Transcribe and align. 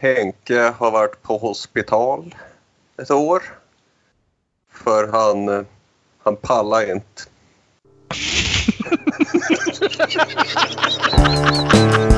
Henke 0.00 0.74
har 0.78 0.90
varit 0.90 1.22
på 1.22 1.38
hospital 1.38 2.34
ett 3.02 3.10
år. 3.10 3.42
För 4.72 5.08
han, 5.08 5.66
han 6.18 6.36
pallar 6.36 6.90
inte. 6.90 7.22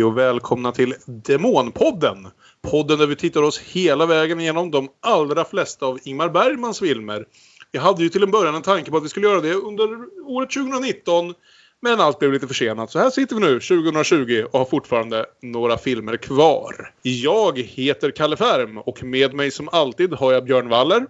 Hej 0.00 0.04
och 0.04 0.18
välkomna 0.18 0.72
till 0.72 0.94
Demonpodden! 1.06 2.28
Podden 2.62 2.98
där 2.98 3.06
vi 3.06 3.16
tittar 3.16 3.42
oss 3.42 3.58
hela 3.58 4.06
vägen 4.06 4.40
igenom 4.40 4.70
de 4.70 4.88
allra 5.00 5.44
flesta 5.44 5.86
av 5.86 5.98
Ingmar 6.04 6.28
Bergmans 6.28 6.78
filmer. 6.78 7.24
Vi 7.72 7.78
hade 7.78 8.02
ju 8.02 8.08
till 8.08 8.22
en 8.22 8.30
början 8.30 8.54
en 8.54 8.62
tanke 8.62 8.90
på 8.90 8.96
att 8.96 9.04
vi 9.04 9.08
skulle 9.08 9.26
göra 9.26 9.40
det 9.40 9.54
under 9.54 9.88
året 10.26 10.50
2019. 10.50 11.34
Men 11.80 12.00
allt 12.00 12.18
blev 12.18 12.32
lite 12.32 12.48
försenat. 12.48 12.90
Så 12.90 12.98
här 12.98 13.10
sitter 13.10 13.34
vi 13.34 13.40
nu 13.40 13.60
2020 13.60 14.44
och 14.52 14.58
har 14.58 14.66
fortfarande 14.66 15.26
några 15.42 15.78
filmer 15.78 16.16
kvar. 16.16 16.92
Jag 17.02 17.58
heter 17.58 18.10
Kalle 18.10 18.36
Färm 18.36 18.78
och 18.78 19.02
med 19.02 19.34
mig 19.34 19.50
som 19.50 19.68
alltid 19.72 20.12
har 20.12 20.32
jag 20.32 20.44
Björn 20.44 20.68
Waller. 20.68 21.06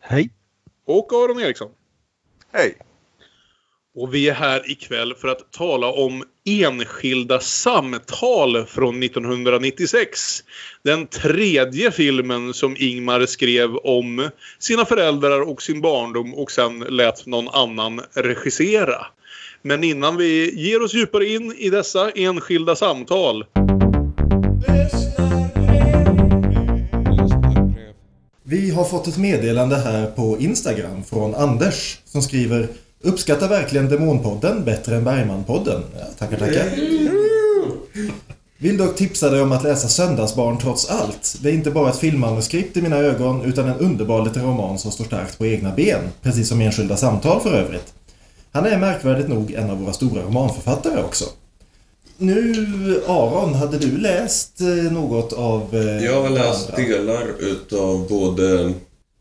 Hej. 0.00 0.30
Och 0.86 1.12
Aron 1.12 1.40
Eriksson. 1.40 1.70
Hej! 2.52 2.78
Och 3.96 4.14
vi 4.14 4.28
är 4.28 4.34
här 4.34 4.70
ikväll 4.70 5.14
för 5.14 5.28
att 5.28 5.52
tala 5.52 5.86
om 5.86 6.24
enskilda 6.44 7.40
samtal 7.40 8.66
från 8.66 9.02
1996. 9.02 10.44
Den 10.84 11.06
tredje 11.06 11.90
filmen 11.90 12.54
som 12.54 12.76
Ingmar 12.78 13.26
skrev 13.26 13.76
om 13.76 14.30
sina 14.58 14.84
föräldrar 14.84 15.40
och 15.40 15.62
sin 15.62 15.80
barndom 15.80 16.34
och 16.34 16.50
sen 16.50 16.78
lät 16.78 17.26
någon 17.26 17.48
annan 17.48 18.00
regissera. 18.14 19.06
Men 19.62 19.84
innan 19.84 20.16
vi 20.16 20.60
ger 20.60 20.82
oss 20.82 20.94
djupare 20.94 21.26
in 21.26 21.54
i 21.58 21.70
dessa 21.70 22.10
enskilda 22.10 22.76
samtal 22.76 23.44
Vi 28.46 28.70
har 28.70 28.84
fått 28.84 29.06
ett 29.06 29.18
meddelande 29.18 29.76
här 29.76 30.06
på 30.06 30.36
Instagram 30.40 31.04
från 31.04 31.34
Anders 31.34 31.98
som 32.04 32.22
skriver 32.22 32.68
Uppskattar 33.04 33.48
verkligen 33.48 33.88
Demonpodden 33.88 34.64
bättre 34.64 34.96
än 34.96 35.04
Bergmanpodden. 35.04 35.82
Ja, 35.98 36.04
tackar, 36.18 36.36
tackar. 36.38 36.70
Vill 38.58 38.76
dock 38.76 38.96
tipsa 38.96 39.30
dig 39.30 39.40
om 39.42 39.52
att 39.52 39.62
läsa 39.62 39.88
Söndagsbarn 39.88 40.58
trots 40.58 40.90
allt. 40.90 41.36
Det 41.42 41.48
är 41.48 41.52
inte 41.52 41.70
bara 41.70 41.90
ett 41.90 41.96
filmmanuskript 41.98 42.76
i 42.76 42.82
mina 42.82 42.96
ögon 42.96 43.42
utan 43.44 43.68
en 43.68 43.78
underbar 43.78 44.24
liten 44.24 44.42
roman 44.44 44.78
som 44.78 44.92
står 44.92 45.04
starkt 45.04 45.38
på 45.38 45.46
egna 45.46 45.72
ben. 45.74 46.00
Precis 46.22 46.48
som 46.48 46.60
enskilda 46.60 46.96
samtal 46.96 47.40
för 47.40 47.52
övrigt. 47.54 47.92
Han 48.52 48.66
är 48.66 48.78
märkvärdigt 48.78 49.28
nog 49.28 49.52
en 49.52 49.70
av 49.70 49.80
våra 49.80 49.92
stora 49.92 50.22
romanförfattare 50.22 51.02
också. 51.02 51.24
Nu, 52.18 53.02
Aron, 53.06 53.54
hade 53.54 53.78
du 53.78 53.96
läst 53.98 54.60
eh, 54.60 54.66
något 54.92 55.32
av... 55.32 55.68
eh, 55.72 56.04
Jag 56.04 56.22
har 56.22 56.30
läst 56.30 56.70
andra? 56.70 56.82
delar 56.82 57.24
utav 57.38 58.08
både 58.08 58.72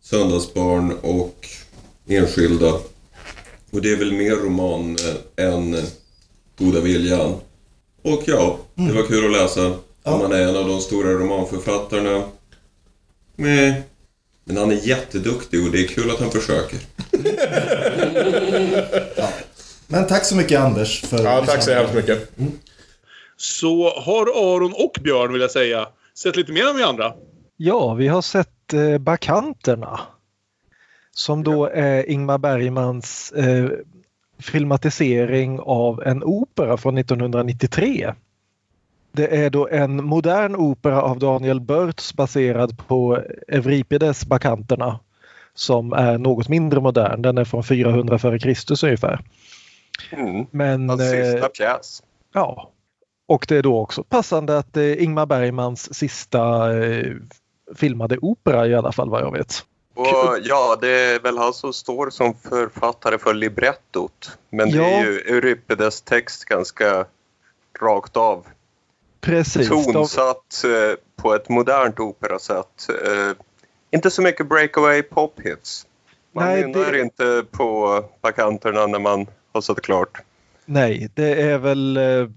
Söndagsbarn 0.03 0.91
och 1.01 1.47
Enskilda. 2.07 2.71
Och 3.73 3.81
det 3.81 3.91
är 3.91 3.95
väl 3.95 4.13
mer 4.13 4.35
roman 4.35 4.97
än 5.35 5.77
Goda 6.57 6.79
Viljan. 6.79 7.35
Och 8.01 8.21
ja, 8.25 8.57
det 8.75 8.93
var 8.93 9.03
kul 9.03 9.25
att 9.25 9.31
läsa. 9.41 9.65
Mm. 9.65 9.77
Ja. 10.03 10.17
Man 10.17 10.31
är 10.31 10.41
en 10.41 10.55
av 10.55 10.67
de 10.67 10.79
stora 10.79 11.13
romanförfattarna. 11.13 12.23
Men, 13.35 13.73
men 14.43 14.57
han 14.57 14.71
är 14.71 14.87
jätteduktig 14.87 15.65
och 15.65 15.71
det 15.71 15.83
är 15.83 15.87
kul 15.87 16.11
att 16.11 16.19
han 16.19 16.31
försöker. 16.31 16.79
Men 19.87 20.07
tack 20.07 20.25
så 20.25 20.35
mycket 20.35 20.59
Anders 20.59 21.01
för 21.01 21.23
Ja, 21.23 21.45
tack 21.45 21.63
så 21.63 21.73
hemskt 21.73 21.93
mycket. 21.93 22.31
så 23.37 23.89
har 23.99 24.55
Aron 24.55 24.73
och 24.73 24.97
Björn 25.03 25.31
vill 25.33 25.41
jag 25.41 25.51
säga 25.51 25.87
sett 26.17 26.35
lite 26.35 26.51
mer 26.51 26.67
än 26.67 26.75
vi 26.75 26.83
andra. 26.83 27.13
Ja, 27.57 27.93
vi 27.93 28.07
har 28.07 28.21
sett 28.21 28.73
eh, 28.73 28.97
Bakanterna. 28.97 29.99
Som 31.15 31.43
då 31.43 31.65
är 31.65 32.09
Ingmar 32.09 32.37
Bergmans 32.37 33.31
eh, 33.31 33.69
filmatisering 34.39 35.59
av 35.59 36.03
en 36.03 36.23
opera 36.23 36.77
från 36.77 36.97
1993. 36.97 38.13
Det 39.11 39.37
är 39.37 39.49
då 39.49 39.67
en 39.67 40.03
modern 40.05 40.55
opera 40.55 41.01
av 41.01 41.19
Daniel 41.19 41.61
Börts 41.61 42.13
baserad 42.13 42.87
på 42.87 43.19
Euripides 43.47 44.25
Bakanterna 44.25 44.99
som 45.53 45.93
är 45.93 46.17
något 46.17 46.49
mindre 46.49 46.81
modern. 46.81 47.21
Den 47.21 47.37
är 47.37 47.45
från 47.45 47.63
400 47.63 48.15
f.Kr. 48.15 48.85
ungefär. 48.85 49.19
Mm. 50.11 50.45
Men, 50.51 50.89
Hans 50.89 51.01
eh, 51.01 51.31
sista 51.31 51.49
pjäs. 51.49 52.03
Ja. 52.33 52.71
Och 53.27 53.45
det 53.49 53.57
är 53.57 53.63
då 53.63 53.79
också 53.79 54.03
passande 54.03 54.57
att 54.57 54.73
det 54.73 54.81
är 54.83 55.01
Ingmar 55.01 55.25
Bergmans 55.25 55.93
sista 55.93 56.73
eh, 56.83 57.13
filmade 57.75 58.17
opera 58.17 58.67
i 58.67 58.75
alla 58.75 58.91
fall 58.91 59.09
vad 59.09 59.21
jag 59.21 59.31
vet. 59.31 59.65
Och 59.93 60.37
ja, 60.43 60.77
det 60.81 60.89
är 60.89 61.19
väl 61.19 61.37
han 61.37 61.53
som 61.53 61.73
står 61.73 62.09
som 62.09 62.33
författare 62.33 63.17
för 63.17 63.33
librettot. 63.33 64.37
Men 64.49 64.71
det 64.71 64.77
Ja. 64.77 64.83
är 64.83 65.03
ju 65.05 65.19
Euripides 65.19 66.01
text 66.01 66.45
ganska 66.45 67.05
rakt 67.81 68.17
av. 68.17 68.45
Precis. 69.21 69.69
Tonsatt 69.69 70.63
eh, 70.63 70.95
på 71.15 71.33
ett 71.33 71.49
modernt 71.49 71.99
operasätt. 71.99 72.87
Eh, 73.05 73.31
inte 73.91 74.11
så 74.11 74.21
mycket 74.21 74.47
breakaway 74.47 75.01
pop-hits. 75.01 75.85
Man 76.31 76.45
Nej, 76.45 76.61
nynnar 76.67 76.91
det- 76.91 76.99
inte 76.99 77.45
på 77.51 78.03
bakanterna 78.21 78.87
när 78.87 78.99
man 78.99 79.27
har 79.53 79.61
sett 79.61 79.81
klart. 79.81 80.21
Nej, 80.65 81.09
det 81.13 81.41
är 81.41 81.57
väl 81.57 81.97
eh, 81.97 82.27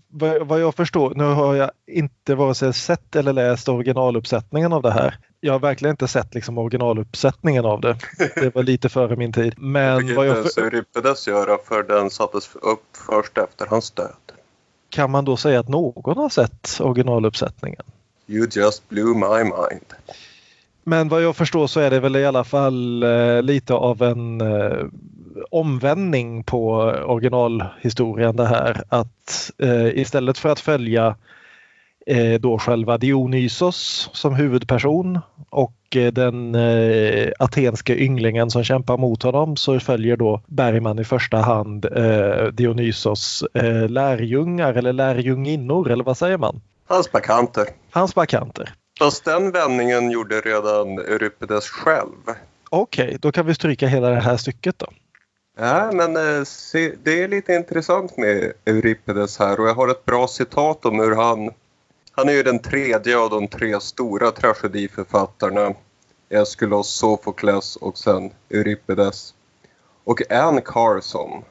vad, 0.45 0.61
jag 0.61 0.75
förstår. 0.75 1.15
Nu 1.15 1.25
har 1.25 1.55
jag 1.55 1.71
inte 1.87 2.35
vare 2.35 2.55
sig 2.55 2.75
sett 2.75 3.17
eller 3.17 3.33
läst 3.33 3.69
originaluppsättningen 3.69 4.73
av 4.73 4.83
det 4.83 4.91
här. 4.91 5.19
Jag 5.41 5.53
har 5.53 5.61
verkligen 5.61 5.91
inte 5.91 6.09
sett 6.09 6.35
liksom 6.35 6.59
originaluppsättningen 6.59 7.65
av 7.65 7.81
det. 7.81 7.97
Det 8.35 8.55
var 8.55 8.63
lite 8.63 8.89
före 8.89 9.17
min 9.17 9.33
tid. 9.33 9.55
Men 9.57 10.15
vad 10.15 10.27
jag 10.27 10.53
för, 10.53 10.63
Euripides 10.63 11.29
göra 11.29 11.59
för 11.65 11.83
den 11.83 12.11
sattes 12.11 12.57
upp 12.57 12.97
först 13.09 13.39
efter 13.39 13.67
hans 13.67 13.91
död. 13.91 14.33
kan 14.89 15.11
man 15.11 15.25
då 15.25 15.37
säga 15.37 15.61
att 15.61 15.69
någon 15.69 16.17
har 16.17 16.29
sett 16.29 16.81
originaluppsättningen? 16.81 17.83
You 18.27 18.49
just 18.53 18.89
blew 18.89 19.15
my 19.15 19.45
mind. 19.45 19.95
Men 20.89 21.09
vad 21.09 21.23
jag 21.23 21.37
förstår 21.37 21.67
så 21.67 21.81
är 21.81 21.91
det 21.91 22.01
väl 22.01 22.17
i 22.17 22.27
alla 22.27 22.45
fall 22.45 23.03
eh, 23.03 23.43
lite 23.43 23.75
av 23.75 24.03
en 24.03 24.41
eh, 24.41 24.85
omvändning 25.51 26.45
på 26.45 26.73
originalhistorien 27.07 28.37
det 28.37 28.47
här. 28.47 28.83
Att 28.89 29.51
eh, 29.59 29.87
istället 29.87 30.39
för 30.39 30.49
att 30.49 30.61
följa 30.61 31.17
då 32.41 32.59
själva 32.59 32.99
Dionysos 32.99 34.11
som 34.13 34.35
huvudperson 34.35 35.19
och 35.51 35.97
den 36.13 36.57
atenske 37.39 37.97
ynglingen 37.97 38.51
som 38.51 38.65
kämpar 38.65 38.97
mot 38.97 39.23
honom 39.23 39.57
så 39.57 39.81
följer 39.81 40.17
då 40.17 40.43
Bergman 40.47 40.99
i 40.99 41.05
första 41.05 41.37
hand 41.37 41.87
Dionysos 42.53 43.45
lärjungar 43.89 44.75
eller 44.75 44.93
lärjunginnor 44.93 45.91
eller 45.91 46.05
vad 46.05 46.19
säger 46.19 46.39
man? 46.39 46.61
Hans 46.89 47.13
bakanter. 47.13 47.65
Hans 47.91 48.15
bakanter. 48.15 48.75
Fast 48.99 49.25
den 49.25 49.51
vändningen 49.51 50.11
gjorde 50.11 50.41
redan 50.41 50.99
Euripides 50.99 51.69
själv. 51.69 52.35
Okej, 52.71 53.19
då 53.21 53.33
kan 53.33 53.47
vi 53.47 53.55
stryka 53.55 53.87
hela 53.87 54.09
det 54.09 54.21
här 54.21 54.37
stycket 54.37 54.79
då. 54.79 54.87
Ja, 55.59 55.91
men 55.93 56.17
eh, 56.17 56.45
det 57.03 57.23
är 57.23 57.29
lite 57.29 57.55
intressant 57.55 58.17
med 58.17 58.53
Euripides 58.65 59.39
här 59.39 59.61
och 59.61 59.69
jag 59.69 59.75
har 59.75 59.89
ett 59.89 60.05
bra 60.05 60.29
citat 60.29 60.87
om 60.87 61.01
hur 61.01 61.15
han... 61.15 61.51
Han 62.13 62.29
är 62.29 62.33
ju 62.33 62.43
den 62.43 62.59
tredje 62.59 63.19
av 63.19 63.31
de 63.31 63.49
tre 63.49 63.81
stora 63.81 64.31
tragediförfattarna. 64.31 65.75
Aeschylus, 66.31 66.87
Sofokles 66.87 67.77
och 67.77 67.99
sen 67.99 68.31
Euripides. 68.51 69.35
Och 70.05 70.33
Anne 70.33 70.61
Carson, 70.65 71.43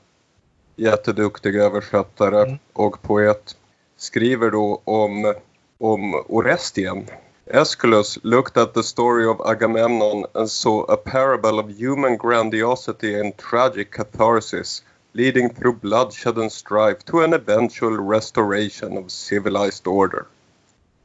jätteduktig 0.76 1.56
översättare 1.56 2.58
och 2.74 3.02
poet, 3.02 3.58
skriver 3.98 4.52
då 4.52 4.82
om, 4.84 5.34
om 5.78 6.24
Orestien. 6.28 7.06
Aeschylus 7.48 8.18
looked 8.24 8.58
at 8.58 8.74
the 8.74 8.84
story 8.84 9.28
of 9.28 9.40
Agamemnon 9.46 10.26
and 10.34 10.50
saw 10.50 10.82
a 10.84 10.98
parable 10.98 11.60
of 11.60 11.70
human 11.70 12.18
grandiosity 12.18 13.20
and 13.20 13.38
tragic 13.38 13.92
catharsis, 13.92 14.82
leading 15.14 15.50
through 15.50 15.74
bloodshed 15.74 16.38
and 16.38 16.52
strife 16.52 17.06
to 17.06 17.22
an 17.22 17.34
eventual 17.34 17.98
restoration 17.98 18.98
of 18.98 19.12
civilized 19.12 19.86
order. 19.86 20.28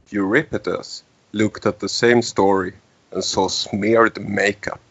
Euripides 0.09 1.03
looked 1.31 1.65
at 1.67 1.79
the 1.79 1.89
same 1.89 2.23
story 2.23 2.73
and 3.11 3.23
saw 3.23 3.47
smeared 3.47 4.19
makeup. 4.19 4.81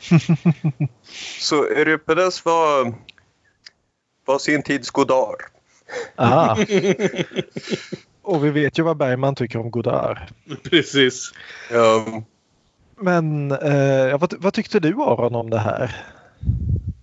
Så 1.38 1.64
Euripides 1.64 2.44
var, 2.44 2.94
var 4.26 4.38
sin 4.38 4.62
tids 4.62 4.90
Godard. 4.90 5.42
Aha. 6.18 6.56
Och 8.28 8.44
vi 8.44 8.50
vet 8.50 8.78
ju 8.78 8.82
vad 8.82 8.96
Bergman 8.96 9.34
tycker 9.34 9.58
om 9.58 9.70
Godard. 9.70 10.18
Precis. 10.70 11.32
Ja, 11.70 12.22
Men 12.96 13.50
eh, 13.52 14.18
vad, 14.18 14.34
vad 14.38 14.52
tyckte 14.54 14.80
du 14.80 14.88
Aron 15.02 15.34
om 15.34 15.50
det 15.50 15.58
här? 15.58 16.04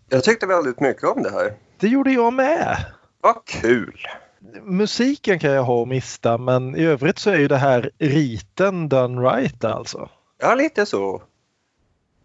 jag 0.09 0.23
tyckte 0.23 0.45
väldigt 0.47 0.79
mycket 0.79 1.03
om 1.03 1.23
det 1.23 1.31
här. 1.31 1.53
Det 1.79 1.87
gjorde 1.87 2.11
jag 2.11 2.33
med. 2.33 2.77
Vad 3.21 3.45
kul! 3.45 3.99
Musiken 4.63 5.39
kan 5.39 5.51
jag 5.51 5.63
ha 5.63 5.81
och 5.81 5.87
mista 5.87 6.37
men 6.37 6.75
i 6.75 6.83
övrigt 6.85 7.19
så 7.19 7.29
är 7.29 7.37
ju 7.37 7.47
det 7.47 7.57
här 7.57 7.91
riten 7.97 8.89
done 8.89 9.21
right 9.29 9.63
alltså. 9.63 10.09
Ja, 10.41 10.55
lite 10.55 10.85
så. 10.85 11.21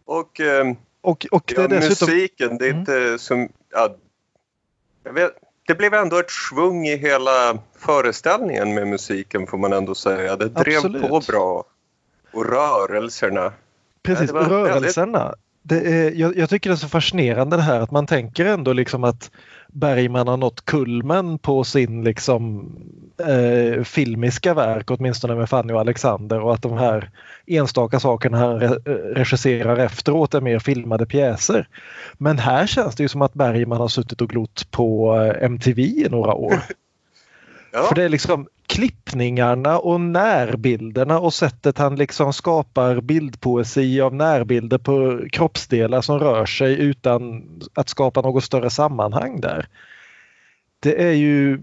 Och 0.05 0.41
ehm, 0.41 0.77
Och, 1.01 1.27
och 1.31 1.43
det 1.47 1.55
ja, 1.57 1.63
är 1.65 1.69
dessutom... 1.69 2.15
musiken, 2.15 2.59
det 2.59 2.65
är 2.67 2.71
Mm. 2.71 2.81
inte 2.81 3.19
som... 3.19 3.49
Ja, 3.73 3.97
jag 5.05 5.13
vet, 5.13 5.31
det 5.71 5.75
blev 5.75 5.95
ändå 5.95 6.19
ett 6.19 6.31
svung 6.31 6.87
i 6.87 6.97
hela 6.97 7.59
föreställningen 7.79 8.75
med 8.75 8.89
musiken 8.89 9.47
får 9.47 9.59
man 9.59 9.73
ändå 9.73 9.95
säga. 9.95 10.37
Det 10.37 10.49
drev 10.49 10.77
Absolut. 10.77 11.09
på 11.09 11.21
bra. 11.29 11.65
Och 12.33 12.47
rörelserna. 12.47 13.53
Precis, 14.03 14.31
var 14.31 14.45
rörelserna. 14.45 15.25
Det 15.29 15.35
är, 15.69 16.13
jag, 16.21 16.37
jag 16.37 16.51
tycker 16.51 16.71
det 16.71 16.75
är 16.75 16.77
så 16.77 16.89
fascinerande 16.89 17.57
det 17.57 17.63
här 17.63 17.81
att 17.81 17.91
man 17.91 18.07
tänker 18.07 18.47
ändå 18.47 18.73
liksom 18.73 19.05
att 19.05 19.31
Bergman 19.69 20.29
har 20.29 20.37
nått 20.37 20.65
kulmen 20.65 21.39
på 21.39 21.65
sin 21.65 22.05
liksom 22.05 22.73
eh, 23.29 23.83
filmiska 23.85 24.55
verk, 24.55 24.91
åtminstone 24.91 25.35
med 25.35 25.49
Fanny 25.49 25.73
och 25.73 25.81
Alexander 25.81 26.41
och 26.41 26.55
att 26.55 26.63
de 26.63 26.79
här 26.79 27.11
enstaka 27.47 28.01
sakerna 28.01 28.39
han 28.39 28.61
re 28.61 28.69
regisserar 29.15 29.77
efteråt 29.77 30.35
är 30.35 30.41
mer 30.41 30.59
filmade 30.59 31.07
pjäser. 31.07 31.69
Men 32.19 32.39
här 32.39 32.67
känns 32.67 32.95
det 32.95 33.03
ju 33.03 33.09
som 33.09 33.23
att 33.23 33.35
Bergman 33.35 33.81
har 33.81 33.89
suttit 33.89 34.21
och 34.21 34.29
glott 34.29 34.71
på 34.71 35.17
eh, 35.17 35.45
MTV 35.45 35.83
i 35.83 36.07
några 36.11 36.35
år. 36.35 36.55
Ja, 37.73 37.83
För 37.83 37.95
det 37.95 38.03
är 38.03 38.09
liksom 38.09 38.49
klippningarna 38.71 39.79
och 39.79 40.01
närbilderna 40.01 41.19
och 41.19 41.35
sättet 41.35 41.79
han 41.79 41.97
liksom 41.97 42.33
skapar 42.33 43.01
bildpoesi 43.01 44.01
av 44.01 44.15
närbilder 44.15 44.79
på 44.79 45.21
kroppsdelar 45.33 46.01
som 46.01 46.19
rör 46.19 46.47
sig 46.47 46.81
utan 46.81 47.45
att 47.75 47.89
skapa 47.89 48.21
något 48.21 48.45
större 48.45 48.71
sammanhang 48.71 49.41
där. 49.41 49.67
Det 50.81 51.03
är 51.03 51.13
ju 51.13 51.61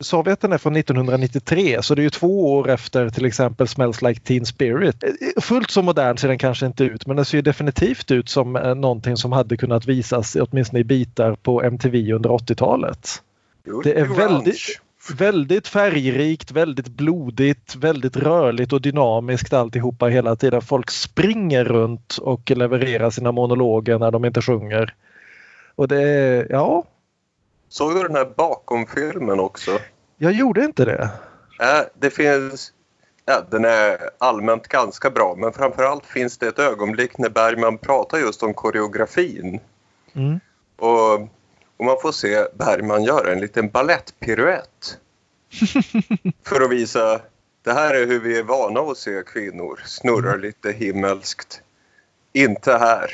Sovjeten 0.00 0.52
är 0.52 0.58
från 0.58 0.76
1993 0.76 1.82
så 1.82 1.94
det 1.94 2.00
är 2.00 2.04
ju 2.04 2.10
två 2.10 2.52
år 2.54 2.68
efter 2.70 3.08
till 3.08 3.24
exempel 3.24 3.68
Smells 3.68 4.02
Like 4.02 4.20
Teen 4.20 4.46
Spirit. 4.46 5.04
Fullt 5.40 5.70
så 5.70 5.82
modern 5.82 6.16
ser 6.16 6.28
den 6.28 6.38
kanske 6.38 6.66
inte 6.66 6.84
ut 6.84 7.06
men 7.06 7.16
den 7.16 7.24
ser 7.24 7.38
ju 7.38 7.42
definitivt 7.42 8.10
ut 8.10 8.28
som 8.28 8.56
eh, 8.56 8.74
någonting 8.74 9.16
som 9.16 9.32
hade 9.32 9.56
kunnat 9.56 9.86
visas 9.86 10.36
åtminstone 10.36 10.80
i 10.80 10.84
bitar 10.84 11.34
på 11.34 11.62
MTV 11.62 12.12
under 12.12 12.30
80-talet. 12.30 13.22
jo, 13.66 13.80
det 13.82 13.92
är 14.00 14.04
väldigt- 14.04 14.80
Väldigt 15.10 15.68
färgrikt, 15.68 16.50
väldigt 16.50 16.88
blodigt, 16.88 17.76
väldigt 17.76 18.16
rörligt 18.16 18.72
och 18.72 18.80
dynamiskt 18.80 19.52
alltihopa 19.52 20.06
hela 20.06 20.36
tiden. 20.36 20.62
Folk 20.62 20.90
springer 20.90 21.64
runt 21.64 22.18
och 22.18 22.50
levererar 22.50 23.10
sina 23.10 23.32
monologer 23.32 23.98
när 23.98 24.10
de 24.10 24.24
inte 24.24 24.42
sjunger. 24.42 24.94
Och 25.74 25.88
det 25.88 26.02
är, 26.02 26.46
ja, 26.50 26.84
Såg 27.68 27.94
du 27.94 28.02
den 28.02 28.16
här 28.16 28.32
bakom-filmen 28.36 29.40
också? 29.40 29.78
jag 30.18 30.32
gjorde 30.32 30.64
inte 30.64 30.84
det. 30.84 31.10
Äh, 31.60 31.86
det 31.94 32.10
finns... 32.10 32.72
Ja, 33.24 33.42
den 33.50 33.64
är 33.64 33.98
allmänt 34.18 34.68
ganska 34.68 35.10
bra 35.10 35.34
men 35.38 35.52
framförallt 35.52 36.06
finns 36.06 36.38
det 36.38 36.46
ett 36.46 36.58
ögonblick 36.58 37.18
när 37.18 37.28
Bergman 37.28 37.78
pratar 37.78 38.18
just 38.18 38.42
om 38.42 38.54
koreografin. 38.54 39.60
Mm. 40.12 40.40
Och, 40.76 41.28
och 41.78 41.84
man 41.84 41.96
får 42.02 42.12
se 42.12 42.44
Bergman 42.58 43.04
göra 43.04 43.32
en 43.32 43.40
liten 43.40 43.68
ballettpiruett. 43.68 44.98
för 46.44 46.60
att 46.60 46.70
visa 46.70 47.20
det 47.62 47.72
här 47.72 47.94
är 47.94 48.06
hur 48.06 48.20
vi 48.20 48.38
är 48.38 48.42
vana 48.42 48.80
att 48.80 48.98
se 48.98 49.22
kvinnor 49.26 49.80
snurra 49.84 50.36
lite 50.36 50.72
himmelskt. 50.72 51.62
Inte 52.32 52.72
här. 52.72 53.10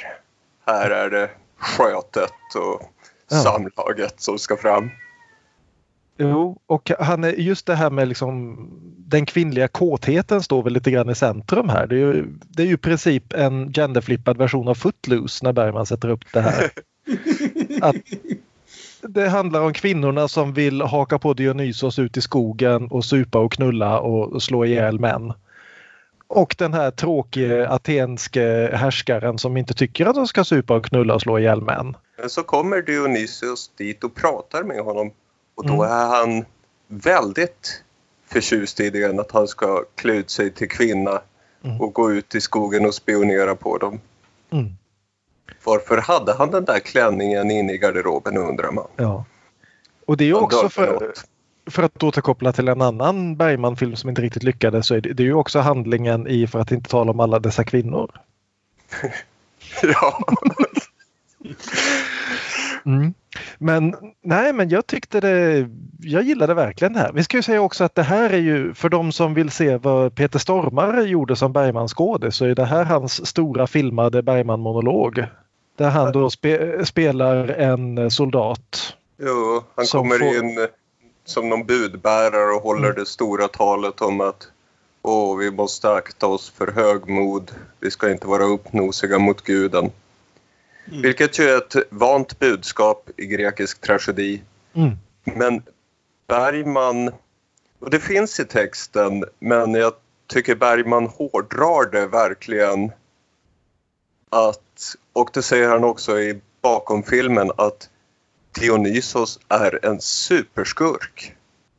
Här 0.66 0.90
är 0.90 1.10
det 1.10 1.30
skötet 1.58 2.32
och 2.54 2.90
Ja. 3.30 3.36
samlaget 3.36 4.20
som 4.20 4.38
ska 4.38 4.56
fram. 4.56 4.90
Jo, 6.16 6.58
och 6.66 6.90
han 6.98 7.24
är, 7.24 7.32
just 7.32 7.66
det 7.66 7.74
här 7.74 7.90
med 7.90 8.08
liksom 8.08 8.56
den 8.96 9.26
kvinnliga 9.26 9.68
kåtheten 9.68 10.42
står 10.42 10.62
väl 10.62 10.72
lite 10.72 10.90
grann 10.90 11.10
i 11.10 11.14
centrum 11.14 11.68
här. 11.68 11.86
Det 11.86 11.94
är 11.94 11.98
ju, 11.98 12.26
det 12.48 12.62
är 12.62 12.66
ju 12.66 12.74
i 12.74 12.76
princip 12.76 13.32
en 13.32 13.72
genderflippad 13.72 14.36
version 14.38 14.68
av 14.68 14.74
Footloose 14.74 15.44
när 15.44 15.52
Bergman 15.52 15.86
sätter 15.86 16.08
upp 16.08 16.32
det 16.32 16.40
här. 16.40 16.70
Att 17.80 17.96
det 19.08 19.28
handlar 19.28 19.60
om 19.60 19.72
kvinnorna 19.72 20.28
som 20.28 20.52
vill 20.52 20.82
haka 20.82 21.18
på 21.18 21.34
Dionysos 21.34 21.98
ut 21.98 22.16
i 22.16 22.20
skogen 22.20 22.86
och 22.86 23.04
supa 23.04 23.38
och 23.38 23.52
knulla 23.52 24.00
och 24.00 24.42
slå 24.42 24.64
ihjäl 24.64 25.00
män. 25.00 25.32
Och 26.26 26.54
den 26.58 26.74
här 26.74 26.90
tråkiga 26.90 27.68
atenske 27.68 28.70
härskaren 28.76 29.38
som 29.38 29.56
inte 29.56 29.74
tycker 29.74 30.06
att 30.06 30.14
de 30.14 30.26
ska 30.26 30.44
supa 30.44 30.76
och 30.76 30.84
knulla 30.84 31.14
och 31.14 31.20
slå 31.22 31.38
ihjäl 31.38 31.60
män. 31.62 31.96
Men 32.18 32.30
så 32.30 32.42
kommer 32.42 32.82
Dionysios 32.82 33.70
dit 33.76 34.04
och 34.04 34.14
pratar 34.14 34.62
med 34.62 34.78
honom 34.80 35.10
och 35.54 35.66
då 35.66 35.72
Mm. 35.74 35.86
är 35.90 36.06
han 36.06 36.44
väldigt 36.88 37.82
förtjust 38.32 38.80
i 38.80 38.84
idén 38.84 39.20
att 39.20 39.32
han 39.32 39.48
ska 39.48 39.84
klä 39.94 40.12
ut 40.14 40.30
sig 40.30 40.50
till 40.50 40.68
kvinna 40.68 41.20
Mm. 41.64 41.80
och 41.80 41.92
gå 41.94 42.12
ut 42.12 42.34
i 42.34 42.40
skogen 42.40 42.86
och 42.86 42.94
spionera 42.94 43.54
på 43.54 43.78
dem. 43.78 44.00
Mm. 44.50 44.66
Varför 45.64 45.96
hade 45.96 46.34
han 46.34 46.50
den 46.50 46.64
där 46.64 46.78
klänningen 46.78 47.50
inne 47.50 47.72
i 47.72 47.78
garderoben 47.78 48.36
undrar 48.36 48.70
man. 48.70 48.86
Ja. 48.96 49.24
Och 50.06 50.16
det 50.16 50.24
är 50.24 50.26
ju 50.26 50.34
också 50.34 50.68
för, 50.68 51.12
för 51.70 51.82
att 51.82 52.02
återkoppla 52.02 52.52
till 52.52 52.68
en 52.68 52.82
annan 52.82 53.36
Bergman-film 53.36 53.96
som 53.96 54.10
inte 54.10 54.22
riktigt 54.22 54.42
lyckades 54.42 54.86
så 54.86 54.94
är 54.94 55.00
det, 55.00 55.12
det 55.12 55.22
är 55.22 55.24
ju 55.24 55.34
också 55.34 55.58
handlingen 55.58 56.26
i 56.26 56.46
För 56.46 56.58
att 56.58 56.72
inte 56.72 56.90
tala 56.90 57.10
om 57.10 57.20
alla 57.20 57.38
dessa 57.38 57.64
kvinnor. 57.64 58.10
Ja. 59.82 60.18
Mm. 62.86 63.14
Men 63.58 63.94
nej, 64.22 64.52
men 64.52 64.68
jag 64.68 64.86
tyckte 64.86 65.20
det. 65.20 65.68
Jag 66.00 66.22
gillade 66.22 66.54
verkligen 66.54 66.92
det 66.92 66.98
här. 66.98 67.12
Vi 67.12 67.24
ska 67.24 67.36
ju 67.36 67.42
säga 67.42 67.60
också 67.60 67.84
att 67.84 67.94
det 67.94 68.02
här 68.02 68.30
är 68.30 68.38
ju 68.38 68.74
för 68.74 68.88
de 68.88 69.12
som 69.12 69.34
vill 69.34 69.50
se 69.50 69.76
vad 69.76 70.14
Peter 70.14 70.38
Stormare 70.38 71.02
gjorde 71.02 71.36
som 71.36 71.52
Bergman 71.52 71.88
skådis 71.88 72.36
så 72.36 72.44
är 72.44 72.54
det 72.54 72.64
här 72.64 72.84
hans 72.84 73.26
stora 73.26 73.66
filmade 73.66 74.22
Bergman-monolog. 74.22 75.24
Där 75.76 75.90
han 75.90 76.12
då 76.12 76.30
spe, 76.30 76.86
spelar 76.86 77.48
en 77.48 78.10
soldat. 78.10 78.94
jo, 79.18 79.62
han 79.74 79.86
kommer 79.86 80.18
får- 80.18 80.44
in 80.44 80.68
som 81.24 81.48
någon 81.48 81.66
budbärare 81.66 82.52
och 82.54 82.62
håller 82.62 82.84
Mm. 82.84 82.94
det 82.94 83.06
stora 83.06 83.48
talet 83.48 84.00
om 84.00 84.20
att 84.20 84.48
Åh, 85.06 85.36
vi 85.38 85.50
måste 85.50 85.90
akta 85.92 86.26
oss 86.26 86.50
för 86.50 86.66
högmod. 86.72 87.50
Vi 87.80 87.90
ska 87.90 88.10
inte 88.10 88.26
vara 88.26 88.44
uppnosiga 88.44 89.18
mot 89.18 89.42
guden. 89.42 89.90
Mm. 90.88 91.02
Vilket 91.02 91.38
ju 91.38 91.44
är 91.44 91.56
ett 91.56 91.74
vant 91.90 92.38
budskap 92.38 93.10
i 93.16 93.26
grekisk 93.26 93.80
tragedi. 93.80 94.42
Mm. 94.74 94.90
Men 95.24 95.62
Bergman, 96.26 97.08
och 97.78 97.90
det 97.90 98.00
finns 98.00 98.40
i 98.40 98.44
texten, 98.44 99.24
men 99.38 99.74
jag 99.74 99.92
tycker 100.26 100.54
Bergman 100.54 101.06
hårdrar 101.06 101.90
det 101.90 102.06
verkligen. 102.06 102.92
Att, 104.34 104.96
och 105.12 105.30
det 105.32 105.42
säger 105.42 105.68
han 105.68 105.84
också 105.84 106.20
i 106.20 106.40
bakom 106.62 107.02
filmen, 107.02 107.50
att 107.56 107.88
Dionysos 108.60 109.40
är 109.48 109.86
en 109.86 110.00
superskurk. 110.00 111.34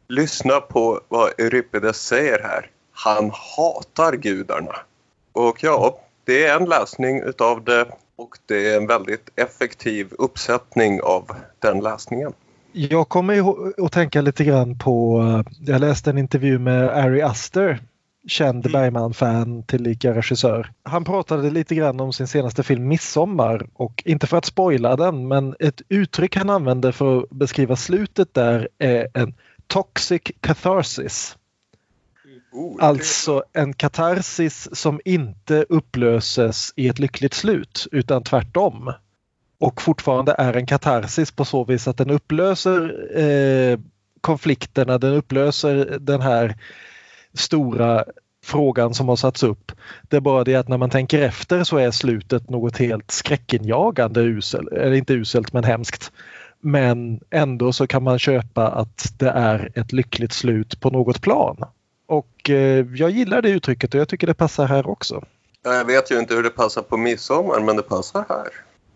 Lyssna 0.07 0.59
på 0.59 1.01
vad 1.07 1.39
Euripides 1.39 1.97
säger 1.97 2.39
här. 2.43 2.69
Han 2.91 3.31
hatar 3.57 4.13
gudarna. 4.13 4.75
Och 5.33 5.63
ja, 5.63 5.99
det 6.23 6.45
är 6.45 6.59
en 6.59 6.69
läsning 6.69 7.21
utav 7.21 7.63
det 7.63 7.85
och 8.15 8.37
det 8.45 8.73
är 8.73 8.77
en 8.77 8.87
väldigt 8.87 9.29
effektiv 9.35 10.13
uppsättning 10.17 11.01
av 11.01 11.35
den 11.59 11.79
läsningen. 11.79 12.33
Jag 12.71 13.09
kommer 13.09 13.55
att 13.85 13.91
tänka 13.91 14.21
lite 14.21 14.43
grann 14.43 14.77
på, 14.77 15.21
eh, 15.21 15.53
jag 15.73 15.81
läste 15.81 16.09
en 16.09 16.17
intervju 16.17 16.59
med 16.59 16.89
Ari 16.89 17.21
Aster, 17.21 17.79
känd 18.27 18.65
Mm. 18.65 18.71
Bergman-fan 18.71 19.63
tillika 19.63 20.13
regissör. 20.13 20.71
Han 20.83 21.03
pratade 21.03 21.49
lite 21.51 21.75
grann 21.75 21.99
om 21.99 22.13
sin 22.13 22.27
senaste 22.27 22.63
film 22.63 22.87
Midsommar 22.87 23.67
och 23.73 24.03
inte 24.05 24.27
för 24.27 24.37
att 24.37 24.45
spoila 24.45 24.95
den 24.95 25.27
men 25.27 25.55
ett 25.59 25.81
uttryck 25.89 26.35
han 26.35 26.49
använde 26.49 26.91
för 26.91 27.17
att 27.17 27.29
beskriva 27.29 27.75
slutet 27.75 28.33
där 28.33 28.69
är 28.79 29.07
en 29.13 29.33
toxic 29.67 30.21
catharsis. 30.41 31.37
Oh, 32.51 32.75
Alltså 32.79 33.43
en 33.53 33.73
katarsis 33.73 34.69
som 34.71 34.99
inte 35.05 35.65
upplöses 35.69 36.73
i 36.75 36.87
ett 36.87 36.99
lyckligt 36.99 37.33
slut 37.33 37.87
utan 37.91 38.23
tvärtom. 38.23 38.93
Och 39.59 39.81
fortfarande 39.81 40.35
är 40.37 40.53
en 40.53 40.65
katarsis 40.65 41.31
på 41.31 41.45
så 41.45 41.63
vis 41.63 41.87
att 41.87 41.97
den 41.97 42.09
upplöser 42.09 43.07
eh, 43.19 43.79
konflikterna, 44.21 44.97
den 44.97 45.13
upplöser 45.13 45.97
den 45.99 46.21
här 46.21 46.55
stora 47.35 48.05
frågan 48.45 48.93
som 48.93 49.09
har 49.09 49.15
satts 49.15 49.43
upp. 49.43 49.71
Det 50.01 50.15
är 50.15 50.21
bara 50.21 50.43
det 50.43 50.55
att 50.55 50.67
när 50.67 50.77
man 50.77 50.89
tänker 50.89 51.21
efter 51.21 51.63
så 51.63 51.77
är 51.77 51.91
slutet 51.91 52.49
något 52.49 52.77
helt 52.77 53.11
skräckinjagande 53.11 54.21
uselt, 54.21 54.71
eller 54.71 54.93
inte 54.93 55.13
uselt 55.13 55.53
men 55.53 55.63
hemskt. 55.63 56.11
Men 56.59 57.19
ändå 57.29 57.73
så 57.73 57.87
kan 57.87 58.03
man 58.03 58.19
köpa 58.19 58.67
att 58.67 59.13
det 59.17 59.29
är 59.29 59.71
ett 59.75 59.93
lyckligt 59.93 60.33
slut 60.33 60.79
på 60.79 60.89
något 60.89 61.21
plan. 61.21 61.57
Och 62.07 62.49
eh, 62.49 62.85
jag 62.95 63.09
gillar 63.09 63.41
det 63.41 63.49
uttrycket 63.49 63.93
och 63.93 63.99
jag 63.99 64.09
tycker 64.09 64.27
det 64.27 64.33
passar 64.33 64.65
här 64.65 64.89
också. 64.89 65.23
Ja, 65.63 65.73
jag 65.73 65.85
vet 65.85 66.11
ju 66.11 66.19
inte 66.19 66.35
hur 66.35 66.43
det 66.43 66.49
passar 66.49 66.81
på 66.81 66.97
midsommar, 66.97 67.59
men 67.59 67.75
det 67.75 67.81
passar 67.81 68.25
här. 68.29 68.47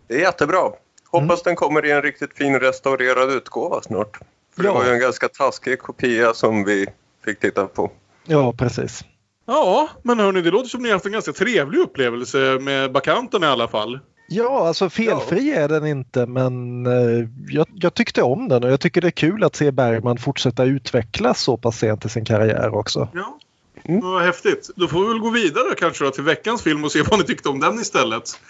Det 0.06 0.14
är 0.14 0.20
jättebra. 0.20 0.70
Hoppas 1.10 1.42
den 1.42 1.56
kommer 1.56 1.86
i 1.86 1.90
en 1.90 2.02
riktigt 2.02 2.36
fin 2.36 2.60
restaurerad 2.60 3.30
utgåva 3.32 3.82
snart. 3.82 4.18
För 4.56 4.64
Ja. 4.64 4.70
det 4.72 4.78
var 4.78 4.84
ju 4.84 4.92
en 4.92 5.00
ganska 5.00 5.28
taskig 5.28 5.78
kopia 5.78 6.34
som 6.34 6.64
vi 6.64 6.86
fick 7.24 7.40
titta 7.40 7.66
på. 7.66 7.90
Ja, 8.24 8.52
precis. 8.52 9.04
Ja, 9.46 9.88
men 10.02 10.18
hörni, 10.18 10.40
det 10.42 10.50
låter 10.50 10.68
som 10.68 10.82
ni 10.82 10.88
har 10.88 10.94
haft 10.94 11.06
en 11.06 11.12
ganska 11.12 11.32
trevlig 11.32 11.78
upplevelse 11.78 12.58
med 12.60 12.92
Bakanten 12.92 13.42
i 13.42 13.46
alla 13.46 13.68
fall. 13.68 13.98
Ja, 14.28 14.68
alltså 14.68 14.90
felfri 14.90 15.50
är 15.50 15.68
den 15.68 15.86
inte 15.86 16.26
men 16.26 16.86
eh, 16.86 17.28
jag, 17.48 17.66
jag 17.74 17.94
tyckte 17.94 18.22
om 18.22 18.48
den 18.48 18.64
och 18.64 18.70
jag 18.70 18.80
tycker 18.80 19.00
det 19.00 19.08
är 19.08 19.10
kul 19.10 19.44
att 19.44 19.56
se 19.56 19.70
Bergman 19.70 20.18
fortsätta 20.18 20.64
utvecklas 20.64 21.40
så 21.40 21.56
pass 21.56 21.78
sent 21.78 22.04
i 22.04 22.08
sin 22.08 22.24
karriär 22.24 22.74
också. 22.74 23.08
Ja. 23.14 23.38
Vad 23.84 24.22
häftigt. 24.22 24.70
Då 24.76 24.88
får 24.88 25.00
vi 25.02 25.08
väl 25.08 25.18
gå 25.18 25.30
vidare 25.30 25.74
kanske 25.78 26.04
då 26.04 26.10
till 26.10 26.24
veckans 26.24 26.62
film 26.62 26.84
och 26.84 26.92
se 26.92 27.02
vad 27.02 27.18
ni 27.18 27.24
tyckte 27.24 27.48
om 27.48 27.60
den 27.60 27.80
istället. 27.80 28.40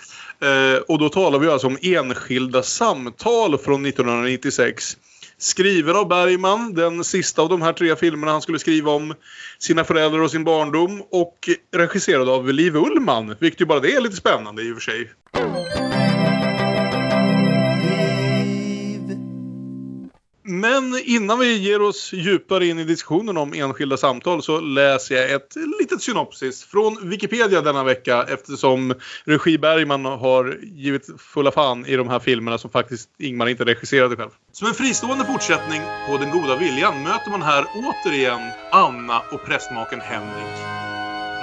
Eh, 0.41 0.81
och 0.89 0.99
då 0.99 1.09
talar 1.09 1.39
vi 1.39 1.49
alltså 1.49 1.67
om 1.67 1.79
Enskilda 1.83 2.63
samtal 2.63 3.59
från 3.59 3.87
1996. 3.87 4.97
Skriven 5.43 5.97
av 5.97 6.09
Bergman, 6.09 6.75
den 6.75 7.05
sista 7.05 7.43
av 7.43 7.49
de 7.49 7.63
här 7.63 7.73
tre 7.73 7.97
filmerna 7.97 8.33
han 8.33 8.43
skulle 8.43 8.59
skriva 8.59 8.93
om 8.93 9.15
sina 9.59 9.85
föräldrar 9.85 10.21
och 10.21 10.31
sin 10.31 10.45
barndom. 10.45 11.03
Och 11.11 11.49
regisserad 11.77 12.29
av 12.29 12.53
Liv 12.53 12.77
Ullman, 12.77 13.37
vilket 13.39 13.61
ju 13.61 13.65
bara 13.65 13.81
det 13.81 13.95
är 13.95 14.01
lite 14.01 14.17
spännande 14.17 14.63
i 14.63 14.73
och 14.73 14.75
för 14.75 14.81
sig. 14.81 15.11
Men 20.43 21.01
innan 21.05 21.39
vi 21.39 21.59
ger 21.59 21.83
oss 21.83 22.13
djupare 22.13 22.67
in 22.67 22.79
i 22.79 22.85
diskussionen 22.85 23.37
om 23.37 23.55
enskilda 23.55 23.97
samtal 23.97 24.43
så 24.43 24.61
läser 24.61 25.15
jag 25.15 25.31
ett 25.31 25.57
litet 25.81 26.03
synopsis 26.03 26.65
från 26.65 27.09
Wikipedia 27.09 27.61
denna 27.61 27.85
vecka 27.85 28.27
eftersom 28.29 28.95
regi 29.25 29.59
Bergman 29.59 30.05
har 30.05 30.59
givit 30.63 31.07
fulla 31.19 31.53
fan 31.53 31.87
i 31.87 31.97
de 31.97 32.09
här 32.09 32.19
filmerna 32.19 32.59
som 32.59 32.71
faktiskt 32.71 33.09
Ingmar 33.19 33.49
inte 33.49 33.65
regisserade 33.65 34.17
själv. 34.17 34.31
Som 34.53 34.69
en 34.69 34.75
fristående 34.75 35.25
fortsättning 35.25 35.81
på 36.07 36.17
Den 36.19 36.31
goda 36.31 36.57
viljan 36.57 37.03
möter 37.03 37.31
man 37.31 37.43
här 37.43 37.65
återigen 37.75 38.41
Anna 38.73 39.23
och 39.33 39.45
prästmaken 39.47 40.01
Henrik. 40.01 40.57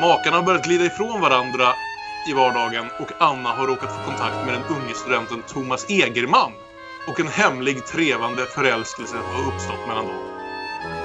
Makarna 0.01 0.37
har 0.37 0.43
börjat 0.43 0.65
glida 0.65 0.85
ifrån 0.85 1.21
varandra 1.21 1.73
i 2.29 2.33
vardagen 2.33 2.85
och 2.99 3.11
Anna 3.19 3.49
har 3.49 3.67
råkat 3.67 3.95
få 3.95 4.03
kontakt 4.05 4.45
med 4.45 4.53
den 4.53 4.77
unge 4.77 4.93
studenten 4.93 5.41
Thomas 5.47 5.89
Egerman 5.89 6.51
och 7.07 7.19
en 7.19 7.27
hemlig 7.27 7.85
trevande 7.85 8.45
förälskelse 8.45 9.17
har 9.17 9.53
uppstått 9.53 9.87
mellan 9.87 10.05
dem. 10.05 10.37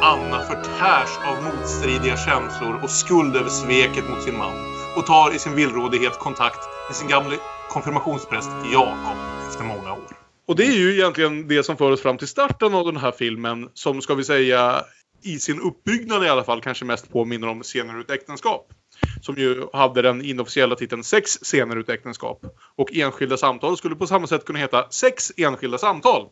Anna 0.02 0.40
förtärs 0.40 1.18
av 1.24 1.42
motstridiga 1.42 2.16
känslor 2.16 2.74
och 2.82 2.90
skuld 2.90 3.36
över 3.36 3.50
sveket 3.50 4.08
mot 4.08 4.22
sin 4.22 4.38
man 4.38 4.54
och 4.96 5.06
tar 5.06 5.34
i 5.34 5.38
sin 5.38 5.54
villrådighet 5.54 6.18
kontakt 6.18 6.68
med 6.86 6.96
sin 6.96 7.08
gamle 7.08 7.38
konfirmationspräst 7.68 8.50
Jakob 8.72 9.18
efter 9.48 9.64
många 9.64 9.92
år. 9.92 10.16
Och 10.48 10.56
det 10.56 10.66
är 10.66 10.72
ju 10.72 10.92
egentligen 10.92 11.48
det 11.48 11.62
som 11.62 11.76
för 11.76 11.90
oss 11.90 12.02
fram 12.02 12.18
till 12.18 12.28
starten 12.28 12.74
av 12.74 12.84
den 12.84 12.96
här 12.96 13.12
filmen 13.12 13.68
som 13.74 14.02
ska 14.02 14.14
vi 14.14 14.24
säga 14.24 14.84
i 15.22 15.38
sin 15.38 15.60
uppbyggnad 15.60 16.24
i 16.24 16.28
alla 16.28 16.44
fall 16.44 16.60
kanske 16.60 16.84
mest 16.84 17.12
påminner 17.12 17.48
om 17.48 17.62
Scener 17.62 17.94
ur 17.94 18.00
ett 18.00 18.10
äktenskap. 18.10 18.72
Som 19.20 19.34
ju 19.36 19.66
hade 19.72 20.02
den 20.02 20.24
inofficiella 20.24 20.76
titeln 20.76 21.04
Sex 21.04 21.30
scener 21.42 21.76
ett 21.76 21.88
äktenskap. 21.88 22.44
Och 22.76 22.92
enskilda 22.92 23.36
samtal 23.36 23.76
skulle 23.76 23.96
på 23.96 24.06
samma 24.06 24.26
sätt 24.26 24.44
kunna 24.44 24.58
heta 24.58 24.86
Sex 24.90 25.32
enskilda 25.36 25.78
samtal. 25.78 26.28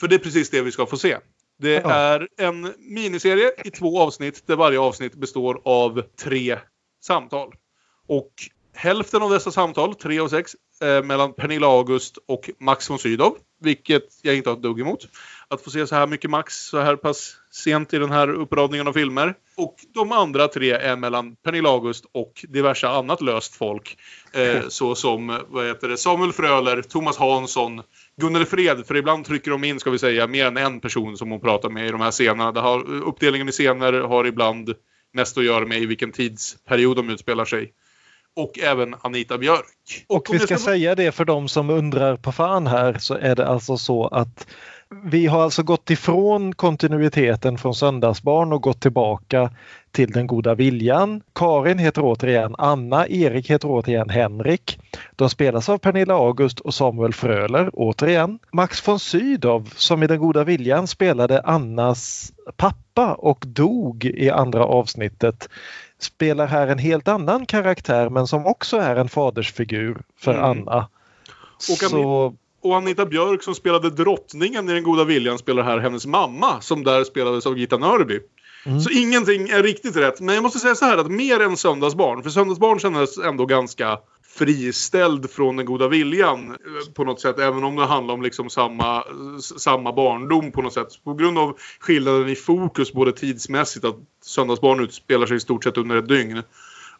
För 0.00 0.08
det 0.08 0.14
är 0.14 0.18
precis 0.18 0.50
det 0.50 0.62
vi 0.62 0.72
ska 0.72 0.86
få 0.86 0.96
se. 0.96 1.16
Det 1.58 1.72
Ja. 1.72 1.90
är 1.92 2.28
en 2.38 2.74
miniserie 2.78 3.52
i 3.64 3.70
två 3.70 4.00
avsnitt 4.00 4.46
där 4.46 4.56
varje 4.56 4.80
avsnitt 4.80 5.14
består 5.14 5.60
av 5.64 6.02
tre 6.22 6.58
samtal. 7.02 7.52
Och 8.08 8.32
hälften 8.74 9.22
av 9.22 9.30
dessa 9.30 9.50
samtal, 9.50 9.94
tre 9.94 10.20
av 10.20 10.28
sex, 10.28 10.52
eh, 10.82 11.02
mellan 11.02 11.32
Pernilla 11.34 11.66
August 11.66 12.18
och 12.28 12.50
Max 12.58 12.90
von 12.90 12.98
Sydow. 12.98 13.36
Vilket 13.62 14.04
jag 14.22 14.36
inte 14.36 14.50
har 14.50 14.56
ett 14.56 14.62
dugg 14.62 14.80
emot. 14.80 15.08
Att 15.50 15.62
få 15.62 15.70
se 15.70 15.86
så 15.86 15.94
här 15.94 16.06
mycket 16.06 16.30
Max 16.30 16.66
så 16.66 16.80
här 16.80 16.96
pass 16.96 17.36
sent 17.50 17.94
i 17.94 17.98
den 17.98 18.10
här 18.10 18.30
uppradningen 18.30 18.88
av 18.88 18.92
filmer. 18.92 19.34
Och 19.56 19.74
de 19.94 20.12
andra 20.12 20.48
tre 20.48 20.70
är 20.70 20.96
mellan 20.96 21.36
Pernilla 21.36 21.68
August 21.68 22.04
och 22.12 22.44
diverse 22.48 22.88
annat 22.88 23.20
löst 23.20 23.54
folk. 23.54 23.96
Eh, 24.32 24.68
så 24.68 24.94
som 24.94 25.40
vad 25.48 25.66
heter 25.66 25.88
det, 25.88 25.96
Samuel 25.96 26.32
Fröler, 26.32 26.82
Thomas 26.82 27.18
Hansson, 27.18 27.82
Gunnel 28.20 28.44
Fred. 28.44 28.86
För 28.86 28.96
ibland 28.96 29.24
trycker 29.24 29.50
de 29.50 29.64
in, 29.64 29.80
ska 29.80 29.90
vi 29.90 29.98
säga, 29.98 30.26
mer 30.26 30.46
än 30.46 30.56
en 30.56 30.80
person 30.80 31.16
som 31.16 31.30
hon 31.30 31.40
pratar 31.40 31.70
med 31.70 31.86
i 31.86 31.90
de 31.90 32.00
här 32.00 32.10
scenerna. 32.10 32.52
Det 32.52 32.60
har, 32.60 32.92
uppdelningen 32.92 33.48
i 33.48 33.52
scener 33.52 33.92
har 33.92 34.26
ibland 34.26 34.74
mest 35.12 35.38
att 35.38 35.44
göra 35.44 35.66
med 35.66 35.78
i 35.78 35.86
vilken 35.86 36.12
tidsperiod 36.12 36.96
de 36.96 37.10
utspelar 37.10 37.44
sig. 37.44 37.72
Och 38.36 38.58
även 38.58 38.94
Anita 39.00 39.38
Björk. 39.38 40.04
Och 40.06 40.30
om 40.30 40.32
vi 40.32 40.38
jag 40.38 40.48
ska 40.48 40.58
säga 40.58 40.94
det 40.94 41.12
för 41.12 41.24
de 41.24 41.48
som 41.48 41.70
undrar 41.70 42.16
på 42.16 42.32
fan 42.32 42.66
här 42.66 42.98
så 42.98 43.14
är 43.14 43.36
det 43.36 43.46
alltså 43.46 43.76
så 43.76 44.06
att 44.06 44.46
vi 45.04 45.26
har 45.26 45.42
alltså 45.42 45.62
gått 45.62 45.90
ifrån 45.90 46.54
kontinuiteten 46.54 47.58
från 47.58 47.74
Söndagsbarn 47.74 48.52
och 48.52 48.62
gått 48.62 48.80
tillbaka 48.80 49.50
till 49.90 50.10
den 50.10 50.26
goda 50.26 50.54
viljan. 50.54 51.22
Karin 51.32 51.78
heter 51.78 52.02
återigen 52.02 52.54
Anna, 52.58 53.08
Erik 53.08 53.50
heter 53.50 53.68
återigen 53.68 54.10
Henrik. 54.10 54.78
De 55.16 55.30
spelas 55.30 55.68
av 55.68 55.78
Pernilla 55.78 56.14
August 56.14 56.60
och 56.60 56.74
Samuel 56.74 57.12
Fröler 57.12 57.70
återigen. 57.72 58.38
Max 58.52 58.88
von 58.88 58.98
Sydow 58.98 59.70
som 59.76 60.02
i 60.02 60.06
den 60.06 60.18
goda 60.18 60.44
viljan 60.44 60.86
spelade 60.86 61.40
Annas 61.40 62.32
pappa 62.56 63.14
och 63.14 63.44
dog 63.46 64.04
i 64.04 64.30
andra 64.30 64.64
avsnittet 64.64 65.48
spelar 65.98 66.46
här 66.46 66.66
en 66.66 66.78
helt 66.78 67.08
annan 67.08 67.46
karaktär 67.46 68.08
men 68.08 68.26
som 68.26 68.46
också 68.46 68.76
är 68.76 68.96
en 68.96 69.08
fadersfigur 69.08 70.02
för 70.18 70.34
Mm. 70.34 70.44
Anna. 70.44 70.88
Och 71.56 71.90
Så, 71.90 72.34
Och 72.62 72.76
Anita 72.76 73.06
Björk 73.06 73.42
som 73.42 73.54
spelade 73.54 73.90
drottningen 73.90 74.70
i 74.70 74.72
Den 74.72 74.82
goda 74.82 75.04
viljan 75.04 75.38
spelar 75.38 75.62
här 75.62 75.78
hennes 75.78 76.06
mamma 76.06 76.60
som 76.60 76.84
där 76.84 77.04
spelades 77.04 77.46
av 77.46 77.58
Gita 77.58 77.76
Nörby. 77.76 78.20
Mm. 78.66 78.80
Så 78.80 78.90
ingenting 78.90 79.48
är 79.48 79.62
riktigt 79.62 79.96
rätt. 79.96 80.20
Men 80.20 80.34
jag 80.34 80.42
måste 80.42 80.58
säga 80.58 80.74
så 80.74 80.84
här 80.84 80.98
att 80.98 81.10
mer 81.10 81.40
än 81.40 81.56
Söndagsbarn. 81.56 82.22
För 82.22 82.30
Söndagsbarn 82.30 82.78
kändes 82.78 83.18
ändå 83.18 83.46
ganska 83.46 83.98
friställd 84.36 85.30
från 85.30 85.56
den 85.56 85.66
goda 85.66 85.88
viljan 85.88 86.50
eh, 86.50 86.92
på 86.94 87.04
något 87.04 87.20
sätt. 87.20 87.38
Även 87.38 87.64
om 87.64 87.76
det 87.76 87.86
handlar 87.86 88.14
om 88.14 88.22
liksom 88.22 88.50
samma, 88.50 89.04
samma 89.40 89.92
barndom 89.92 90.52
på 90.52 90.62
något 90.62 90.72
sätt. 90.72 91.04
På 91.04 91.14
grund 91.14 91.38
av 91.38 91.58
skillnaden 91.80 92.28
i 92.28 92.34
fokus 92.34 92.92
både 92.92 93.12
tidsmässigt 93.12 93.84
att 93.84 93.96
Söndagsbarn 94.24 94.80
utspelar 94.80 95.26
sig 95.26 95.36
i 95.36 95.40
stort 95.40 95.64
sett 95.64 95.76
under 95.76 95.96
ett 95.96 96.08
dygn. 96.08 96.42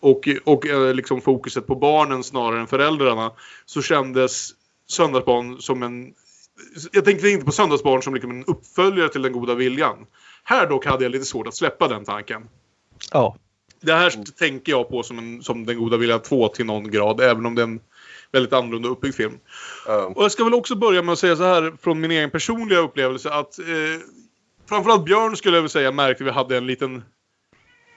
Och, 0.00 0.28
och 0.44 0.66
eh, 0.66 0.94
liksom 0.94 1.20
fokuset 1.20 1.66
på 1.66 1.74
barnen 1.74 2.24
snarare 2.24 2.60
än 2.60 2.66
föräldrarna. 2.66 3.32
Så 3.66 3.82
kändes 3.82 4.50
Söndagsbarn 4.90 5.60
som 5.60 5.82
en... 5.82 6.14
Jag 6.92 7.04
tänkte 7.04 7.28
inte 7.28 7.44
på 7.44 7.52
Söndagsbarn 7.52 8.02
som 8.02 8.14
liksom 8.14 8.30
en 8.30 8.44
uppföljare 8.44 9.08
till 9.08 9.22
den 9.22 9.32
goda 9.32 9.54
viljan. 9.54 10.06
Här 10.44 10.66
dock 10.66 10.86
hade 10.86 11.04
jag 11.04 11.12
lite 11.12 11.24
svårt 11.24 11.46
att 11.46 11.56
släppa 11.56 11.88
den 11.88 12.04
tanken. 12.04 12.48
ja. 13.12 13.36
Det 13.82 13.92
här 13.92 14.12
tänker 14.38 14.72
jag 14.72 14.88
på 14.88 15.02
som, 15.02 15.18
en, 15.18 15.42
som 15.42 15.66
Den 15.66 15.78
goda 15.78 15.96
viljan 15.96 16.22
2 16.22 16.48
till 16.48 16.66
någon 16.66 16.90
grad, 16.90 17.20
även 17.20 17.46
om 17.46 17.54
det 17.54 17.62
är 17.62 17.66
en 17.66 17.80
väldigt 18.32 18.52
annorlunda 18.52 18.88
uppbyggd 18.88 19.14
film. 19.14 19.38
Ja. 19.86 20.12
Och 20.16 20.24
jag 20.24 20.32
ska 20.32 20.44
väl 20.44 20.54
också 20.54 20.74
börja 20.74 21.02
med 21.02 21.12
att 21.12 21.18
säga 21.18 21.36
så 21.36 21.42
här 21.42 21.72
från 21.82 22.00
min 22.00 22.10
egen 22.10 22.30
personliga 22.30 22.78
upplevelse 22.78 23.30
att 23.30 23.58
eh, 23.58 23.64
framförallt 24.68 25.04
Björn 25.04 25.36
skulle 25.36 25.56
jag 25.56 25.62
väl 25.62 25.70
säga 25.70 25.92
märkte 25.92 26.24
vi 26.24 26.30
hade 26.30 26.56
en 26.56 26.66
liten 26.66 27.02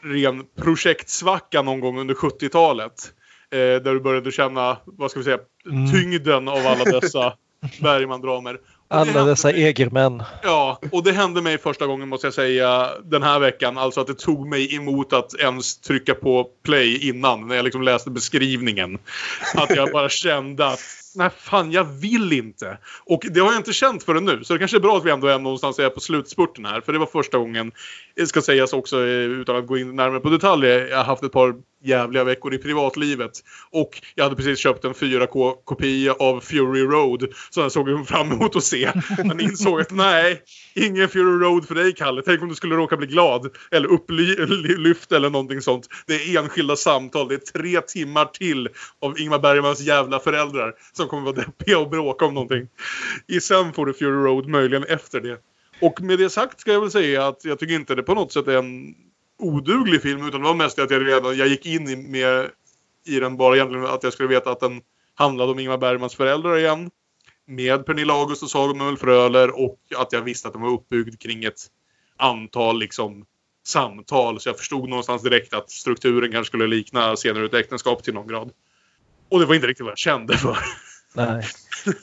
ren 0.04 0.44
projektsvacka 0.56 1.62
någon 1.62 1.80
gång 1.80 2.00
under 2.00 2.16
70-talet. 2.16 3.14
Eh, 3.54 3.82
där 3.82 3.94
du 3.94 4.00
började 4.00 4.32
känna, 4.32 4.78
vad 4.86 5.12
ska 5.12 5.20
vi 5.20 5.24
säga, 5.24 5.38
Mm. 5.72 5.92
tyngden 5.92 6.48
av 6.48 6.68
alla 6.68 6.84
dessa 6.84 7.34
Bergman-dramer. 7.82 8.58
Alla 8.88 9.26
dessa 9.26 9.48
mig- 9.48 9.64
egermän. 9.64 10.24
Ja, 10.44 10.80
och 10.92 11.04
det 11.04 11.12
hände 11.12 11.42
mig 11.42 11.58
första 11.58 11.86
gången 11.88 12.10
måste 12.10 12.28
jag 12.28 12.34
säga 12.34 12.90
den 13.04 13.24
här 13.24 13.40
veckan. 13.40 13.78
Alltså 13.78 14.02
att 14.02 14.08
det 14.08 14.14
tog 14.20 14.48
mig 14.48 14.76
emot 14.76 15.14
att 15.14 15.34
ens 15.40 15.78
trycka 15.78 16.16
på 16.16 16.48
play 16.66 17.10
innan 17.10 17.48
när 17.48 17.56
jag 17.56 17.64
liksom 17.64 17.82
läste 17.82 18.10
beskrivningen. 18.12 18.98
Att 19.56 19.76
jag 19.76 19.92
bara 19.92 20.10
kände 20.26 20.68
att 20.68 20.80
nej 21.16 21.30
fan 21.38 21.72
jag 21.72 21.84
vill 21.84 22.34
inte. 22.34 22.78
Och 23.06 23.22
det 23.32 23.40
har 23.40 23.48
jag 23.52 23.60
inte 23.60 23.74
känt 23.74 24.04
förrän 24.04 24.26
nu. 24.26 24.44
Så 24.44 24.54
det 24.54 24.60
kanske 24.60 24.78
är 24.78 24.82
bra 24.82 24.98
att 24.98 25.06
vi 25.06 25.12
ändå 25.12 25.28
är 25.28 25.40
någonstans 25.40 25.80
är 25.80 25.90
på 25.90 26.00
slutspurten 26.00 26.66
här. 26.66 26.82
För 26.82 26.94
det 26.94 27.00
var 27.00 27.06
första 27.06 27.38
gången, 27.38 27.72
det 28.16 28.28
ska 28.28 28.42
sägas 28.42 28.74
också 28.74 28.98
eh, 29.00 29.08
utan 29.10 29.56
att 29.56 29.68
gå 29.68 29.78
in 29.78 29.96
närmare 29.96 30.20
på 30.20 30.30
detaljer, 30.30 30.88
jag 30.88 30.98
har 30.98 31.04
haft 31.04 31.24
ett 31.24 31.32
par 31.32 31.56
jävliga 31.84 32.24
veckor 32.24 32.54
i 32.54 32.58
privatlivet. 32.58 33.32
Och 33.70 34.02
jag 34.16 34.24
hade 34.24 34.36
precis 34.36 34.60
köpt 34.60 34.86
en 34.86 34.94
4K-kopia 34.94 36.16
av 36.20 36.40
Fury 36.40 36.82
Road. 36.82 37.34
Så 37.50 37.62
jag 37.62 37.72
såg 37.72 38.08
fram 38.08 38.32
emot 38.32 38.56
att 38.56 38.64
se. 38.64 38.92
Men 39.18 39.40
insåg 39.40 39.82
att 39.82 39.92
nej, 39.92 40.42
ingen 40.74 41.10
Fury 41.10 41.46
Road 41.46 41.68
för 41.68 41.76
dig 41.76 41.94
Kalle. 41.94 42.22
Tänk 42.26 42.42
om 42.42 42.50
du 42.50 42.56
skulle 42.56 42.76
råka 42.76 42.98
bli 42.98 43.08
glad. 43.08 43.56
Eller 43.72 43.88
upplyft 43.88 45.12
eller 45.12 45.30
någonting 45.30 45.62
sånt. 45.62 45.88
Det 46.08 46.14
är 46.14 46.40
enskilda 46.40 46.76
samtal. 46.76 47.28
Det 47.28 47.36
är 47.36 47.60
tre 47.60 47.82
timmar 47.82 48.26
till 48.26 48.70
av 49.02 49.20
Ingmar 49.20 49.40
Bergmans 49.40 49.82
jävla 49.82 50.20
föräldrar. 50.20 50.74
Som 50.94 51.08
kommer 51.08 51.24
vara 51.24 51.36
deppiga 51.36 51.80
och 51.80 51.90
bråka 51.90 52.26
om 52.26 52.34
någonting. 52.34 52.68
I 53.28 53.42
sen 53.42 53.74
får 53.74 53.86
du 53.86 53.94
Fury 53.94 54.24
Road 54.24 54.48
möjligen 54.48 54.84
efter 54.84 55.22
det. 55.22 55.38
Och 55.82 56.02
med 56.02 56.20
det 56.20 56.30
sagt 56.30 56.60
ska 56.60 56.72
jag 56.72 56.82
väl 56.82 56.92
säga 56.92 57.28
att 57.28 57.46
jag 57.46 57.60
tycker 57.60 57.76
inte 57.76 57.96
det 57.96 58.04
på 58.04 58.14
något 58.14 58.32
sätt 58.32 58.48
är 58.48 58.58
en 58.58 58.96
oduglig 59.40 60.02
film 60.02 60.28
utan 60.28 60.42
det 60.42 60.48
var 60.48 60.56
mest 60.56 60.80
att 60.80 60.92
jag 60.92 61.08
redan 61.08 61.38
jag 61.38 61.48
gick 61.48 61.66
in 61.66 61.90
i, 61.90 61.96
med, 61.96 62.50
i 63.08 63.20
den 63.20 63.38
bara 63.38 63.56
egentligen 63.56 63.86
att 63.86 64.04
jag 64.04 64.14
skulle 64.14 64.30
veta 64.30 64.52
att 64.52 64.60
den 64.60 64.82
handlade 65.16 65.52
om 65.52 65.60
Ingmar 65.60 65.78
Bergmans 65.78 66.16
föräldrar 66.16 66.58
igen. 66.58 66.92
Med 67.48 67.86
Pernilla 67.86 68.14
August 68.14 68.44
och 68.44 68.50
Samuel 68.50 68.98
Fröler 68.98 69.60
och 69.60 69.80
att 69.96 70.14
jag 70.14 70.22
visste 70.22 70.48
att 70.48 70.54
den 70.54 70.62
var 70.62 70.74
uppbyggd 70.74 71.22
kring 71.22 71.44
ett 71.44 71.60
antal 72.18 72.80
liksom 72.80 73.26
samtal. 73.66 74.40
Så 74.40 74.50
jag 74.50 74.58
förstod 74.58 74.90
någonstans 74.90 75.24
direkt 75.24 75.54
att 75.54 75.72
strukturen 75.72 76.32
kanske 76.32 76.48
skulle 76.50 76.68
likna 76.68 77.16
senare 77.16 77.46
ett 77.46 77.54
äktenskap 77.54 78.04
till 78.04 78.14
någon 78.14 78.28
grad. 78.28 78.52
Och 79.30 79.40
det 79.40 79.46
var 79.46 79.56
inte 79.56 79.68
riktigt 79.68 79.84
vad 79.84 79.92
jag 79.92 79.98
kände 79.98 80.38
för. 80.38 80.58
Nej. 81.14 81.44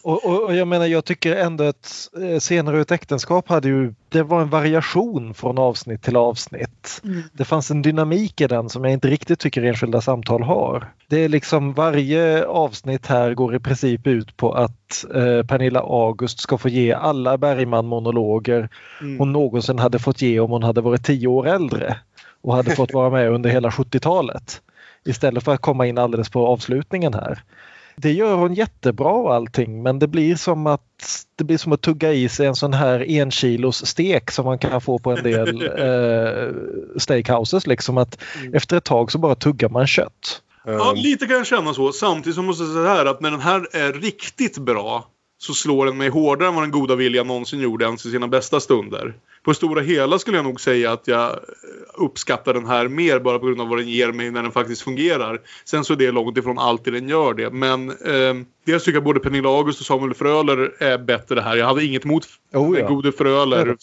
Och, 0.03 0.25
och, 0.25 0.45
och, 0.45 0.55
jag 0.55 0.69
menar 0.69 0.87
jag 0.87 1.05
tycker 1.05 1.37
ändå 1.37 1.65
att 1.65 2.09
eh, 2.23 2.39
senare 2.39 2.81
ett 2.81 2.91
äktenskap 2.91 3.49
hade 3.49 3.69
ju, 3.69 3.95
det 4.09 4.23
var 4.23 4.41
en 4.41 4.51
variation 4.51 5.35
från 5.35 5.59
avsnitt 5.59 6.03
till 6.03 6.17
avsnitt. 6.17 7.01
Mm. 7.05 7.23
Det 7.33 7.45
fanns 7.45 7.71
en 7.71 7.83
dynamik 7.83 8.41
i 8.41 8.47
den 8.47 8.69
som 8.69 8.85
jag 8.85 8.93
inte 8.93 9.09
riktigt 9.09 9.39
tycker 9.39 9.63
enskilda 9.63 10.01
samtal 10.01 10.43
har. 10.43 10.93
Det 11.09 11.25
är 11.25 11.29
liksom 11.29 11.73
varje 11.73 12.45
avsnitt 12.45 13.07
här 13.07 13.35
går 13.35 13.55
i 13.55 13.61
princip 13.61 14.07
ut 14.07 14.37
på 14.37 14.53
att 14.53 15.05
eh, 15.15 15.47
Pernilla 15.47 15.81
August 15.81 16.41
ska 16.41 16.59
få 16.59 16.69
ge 16.69 16.93
alla 16.93 17.39
Bergman-monologer 17.39 18.69
mm. 19.01 19.19
hon 19.19 19.33
någonsin 19.33 19.79
hade 19.79 19.99
fått 19.99 20.23
ge 20.23 20.41
om 20.41 20.51
hon 20.51 20.63
hade 20.63 20.81
varit 20.81 21.05
tio 21.05 21.27
år 21.27 21.47
äldre 21.49 21.97
och 22.43 22.55
hade 22.57 22.71
fått 22.71 22.93
vara 22.93 23.11
med 23.11 23.31
under 23.31 23.51
hela 23.51 23.71
70-talet. 23.71 24.61
Istället 25.05 25.45
för 25.45 25.55
att 25.55 25.61
komma 25.61 25.87
in 25.87 25.99
alldeles 25.99 26.31
på 26.31 26.47
avslutningen 26.47 27.15
här 27.15 27.43
det 28.01 28.13
gör 28.13 28.37
hon 28.37 28.55
jättebra 28.55 29.13
och 29.13 29.35
allting 29.35 29.83
men 29.83 29.99
det 29.99 30.09
blir 30.09 30.37
som 30.37 30.67
att 30.67 31.27
det 31.37 31.45
blir 31.45 31.59
som 31.59 31.73
att 31.73 31.81
tugga 31.81 32.13
i 32.13 32.29
sig 32.29 32.47
en 32.47 32.55
sån 32.55 32.73
här 32.73 33.05
enkilos 33.09 33.87
stek 33.87 34.31
som 34.31 34.45
man 34.45 34.59
kan 34.59 34.81
få 34.81 34.99
på 34.99 35.11
en 35.11 35.23
del 35.23 35.63
eh, 35.79 36.55
steakhouses. 36.99 37.67
Liksom 37.67 37.99
att 37.99 38.19
mm. 38.41 38.55
Efter 38.55 38.77
ett 38.77 38.85
tag 38.85 39.13
så 39.13 39.19
bara 39.19 39.35
tuggar 39.35 39.69
man 39.69 39.87
kött. 39.87 40.43
Ja, 40.65 40.93
lite 40.97 41.27
kan 41.27 41.37
jag 41.37 41.47
känna 41.47 41.75
så. 41.75 41.93
Samtidigt 41.93 42.37
så 42.37 42.43
måste 42.43 42.65
jag 42.65 42.73
säga 42.73 42.89
här 42.89 43.07
att 43.07 43.21
när 43.21 43.31
den 43.31 43.41
här 43.41 43.69
är 43.73 43.93
riktigt 43.93 44.59
bra 44.59 45.09
så 45.39 45.55
slår 45.55 45.87
den 45.87 45.97
mig 45.97 46.09
hårdare 46.09 46.49
än 46.49 46.55
vad 46.55 46.65
den 46.65 46.71
goda 46.71 46.95
viljan 46.95 47.27
någonsin 47.27 47.61
gjorde 47.61 47.85
ens 47.85 48.07
i 48.07 48.11
sina 48.11 48.29
bästa 48.29 48.61
stunder. 48.61 49.15
På 49.45 49.55
stora 49.55 49.81
hela 49.81 50.19
skulle 50.19 50.39
jag 50.39 50.45
nog 50.45 50.61
säga 50.61 50.93
att 50.93 51.07
jag 51.07 51.39
uppskattar 51.95 52.55
den 52.55 52.67
här 52.67 52.89
mer 52.89 53.19
bara 53.19 53.39
på 53.39 53.47
grund 53.47 53.61
av 53.61 53.69
vad 53.69 53.79
den 53.79 53.89
ger 53.89 54.13
mig 54.13 54.31
när 54.31 54.43
den 54.43 54.53
faktiskt 54.53 54.83
fungerar. 54.83 55.41
Sen 55.65 55.85
så 55.85 55.93
är 55.93 55.97
det 55.97 56.11
långt 56.11 56.39
ifrån 56.39 56.59
alltid 56.59 56.93
den 56.93 57.09
gör 57.09 57.35
det. 57.35 57.51
Men 57.51 57.91
eh, 57.91 58.35
dels 58.67 58.85
tycker 58.85 58.97
jag 58.97 59.05
både 59.05 59.21
Pernilla 59.21 59.49
August 59.49 59.81
och 59.81 59.87
Samuel 59.87 60.15
Fröler 60.15 60.83
är 60.83 60.99
bättre 60.99 61.41
här. 61.41 61.57
Jag 61.57 61.67
hade 61.67 61.85
inget 61.85 62.05
emot 62.05 62.27
oh, 62.53 62.79
ja. 62.79 62.85
den 62.85 62.95
gode 62.95 63.13
Fröler. 63.13 63.77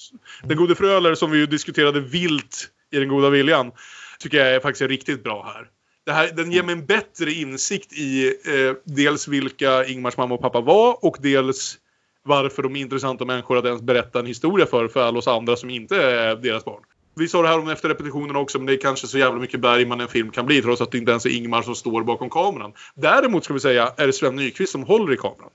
Den 0.44 0.58
gode 0.58 0.76
Fröler 0.76 1.16
som 1.16 1.32
vi 1.32 1.38
ju 1.38 1.46
diskuterade 1.46 2.00
vilt 2.00 2.70
i 2.92 3.00
den 3.00 3.10
goda 3.10 3.30
viljan 3.30 3.72
tycker 4.20 4.38
jag 4.38 4.56
är 4.56 4.60
faktiskt 4.60 4.82
är 4.82 4.88
riktigt 4.88 5.24
bra 5.24 5.52
här. 5.56 5.68
Det 6.06 6.14
här, 6.14 6.32
den 6.32 6.52
ger 6.52 6.64
mig 6.64 6.74
en 6.74 6.86
bättre 6.86 7.32
insikt 7.32 7.94
i 7.94 8.28
eh, 8.28 8.76
dels 8.84 9.28
vilka 9.28 9.86
Ingmars 9.86 10.18
mamma 10.18 10.36
och 10.36 10.42
pappa 10.42 10.62
var 10.62 11.06
och 11.06 11.18
dels 11.20 11.78
varför 12.28 12.64
de 12.64 12.76
är 12.76 12.80
intressanta 12.80 13.26
människor 13.26 13.58
att 13.58 13.66
ens 13.66 13.82
berätta 13.82 14.20
en 14.20 14.26
historia 14.26 14.66
för, 14.66 14.88
för 14.88 15.00
alla 15.00 15.20
oss 15.20 15.28
andra 15.28 15.56
som 15.56 15.70
inte 15.70 15.96
är 15.96 16.36
deras 16.36 16.66
barn. 16.66 16.84
Vi 17.16 17.28
sa 17.28 17.42
det 17.42 17.48
här 17.48 17.60
om 17.60 17.70
efter 17.70 17.90
repetitionen 17.90 18.36
också, 18.36 18.58
men 18.58 18.66
det 18.66 18.74
är 18.74 18.78
kanske 18.78 19.08
så 19.08 19.18
jävla 19.18 19.40
mycket 19.40 19.60
Bergman 19.60 20.02
en 20.02 20.08
film 20.08 20.32
kan 20.32 20.46
bli 20.46 20.62
trots 20.62 20.82
att 20.82 20.92
det 20.92 20.98
inte 20.98 21.12
ens 21.12 21.26
är 21.26 21.30
Ingmar 21.30 21.62
som 21.62 21.76
står 21.76 22.04
bakom 22.04 22.30
kameran. 22.30 22.74
Däremot 22.96 23.44
ska 23.44 23.54
vi 23.54 23.60
säga 23.60 23.94
är 23.98 24.08
det 24.08 24.14
Sven 24.14 24.36
Nykvist 24.36 24.72
som 24.72 24.84
håller 24.84 25.14
i 25.14 25.18
kameran. 25.18 25.50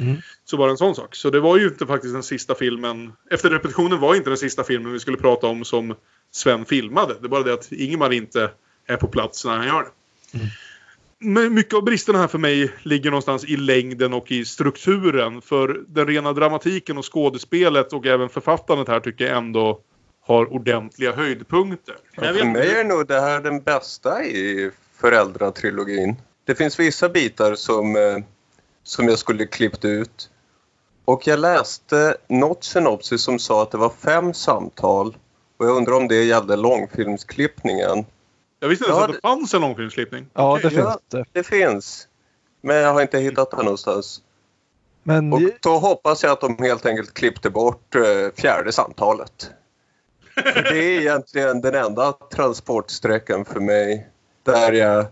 Mm. 0.00 0.16
Så 0.44 0.56
var 0.56 0.66
det 0.66 0.72
en 0.72 0.76
sån 0.76 0.94
sak. 0.94 1.14
Så 1.14 1.30
det 1.30 1.40
var 1.40 1.56
ju 1.58 1.68
inte 1.68 1.86
faktiskt 1.86 2.14
den 2.14 2.22
sista 2.22 2.54
filmen. 2.54 3.12
Efter 3.30 3.50
repetitionen 3.50 4.00
var 4.00 4.14
inte 4.14 4.30
den 4.30 4.36
sista 4.36 4.64
filmen 4.64 4.92
vi 4.92 5.00
skulle 5.00 5.16
prata 5.16 5.46
om 5.46 5.64
som 5.64 5.94
Sven 6.30 6.64
filmade. 6.64 7.14
Det 7.20 7.26
är 7.26 7.28
bara 7.28 7.42
det 7.42 7.52
att 7.52 7.72
Ingmar 7.72 8.12
inte 8.12 8.50
är 8.86 8.96
på 8.96 9.08
plats 9.08 9.44
när 9.44 9.56
han 9.56 9.66
gör 9.66 9.82
det. 9.82 10.38
Mm 10.38 10.48
mycket 11.50 11.74
av 11.74 11.84
bristerna 11.84 12.18
här 12.18 12.26
för 12.26 12.38
mig 12.38 12.72
ligger 12.82 13.10
någonstans 13.10 13.44
i 13.44 13.56
längden 13.56 14.12
och 14.12 14.32
i 14.32 14.44
strukturen. 14.44 15.42
För 15.42 15.84
den 15.88 16.06
rena 16.06 16.32
dramatiken 16.32 16.98
och 16.98 17.12
skådespelet 17.12 17.92
och 17.92 18.06
även 18.06 18.28
författandet 18.28 18.88
här 18.88 19.00
tycker 19.00 19.24
jag 19.24 19.36
ändå 19.36 19.80
har 20.20 20.52
ordentliga 20.52 21.12
höjdpunkter. 21.12 21.96
Ja, 22.14 22.22
för 22.22 22.44
mig 22.44 22.70
är 22.70 22.84
nog 22.84 23.06
det 23.06 23.20
här 23.20 23.40
den 23.40 23.62
bästa 23.62 24.24
i 24.24 24.70
föräldratrilogin. 24.96 26.16
Det 26.44 26.54
finns 26.54 26.80
vissa 26.80 27.08
bitar 27.08 27.54
som, 27.54 27.96
eh, 27.96 28.18
som 28.82 29.08
jag 29.08 29.18
skulle 29.18 29.46
klippt 29.46 29.84
ut. 29.84 30.30
Och 31.04 31.26
jag 31.26 31.38
läste 31.38 32.16
något 32.28 32.64
synopsis 32.64 33.22
som 33.22 33.38
sa 33.38 33.62
att 33.62 33.70
det 33.70 33.78
var 33.78 33.92
fem 34.04 34.34
samtal. 34.34 35.16
Och 35.56 35.66
jag 35.66 35.76
undrar 35.76 35.92
om 35.92 36.08
det 36.08 36.24
gällde 36.24 36.56
långfilmsklippningen. 36.56 38.04
Jag 38.60 38.68
visste 38.68 38.84
inte 38.84 38.90
ens 38.90 39.00
ja, 39.00 39.08
att 39.08 39.22
det 39.22 39.28
fanns 39.28 39.54
en 39.54 39.60
långfilmsklippning. 39.60 40.26
Ja, 40.34 40.52
okay. 40.58 40.70
det 40.70 40.76
finns 40.76 40.98
det. 41.08 41.24
det 41.32 41.42
finns. 41.42 42.08
Men 42.60 42.76
jag 42.76 42.92
har 42.92 43.02
inte 43.02 43.18
hittat 43.18 43.50
den 43.50 43.64
någonstans. 43.64 44.22
Men... 45.02 45.32
Och 45.32 45.40
då 45.62 45.78
hoppas 45.78 46.22
jag 46.22 46.32
att 46.32 46.40
de 46.40 46.58
helt 46.58 46.86
enkelt 46.86 47.14
klippte 47.14 47.50
bort 47.50 47.94
eh, 47.94 48.02
fjärde 48.36 48.72
samtalet. 48.72 49.50
För 50.34 50.62
det 50.62 50.78
är 50.78 51.00
egentligen 51.00 51.60
den 51.60 51.74
enda 51.74 52.12
transportsträckan 52.12 53.44
för 53.44 53.60
mig 53.60 54.08
där 54.42 54.72
jag... 54.72 55.06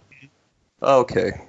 Ah, 0.81 0.99
Okej. 0.99 1.29
Okay. 1.29 1.41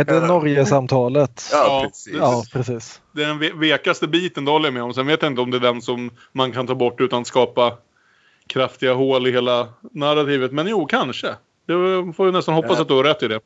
Är 0.00 0.04
det 0.04 0.20
Norge-samtalet? 0.20 1.48
Ja, 1.52 1.82
precis. 1.86 2.14
Ja, 2.14 2.44
precis. 2.52 3.00
Det 3.12 3.22
är 3.22 3.26
den 3.26 3.60
vekaste 3.60 4.08
biten, 4.08 4.44
det 4.44 4.50
håller 4.50 4.66
jag 4.66 4.74
med 4.74 4.82
om. 4.82 4.94
Sen 4.94 5.06
vet 5.06 5.22
jag 5.22 5.32
inte 5.32 5.42
om 5.42 5.50
det 5.50 5.56
är 5.56 5.60
den 5.60 5.82
som 5.82 6.10
man 6.32 6.52
kan 6.52 6.66
ta 6.66 6.74
bort 6.74 7.00
utan 7.00 7.20
att 7.20 7.26
skapa 7.26 7.78
kraftiga 8.54 8.94
hål 8.94 9.26
i 9.26 9.32
hela 9.32 9.68
narrativet. 9.80 10.52
Men 10.52 10.66
jo, 10.66 10.86
kanske. 10.86 11.36
Jag 11.66 12.16
får 12.16 12.26
ju 12.26 12.32
nästan 12.32 12.54
hoppas 12.54 12.80
att 12.80 12.88
du 12.88 12.94
har 12.94 13.04
rätt 13.04 13.22
i 13.22 13.28
det. 13.28 13.40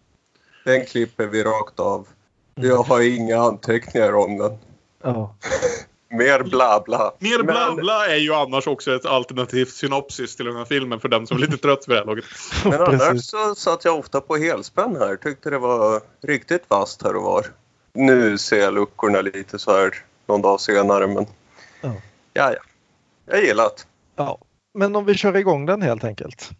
Den 0.64 0.86
klipper 0.86 1.26
vi 1.26 1.42
rakt 1.42 1.80
av. 1.80 2.08
Jag 2.54 2.82
har 2.82 3.00
inga 3.00 3.38
anteckningar 3.40 4.14
om 4.14 4.38
den. 4.38 4.58
Ja. 5.02 5.34
Mer 6.10 6.42
bla 6.42 6.82
bla. 6.86 7.12
Mer 7.18 7.42
bla 7.42 7.74
bla 7.74 8.06
är 8.06 8.16
ju 8.16 8.34
annars 8.34 8.66
också 8.66 8.94
ett 8.94 9.06
alternativt 9.06 9.68
synopsis 9.68 10.36
till 10.36 10.46
den 10.46 10.56
här 10.56 10.64
filmen 10.64 11.00
för 11.00 11.08
den 11.08 11.26
som 11.26 11.36
är 11.36 11.40
lite 11.40 11.56
trött 11.56 11.84
för 11.84 11.92
det 11.92 11.98
här 11.98 12.06
laget. 12.06 12.24
Men 12.64 12.80
annars 12.80 13.24
så 13.24 13.54
satt 13.54 13.84
jag 13.84 13.98
ofta 13.98 14.20
på 14.20 14.36
helspänn 14.36 14.96
här. 14.96 15.16
Tyckte 15.16 15.50
det 15.50 15.58
var 15.58 16.00
riktigt 16.22 16.64
vasst 16.68 17.02
här 17.02 17.16
och 17.16 17.22
var. 17.22 17.46
Nu 17.92 18.38
ser 18.38 18.58
jag 18.58 18.74
luckorna 18.74 19.20
lite 19.20 19.58
så 19.58 19.76
här 19.76 19.94
någon 20.26 20.42
dag 20.42 20.60
senare 20.60 21.06
men 21.06 21.26
ja, 21.80 21.92
ja. 22.32 22.52
ja. 22.52 22.58
Jag 23.26 23.44
gillar 23.44 23.64
det. 23.64 23.82
Ja 24.16 24.38
men 24.74 24.96
om 24.96 25.04
vi 25.04 25.14
kör 25.14 25.36
igång 25.36 25.66
den 25.66 25.82
helt 25.82 26.04
enkelt. 26.04 26.50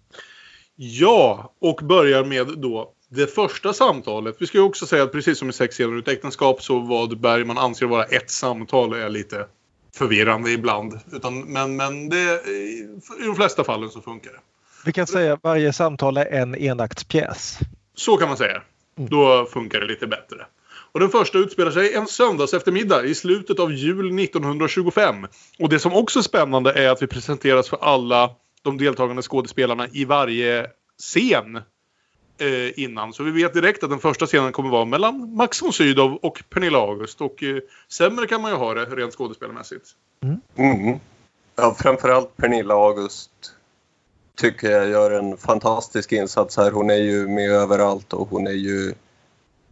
Ja, 0.77 1.53
och 1.61 1.81
börjar 1.83 2.25
med 2.25 2.47
då 2.47 2.93
det 3.09 3.27
första 3.27 3.73
samtalet. 3.73 4.37
Vi 4.39 4.47
ska 4.47 4.59
ju 4.59 4.65
också 4.65 4.87
säga 4.87 5.03
att 5.03 5.13
precis 5.13 5.39
som 5.39 5.51
i 5.51 5.53
sex 5.53 5.81
genom 5.81 5.99
ett 5.99 6.09
äktenskap 6.09 6.63
så 6.63 6.79
vad 6.79 7.21
Bergman 7.21 7.59
anser 7.59 7.87
vara 7.87 8.05
ett 8.05 8.31
samtal 8.31 8.93
är 8.93 9.09
lite 9.09 9.47
förvirrande 9.95 10.51
ibland. 10.51 11.01
Utan, 11.13 11.41
men 11.41 11.77
men 11.77 12.09
det, 12.09 12.49
i 12.49 13.27
de 13.27 13.37
flesta 13.37 13.65
fallen 13.65 13.91
så 13.91 14.01
funkar 14.01 14.33
det. 14.33 14.39
Vi 14.85 14.93
kan 14.93 15.07
säga 15.07 15.33
att 15.33 15.43
varje 15.43 15.73
samtal 15.73 16.17
är 16.17 16.27
en 16.27 16.55
enaktspjäs. 16.55 17.59
Så 17.95 18.17
kan 18.17 18.29
man 18.29 18.37
säga. 18.37 18.63
Mm. 18.99 19.11
Då 19.11 19.49
funkar 19.53 19.81
det 19.81 19.87
lite 19.87 20.07
bättre. 20.07 20.47
Och 20.93 21.01
den 21.01 21.09
första 21.09 21.39
utspelar 21.39 21.71
sig 21.71 21.95
en 21.95 22.07
söndags 22.07 22.55
eftermiddag 22.55 23.05
i 23.05 23.15
slutet 23.15 23.59
av 23.59 23.73
jul 23.73 24.19
1925. 24.21 25.27
Och 25.59 25.69
det 25.69 25.79
som 25.79 25.93
också 25.93 26.19
är 26.19 26.23
spännande 26.23 26.73
är 26.73 26.89
att 26.89 27.03
vi 27.03 27.07
presenteras 27.07 27.69
för 27.69 27.79
alla 27.81 28.31
de 28.63 28.79
deltagande 28.79 29.23
skådespelarna 29.23 29.89
i 29.93 30.05
varje 30.05 30.67
scen 30.99 31.57
eh, 32.39 32.81
innan. 32.81 33.13
Så 33.13 33.23
vi 33.23 33.31
vet 33.31 33.55
direkt 33.55 33.85
att 33.85 33.91
den 33.91 33.99
första 33.99 34.27
scenen 34.27 34.53
kommer 34.53 34.71
vara 34.71 34.85
mellan 34.85 35.35
Max 35.37 35.63
von 35.63 35.73
Sydow 35.73 36.19
och 36.23 36.43
Pernilla 36.51 36.79
August. 36.79 37.21
Och 37.21 37.43
eh, 37.43 37.59
sämre 37.89 38.27
kan 38.27 38.43
man 38.43 38.51
ju 38.51 38.57
ha 38.57 38.75
det 38.75 38.85
rent 38.85 39.15
skådespelarmässigt. 39.15 39.87
Mm. 40.23 40.41
Mm. 40.57 40.99
Ja, 41.57 41.77
framförallt 41.79 42.37
Pernilla 42.37 42.75
August 42.75 43.31
tycker 44.37 44.71
jag 44.71 44.89
gör 44.89 45.11
en 45.11 45.37
fantastisk 45.37 46.13
insats 46.13 46.57
här. 46.57 46.71
Hon 46.71 46.91
är 46.91 46.95
ju 46.95 47.29
med 47.29 47.51
överallt 47.51 48.13
och 48.13 48.29
hon 48.29 48.47
är 48.47 48.53
ju 48.53 48.95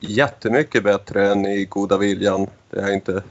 jättemycket 0.01 0.85
bättre 0.85 1.29
än 1.29 1.47
i 1.47 1.65
Goda 1.65 1.99
viljan. 1.99 2.47
Det 2.71 2.79
är 2.79 2.83
jag 2.83 2.95
inte 2.95 3.23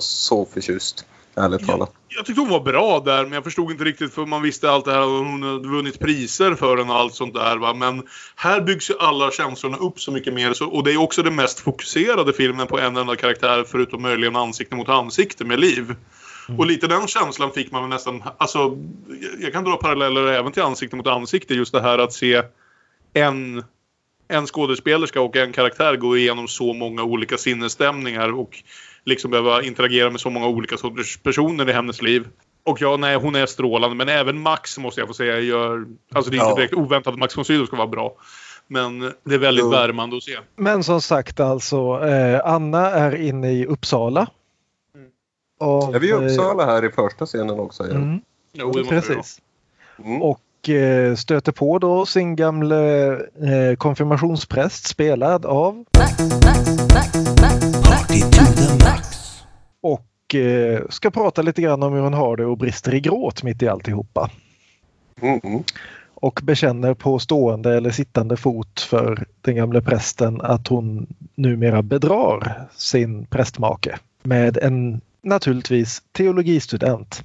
så 0.00 0.44
förtjust. 0.44 1.06
ärligt 1.34 1.66
talat. 1.66 1.92
Jag 2.08 2.26
tyckte 2.26 2.40
hon 2.40 2.50
var 2.50 2.60
bra 2.60 3.00
där, 3.00 3.22
men 3.22 3.32
jag 3.32 3.44
förstod 3.44 3.70
inte 3.70 3.84
riktigt 3.84 4.14
för 4.14 4.26
man 4.26 4.42
visste 4.42 4.70
allt 4.70 4.84
det 4.84 4.92
här 4.92 5.02
och 5.02 5.24
hon 5.24 5.42
hade 5.42 5.68
vunnit 5.68 5.98
priser 5.98 6.54
för 6.54 6.76
den 6.76 6.90
och 6.90 6.96
allt 6.96 7.14
sånt 7.14 7.34
där. 7.34 7.56
Va? 7.56 7.74
Men 7.74 8.02
här 8.36 8.60
byggs 8.60 8.90
ju 8.90 8.94
alla 8.98 9.30
känslorna 9.30 9.76
upp 9.76 10.00
så 10.00 10.12
mycket 10.12 10.34
mer. 10.34 10.52
Så, 10.52 10.66
och 10.66 10.84
det 10.84 10.92
är 10.92 10.96
också 10.96 11.22
den 11.22 11.34
mest 11.34 11.60
fokuserade 11.60 12.32
filmen 12.32 12.66
på 12.66 12.78
en 12.78 12.96
enda 12.96 13.16
karaktär 13.16 13.64
förutom 13.68 14.02
möjligen 14.02 14.36
ansikte 14.36 14.74
mot 14.74 14.88
ansikte 14.88 15.44
med 15.44 15.60
liv. 15.60 15.94
Mm. 16.48 16.60
Och 16.60 16.66
lite 16.66 16.86
den 16.86 17.06
känslan 17.06 17.52
fick 17.52 17.72
man 17.72 17.82
väl 17.82 17.90
nästan, 17.90 18.22
alltså 18.38 18.78
jag 19.40 19.52
kan 19.52 19.64
dra 19.64 19.76
paralleller 19.76 20.26
även 20.26 20.52
till 20.52 20.62
ansikte 20.62 20.96
mot 20.96 21.06
ansikte. 21.06 21.54
Just 21.54 21.72
det 21.72 21.82
här 21.82 21.98
att 21.98 22.12
se 22.12 22.42
en, 23.12 23.64
en 24.28 24.46
skådespelerska 24.46 25.20
och 25.20 25.36
en 25.36 25.52
karaktär 25.52 25.96
gå 25.96 26.16
igenom 26.16 26.48
så 26.48 26.72
många 26.72 27.02
olika 27.02 27.38
sinnesstämningar 27.38 28.32
och 28.32 28.62
liksom 29.04 29.30
behöva 29.30 29.62
interagera 29.62 30.10
med 30.10 30.20
så 30.20 30.30
många 30.30 30.46
olika 30.46 30.76
sorters 30.76 31.16
personer 31.16 31.68
i 31.68 31.72
hennes 31.72 32.02
liv. 32.02 32.28
Och 32.64 32.80
ja, 32.80 32.96
nej, 32.96 33.16
hon 33.16 33.34
är 33.34 33.46
strålande. 33.46 33.96
Men 33.96 34.08
även 34.08 34.40
Max 34.40 34.78
måste 34.78 35.00
jag 35.00 35.08
få 35.08 35.14
säga 35.14 35.40
gör... 35.40 35.86
Alltså 36.14 36.30
det 36.30 36.36
är 36.36 36.48
inte 36.48 36.60
direkt 36.60 36.74
oväntat 36.74 37.12
att 37.12 37.18
Max 37.18 37.36
von 37.36 37.44
Sydow 37.44 37.66
ska 37.66 37.76
vara 37.76 37.86
bra. 37.86 38.16
Men 38.68 39.00
det 39.24 39.34
är 39.34 39.38
väldigt 39.38 39.64
jo. 39.64 39.70
värmande 39.70 40.16
att 40.16 40.22
se. 40.22 40.38
Men 40.56 40.84
som 40.84 41.00
sagt 41.00 41.40
alltså, 41.40 42.04
eh, 42.04 42.40
Anna 42.44 42.90
är 42.90 43.14
inne 43.14 43.52
i 43.52 43.66
Uppsala. 43.66 44.26
Mm. 44.94 45.08
Och, 45.58 45.94
är 45.94 45.98
vi 45.98 46.08
i 46.08 46.12
Uppsala 46.12 46.66
här 46.66 46.84
i 46.84 46.90
första 46.90 47.26
scenen 47.26 47.60
också? 47.60 47.84
Igen? 47.84 48.02
Mm. 48.02 48.20
Jo, 48.52 48.72
precis. 48.88 49.40
Mm. 50.04 50.22
Och 50.22 50.40
eh, 50.70 51.14
stöter 51.14 51.52
på 51.52 51.78
då 51.78 52.06
sin 52.06 52.36
gamle 52.36 53.12
eh, 53.14 53.76
konfirmationspräst 53.78 54.86
spelad 54.86 55.46
av... 55.46 55.84
Max, 55.98 56.18
Max, 56.44 56.74
Max, 56.94 57.12
Party 57.88 58.20
to 58.20 58.44
the 58.44 58.84
max. 58.84 59.06
Och 59.80 60.34
eh, 60.34 60.82
ska 60.90 61.10
prata 61.10 61.42
lite 61.42 61.62
grann 61.62 61.82
om 61.82 61.92
hur 61.92 62.00
hon 62.00 62.14
har 62.14 62.36
det 62.36 62.46
och 62.46 62.58
brister 62.58 62.94
i 62.94 63.00
gråt 63.00 63.42
mitt 63.42 63.62
i 63.62 63.68
alltihopa. 63.68 64.30
Mm. 65.22 65.62
Och 66.14 66.40
bekänner 66.42 66.94
på 66.94 67.18
stående 67.18 67.76
eller 67.76 67.90
sittande 67.90 68.36
fot 68.36 68.80
för 68.80 69.26
den 69.40 69.56
gamle 69.56 69.82
prästen 69.82 70.40
att 70.40 70.68
hon 70.68 71.06
numera 71.34 71.82
bedrar 71.82 72.68
sin 72.76 73.26
prästmake 73.26 73.98
med 74.22 74.56
en 74.56 75.00
naturligtvis 75.22 76.02
teologistudent. 76.12 77.24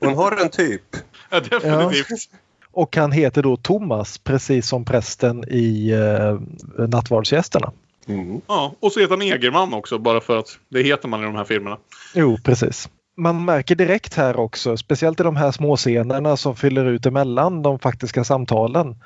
Hon 0.00 0.14
har 0.14 0.42
en 0.42 0.50
typ. 0.50 0.82
Ja, 1.30 1.40
definitivt. 1.40 2.28
Ja. 2.32 2.38
Och 2.76 2.96
han 2.96 3.12
heter 3.12 3.42
då 3.42 3.56
Thomas 3.56 4.18
precis 4.18 4.68
som 4.68 4.84
prästen 4.84 5.44
i 5.48 5.90
eh, 5.90 6.40
Nattvardsgästerna. 6.86 7.72
Mm. 8.06 8.40
Ja, 8.46 8.74
och 8.80 8.92
så 8.92 9.00
heter 9.00 9.10
han 9.10 9.22
Egerman 9.22 9.74
också 9.74 9.98
bara 9.98 10.20
för 10.20 10.38
att 10.38 10.58
det 10.68 10.82
heter 10.82 11.08
man 11.08 11.20
i 11.20 11.24
de 11.24 11.34
här 11.34 11.44
filmerna. 11.44 11.78
Jo, 12.14 12.38
precis. 12.44 12.88
Man 13.16 13.44
märker 13.44 13.74
direkt 13.74 14.14
här 14.14 14.36
också, 14.36 14.76
speciellt 14.76 15.20
i 15.20 15.22
de 15.22 15.36
här 15.36 15.50
småscenerna 15.50 16.36
som 16.36 16.56
fyller 16.56 16.84
ut 16.84 17.06
emellan 17.06 17.62
de 17.62 17.78
faktiska 17.78 18.24
samtalen, 18.24 18.96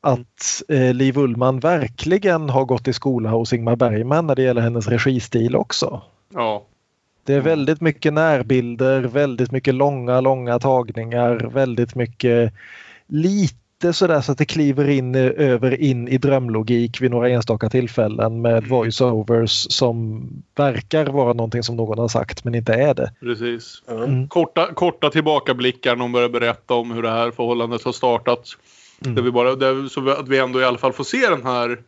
att 0.00 0.62
eh, 0.68 0.94
Liv 0.94 1.18
Ullman 1.18 1.60
verkligen 1.60 2.50
har 2.50 2.64
gått 2.64 2.88
i 2.88 2.92
skola 2.92 3.30
hos 3.30 3.52
Ingmar 3.52 3.76
Bergman 3.76 4.26
när 4.26 4.34
det 4.34 4.42
gäller 4.42 4.62
hennes 4.62 4.88
registil 4.88 5.56
också. 5.56 6.02
Ja. 6.34 6.64
Det 7.24 7.34
är 7.34 7.40
väldigt 7.40 7.80
mycket 7.80 8.12
närbilder, 8.12 9.02
väldigt 9.02 9.52
mycket 9.52 9.74
långa, 9.74 10.20
långa 10.20 10.58
tagningar, 10.58 11.50
väldigt 11.52 11.94
mycket 11.94 12.52
lite 13.08 13.92
sådär 13.92 14.20
så 14.20 14.32
att 14.32 14.38
det 14.38 14.44
kliver 14.44 14.88
in 14.88 15.14
över 15.14 15.80
in 15.80 16.08
i 16.08 16.18
drömlogik 16.18 17.00
vid 17.00 17.10
några 17.10 17.28
enstaka 17.28 17.70
tillfällen 17.70 18.40
med 18.40 18.58
mm. 18.58 18.68
voiceovers 18.68 19.66
som 19.70 20.28
verkar 20.56 21.06
vara 21.06 21.32
någonting 21.32 21.62
som 21.62 21.76
någon 21.76 21.98
har 21.98 22.08
sagt 22.08 22.44
men 22.44 22.54
inte 22.54 22.72
är 22.72 22.94
det. 22.94 23.12
Precis. 23.20 23.82
Mm. 23.88 24.28
Korta, 24.28 24.74
korta 24.74 25.10
tillbakablickar 25.10 25.96
när 25.96 26.02
hon 26.02 26.12
börjar 26.12 26.28
berätta 26.28 26.74
om 26.74 26.90
hur 26.90 27.02
det 27.02 27.10
här 27.10 27.30
förhållandet 27.30 27.82
har 27.82 27.92
startat. 27.92 28.48
Mm. 29.04 29.14
Där 29.14 29.22
vi 29.22 29.30
bara, 29.30 29.54
där, 29.54 29.88
så 29.88 30.10
att 30.10 30.28
vi 30.28 30.38
ändå 30.38 30.60
i 30.60 30.64
alla 30.64 30.78
fall 30.78 30.92
får 30.92 31.04
se 31.04 31.28
den 31.28 31.42
här 31.42 31.78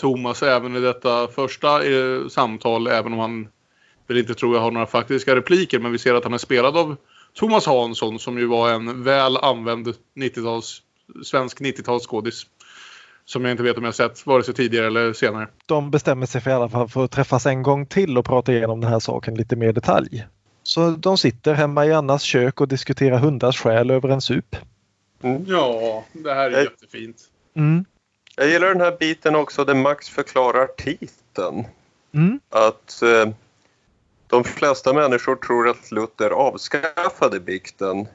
Thomas 0.00 0.42
även 0.42 0.76
i 0.76 0.80
detta 0.80 1.28
första 1.28 1.84
eh, 1.84 2.28
samtal 2.28 2.86
även 2.86 3.12
om 3.12 3.18
han 3.18 3.48
väl 4.08 4.18
inte 4.18 4.34
tror 4.34 4.54
jag 4.54 4.62
har 4.62 4.70
några 4.70 4.86
faktiska 4.86 5.36
repliker 5.36 5.78
men 5.78 5.92
vi 5.92 5.98
ser 5.98 6.14
att 6.14 6.24
han 6.24 6.34
är 6.34 6.38
spelad 6.38 6.76
av 6.76 6.96
Thomas 7.34 7.66
Hansson 7.66 8.18
som 8.18 8.38
ju 8.38 8.46
var 8.46 8.70
en 8.70 9.04
väl 9.04 9.36
använd 9.36 9.94
90-tals 10.16 10.82
svensk 11.24 11.60
90-talsskådis. 11.60 12.46
Som 13.24 13.44
jag 13.44 13.50
inte 13.50 13.62
vet 13.62 13.78
om 13.78 13.84
jag 13.84 13.94
sett 13.94 14.26
vare 14.26 14.42
sig 14.42 14.54
tidigare 14.54 14.86
eller 14.86 15.12
senare. 15.12 15.48
De 15.66 15.90
bestämmer 15.90 16.26
sig 16.26 16.40
för 16.40 16.50
i 16.50 16.54
alla 16.54 16.68
fall 16.68 16.88
för 16.88 17.04
att 17.04 17.10
träffas 17.10 17.46
en 17.46 17.62
gång 17.62 17.86
till 17.86 18.18
och 18.18 18.24
prata 18.24 18.52
igenom 18.52 18.80
den 18.80 18.90
här 18.90 19.00
saken 19.00 19.34
lite 19.34 19.56
mer 19.56 19.68
i 19.68 19.72
detalj. 19.72 20.26
Så 20.62 20.90
de 20.90 21.18
sitter 21.18 21.54
hemma 21.54 21.86
i 21.86 21.92
Annas 21.92 22.22
kök 22.22 22.60
och 22.60 22.68
diskuterar 22.68 23.18
hundars 23.18 23.58
själ 23.58 23.90
över 23.90 24.08
en 24.08 24.20
sup. 24.20 24.56
Mm. 25.22 25.44
Ja, 25.46 26.04
det 26.12 26.34
här 26.34 26.46
är 26.46 26.50
jag, 26.50 26.62
jättefint. 26.62 27.16
Mm. 27.56 27.84
Jag 28.36 28.48
gillar 28.48 28.68
den 28.68 28.80
här 28.80 28.96
biten 29.00 29.34
också 29.34 29.64
där 29.64 29.74
Max 29.74 30.08
förklarar 30.08 30.66
titeln. 30.66 31.64
Mm. 32.14 32.40
Att 32.50 33.02
eh, 33.02 33.34
de 34.34 34.44
flesta 34.44 34.92
människor 34.92 35.36
tror 35.36 35.68
att 35.68 35.92
Luther 35.92 36.30
avskaffade 36.30 37.40
bikten. 37.40 38.08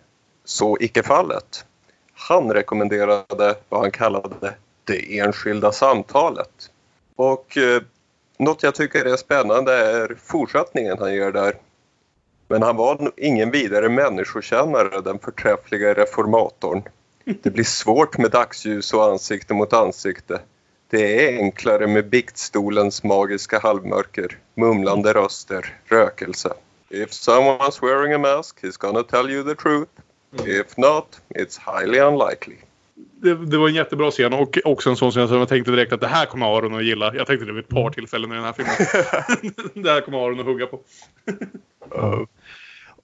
Så 0.43 0.77
icke 0.79 1.03
fallet. 1.03 1.65
Han 2.13 2.53
rekommenderade 2.53 3.55
vad 3.69 3.82
han 3.82 3.91
kallade 3.91 4.55
det 4.84 5.19
enskilda 5.19 5.71
samtalet. 5.71 6.71
Och 7.15 7.58
eh, 7.58 7.82
något 8.38 8.63
jag 8.63 8.75
tycker 8.75 9.05
är 9.05 9.17
spännande 9.17 9.73
är 9.73 10.17
fortsättningen 10.23 10.97
han 10.99 11.13
gör 11.13 11.32
där. 11.32 11.55
Men 12.47 12.63
han 12.63 12.75
var 12.75 13.12
ingen 13.17 13.51
vidare 13.51 13.89
människokännare, 13.89 15.01
den 15.01 15.19
förträffliga 15.19 15.93
reformatorn. 15.93 16.84
Det 17.41 17.49
blir 17.49 17.63
svårt 17.63 18.17
med 18.17 18.32
dagsljus 18.32 18.93
och 18.93 19.03
ansikte 19.03 19.53
mot 19.53 19.73
ansikte. 19.73 20.39
Det 20.89 21.28
är 21.28 21.38
enklare 21.38 21.88
med 21.88 22.10
biktstolens 22.10 23.04
magiska 23.04 23.60
halvmörker, 23.60 24.38
mumlande 24.56 25.13
röster, 25.13 25.73
rökelse. 25.86 26.54
If 26.89 27.10
someone's 27.10 27.82
wearing 27.82 28.13
a 28.13 28.17
mask, 28.17 28.63
he's 28.63 28.78
gonna 28.78 29.04
tell 29.04 29.30
you 29.30 29.43
the 29.43 29.56
truth. 29.56 29.91
If 30.45 30.78
not, 30.78 31.21
it's 31.30 31.60
highly 31.65 31.99
unlikely. 31.99 32.56
Det, 33.21 33.45
det, 33.45 33.58
var 33.58 33.67
en 33.67 33.75
jättebra 33.75 34.12
scen 34.12 34.34
och 34.34 34.58
också 34.65 34.89
en 34.89 34.95
sån 34.95 35.12
scen 35.12 35.28
som 35.28 35.38
jag 35.38 35.49
tänkte 35.49 35.71
direkt 35.71 35.93
att 35.93 36.02
det 36.02 36.08
här 36.08 36.25
kommer 36.25 36.58
Aron 36.58 36.75
att 36.75 36.84
gilla. 36.84 37.15
Jag 37.15 37.28
tänkte 37.28 37.45
det 37.45 37.54
vid 37.54 37.63
ett 37.63 37.69
par 37.69 37.89
tillfällen 37.89 38.32
i 38.32 38.36
den 38.36 38.43
här 38.43 38.54
filmen. 38.54 38.75
det 39.84 39.91
här 39.91 40.02
kommer 40.02 40.25
Aron 40.25 40.39
att 40.39 40.45
hugga 40.45 40.65
på. 40.65 40.80
uh. 41.95 42.23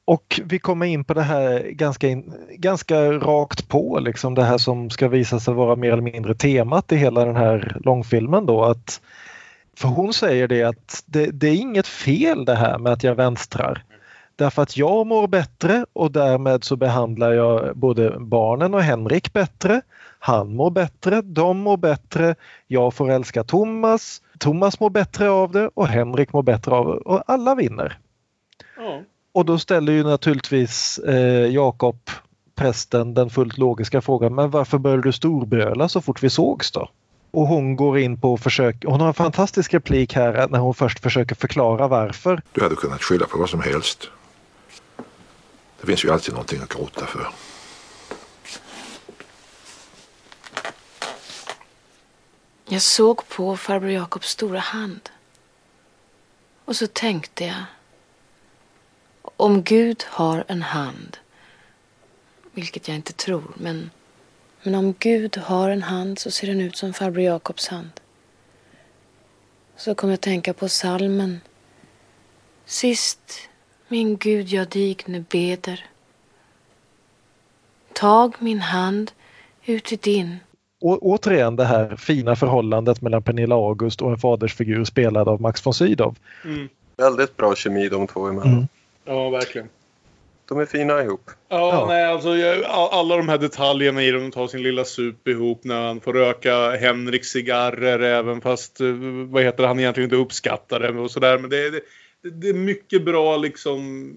Och 0.05 0.41
vi 0.45 0.59
kommer 0.59 0.85
in 0.85 1.03
på 1.03 1.13
det 1.13 1.21
här 1.21 1.59
ganska, 1.59 2.07
in, 2.07 2.33
ganska 2.49 3.11
rakt 3.11 3.67
på, 3.67 3.99
liksom 3.99 4.35
det 4.35 4.43
här 4.43 4.57
som 4.57 4.89
ska 4.89 5.07
visa 5.07 5.39
sig 5.39 5.53
vara 5.53 5.75
mer 5.75 5.91
eller 5.91 6.01
mindre 6.01 6.35
temat 6.35 6.91
i 6.91 6.95
hela 6.95 7.25
den 7.25 7.35
här 7.35 7.77
långfilmen 7.85 8.45
då. 8.45 8.63
Att, 8.63 9.01
för 9.77 9.87
hon 9.87 10.13
säger 10.13 10.47
det 10.47 10.63
att 10.63 11.03
det, 11.05 11.25
det 11.25 11.47
är 11.47 11.55
inget 11.55 11.87
fel 11.87 12.45
det 12.45 12.55
här 12.55 12.77
med 12.77 12.93
att 12.93 13.03
jag 13.03 13.15
vänstrar. 13.15 13.83
Därför 14.35 14.61
att 14.61 14.77
jag 14.77 15.07
mår 15.07 15.27
bättre 15.27 15.85
och 15.93 16.11
därmed 16.11 16.63
så 16.63 16.75
behandlar 16.75 17.31
jag 17.31 17.77
både 17.77 18.19
barnen 18.19 18.73
och 18.73 18.81
Henrik 18.81 19.33
bättre. 19.33 19.81
Han 20.19 20.55
mår 20.55 20.71
bättre, 20.71 21.21
de 21.21 21.57
mår 21.57 21.77
bättre, 21.77 22.35
jag 22.67 22.93
får 22.93 23.11
älska 23.11 23.43
Thomas, 23.43 24.21
Thomas 24.39 24.79
mår 24.79 24.89
bättre 24.89 25.29
av 25.29 25.51
det 25.51 25.69
och 25.73 25.87
Henrik 25.87 26.33
mår 26.33 26.43
bättre 26.43 26.71
av 26.71 26.85
det 26.85 26.91
och 26.91 27.23
alla 27.27 27.55
vinner. 27.55 27.97
Ja. 28.77 29.01
Och 29.35 29.45
då 29.45 29.59
ställer 29.59 29.93
ju 29.93 30.03
naturligtvis 30.03 30.97
eh, 30.97 31.47
Jakob, 31.47 32.09
prästen, 32.55 33.13
den 33.13 33.29
fullt 33.29 33.57
logiska 33.57 34.01
frågan, 34.01 34.35
men 34.35 34.49
varför 34.49 34.77
började 34.77 35.01
du 35.01 35.11
storbröla 35.11 35.89
så 35.89 36.01
fort 36.01 36.23
vi 36.23 36.29
sågs 36.29 36.71
då? 36.71 36.89
Och 37.31 37.47
hon 37.47 37.75
går 37.75 37.97
in 37.99 38.21
på 38.21 38.37
försök, 38.37 38.85
hon 38.85 39.01
har 39.01 39.07
en 39.07 39.13
fantastisk 39.13 39.73
replik 39.73 40.13
här 40.13 40.47
när 40.47 40.59
hon 40.59 40.73
först 40.73 40.99
försöker 40.99 41.35
förklara 41.35 41.87
varför. 41.87 42.41
Du 42.51 42.63
hade 42.63 42.75
kunnat 42.75 43.03
skylla 43.03 43.25
på 43.25 43.37
vad 43.37 43.49
som 43.49 43.61
helst. 43.61 44.09
Det 45.81 45.87
finns 45.87 46.05
ju 46.05 46.11
alltid 46.11 46.33
någonting 46.33 46.61
att 46.61 46.73
gråta 46.73 47.05
för. 47.05 47.27
Jag 52.65 52.81
såg 52.81 53.27
på 53.27 53.57
farbror 53.57 53.91
Jakobs 53.91 54.29
stora 54.29 54.59
hand. 54.59 55.09
Och 56.65 56.75
så 56.75 56.87
tänkte 56.87 57.45
jag. 57.45 57.63
Om 59.37 59.63
Gud 59.63 60.03
har 60.07 60.43
en 60.47 60.61
hand, 60.61 61.17
vilket 62.53 62.87
jag 62.87 62.95
inte 62.95 63.13
tror, 63.13 63.43
men, 63.55 63.89
men 64.63 64.75
om 64.75 64.93
Gud 64.99 65.37
har 65.37 65.69
en 65.69 65.83
hand 65.83 66.19
så 66.19 66.31
ser 66.31 66.47
den 66.47 66.61
ut 66.61 66.77
som 66.77 66.93
farbror 66.93 67.23
Jakobs 67.23 67.67
hand. 67.67 67.89
Så 69.77 69.95
kom 69.95 70.09
jag 70.09 70.15
att 70.15 70.21
tänka 70.21 70.53
på 70.53 70.69
salmen. 70.69 71.41
Sist 72.65 73.49
min 73.87 74.17
Gud, 74.17 74.47
jag 74.47 74.69
dig 74.69 74.97
nu 75.05 75.25
beder. 75.29 75.85
Tag 77.93 78.35
min 78.39 78.59
hand 78.59 79.11
ut 79.65 79.91
i 79.91 79.95
din. 79.95 80.39
Å 80.81 80.97
återigen 81.01 81.55
det 81.55 81.65
här 81.65 81.95
fina 81.95 82.35
förhållandet 82.35 83.01
mellan 83.01 83.23
Pernilla 83.23 83.55
August 83.55 84.01
och 84.01 84.11
en 84.11 84.17
fadersfigur 84.17 84.83
spelad 84.83 85.27
av 85.27 85.41
Max 85.41 85.65
von 85.65 85.73
Sydow. 85.73 86.15
Mm. 86.43 86.69
Väldigt 86.97 87.37
bra 87.37 87.55
kemi 87.55 87.89
de 87.89 88.07
två 88.07 88.27
emellan. 88.27 88.53
Mm. 88.53 88.67
Ja, 89.05 89.29
verkligen. 89.29 89.69
de 90.47 90.59
är 90.59 90.65
fina 90.65 91.03
ihop. 91.03 91.21
Ja, 91.49 91.57
Ja. 91.73 91.85
nej 91.87 92.05
alltså 92.05 92.35
jag, 92.35 92.63
all- 92.63 92.89
alla 92.91 93.17
de 93.17 93.29
här 93.29 93.37
detaljerna 93.37 94.03
i 94.03 94.11
dem. 94.11 94.21
De 94.21 94.31
tar 94.31 94.47
sin 94.47 94.63
lilla 94.63 94.85
sup 94.85 95.27
ihop 95.27 95.63
när 95.63 95.81
han 95.87 96.01
får 96.01 96.13
röka 96.13 96.69
Henriks 96.71 97.27
cigarrer 97.27 97.99
även 97.99 98.41
fast, 98.41 98.81
eh, 98.81 98.87
vad 99.29 99.43
heter 99.43 99.61
det, 99.63 99.67
han 99.67 99.79
egentligen 99.79 100.05
inte 100.05 100.15
uppskattar 100.15 100.79
det 100.79 100.89
och 100.99 101.11
sådär. 101.11 101.37
Men 101.37 101.49
det, 101.49 101.57
är- 101.57 101.71
det, 101.71 102.29
det 102.29 102.49
är 102.49 102.53
mycket 102.53 103.05
bra 103.05 103.37
liksom 103.37 104.09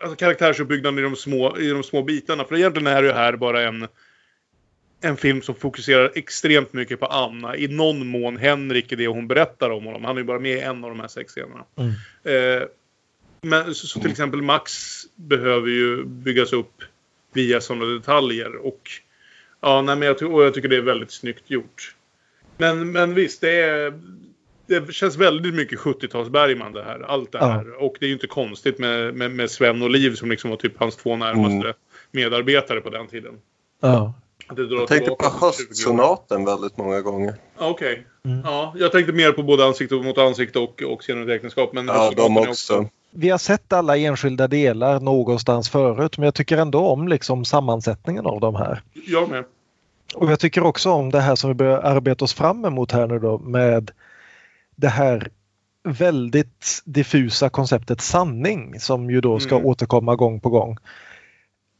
alltså 0.00 0.16
karaktärsuppbyggnad 0.16 0.98
i 0.98 1.02
de 1.02 1.16
små, 1.16 1.58
i 1.58 1.68
de 1.68 1.82
små 1.82 2.02
bitarna. 2.02 2.44
För 2.44 2.56
egentligen 2.56 2.86
är 2.86 3.02
det 3.02 3.08
ju 3.08 3.14
här 3.14 3.36
bara 3.36 3.62
en 3.62 3.88
en 5.04 5.16
film 5.16 5.42
som 5.42 5.54
fokuserar 5.54 6.12
extremt 6.14 6.72
mycket 6.72 7.00
på 7.00 7.06
Anna. 7.06 7.56
I 7.56 7.68
någon 7.68 8.06
mån 8.06 8.36
Henrik 8.36 8.92
i 8.92 8.96
det 8.96 9.06
hon 9.06 9.28
berättar 9.28 9.70
om 9.70 9.84
honom. 9.84 10.04
Han 10.04 10.16
är 10.16 10.20
ju 10.20 10.26
bara 10.26 10.38
med 10.38 10.52
i 10.52 10.60
en 10.60 10.84
av 10.84 10.90
de 10.90 11.00
här 11.00 11.08
sex 11.08 11.32
scenerna. 11.32 11.64
Mm. 11.76 11.90
Eh, 12.60 12.62
men 13.42 13.74
så, 13.74 13.86
så 13.86 14.00
till 14.00 14.10
exempel 14.10 14.42
Max 14.42 14.72
behöver 15.16 15.68
ju 15.68 16.04
byggas 16.04 16.52
upp 16.52 16.82
via 17.32 17.60
sådana 17.60 17.84
detaljer. 17.84 18.56
Och, 18.66 18.90
ja, 19.60 19.82
nej, 19.82 19.96
men 19.96 20.08
jag, 20.08 20.22
och 20.34 20.42
jag 20.44 20.54
tycker 20.54 20.68
det 20.68 20.76
är 20.76 20.80
väldigt 20.82 21.10
snyggt 21.10 21.50
gjort. 21.50 21.94
Men, 22.58 22.92
men 22.92 23.14
visst, 23.14 23.40
det, 23.40 23.50
är, 23.60 24.00
det 24.66 24.92
känns 24.94 25.16
väldigt 25.16 25.54
mycket 25.54 25.78
70-tals 25.78 26.28
Bergman 26.28 26.72
det 26.72 26.82
här. 26.82 27.00
Allt 27.00 27.32
det 27.32 27.38
Ja. 27.38 27.46
här. 27.46 27.82
Och 27.82 27.96
det 28.00 28.06
är 28.06 28.08
ju 28.08 28.14
inte 28.14 28.26
konstigt 28.26 28.78
med, 28.78 29.14
med, 29.14 29.30
med 29.30 29.50
Sven 29.50 29.82
och 29.82 29.90
Liv 29.90 30.14
som 30.14 30.30
liksom 30.30 30.50
var 30.50 30.56
typ 30.56 30.78
hans 30.78 30.96
två 30.96 31.16
närmaste 31.16 31.54
Mm. 31.54 31.72
medarbetare 32.10 32.80
på 32.80 32.90
den 32.90 33.06
tiden. 33.08 33.34
Ja. 33.80 34.14
Det 34.56 34.66
drar 34.66 34.76
Jag 34.78 34.88
tänkte 34.88 35.10
på 35.10 35.16
20 35.20 35.26
år. 35.26 35.40
höstsonaten 35.40 36.44
väldigt 36.44 36.76
många 36.76 37.00
gånger. 37.00 37.34
Ja, 37.58 37.68
Okej. 37.68 38.06
Mm. 38.24 38.40
Ja, 38.44 38.74
jag 38.78 38.92
tänkte 38.92 39.12
mer 39.12 39.32
på 39.32 39.42
både 39.42 39.64
ansikte 39.66 39.94
mot 39.94 40.18
ansikte 40.18 40.58
och, 40.58 40.82
och 40.82 41.04
senare 41.04 41.34
äktenskap. 41.34 41.72
Men 41.72 41.86
Ja, 41.86 42.12
de 42.16 42.36
är 42.36 42.48
också. 42.48 42.88
Vi 43.14 43.30
har 43.30 43.38
sett 43.38 43.72
alla 43.72 43.96
enskilda 43.96 44.48
delar 44.48 45.00
någonstans 45.00 45.68
förut 45.70 46.18
men 46.18 46.24
jag 46.24 46.34
tycker 46.34 46.58
ändå 46.58 46.86
om 46.86 47.08
liksom 47.08 47.44
sammansättningen 47.44 48.26
av 48.26 48.40
de 48.40 48.54
här. 48.54 48.82
Jag 49.06 49.28
med. 49.30 49.44
Och 50.14 50.30
jag 50.32 50.40
tycker 50.40 50.62
också 50.62 50.90
om 50.90 51.10
det 51.10 51.20
här 51.20 51.34
som 51.34 51.50
vi 51.50 51.54
börjar 51.54 51.78
arbeta 51.78 52.24
oss 52.24 52.34
fram 52.34 52.64
emot 52.64 52.92
här 52.92 53.06
nu 53.06 53.18
då 53.18 53.38
med 53.38 53.90
det 54.76 54.88
här 54.88 55.28
väldigt 55.84 56.82
diffusa 56.84 57.48
konceptet 57.48 58.00
sanning 58.00 58.80
som 58.80 59.10
ju 59.10 59.20
då 59.20 59.38
ska 59.40 59.54
Mm. 59.54 59.66
återkomma 59.66 60.16
gång 60.16 60.40
på 60.40 60.50
gång. 60.50 60.76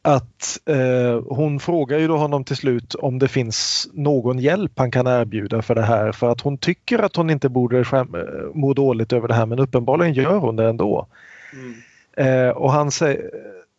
Att 0.05 0.59
eh, 0.65 1.21
hon 1.29 1.59
frågar 1.59 1.99
ju 1.99 2.07
då 2.07 2.17
honom 2.17 2.43
till 2.43 2.55
slut 2.55 2.95
om 2.95 3.19
det 3.19 3.27
finns 3.27 3.87
någon 3.93 4.39
hjälp 4.39 4.71
han 4.75 4.91
kan 4.91 5.07
erbjuda 5.07 5.61
för 5.61 5.75
det 5.75 5.81
här 5.81 6.11
för 6.11 6.29
att 6.29 6.41
hon 6.41 6.57
tycker 6.57 6.99
att 6.99 7.15
hon 7.15 7.29
inte 7.29 7.49
borde 7.49 7.83
skäm- 7.83 8.15
eh, 8.15 8.55
må 8.55 8.73
dåligt 8.73 9.13
över 9.13 9.27
det 9.27 9.33
här 9.33 9.45
men 9.45 9.59
uppenbarligen 9.59 10.13
gör 10.13 10.37
hon 10.37 10.55
det 10.55 10.69
ändå. 10.69 11.07
Mm. 11.53 12.47
Eh, 12.47 12.49
och 12.49 12.71
han 12.71 12.89
sä- 12.89 13.29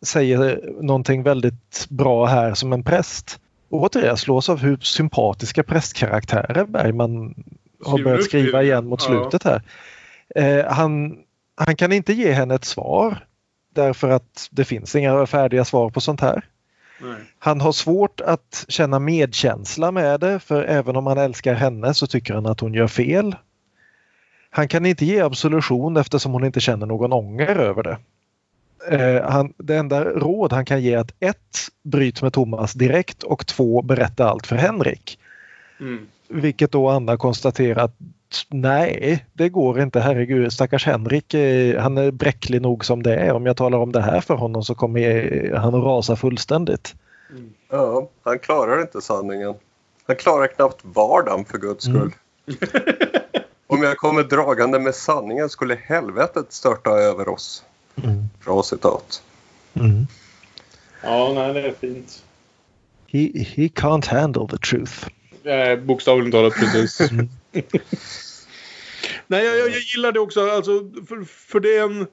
säger 0.05 0.61
någonting 0.81 1.23
väldigt 1.23 1.85
bra 1.89 2.25
här 2.25 2.53
som 2.53 2.73
en 2.73 2.83
präst. 2.83 3.39
Och 3.69 3.81
återigen 3.81 4.17
slås 4.17 4.49
av 4.49 4.59
hur 4.59 4.77
sympatiska 4.77 5.63
prästkaraktärer 5.63 6.65
Bergman 6.65 7.43
har 7.85 8.03
börjat 8.03 8.23
skriva 8.23 8.63
igen 8.63 8.87
mot 8.87 9.01
slutet 9.01 9.43
här. 9.43 9.61
Eh, 10.35 10.65
han, 10.73 11.17
han 11.55 11.75
kan 11.75 11.91
inte 11.91 12.13
ge 12.13 12.31
henne 12.31 12.55
ett 12.55 12.65
svar 12.65 13.25
därför 13.75 14.09
att 14.09 14.47
det 14.51 14.65
finns 14.65 14.95
inga 14.95 15.25
färdiga 15.25 15.65
svar 15.65 15.89
på 15.89 16.01
sånt 16.01 16.21
här. 16.21 16.45
Nej. 17.01 17.17
Han 17.39 17.61
har 17.61 17.71
svårt 17.71 18.21
att 18.21 18.65
känna 18.67 18.99
medkänsla 18.99 19.91
med 19.91 20.19
det 20.19 20.39
för 20.39 20.63
även 20.63 20.95
om 20.95 21.07
han 21.07 21.17
älskar 21.17 21.53
henne 21.53 21.93
så 21.93 22.07
tycker 22.07 22.33
han 22.33 22.45
att 22.45 22.59
hon 22.59 22.73
gör 22.73 22.87
fel. 22.87 23.35
Han 24.49 24.67
kan 24.67 24.85
inte 24.85 25.05
ge 25.05 25.21
absolution 25.21 25.97
eftersom 25.97 26.31
hon 26.31 26.45
inte 26.45 26.59
känner 26.59 26.85
någon 26.85 27.13
ånger 27.13 27.55
över 27.55 27.83
det. 27.83 27.97
Eh, 28.89 29.29
han, 29.29 29.53
det 29.57 29.75
enda 29.75 30.03
råd 30.03 30.53
han 30.53 30.65
kan 30.65 30.81
ge 30.81 30.93
är 30.93 30.97
att 30.97 31.13
ett, 31.19 31.57
bryt 31.83 32.21
med 32.21 32.33
Thomas 32.33 32.73
direkt 32.73 33.23
och 33.23 33.47
två, 33.47 33.81
berätta 33.81 34.29
allt 34.29 34.47
för 34.47 34.55
Henrik. 34.55 35.19
Mm. 35.79 36.07
Vilket 36.27 36.71
då 36.71 36.89
Anna 36.89 37.17
konstaterar 37.17 37.83
att 37.83 37.95
nej, 38.49 39.25
det 39.33 39.49
går 39.49 39.79
inte. 39.81 39.99
Herregud, 39.99 40.53
stackars 40.53 40.85
Henrik, 40.85 41.33
eh, 41.33 41.81
han 41.81 41.97
är 41.97 42.11
bräcklig 42.11 42.61
nog 42.61 42.85
som 42.85 43.03
det 43.03 43.15
är. 43.15 43.33
Om 43.33 43.45
jag 43.45 43.57
talar 43.57 43.77
om 43.77 43.91
det 43.91 44.01
här 44.01 44.21
för 44.21 44.33
honom 44.35 44.63
så 44.63 44.75
kommer 44.75 44.99
jag- 44.99 45.55
han 45.59 45.75
att 45.75 45.83
rasa 45.83 46.15
fullständigt. 46.15 46.95
Ja, 47.69 48.09
han 48.23 48.39
klarar 48.39 48.81
inte 48.81 49.01
sanningen. 49.01 49.53
Han 50.07 50.15
klarar 50.15 50.47
knappt 50.47 50.79
vardagen 50.81 51.45
för 51.45 51.57
guds 51.57 51.87
Mm. 51.87 51.99
skull. 51.99 52.13
Om 53.67 53.83
jag 53.83 53.97
kommer 53.97 54.23
dragande 54.23 54.79
med 54.79 54.95
sanningen 54.95 55.49
skulle 55.49 55.75
helvetet 55.75 56.53
störta 56.53 56.89
över 56.89 57.29
oss. 57.29 57.63
Mm. 58.03 58.23
Bra 58.45 58.63
citat. 58.63 59.21
Mm. 59.73 60.07
Ja, 61.03 61.31
nej, 61.35 61.53
det 61.53 61.61
är 61.61 61.73
fint. 61.73 62.23
He, 63.07 63.19
he 63.33 63.67
can't 63.67 64.07
handle 64.07 64.47
the 64.47 64.57
truth. 64.57 65.07
Eh, 65.43 65.79
bokstavligt 65.79 66.31
talat 66.31 66.53
precis. 66.53 66.99
Mm. 69.27 69.43
Nej, 69.43 69.45
jag, 69.45 69.57
jag, 69.57 69.69
jag 69.69 69.81
gillar 69.81 70.11
det 70.11 70.19
också. 70.19 70.49
Alltså, 70.49 70.91
för, 71.07 71.23
för 71.23 71.59
det 71.59 71.77
är 71.77 71.83
en... 71.83 72.07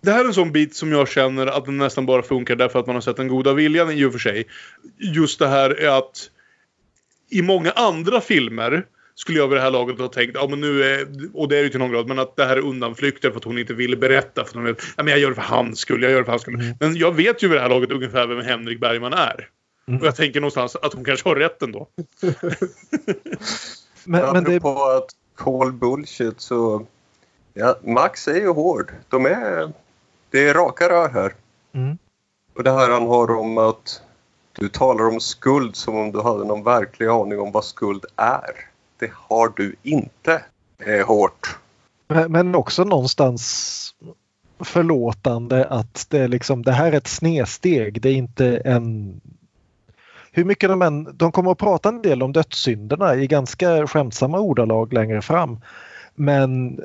Det 0.00 0.12
här 0.12 0.20
är 0.20 0.24
en 0.24 0.34
sån 0.34 0.52
bit 0.52 0.76
som 0.76 0.92
jag 0.92 1.08
känner 1.08 1.46
att 1.46 1.64
den 1.64 1.78
nästan 1.78 2.06
bara 2.06 2.22
funkar 2.22 2.56
därför 2.56 2.78
att 2.78 2.86
man 2.86 2.96
har 2.96 3.00
sett 3.00 3.16
den 3.16 3.28
goda 3.28 3.52
viljan 3.52 3.90
i 3.90 4.04
och 4.04 4.12
för 4.12 4.18
sig. 4.18 4.46
Just 4.98 5.38
det 5.38 5.48
här 5.48 5.70
är 5.70 5.98
att 5.98 6.30
i 7.30 7.42
många 7.42 7.70
andra 7.70 8.20
filmer 8.20 8.86
skulle 9.14 9.38
jag 9.38 9.48
vid 9.48 9.56
det 9.56 9.62
här 9.62 9.70
laget 9.70 9.98
ha 9.98 10.08
tänkt, 10.08 10.34
ja 10.34 10.46
men 10.48 10.60
nu 10.60 10.82
är, 10.82 11.06
och 11.34 11.48
det 11.48 11.58
är 11.58 11.62
ju 11.62 11.68
till 11.68 11.78
någon 11.78 11.90
grad, 11.90 12.08
men 12.08 12.18
att 12.18 12.36
det 12.36 12.44
här 12.44 12.56
är 12.56 12.60
undanflykter 12.60 13.30
för 13.30 13.36
att 13.36 13.44
hon 13.44 13.58
inte 13.58 13.74
ville 13.74 13.96
berätta. 13.96 14.44
För 14.44 14.50
att 14.50 14.54
hon 14.54 14.64
vet, 14.64 14.82
ja 14.96 15.02
men 15.02 15.10
jag 15.10 15.20
gör 15.20 15.28
det 15.28 15.34
för 15.34 15.42
hans 15.42 15.78
skull, 15.78 16.02
jag 16.02 16.12
gör 16.12 16.18
det 16.18 16.24
för 16.24 16.32
hans 16.32 16.42
skull. 16.42 16.74
Men 16.80 16.96
jag 16.96 17.14
vet 17.14 17.42
ju 17.42 17.48
vid 17.48 17.56
det 17.56 17.62
här 17.62 17.68
laget 17.68 17.90
ungefär 17.90 18.26
vem 18.26 18.40
Henrik 18.40 18.80
Bergman 18.80 19.12
är. 19.12 19.48
Mm. 19.88 20.00
Och 20.00 20.06
jag 20.06 20.16
tänker 20.16 20.40
någonstans 20.40 20.76
att 20.76 20.92
hon 20.94 21.04
kanske 21.04 21.28
har 21.28 21.36
rätt 21.36 21.62
ändå. 21.62 21.88
Men, 24.04 24.32
men 24.32 24.44
det, 24.44 24.56
Apropå 24.56 24.84
att 24.84 25.10
call 25.36 25.72
bullshit 25.72 26.40
så... 26.40 26.86
Ja, 27.54 27.76
Max 27.82 28.28
är 28.28 28.34
ju 28.34 28.48
hård. 28.52 28.92
De 29.08 29.26
är... 29.26 29.72
Det 30.30 30.48
är 30.48 30.54
raka 30.54 30.88
rör 30.88 31.08
här. 31.08 31.34
mm, 31.74 31.98
Och 32.56 32.62
det 32.64 32.70
här 32.70 32.90
han 32.90 33.06
har 33.06 33.30
om 33.30 33.58
att 33.58 34.02
du 34.52 34.68
talar 34.68 35.08
om 35.08 35.20
skuld 35.20 35.76
som 35.76 35.96
om 35.96 36.12
du 36.12 36.22
hade 36.22 36.44
någon 36.44 36.64
verklig 36.64 37.06
aning 37.06 37.40
om 37.40 37.52
vad 37.52 37.64
skuld 37.64 38.04
är. 38.16 38.50
Det 38.98 39.10
har 39.14 39.52
du 39.56 39.76
inte. 39.82 40.42
Det 40.76 40.98
är 40.98 41.04
hårt. 41.04 41.58
men- 42.08 42.32
men 42.32 42.54
också 42.54 42.84
någonstans 42.84 43.94
förlåtande 44.60 45.64
att 45.64 46.06
det, 46.10 46.28
liksom, 46.28 46.62
det 46.62 46.72
här 46.72 46.92
är 46.92 46.96
ett 46.96 47.06
snedsteg. 47.06 48.00
Det 48.00 48.08
är 48.08 48.14
inte 48.14 48.56
en... 48.64 49.20
Hur 50.36 50.44
mycket 50.44 50.68
de 50.68 50.82
än... 50.82 51.08
De 51.14 51.32
kommer 51.32 51.50
att 51.50 51.58
prata 51.58 51.88
en 51.88 52.02
del 52.02 52.22
om 52.22 52.32
dödssynderna 52.32 53.14
i 53.14 53.26
ganska 53.26 53.86
skämtsamma 53.86 54.38
ordalag 54.38 54.92
längre 54.92 55.22
fram. 55.22 55.60
Men 56.14 56.78
eh, 56.78 56.84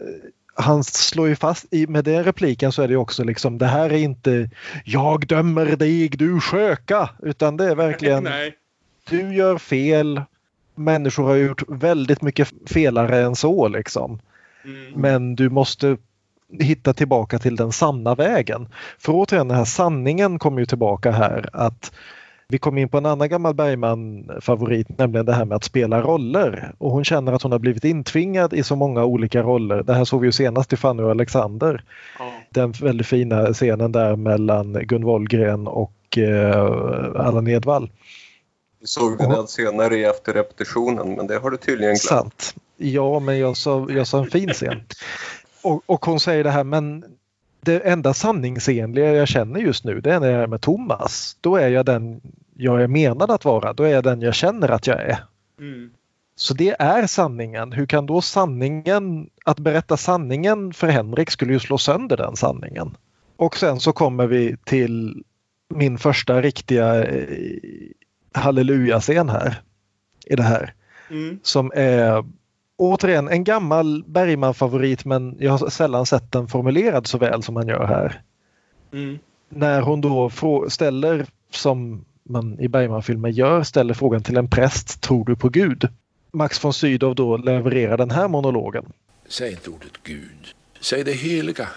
han 0.55 0.83
slår 0.83 1.27
ju 1.27 1.35
fast, 1.35 1.73
i, 1.73 1.87
med 1.87 2.03
den 2.03 2.23
repliken 2.23 2.71
så 2.71 2.81
är 2.81 2.87
det 2.87 2.95
också 2.95 3.23
liksom 3.23 3.57
det 3.57 3.65
här 3.65 3.89
är 3.89 3.97
inte 3.97 4.49
jag 4.85 5.27
dömer 5.27 5.75
dig 5.75 6.09
du 6.09 6.39
sköka 6.39 7.09
utan 7.23 7.57
det 7.57 7.65
är 7.65 7.75
verkligen 7.75 8.23
Nej. 8.37 8.53
du 9.09 9.35
gör 9.35 9.57
fel. 9.57 10.21
Människor 10.75 11.23
har 11.23 11.35
gjort 11.35 11.63
väldigt 11.67 12.21
mycket 12.21 12.47
felare 12.65 13.21
än 13.21 13.35
så 13.35 13.67
liksom. 13.67 14.19
Mm. 14.65 14.91
Men 14.95 15.35
du 15.35 15.49
måste 15.49 15.97
hitta 16.59 16.93
tillbaka 16.93 17.39
till 17.39 17.55
den 17.55 17.71
sanna 17.71 18.15
vägen. 18.15 18.67
För 18.99 19.13
återigen 19.13 19.47
den 19.47 19.57
här 19.57 19.65
sanningen 19.65 20.39
kommer 20.39 20.59
ju 20.59 20.65
tillbaka 20.65 21.11
här 21.11 21.49
att 21.53 21.91
vi 22.51 22.57
kom 22.57 22.77
in 22.77 22.89
på 22.89 22.97
en 22.97 23.05
annan 23.05 23.29
gammal 23.29 23.53
Bergman-favorit, 23.53 24.97
nämligen 24.97 25.25
det 25.25 25.33
här 25.33 25.45
med 25.45 25.55
att 25.55 25.63
spela 25.63 26.01
roller. 26.01 26.73
Och 26.77 26.91
hon 26.91 27.03
känner 27.03 27.33
att 27.33 27.41
hon 27.41 27.51
har 27.51 27.59
blivit 27.59 27.83
intvingad 27.83 28.53
i 28.53 28.63
så 28.63 28.75
många 28.75 29.03
olika 29.03 29.41
roller. 29.41 29.83
Det 29.83 29.93
här 29.93 30.05
såg 30.05 30.21
vi 30.21 30.27
ju 30.27 30.31
senast 30.31 30.73
i 30.73 30.77
Fanny 30.77 31.03
och 31.03 31.11
Alexander. 31.11 31.83
Ja. 32.19 32.31
Den 32.49 32.71
väldigt 32.71 33.07
fina 33.07 33.53
scenen 33.53 33.91
där 33.91 34.15
mellan 34.15 34.73
Gun 34.73 35.05
Wollgren 35.05 35.67
och 35.67 36.17
eh, 36.17 37.25
Allan 37.25 37.47
Edwall. 37.47 37.89
Vi 38.79 38.87
såg 38.87 39.17
den 39.17 39.31
här 39.31 39.45
senare 39.45 39.95
i 39.95 40.03
efterrepetitionen 40.03 41.15
men 41.15 41.27
det 41.27 41.37
har 41.37 41.49
du 41.49 41.57
tydligen 41.57 41.93
glömt. 41.93 42.01
Sant. 42.01 42.55
Ja, 42.77 43.19
men 43.19 43.39
jag 43.39 43.57
sa, 43.57 43.87
jag 43.89 44.07
sa 44.07 44.19
en 44.19 44.29
fin 44.29 44.49
scen. 44.49 44.81
Och, 45.63 45.81
och 45.85 46.05
hon 46.05 46.19
säger 46.19 46.43
det 46.43 46.49
här, 46.49 46.63
men 46.63 47.03
det 47.61 47.79
enda 47.79 48.13
sanningsenliga 48.13 49.13
jag 49.13 49.27
känner 49.27 49.59
just 49.59 49.83
nu 49.83 50.01
det 50.01 50.13
är 50.13 50.19
när 50.19 50.31
jag 50.31 50.43
är 50.43 50.47
med 50.47 50.61
Thomas. 50.61 51.37
Då 51.41 51.55
är 51.55 51.69
jag 51.69 51.85
den 51.85 52.21
jag 52.55 52.81
är 52.81 52.87
menad 52.87 53.31
att 53.31 53.45
vara. 53.45 53.73
Då 53.73 53.83
är 53.83 53.89
jag 53.89 54.03
den 54.03 54.21
jag 54.21 54.35
känner 54.35 54.69
att 54.69 54.87
jag 54.87 55.01
är. 55.01 55.23
Mm. 55.59 55.91
Så 56.35 56.53
det 56.53 56.75
är 56.79 57.07
sanningen. 57.07 57.71
Hur 57.71 57.85
kan 57.85 58.05
då 58.05 58.21
sanningen, 58.21 59.29
att 59.45 59.59
berätta 59.59 59.97
sanningen 59.97 60.73
för 60.73 60.87
Henrik 60.87 61.31
skulle 61.31 61.53
ju 61.53 61.59
slå 61.59 61.77
sönder 61.77 62.17
den 62.17 62.35
sanningen. 62.35 62.97
Och 63.35 63.57
sen 63.57 63.79
så 63.79 63.93
kommer 63.93 64.27
vi 64.27 64.57
till 64.63 65.23
min 65.69 65.97
första 65.97 66.41
riktiga 66.41 67.03
eh, 67.03 67.27
halleluja-scen 68.33 69.29
här. 69.29 69.61
I 70.25 70.35
det 70.35 70.43
här 70.43 70.73
Mm. 71.11 71.39
som 71.43 71.71
är 71.75 72.25
återigen 72.77 73.27
en 73.27 73.43
gammal 73.43 74.03
Bergman-favorit 74.07 75.05
men 75.05 75.35
jag 75.39 75.51
har 75.51 75.69
sällan 75.69 76.05
sett 76.05 76.31
den 76.31 76.47
formulerad 76.47 77.07
så 77.07 77.17
väl 77.17 77.43
som 77.43 77.55
han 77.55 77.67
gör 77.67 77.85
här. 77.85 78.21
Mm. 78.93 79.19
när 79.49 79.81
hon 79.81 80.01
då 80.01 80.29
ställer, 80.69 81.25
som 81.51 82.05
man 82.23 82.59
i 82.59 82.67
Bergman-filmen 82.67 83.31
gör, 83.31 83.63
ställer 83.63 83.93
frågan 83.93 84.23
till 84.23 84.37
en 84.37 84.49
präst, 84.49 85.01
tror 85.01 85.25
du 85.25 85.35
på 85.35 85.49
Gud? 85.49 85.89
Max 86.31 86.63
von 86.63 86.73
Sydow 86.73 87.15
då 87.15 87.37
levererar 87.37 87.97
den 87.97 88.11
här 88.11 88.27
monologen. 88.27 88.93
Säg 89.27 89.51
inte 89.51 89.69
ordet 89.69 90.03
Gud. 90.03 90.53
Säg 90.81 91.03
det 91.03 91.13
heliga. 91.13 91.69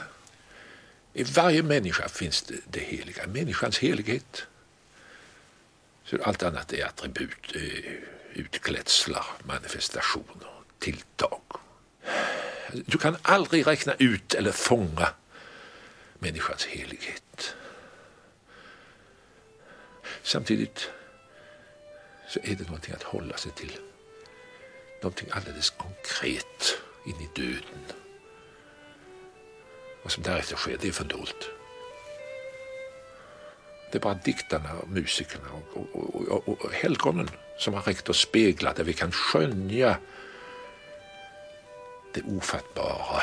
I 1.12 1.22
varje 1.22 1.62
människa 1.62 2.08
finns 2.08 2.42
det, 2.42 2.54
det 2.70 2.80
heliga, 2.80 3.26
människans 3.26 3.78
helighet. 3.78 4.46
Så 6.04 6.16
allt 6.22 6.42
annat 6.42 6.72
är 6.72 6.86
attribut, 6.86 7.54
eh, 7.54 7.92
utklädslar, 8.34 9.24
manifestationer, 9.44 10.48
tilltag. 10.78 11.40
Du 12.86 12.98
kan 12.98 13.16
aldrig 13.22 13.66
räkna 13.66 13.94
ut 13.98 14.34
eller 14.34 14.52
fånga 14.52 15.08
människans 16.18 16.64
helighet. 16.66 17.54
Samtidigt 20.34 20.90
så 22.28 22.40
är 22.42 22.54
det 22.54 22.64
någonting 22.64 22.94
att 22.94 23.02
hålla 23.02 23.36
sig 23.36 23.52
till. 23.52 23.78
Någonting 25.02 25.28
alldeles 25.32 25.70
konkret 25.70 26.78
in 27.06 27.14
i 27.20 27.28
döden. 27.40 27.84
Vad 30.02 30.12
som 30.12 30.22
därefter 30.22 30.56
sker, 30.56 30.78
det 30.80 30.88
är 30.88 30.92
fördolt. 30.92 31.50
Det 33.92 33.98
är 33.98 34.00
bara 34.00 34.14
diktarna, 34.14 34.78
och 34.78 34.88
musikerna 34.88 35.48
och, 35.52 35.76
och, 35.76 36.14
och, 36.14 36.48
och, 36.48 36.64
och 36.64 36.72
helgonen 36.72 37.30
som 37.58 37.74
har 37.74 37.82
räckt 37.82 38.08
att 38.08 38.16
spegla 38.16 38.72
där 38.72 38.84
vi 38.84 38.92
kan 38.92 39.12
skönja 39.12 39.96
det 42.14 42.22
ofattbara. 42.22 43.22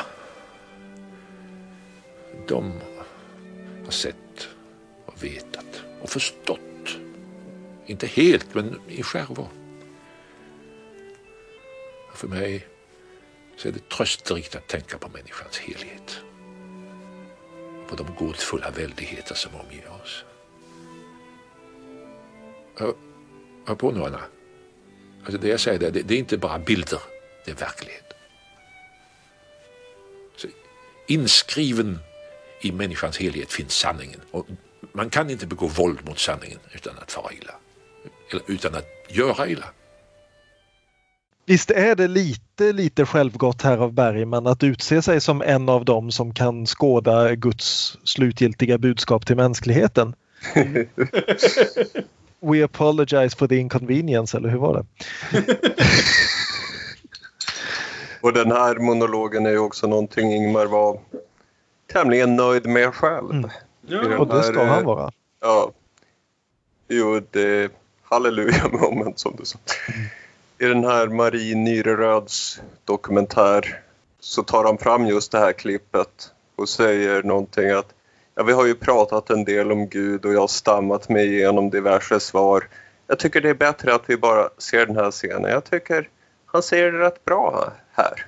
De 2.47 2.81
har 3.85 3.91
sett 3.91 4.47
och 5.05 5.23
vetat 5.23 5.83
och 6.01 6.09
förstått. 6.09 6.70
Inte 7.85 8.07
helt, 8.07 8.53
men 8.53 8.81
i 8.87 9.03
skärvor. 9.03 9.47
För 12.13 12.27
mig 12.27 12.67
så 13.57 13.67
är 13.67 13.71
det 13.71 13.89
trösterikt 13.89 14.55
att 14.55 14.67
tänka 14.67 14.97
på 14.97 15.09
människans 15.09 15.59
helhet. 15.59 16.19
På 17.87 17.95
de 17.95 18.15
gåtfulla 18.15 18.71
väldigheter 18.71 19.35
som 19.35 19.55
omger 19.55 19.89
oss. 20.01 20.25
Hör, 22.75 22.93
hör 23.65 23.75
på 23.75 23.91
nu, 23.91 24.03
Anna. 24.03 24.21
Alltså 25.19 25.37
det 25.37 25.47
jag 25.47 25.59
säger, 25.59 25.79
det, 25.79 26.01
det 26.01 26.13
är 26.13 26.19
inte 26.19 26.37
bara 26.37 26.59
bilder, 26.59 26.99
det 27.45 27.51
är 27.51 27.55
verklighet. 27.55 28.13
Så 30.35 30.47
inskriven 31.07 31.99
i 32.61 32.71
människans 32.71 33.17
helhet 33.17 33.51
finns 33.53 33.73
sanningen. 33.73 34.21
Och 34.31 34.47
man 34.91 35.09
kan 35.09 35.29
inte 35.29 35.47
begå 35.47 35.67
våld 35.67 36.05
mot 36.05 36.19
sanningen 36.19 36.59
utan 36.73 36.97
att 36.97 37.11
fara 37.11 37.33
illa. 37.33 37.53
Eller 38.31 38.43
utan 38.47 38.75
att 38.75 38.87
göra 39.09 39.47
illa. 39.47 39.65
Visst 41.45 41.71
är 41.71 41.95
det 41.95 42.07
lite, 42.07 42.73
lite 42.73 43.05
självgott 43.05 43.61
här 43.61 43.77
av 43.77 43.93
Bergman 43.93 44.47
att 44.47 44.63
utse 44.63 45.01
sig 45.01 45.21
som 45.21 45.41
en 45.41 45.69
av 45.69 45.85
dem 45.85 46.11
som 46.11 46.33
kan 46.33 46.65
skåda 46.65 47.35
Guds 47.35 47.97
slutgiltiga 48.03 48.77
budskap 48.77 49.25
till 49.25 49.35
mänskligheten. 49.35 50.15
We 52.39 52.63
apologize 52.63 53.37
for 53.37 53.47
the 53.47 53.57
inconvenience, 53.57 54.37
eller 54.37 54.49
hur 54.49 54.57
var 54.57 54.73
det? 54.73 54.85
Och 58.21 58.33
den 58.33 58.51
här 58.51 58.75
monologen 58.75 59.45
är 59.45 59.49
ju 59.49 59.59
också 59.59 59.87
någonting 59.87 60.33
Ingmar 60.33 60.65
var 60.65 60.99
tämligen 61.93 62.35
nöjd 62.35 62.65
med 62.65 62.95
själv. 62.95 63.31
Mm. 63.31 63.49
Den 63.81 64.13
Och 64.13 64.27
det 64.27 64.43
ska 64.43 64.59
här, 64.59 64.69
han 64.69 64.79
eh, 64.79 64.85
vara. 64.85 65.11
Ja. 65.39 65.71
Jo, 66.87 67.21
det 67.31 67.71
halleluja 68.11 68.67
moment 68.71 69.19
som 69.19 69.35
du 69.37 69.45
sa. 69.45 69.59
I 70.59 70.65
den 70.65 70.83
här 70.83 71.07
Marie 71.07 71.55
Nyreröds 71.55 72.61
dokumentär 72.85 73.79
så 74.19 74.43
tar 74.43 74.63
han 74.63 74.77
fram 74.77 75.07
just 75.07 75.31
det 75.31 75.39
här 75.39 75.51
klippet 75.53 76.31
och 76.55 76.69
säger 76.69 77.23
någonting 77.23 77.69
att 77.69 77.93
ja, 78.35 78.43
vi 78.43 78.53
har 78.53 78.65
ju 78.65 78.75
pratat 78.75 79.29
en 79.29 79.45
del 79.45 79.71
om 79.71 79.87
Gud 79.87 80.25
och 80.25 80.33
jag 80.33 80.39
har 80.39 80.47
stammat 80.47 81.09
mig 81.09 81.27
igenom 81.35 81.69
diverse 81.69 82.19
svar. 82.19 82.67
Jag 83.07 83.19
tycker 83.19 83.41
det 83.41 83.49
är 83.49 83.53
bättre 83.53 83.93
att 83.95 84.03
vi 84.09 84.17
bara 84.17 84.49
ser 84.57 84.85
den 84.85 84.95
här 84.95 85.11
scenen. 85.11 85.51
Jag 85.51 85.63
tycker 85.63 86.09
han 86.45 86.63
ser 86.63 86.91
det 86.91 86.99
rätt 86.99 87.25
bra 87.25 87.73
här. 87.91 88.25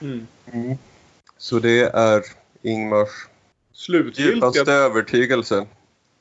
Mm. 0.00 0.26
Mm. 0.52 0.78
Så 1.38 1.58
det 1.58 1.82
är 1.82 2.22
Ingmars 2.62 3.28
Slutgiltiga. 3.72 4.34
djupaste 4.34 4.72
övertygelse. 4.72 5.66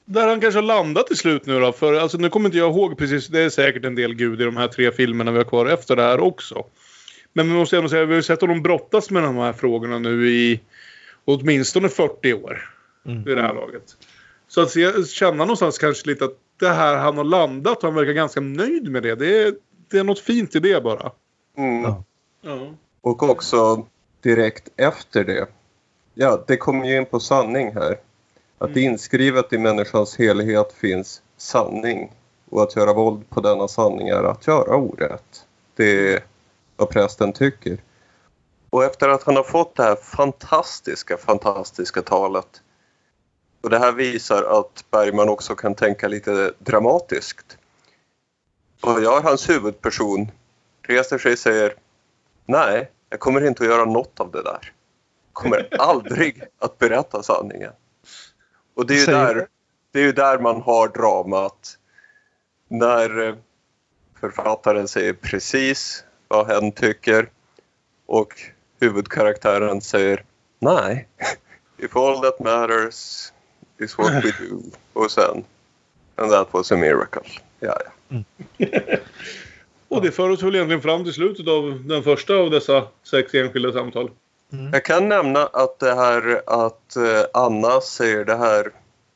Där 0.05 0.27
han 0.27 0.41
kanske 0.41 0.57
har 0.57 0.63
landat 0.63 1.07
till 1.07 1.17
slut 1.17 1.45
nu 1.45 1.59
då. 1.59 1.71
För 1.71 1.93
alltså, 1.93 2.17
nu 2.17 2.29
kommer 2.29 2.49
inte 2.49 2.57
jag 2.57 2.71
ihåg 2.71 2.97
precis. 2.97 3.27
Det 3.27 3.41
är 3.41 3.49
säkert 3.49 3.85
en 3.85 3.95
del 3.95 4.13
gud 4.13 4.41
i 4.41 4.43
de 4.43 4.57
här 4.57 4.67
tre 4.67 4.91
filmerna 4.91 5.31
vi 5.31 5.37
har 5.37 5.45
kvar 5.45 5.65
efter 5.65 5.95
det 5.95 6.03
här 6.03 6.19
också. 6.19 6.65
Men 7.33 7.47
vi 7.47 7.53
måste 7.53 7.77
ändå 7.77 7.89
säga, 7.89 8.05
vi 8.05 8.15
har 8.15 8.21
sett 8.21 8.41
honom 8.41 8.61
brottas 8.61 9.09
med 9.09 9.23
de 9.23 9.37
här 9.37 9.53
frågorna 9.53 9.99
nu 9.99 10.29
i 10.29 10.59
åtminstone 11.25 11.89
40 11.89 12.33
år. 12.33 12.69
Mm. 13.05 13.23
Vid 13.23 13.37
det 13.37 13.41
här 13.41 13.53
laget. 13.53 13.97
Så 14.47 14.61
att 14.61 14.69
se, 14.69 15.03
känna 15.03 15.37
någonstans 15.37 15.77
kanske 15.77 16.09
lite 16.09 16.25
att 16.25 16.37
det 16.59 16.69
här 16.69 16.97
han 16.97 17.17
har 17.17 17.23
landat 17.23 17.77
och 17.77 17.83
han 17.83 17.95
verkar 17.95 18.13
ganska 18.13 18.41
nöjd 18.41 18.91
med 18.91 19.03
det. 19.03 19.15
Det 19.15 19.43
är, 19.43 19.53
det 19.91 19.97
är 19.97 20.03
något 20.03 20.19
fint 20.19 20.55
i 20.55 20.59
det 20.59 20.83
bara. 20.83 21.11
Mm. 21.57 21.83
Ja. 21.83 22.03
Ja. 22.41 22.73
Och 23.01 23.23
också 23.23 23.87
direkt 24.21 24.69
efter 24.75 25.23
det. 25.23 25.47
Ja, 26.13 26.43
det 26.47 26.57
kommer 26.57 26.85
ju 26.85 26.97
in 26.97 27.05
på 27.05 27.19
sanning 27.19 27.73
här. 27.73 27.97
Att 28.63 28.77
inskrivet 28.77 29.53
i 29.53 29.57
människans 29.57 30.17
helhet 30.17 30.73
finns 30.73 31.21
sanning. 31.37 32.11
Och 32.49 32.63
att 32.63 32.75
göra 32.75 32.93
våld 32.93 33.29
på 33.29 33.41
denna 33.41 33.67
sanning 33.67 34.07
är 34.07 34.23
att 34.23 34.47
göra 34.47 34.75
orätt. 34.75 35.45
Det 35.75 36.13
är 36.13 36.23
vad 36.75 36.89
prästen 36.89 37.33
tycker. 37.33 37.77
Och 38.69 38.83
efter 38.83 39.09
att 39.09 39.23
han 39.23 39.35
har 39.35 39.43
fått 39.43 39.75
det 39.75 39.83
här 39.83 39.95
fantastiska, 39.95 41.17
fantastiska 41.17 42.01
talet. 42.01 42.61
Och 43.61 43.69
det 43.69 43.79
här 43.79 43.91
visar 43.91 44.43
att 44.43 44.85
Bergman 44.91 45.29
också 45.29 45.55
kan 45.55 45.75
tänka 45.75 46.07
lite 46.07 46.53
dramatiskt. 46.59 47.57
Och 48.81 49.03
jag 49.03 49.17
är 49.17 49.21
hans 49.21 49.49
huvudperson 49.49 50.31
reser 50.81 51.17
sig 51.17 51.31
och 51.31 51.39
säger 51.39 51.75
Nej, 52.45 52.91
jag 53.09 53.19
kommer 53.19 53.47
inte 53.47 53.63
att 53.63 53.69
göra 53.69 53.85
något 53.85 54.19
av 54.19 54.31
det 54.31 54.43
där. 54.43 54.71
Kommer 55.33 55.67
aldrig 55.79 56.43
att 56.59 56.79
berätta 56.79 57.23
sanningen. 57.23 57.71
Och 58.73 58.87
det 58.87 58.93
är 58.93 58.99
ju 58.99 59.05
där, 59.05 59.47
det 59.91 59.99
är 59.99 60.13
där 60.13 60.39
man 60.39 60.61
har 60.61 60.87
dramat. 60.87 61.77
När 62.67 63.27
eh, 63.27 63.35
författaren 64.19 64.87
säger 64.87 65.13
precis 65.13 66.03
vad 66.27 66.47
hen 66.47 66.71
tycker 66.71 67.29
och 68.05 68.33
huvudkaraktären 68.79 69.81
säger 69.81 70.23
nej. 70.59 71.07
If 71.77 71.95
all 71.95 72.21
that 72.21 72.39
matters 72.39 73.31
is 73.77 73.97
what 73.97 74.23
we 74.23 74.31
do. 74.39 74.61
Och 74.93 75.11
sen 75.11 75.43
And 76.15 76.31
that 76.31 76.53
was 76.53 76.71
a 76.71 76.77
miracle. 76.77 77.23
Ja, 77.59 77.77
ja. 78.09 78.17
Och 79.87 80.01
det 80.01 80.11
för 80.11 80.29
oss 80.29 80.43
väl 80.43 80.55
egentligen 80.55 80.81
fram 80.81 81.03
till 81.03 81.13
slutet 81.13 81.47
av 81.47 81.83
den 81.85 82.03
första 82.03 82.35
av 82.35 82.49
dessa 82.49 82.87
sex 83.03 83.33
enskilda 83.33 83.71
samtal. 83.71 84.11
Jag 84.71 84.85
kan 84.85 85.09
nämna 85.09 85.45
att 85.45 85.79
det 85.79 85.95
här 85.95 86.41
att 86.45 86.95
eh, 86.95 87.25
Anna 87.33 87.81
säger 87.81 88.25
det 88.25 88.35
här 88.35 88.71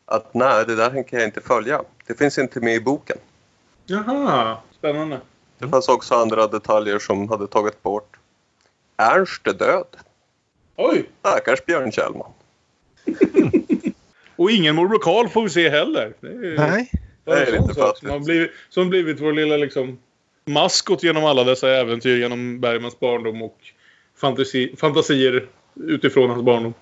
att 0.06 0.34
nej, 0.34 0.65
det 0.67 0.76
där 0.76 0.89
tänker 0.89 1.17
jag 1.17 1.26
inte 1.28 1.41
följa. 1.41 1.82
Det 2.08 2.17
finns 2.17 2.38
inte 2.38 2.60
med 2.60 2.76
i 2.76 2.80
boken. 2.80 3.17
Jaha, 3.86 4.58
spännande. 4.78 5.19
Det 5.58 5.67
fanns 5.67 5.89
också 5.89 6.15
andra 6.15 6.47
detaljer 6.47 7.00
som 7.00 7.30
hade 7.30 7.47
tagit 7.47 7.84
bort. 7.84 8.17
Ernst 8.97 9.47
är 9.47 9.54
död. 9.54 9.88
Oj! 10.76 11.10
Stackars 11.19 11.65
Björn 11.65 11.91
Kjellman. 11.91 12.32
Och 14.36 14.52
ingen 14.52 14.76
morbror 14.76 15.00
Karl 15.00 15.28
får 15.28 15.43
vi 15.43 15.50
se 15.50 15.69
heller. 15.69 16.13
Det 16.19 16.28
är, 16.28 16.58
Nej. 16.58 16.91
det 17.23 17.32
är 17.32 17.36
det 17.36 17.58
är 17.58 17.62
lite 17.62 17.73
fattigt. 17.73 18.00
som 18.00 18.10
har 18.10 18.19
blivit, 18.19 18.52
som 18.69 18.89
blivit 18.89 19.21
vår 19.21 19.34
lilla 19.34 19.58
liksom 19.58 20.00
maskot 20.45 21.04
genom 21.04 21.26
alla 21.26 21.43
dessa 21.43 21.69
äventyr 21.69 22.17
genom 22.17 22.60
Bergmans 22.60 23.00
barndom 23.00 23.41
och 23.41 23.58
fantasi, 24.17 24.75
fantasier 24.77 25.47
utifrån 25.75 26.30
hans 26.30 26.43
barndom. 26.43 26.73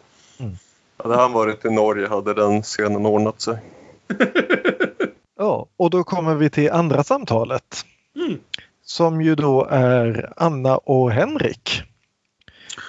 Hade 0.98 1.16
han 1.16 1.34
varit 1.34 1.66
i 1.66 1.70
Norge 1.70 2.08
hade 2.08 2.34
den 2.34 2.62
scenen 2.62 3.06
ordnat 3.06 3.42
sig. 3.42 3.58
Ja, 5.38 5.68
och 5.78 5.90
då 5.90 6.04
kommer 6.04 6.36
vi 6.36 6.50
till 6.50 6.72
andra 6.72 7.04
samtalet. 7.04 7.86
Mm. 8.16 8.40
Som 8.84 9.22
ju 9.22 9.36
då 9.36 9.68
är 9.72 10.34
Anna 10.38 10.78
och 10.78 11.12
Henrik. 11.12 11.82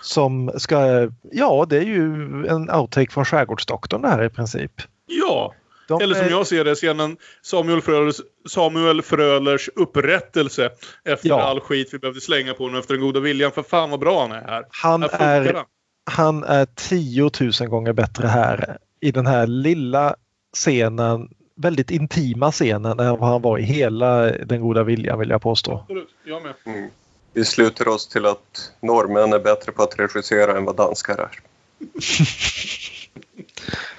Som 0.03 0.53
ska, 0.57 1.11
ja 1.33 1.67
det 1.69 1.77
är 1.77 1.83
ju 1.83 2.13
en 2.47 2.71
outtake 2.71 3.13
från 3.13 3.25
Skärgårdsdoktorn 3.25 4.03
det 4.03 4.09
här 4.09 4.25
i 4.25 4.29
princip. 4.29 4.73
Ja, 5.07 5.55
De 5.89 6.01
eller 6.03 6.15
som 6.15 6.25
är- 6.25 6.31
jag 6.31 6.47
ser 6.47 6.65
det, 6.65 6.75
scenen 6.75 7.17
Samuel 7.43 7.83
Frölers, 7.83 8.17
Samuel 8.49 9.03
Frölers 9.03 9.69
upprättelse 9.77 10.71
efter 11.05 11.29
Ja. 11.29 11.43
all 11.43 11.61
skit 11.61 11.89
vi 11.93 11.99
behövde 11.99 12.21
slänga 12.21 12.55
på 12.55 12.65
honom 12.65 12.81
efter 12.81 12.95
den 12.95 13.03
goda 13.03 13.21
viljan. 13.21 13.53
För 13.53 13.63
fan 13.63 13.91
vad 13.91 14.01
bra 14.01 14.21
han 14.21 14.33
är 14.33 14.41
här. 14.41 14.65
Han 14.71 15.03
Här 15.03 15.41
är, 15.43 15.55
han. 15.55 15.65
han 16.11 16.45
är 16.45 16.67
10 16.75 17.31
000 17.61 17.69
gånger 17.69 17.93
bättre 17.93 18.27
här 18.29 18.79
i 19.01 19.11
den 19.13 19.27
här 19.27 19.47
lilla 19.47 20.17
scenen, 20.55 21.29
väldigt 21.57 21.91
intima 21.91 22.53
scenen 22.53 23.01
än 23.01 23.17
vad 23.19 23.29
han 23.29 23.43
var 23.43 23.59
i 23.59 23.63
hela 23.63 24.17
Den 24.31 24.61
goda 24.61 24.83
viljan 24.83 25.19
vill 25.19 25.31
jag 25.31 25.43
påstå. 25.43 25.79
Absolut, 25.79 26.09
jag 26.25 26.43
med. 26.43 26.55
Mm. 26.67 26.91
Vi 27.33 27.45
sluter 27.45 27.89
oss 27.89 28.09
till 28.09 28.27
att 28.27 28.73
norrmän 28.81 29.33
är 29.33 29.39
bättre 29.39 29.73
på 29.73 29.83
att 29.83 29.99
regissera 29.99 30.57
än 30.57 30.65
vad 30.65 30.77
danskar 30.77 31.19
är. 31.19 31.31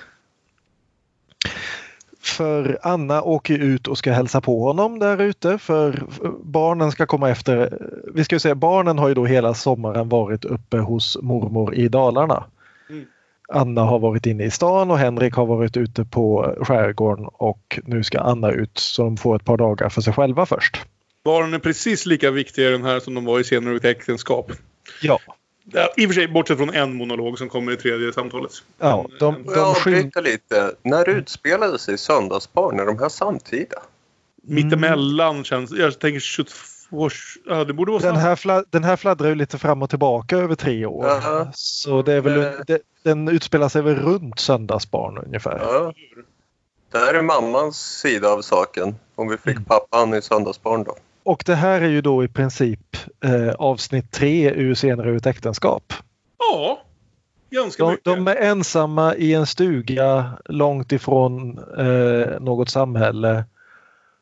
För 2.28 2.80
Anna 2.82 3.22
åker 3.22 3.60
ut 3.60 3.88
och 3.88 3.98
ska 3.98 4.12
hälsa 4.12 4.42
på 4.42 4.64
honom 4.64 5.00
där 5.00 5.22
ute 5.22 5.58
för 5.58 6.04
barnen 6.44 6.92
ska 6.92 7.06
komma 7.06 7.30
efter. 7.30 7.80
Vi 8.14 8.24
ska 8.24 8.36
ju 8.36 8.40
säga 8.40 8.56
barnen 8.56 8.98
har 8.98 9.08
ju 9.08 9.14
då 9.14 9.26
hela 9.26 9.54
sommaren 9.54 10.10
varit 10.10 10.46
uppe 10.46 10.78
hos 10.78 11.18
mormor 11.22 11.76
i 11.76 11.88
Dalarna. 11.88 12.44
Mm. 12.90 13.06
Anna 13.50 13.82
har 13.82 14.00
varit 14.00 14.26
inne 14.26 14.44
i 14.44 14.52
stan 14.52 14.92
och 14.92 14.98
Henrik 14.98 15.34
har 15.34 15.46
varit 15.46 15.78
ute 15.78 16.06
på 16.06 16.56
skärgården 16.62 17.26
och 17.34 17.80
nu 17.84 18.04
ska 18.04 18.20
Anna 18.20 18.52
ut 18.52 18.78
så 18.78 19.04
de 19.04 19.18
får 19.18 19.36
ett 19.36 19.46
par 19.46 19.58
dagar 19.58 19.90
för 19.90 20.02
sig 20.02 20.14
själva 20.14 20.46
först. 20.46 20.82
Barnen 21.24 21.54
är 21.54 21.60
precis 21.60 22.06
lika 22.06 22.32
viktiga 22.32 22.70
i 22.70 22.72
den 22.72 22.84
här 22.84 23.00
som 23.00 23.14
de 23.14 23.26
var 23.26 23.40
i 23.40 23.44
senare 23.44 23.90
äktenskap. 23.90 24.52
Ja, 25.02 25.20
Ja, 25.72 25.90
I 25.98 26.06
och 26.06 26.10
för 26.10 26.14
sig 26.14 26.28
bortsett 26.28 26.58
från 26.58 26.70
en 26.74 26.94
monolog 26.96 27.38
som 27.38 27.50
kommer 27.50 27.72
i 27.72 27.78
tredje 27.78 28.14
samtalet. 28.14 28.52
ja 28.80 29.06
de, 29.20 29.36
jag 29.46 29.56
de 29.56 29.74
skym- 29.76 29.96
avbryta 29.98 30.22
lite? 30.22 30.72
När 30.82 31.10
utspelade 31.10 31.80
sig 31.80 31.98
Söndagsbarn? 31.98 32.80
Är 32.80 32.86
de 32.86 33.00
här 33.00 33.10
samtida? 33.10 33.78
Mittemellan 34.44 35.44
känns... 35.44 35.72
Jag 35.72 36.00
tänker 36.00 36.20
22... 36.20 37.10
Ja, 37.46 37.64
det 37.64 37.74
borde 37.74 37.92
vara 37.92 38.02
den, 38.04 38.16
här 38.16 38.36
fla- 38.36 38.64
den 38.70 38.84
här 38.84 38.96
fladdrar 38.96 39.30
ju 39.30 39.36
lite 39.36 39.58
fram 39.58 39.82
och 39.82 39.90
tillbaka 39.90 40.38
över 40.38 40.56
tre 40.56 40.86
år. 40.86 41.06
Ja. 41.06 41.52
Så 41.54 42.02
det 42.02 42.14
är 42.14 42.22
väl, 42.22 42.38
Eh. 42.44 42.52
det, 42.68 42.80
den 43.04 43.28
utspelar 43.28 43.70
sig 43.70 43.82
väl 43.82 43.96
runt 43.96 44.40
söndagsbarn 44.40 45.18
ungefär. 45.18 45.60
Ja. 45.62 45.94
Det 46.92 46.98
här 46.98 47.14
är 47.14 47.22
mammans 47.22 47.78
sida 48.00 48.30
av 48.30 48.42
saken. 48.42 48.96
Om 49.16 49.28
vi 49.28 49.38
fick 49.38 49.68
pappan 49.68 50.14
i 50.14 50.22
Söndagsbarn 50.22 50.84
då. 50.84 50.96
Och 51.28 51.44
det 51.46 51.56
här 51.56 51.82
är 51.82 51.90
ju 51.90 52.02
då 52.02 52.24
i 52.24 52.28
princip 52.28 52.98
eh, 53.24 53.50
avsnitt 53.50 54.12
tre 54.12 54.52
ur 54.52 54.74
senare 54.74 55.10
ur 55.10 55.16
ett 55.16 55.26
äktenskap. 55.26 55.94
Ja, 56.40 56.82
ganska 57.50 57.84
De, 57.84 57.92
mycket. 57.92 58.06
de 58.06 58.28
är 58.28 58.36
ensamma 58.36 59.16
i 59.16 59.34
en 59.34 59.46
stuga 59.46 60.32
långt 60.46 60.92
ifrån 60.92 61.60
eh, 61.78 62.40
något 62.40 62.70
samhälle 62.70 63.44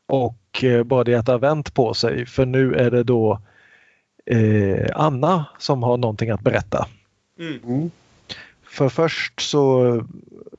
och 0.08 0.64
eh, 0.64 0.84
bara 0.84 1.04
det 1.04 1.16
att 1.16 1.26
det 1.26 1.32
har 1.32 1.40
vänt 1.40 1.74
på 1.74 1.94
sig 1.94 2.26
för 2.26 2.46
nu 2.46 2.76
är 2.76 2.92
det 2.92 3.04
då 3.04 3.42
eh, 4.26 4.88
Anna 4.96 5.46
som 5.60 5.84
har 5.84 5.98
någonting 5.98 6.30
att 6.30 6.42
berätta. 6.42 6.88
Mm. 7.40 7.92
För 8.64 8.90
först 8.90 9.40
så 9.40 10.02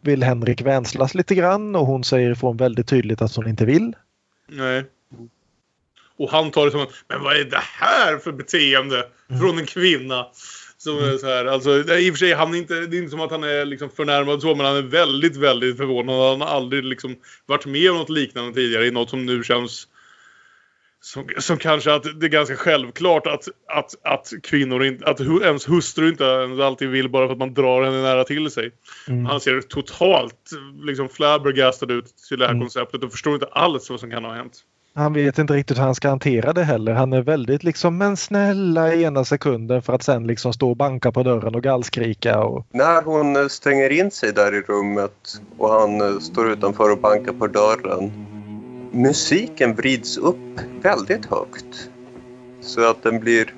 vill 0.00 0.22
Henrik 0.22 0.62
vänslas 0.62 1.14
lite 1.14 1.34
grann 1.34 1.76
och 1.76 1.86
hon 1.86 2.04
säger 2.04 2.30
ifrån 2.30 2.56
väldigt 2.56 2.88
tydligt 2.88 3.22
att 3.22 3.36
hon 3.36 3.48
inte 3.48 3.64
vill. 3.64 3.96
Nej. 4.48 4.84
Och 6.18 6.30
han 6.30 6.50
tar 6.50 6.64
det 6.64 6.70
som 6.70 6.80
en, 6.80 6.86
men 7.08 7.22
vad 7.22 7.36
är 7.36 7.44
det 7.44 7.62
här 7.62 8.18
för 8.18 8.32
beteende 8.32 9.06
från 9.40 9.58
en 9.58 9.66
kvinna? 9.66 10.26
Som 10.78 10.98
är 10.98 11.18
så 11.18 11.26
här, 11.26 11.44
alltså, 11.46 11.70
i 11.78 12.10
och 12.10 12.14
för 12.14 12.18
sig, 12.18 12.32
han 12.32 12.54
är 12.54 12.58
inte, 12.58 12.74
det 12.74 12.96
är 12.96 12.98
inte 12.98 13.10
som 13.10 13.20
att 13.20 13.30
han 13.30 13.44
är 13.44 13.64
liksom 13.64 13.90
förnärmad 13.90 14.42
så, 14.42 14.54
men 14.54 14.66
han 14.66 14.76
är 14.76 14.82
väldigt, 14.82 15.36
väldigt 15.36 15.76
förvånad. 15.76 16.30
Han 16.30 16.40
har 16.40 16.48
aldrig 16.48 16.84
liksom 16.84 17.16
varit 17.46 17.66
med 17.66 17.90
om 17.90 17.96
något 17.96 18.10
liknande 18.10 18.54
tidigare 18.54 18.86
i 18.86 18.90
något 18.90 19.10
som 19.10 19.26
nu 19.26 19.44
känns 19.44 19.88
som, 21.00 21.28
som 21.38 21.58
kanske 21.58 21.92
att 21.94 22.20
det 22.20 22.26
är 22.26 22.30
ganska 22.30 22.56
självklart 22.56 23.26
att, 23.26 23.48
att, 23.68 23.94
att 24.04 24.32
kvinnor 24.42 24.84
inte, 24.84 25.06
att 25.06 25.20
ens 25.20 25.68
hustru 25.68 26.08
inte 26.08 26.24
ens 26.24 26.60
alltid 26.60 26.88
vill 26.88 27.08
bara 27.08 27.26
för 27.26 27.32
att 27.32 27.38
man 27.38 27.54
drar 27.54 27.84
henne 27.84 28.02
nära 28.02 28.24
till 28.24 28.50
sig. 28.50 28.70
Mm. 29.08 29.26
Han 29.26 29.40
ser 29.40 29.60
totalt 29.60 30.50
liksom 30.82 31.08
flabbergastad 31.08 31.92
ut 31.92 32.06
till 32.28 32.38
det 32.38 32.44
här 32.44 32.52
Mm. 32.52 32.62
konceptet 32.62 33.04
och 33.04 33.12
förstår 33.12 33.34
inte 33.34 33.46
alls 33.46 33.90
vad 33.90 34.00
som 34.00 34.10
kan 34.10 34.24
ha 34.24 34.34
hänt. 34.34 34.60
Han 34.98 35.12
vet 35.12 35.38
inte 35.38 35.54
riktigt 35.54 35.78
hur 35.78 35.82
han 35.82 35.94
ska 35.94 36.08
hantera 36.08 36.52
det 36.52 36.64
heller. 36.64 36.92
Han 36.92 37.12
är 37.12 37.22
väldigt 37.22 37.64
liksom 37.64 37.98
men 37.98 38.16
snälla 38.16 38.94
i 38.94 39.02
ena 39.02 39.24
sekunden 39.24 39.82
för 39.82 39.92
att 39.92 40.02
sen 40.02 40.26
liksom 40.26 40.52
stå 40.52 40.70
och 40.70 40.76
banka 40.76 41.12
på 41.12 41.22
dörren 41.22 41.54
och 41.54 41.62
gallskrika. 41.62 42.40
Och, 42.40 42.66
När 42.70 43.02
hon 43.02 43.36
eh, 43.36 43.46
stänger 43.46 43.90
in 43.90 44.10
sig 44.10 44.32
där 44.32 44.54
i 44.54 44.60
rummet 44.60 45.40
och 45.58 45.70
han 45.70 46.00
eh, 46.00 46.18
står 46.18 46.50
utanför 46.50 46.92
och 46.92 46.98
bankar 46.98 47.32
på 47.32 47.46
dörren. 47.46 48.12
Musiken 48.92 49.74
vrids 49.74 50.16
upp 50.16 50.60
väldigt 50.82 51.26
högt. 51.26 51.90
Så 52.60 52.90
att 52.90 53.02
den 53.02 53.20
blir 53.20 53.54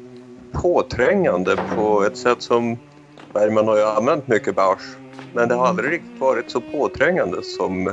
påträngande 0.52 1.56
på 1.76 2.04
ett 2.04 2.16
sätt 2.16 2.42
som 2.42 2.78
Bergman 3.32 3.68
har 3.68 3.76
ju 3.76 3.84
använt 3.84 4.28
mycket 4.28 4.54
bars. 4.54 4.96
Men 5.34 5.48
det 5.48 5.54
har 5.54 5.66
aldrig 5.66 5.92
riktigt 5.92 6.20
varit 6.20 6.50
så 6.50 6.60
påträngande 6.60 7.42
som 7.42 7.92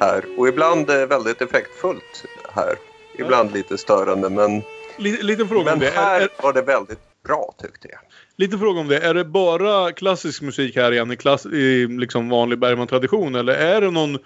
här. 0.00 0.24
Och 0.38 0.48
ibland 0.48 0.90
är 0.90 1.06
väldigt 1.06 1.42
effektfullt 1.42 2.24
här. 2.56 2.78
Ibland 3.18 3.52
lite 3.52 3.78
störande 3.78 4.30
men, 4.30 4.62
Lite, 4.98 5.22
liten 5.22 5.48
fråga 5.48 5.60
om 5.60 5.64
men 5.64 5.78
det. 5.78 5.88
Är, 5.88 5.92
här 5.92 6.20
är, 6.20 6.28
var 6.42 6.52
det 6.52 6.62
väldigt 6.62 7.22
bra 7.24 7.54
tyckte 7.62 7.88
jag. 7.88 7.98
lite 8.36 8.58
fråga 8.58 8.80
om 8.80 8.88
det. 8.88 8.98
Är 8.98 9.14
det 9.14 9.24
bara 9.24 9.92
klassisk 9.92 10.42
musik 10.42 10.76
här 10.76 10.92
igen 10.92 11.12
i, 11.12 11.16
klass, 11.16 11.46
i 11.46 11.86
liksom 11.86 12.28
vanlig 12.28 12.58
Bergman-tradition? 12.58 13.34
Eller 13.34 13.52
är 13.52 13.80
det 13.80 13.90
någon 13.90 14.18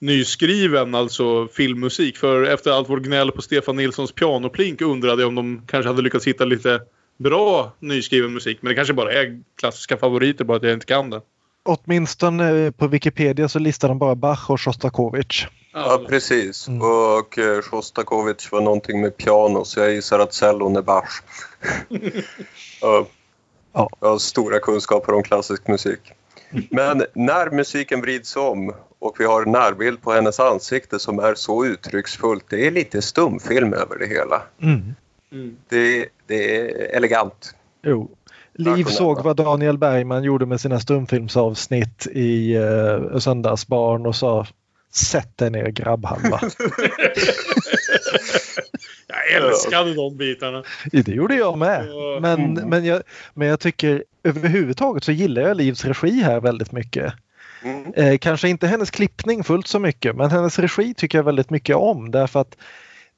nyskriven, 0.00 0.94
alltså 0.94 1.48
filmmusik? 1.48 2.16
För 2.16 2.42
efter 2.42 2.70
allt 2.70 2.90
vårt 2.90 3.02
gnäll 3.02 3.32
på 3.32 3.42
Stefan 3.42 3.76
Nilssons 3.76 4.12
pianoplink 4.12 4.80
undrade 4.80 5.22
jag 5.22 5.28
om 5.28 5.34
de 5.34 5.62
kanske 5.66 5.88
hade 5.88 6.02
lyckats 6.02 6.26
hitta 6.26 6.44
lite 6.44 6.80
bra 7.18 7.72
nyskriven 7.78 8.32
musik. 8.32 8.58
Men 8.60 8.68
det 8.68 8.74
kanske 8.74 8.94
bara 8.94 9.12
är 9.12 9.42
klassiska 9.58 9.96
favoriter, 9.96 10.44
bara 10.44 10.56
att 10.56 10.62
jag 10.62 10.72
inte 10.72 10.86
kan 10.86 11.10
det. 11.10 11.20
Åtminstone 11.64 12.72
på 12.72 12.86
Wikipedia 12.86 13.48
så 13.48 13.58
listar 13.58 13.88
de 13.88 13.98
bara 13.98 14.14
Bach 14.14 14.50
och 14.50 14.60
Shostakovich. 14.60 15.48
Ja, 15.72 16.04
precis. 16.08 16.68
Mm. 16.68 16.82
Och 16.82 17.38
eh, 17.38 17.62
Shostakovich 17.62 18.52
var 18.52 18.60
någonting 18.60 19.00
med 19.00 19.16
piano 19.16 19.64
så 19.64 19.80
jag 19.80 19.92
gissar 19.92 20.18
att 20.18 20.34
cellon 20.34 20.76
är 20.76 20.82
Bach. 20.82 21.22
Ja. 23.76 23.88
Jag 24.00 24.08
har 24.08 24.18
stora 24.18 24.58
kunskaper 24.58 25.14
om 25.14 25.22
klassisk 25.22 25.68
musik. 25.68 26.12
Men 26.70 27.04
när 27.14 27.50
musiken 27.50 28.00
vrids 28.00 28.36
om 28.36 28.74
och 28.98 29.20
vi 29.20 29.24
har 29.24 29.42
en 29.42 29.52
närbild 29.52 30.02
på 30.02 30.12
hennes 30.12 30.40
ansikte 30.40 30.98
som 30.98 31.18
är 31.18 31.34
så 31.34 31.66
uttrycksfullt. 31.66 32.44
Det 32.48 32.66
är 32.66 32.70
lite 32.70 33.02
stumfilm 33.02 33.72
över 33.72 33.98
det 33.98 34.06
hela. 34.06 34.42
Mm. 34.62 34.94
Mm. 35.32 35.56
Det, 35.68 36.08
det 36.26 36.56
är 36.56 36.96
elegant. 36.96 37.54
Jo. 37.82 38.10
Liv 38.54 38.84
såg 38.84 39.22
vad 39.22 39.36
Daniel 39.36 39.78
Bergman 39.78 40.24
gjorde 40.24 40.46
med 40.46 40.60
sina 40.60 40.80
stumfilmsavsnitt 40.80 42.06
i 42.12 42.58
uh, 42.58 43.18
Söndagsbarn 43.18 44.06
och 44.06 44.16
sa 44.16 44.46
Sätt 44.94 45.38
dig 45.38 45.50
ner 45.50 45.70
grabbhalva. 45.70 46.40
Jag 49.08 49.42
älskade 49.42 49.94
de 49.94 50.16
bitarna. 50.16 50.62
det 50.92 51.08
gjorde 51.08 51.34
jag 51.34 51.58
med. 51.58 51.86
Men, 52.20 52.40
Mm. 52.40 52.68
men, 52.68 52.84
jag, 52.84 53.02
men 53.34 53.48
jag 53.48 53.60
tycker 53.60 54.04
överhuvudtaget 54.24 55.04
så 55.04 55.12
gillar 55.12 55.42
jag 55.42 55.56
Livs 55.56 55.84
regi 55.84 56.20
här 56.20 56.40
väldigt 56.40 56.72
mycket. 56.72 57.12
Mm. 57.64 57.92
Eh, 57.94 58.18
kanske 58.18 58.48
inte 58.48 58.66
hennes 58.66 58.90
klippning 58.90 59.44
fullt 59.44 59.66
så 59.66 59.78
mycket 59.78 60.16
men 60.16 60.30
hennes 60.30 60.58
regi 60.58 60.94
tycker 60.94 61.18
jag 61.18 61.24
väldigt 61.24 61.50
mycket 61.50 61.76
om 61.76 62.10
därför 62.10 62.40
att 62.40 62.56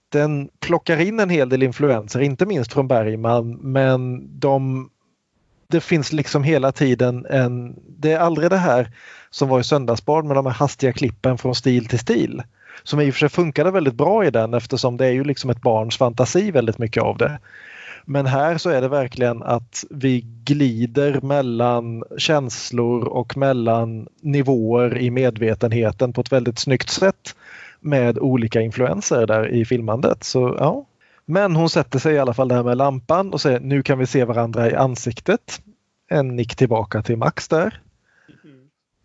den 0.09 0.49
plockar 0.61 1.01
in 1.01 1.21
en 1.21 1.31
hel 1.31 1.49
del 1.49 1.63
influenser, 1.63 2.21
inte 2.21 2.47
minst 2.47 2.73
från 2.73 2.89
Bergman 2.89 3.51
men 3.51 4.29
de 4.41 4.89
det 5.69 5.81
finns 5.81 6.13
liksom 6.13 6.45
hela 6.45 6.73
tiden 6.73 7.27
en, 7.31 7.77
det 7.99 8.13
är 8.13 8.19
aldrig 8.19 8.51
det 8.51 8.57
här 8.57 8.91
som 9.31 9.49
var 9.49 9.61
i 9.61 9.65
Söndagsbarn 9.65 10.27
med 10.27 10.37
de 10.37 10.47
här 10.47 10.53
hastiga 10.53 10.93
klippen 10.93 11.39
från 11.39 11.55
stil 11.55 11.87
till 11.87 11.99
stil. 11.99 12.43
Som 12.83 13.01
i 13.01 13.11
och 13.11 13.15
för 13.15 13.19
sig 13.19 13.29
funkade 13.29 13.71
väldigt 13.71 13.95
bra 13.95 14.25
i 14.25 14.31
den 14.31 14.55
eftersom 14.55 14.97
det 14.97 15.07
är 15.07 15.11
ju 15.11 15.25
liksom 15.25 15.51
ett 15.51 15.63
barns 15.63 15.97
fantasi 15.97 16.51
väldigt 16.51 16.79
mycket 16.79 17.03
av 17.03 17.17
det. 17.19 17.39
Men 18.05 18.27
här 18.27 18.59
så 18.59 18.71
är 18.71 18.81
det 18.81 18.89
verkligen 18.89 19.43
att 19.43 19.85
vi 19.91 20.21
glider 20.45 21.21
mellan 21.21 22.05
känslor 22.19 23.05
och 23.05 23.37
mellan 23.37 24.09
nivåer 24.21 24.99
i 24.99 25.11
medvetenheten 25.11 26.13
på 26.13 26.21
ett 26.21 26.33
väldigt 26.33 26.59
snyggt 26.59 26.91
sätt 26.91 27.37
med 27.81 28.19
olika 28.19 28.61
influenser 28.61 29.27
där 29.27 29.49
i 29.49 29.65
filmandet. 29.65 30.25
Så, 30.25 30.57
ja. 30.59 30.85
Men 31.27 31.57
hon 31.57 31.71
sätter 31.71 31.99
sig 31.99 32.15
i 32.15 32.19
alla 32.19 32.35
fall 32.35 32.49
där 32.49 32.63
med 32.63 32.77
lampan 32.77 33.33
och 33.33 33.41
säger 33.41 33.61
nu 33.61 33.83
kan 33.83 33.99
vi 33.99 34.07
se 34.07 34.25
varandra 34.25 34.71
i 34.71 34.75
ansiktet. 34.75 35.61
En 36.09 36.37
nick 36.37 36.57
tillbaka 36.57 37.03
till 37.03 37.17
Max 37.17 37.49
där. 37.49 37.81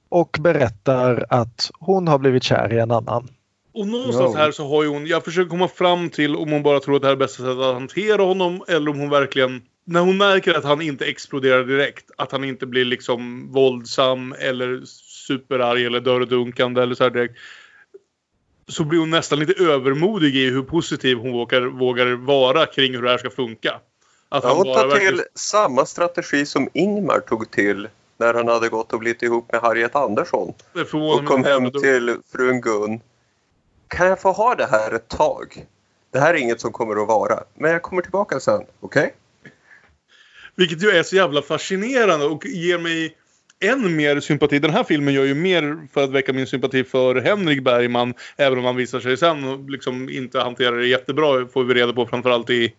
Och 0.09 0.37
berättar 0.41 1.25
att 1.29 1.71
hon 1.79 2.07
har 2.07 2.17
blivit 2.19 2.43
kär 2.43 2.73
i 2.73 2.79
en 2.79 2.91
annan. 2.91 3.27
Och 3.73 3.87
någonstans 3.87 4.35
här 4.35 4.51
så 4.51 4.67
har 4.69 4.83
ju 4.83 4.89
hon, 4.89 5.07
jag 5.07 5.23
försöker 5.23 5.49
komma 5.49 5.67
fram 5.67 6.09
till 6.09 6.35
om 6.35 6.51
hon 6.51 6.63
bara 6.63 6.79
tror 6.79 6.95
att 6.95 7.01
det 7.01 7.07
här 7.07 7.15
är 7.15 7.17
bästa 7.17 7.43
sättet 7.43 7.57
att 7.57 7.73
hantera 7.73 8.23
honom 8.23 8.63
eller 8.67 8.91
om 8.91 8.99
hon 8.99 9.09
verkligen, 9.09 9.61
när 9.85 9.99
hon 9.99 10.17
märker 10.17 10.53
att 10.53 10.63
han 10.63 10.81
inte 10.81 11.05
exploderar 11.05 11.63
direkt, 11.63 12.11
att 12.17 12.31
han 12.31 12.43
inte 12.43 12.65
blir 12.65 12.85
liksom 12.85 13.51
våldsam 13.51 14.35
eller 14.39 14.81
superarg 15.27 15.85
eller 15.85 15.99
dörrdunkande 15.99 16.81
eller 16.81 16.95
så 16.95 17.03
här 17.03 17.11
direkt. 17.11 17.35
Så 18.71 18.83
blir 18.83 18.99
hon 18.99 19.09
nästan 19.09 19.39
lite 19.39 19.63
övermodig 19.63 20.35
i 20.35 20.49
hur 20.49 20.63
positiv 20.63 21.17
hon 21.17 21.31
vågar, 21.31 21.61
vågar 21.61 22.05
vara 22.13 22.65
kring 22.65 22.93
hur 22.93 23.01
det 23.01 23.09
här 23.09 23.17
ska 23.17 23.29
funka. 23.29 23.79
Att 24.29 24.43
Ja, 24.43 24.53
hon 24.53 24.65
tar 24.65 24.87
verkligen... 24.87 25.13
till 25.13 25.25
samma 25.35 25.85
strategi 25.85 26.45
som 26.45 26.69
Ingmar 26.73 27.19
tog 27.19 27.51
till 27.51 27.87
när 28.17 28.33
han 28.33 28.47
hade 28.47 28.69
gått 28.69 28.93
och 28.93 28.99
blivit 28.99 29.23
ihop 29.23 29.51
med 29.51 29.61
Harriet 29.61 29.95
Andersson 29.95 30.53
och 30.93 31.25
kom 31.25 31.43
hem 31.43 31.71
till 31.71 32.15
frun 32.31 32.61
Gun. 32.61 33.01
Kan 33.87 34.07
jag 34.07 34.21
få 34.21 34.31
ha 34.31 34.55
det 34.55 34.65
här 34.65 34.91
ett 34.91 35.07
tag? 35.07 35.65
Det 36.11 36.19
här 36.19 36.33
är 36.33 36.37
inget 36.37 36.61
som 36.61 36.71
kommer 36.71 37.01
att 37.01 37.07
vara, 37.07 37.43
men 37.53 37.71
jag 37.71 37.81
kommer 37.81 38.01
tillbaka 38.01 38.39
sen, 38.39 38.61
okej? 38.79 39.15
Vilket 40.55 40.83
ju 40.83 40.89
är 40.89 41.03
så 41.03 41.15
jävla 41.15 41.41
fascinerande 41.41 42.25
och 42.25 42.45
ger 42.45 42.77
mig 42.77 43.17
än 43.61 43.95
mer 43.95 44.19
sympati. 44.19 44.59
Den 44.59 44.73
här 44.73 44.83
filmen 44.83 45.13
gör 45.13 45.25
ju 45.25 45.35
mer 45.35 45.87
för 45.93 46.03
att 46.03 46.11
väcka 46.11 46.33
min 46.33 46.47
sympati 46.47 46.83
för 46.83 47.15
Henrik 47.15 47.63
Bergman. 47.63 48.13
Även 48.37 48.59
om 48.59 48.65
han 48.65 48.75
visar 48.75 48.99
sig 48.99 49.17
sen 49.17 49.43
och 49.43 49.69
liksom 49.69 50.09
inte 50.09 50.39
hanterar 50.39 50.77
det 50.77 50.87
jättebra. 50.87 51.47
Får 51.47 51.63
vi 51.63 51.73
reda 51.73 51.93
på 51.93 52.05
framförallt 52.05 52.49
i, 52.49 52.73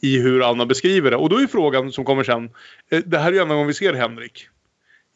i 0.00 0.18
hur 0.18 0.50
Anna 0.50 0.66
beskriver 0.66 1.10
det. 1.10 1.16
Och 1.16 1.28
då 1.28 1.36
är 1.36 1.46
frågan 1.46 1.92
som 1.92 2.04
kommer 2.04 2.24
sen. 2.24 2.50
Eh, 2.90 3.02
det 3.06 3.18
här 3.18 3.28
är 3.28 3.32
ju 3.32 3.38
enda 3.38 3.54
gången 3.54 3.66
vi 3.66 3.74
ser 3.74 3.94
Henrik. 3.94 4.48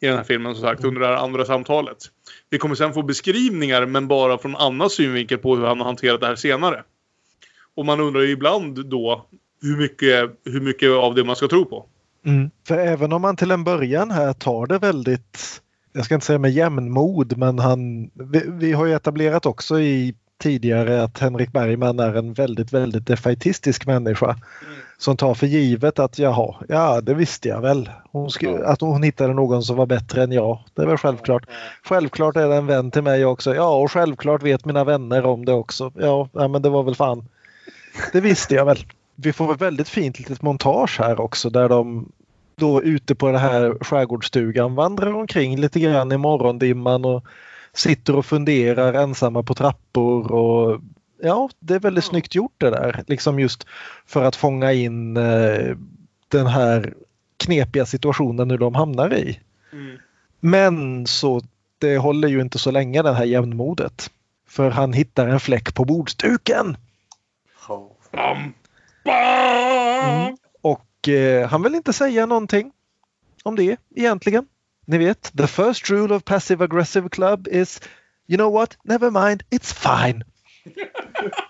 I 0.01 0.07
den 0.07 0.17
här 0.17 0.23
filmen 0.23 0.55
som 0.55 0.63
sagt 0.63 0.83
under 0.83 1.01
det 1.01 1.07
här 1.07 1.15
andra 1.15 1.45
samtalet. 1.45 1.97
Vi 2.49 2.57
kommer 2.57 2.75
sen 2.75 2.93
få 2.93 3.01
beskrivningar 3.01 3.85
men 3.85 4.07
bara 4.07 4.37
från 4.37 4.55
Annas 4.55 4.93
synvinkel 4.93 5.37
på 5.37 5.55
hur 5.55 5.65
han 5.65 5.79
har 5.79 5.85
hanterat 5.85 6.21
det 6.21 6.27
här 6.27 6.35
senare. 6.35 6.83
Och 7.75 7.85
man 7.85 7.99
undrar 7.99 8.21
ju 8.21 8.29
ibland 8.29 8.85
då 8.85 9.25
hur 9.61 9.77
mycket, 9.77 10.31
hur 10.45 10.61
mycket 10.61 10.91
av 10.91 11.15
det 11.15 11.23
man 11.23 11.35
ska 11.35 11.47
tro 11.47 11.65
på. 11.65 11.85
Mm. 12.25 12.49
För 12.67 12.77
även 12.77 13.13
om 13.13 13.21
man 13.21 13.35
till 13.35 13.51
en 13.51 13.63
början 13.63 14.11
här 14.11 14.33
tar 14.33 14.67
det 14.67 14.77
väldigt, 14.77 15.61
jag 15.93 16.05
ska 16.05 16.13
inte 16.13 16.25
säga 16.25 16.39
med 16.39 16.51
jämnmod, 16.51 17.37
men 17.37 17.59
han, 17.59 18.09
vi, 18.13 18.43
vi 18.47 18.71
har 18.71 18.85
ju 18.85 18.93
etablerat 18.93 19.45
också 19.45 19.79
i 19.79 20.15
tidigare 20.41 21.03
att 21.03 21.19
Henrik 21.19 21.51
Bergman 21.51 21.99
är 21.99 22.15
en 22.15 22.33
väldigt, 22.33 22.73
väldigt 22.73 23.07
defaitistisk 23.07 23.85
människa. 23.85 24.35
Som 24.97 25.17
tar 25.17 25.33
för 25.33 25.47
givet 25.47 25.99
att 25.99 26.19
jaha, 26.19 26.55
ja 26.67 27.01
det 27.01 27.13
visste 27.13 27.47
jag 27.49 27.61
väl. 27.61 27.89
Hon 28.11 28.27
sk- 28.27 28.63
att 28.63 28.81
hon 28.81 29.03
hittade 29.03 29.33
någon 29.33 29.63
som 29.63 29.77
var 29.77 29.85
bättre 29.85 30.23
än 30.23 30.31
jag. 30.31 30.59
Det 30.75 30.81
är 30.81 30.85
väl 30.85 30.97
självklart. 30.97 31.45
Självklart 31.83 32.35
är 32.35 32.47
det 32.47 32.55
en 32.55 32.67
vän 32.67 32.91
till 32.91 33.01
mig 33.01 33.25
också. 33.25 33.55
Ja 33.55 33.75
och 33.75 33.91
självklart 33.91 34.43
vet 34.43 34.65
mina 34.65 34.83
vänner 34.83 35.25
om 35.25 35.45
det 35.45 35.53
också. 35.53 35.91
Ja, 35.95 36.29
ja 36.33 36.47
men 36.47 36.61
det 36.61 36.69
var 36.69 36.83
väl 36.83 36.95
fan. 36.95 37.25
Det 38.13 38.21
visste 38.21 38.55
jag 38.55 38.65
väl. 38.65 38.77
Vi 39.21 39.33
får 39.33 39.53
ett 39.53 39.61
väldigt 39.61 39.89
fint 39.89 40.19
litet 40.19 40.41
montage 40.41 40.99
här 40.99 41.19
också 41.19 41.49
där 41.49 41.69
de 41.69 42.11
då 42.55 42.83
ute 42.83 43.15
på 43.15 43.27
den 43.27 43.41
här 43.41 43.77
skärgårdsstugan 43.81 44.75
vandrar 44.75 45.13
omkring 45.13 45.57
lite 45.57 45.79
grann 45.79 46.11
i 46.11 46.17
morgondimman 46.17 47.05
och 47.05 47.25
sitter 47.73 48.15
och 48.15 48.25
funderar 48.25 48.93
ensamma 48.93 49.43
på 49.43 49.53
trappor 49.53 50.31
och 50.31 50.81
ja, 51.21 51.49
det 51.59 51.75
är 51.75 51.79
väldigt 51.79 52.03
snyggt 52.03 52.35
gjort 52.35 52.53
det 52.57 52.69
där. 52.69 53.03
Liksom 53.07 53.39
just 53.39 53.67
för 54.05 54.23
att 54.23 54.35
fånga 54.35 54.73
in 54.73 55.17
eh, 55.17 55.77
den 56.27 56.47
här 56.47 56.93
knepiga 57.37 57.85
situationen 57.85 58.47
nu 58.47 58.57
de 58.57 58.75
hamnar 58.75 59.13
i. 59.13 59.39
Men 60.39 61.07
så 61.07 61.41
det 61.77 61.97
håller 61.97 62.27
ju 62.27 62.41
inte 62.41 62.59
så 62.59 62.71
länge 62.71 63.01
det 63.01 63.13
här 63.13 63.25
jämnmodet. 63.25 64.11
För 64.47 64.69
han 64.69 64.93
hittar 64.93 65.27
en 65.27 65.39
fläck 65.39 65.73
på 65.73 65.85
bordsduken. 65.85 66.77
Bam, 68.11 68.53
bam! 69.05 70.37
Och 70.61 71.07
eh, 71.09 71.49
han 71.49 71.63
vill 71.63 71.75
inte 71.75 71.93
säga 71.93 72.25
någonting 72.25 72.71
om 73.43 73.55
det 73.55 73.77
egentligen. 73.95 74.45
Ni 74.85 74.97
vet, 74.97 75.31
the 75.37 75.47
first 75.47 75.89
rule 75.89 76.15
of 76.15 76.23
passive 76.23 76.63
aggressive 76.63 77.09
club 77.09 77.47
is 77.47 77.81
you 78.27 78.37
know 78.37 78.53
what, 78.53 78.77
never 78.83 79.11
mind, 79.11 79.43
it's 79.49 79.73
fine. 79.73 80.23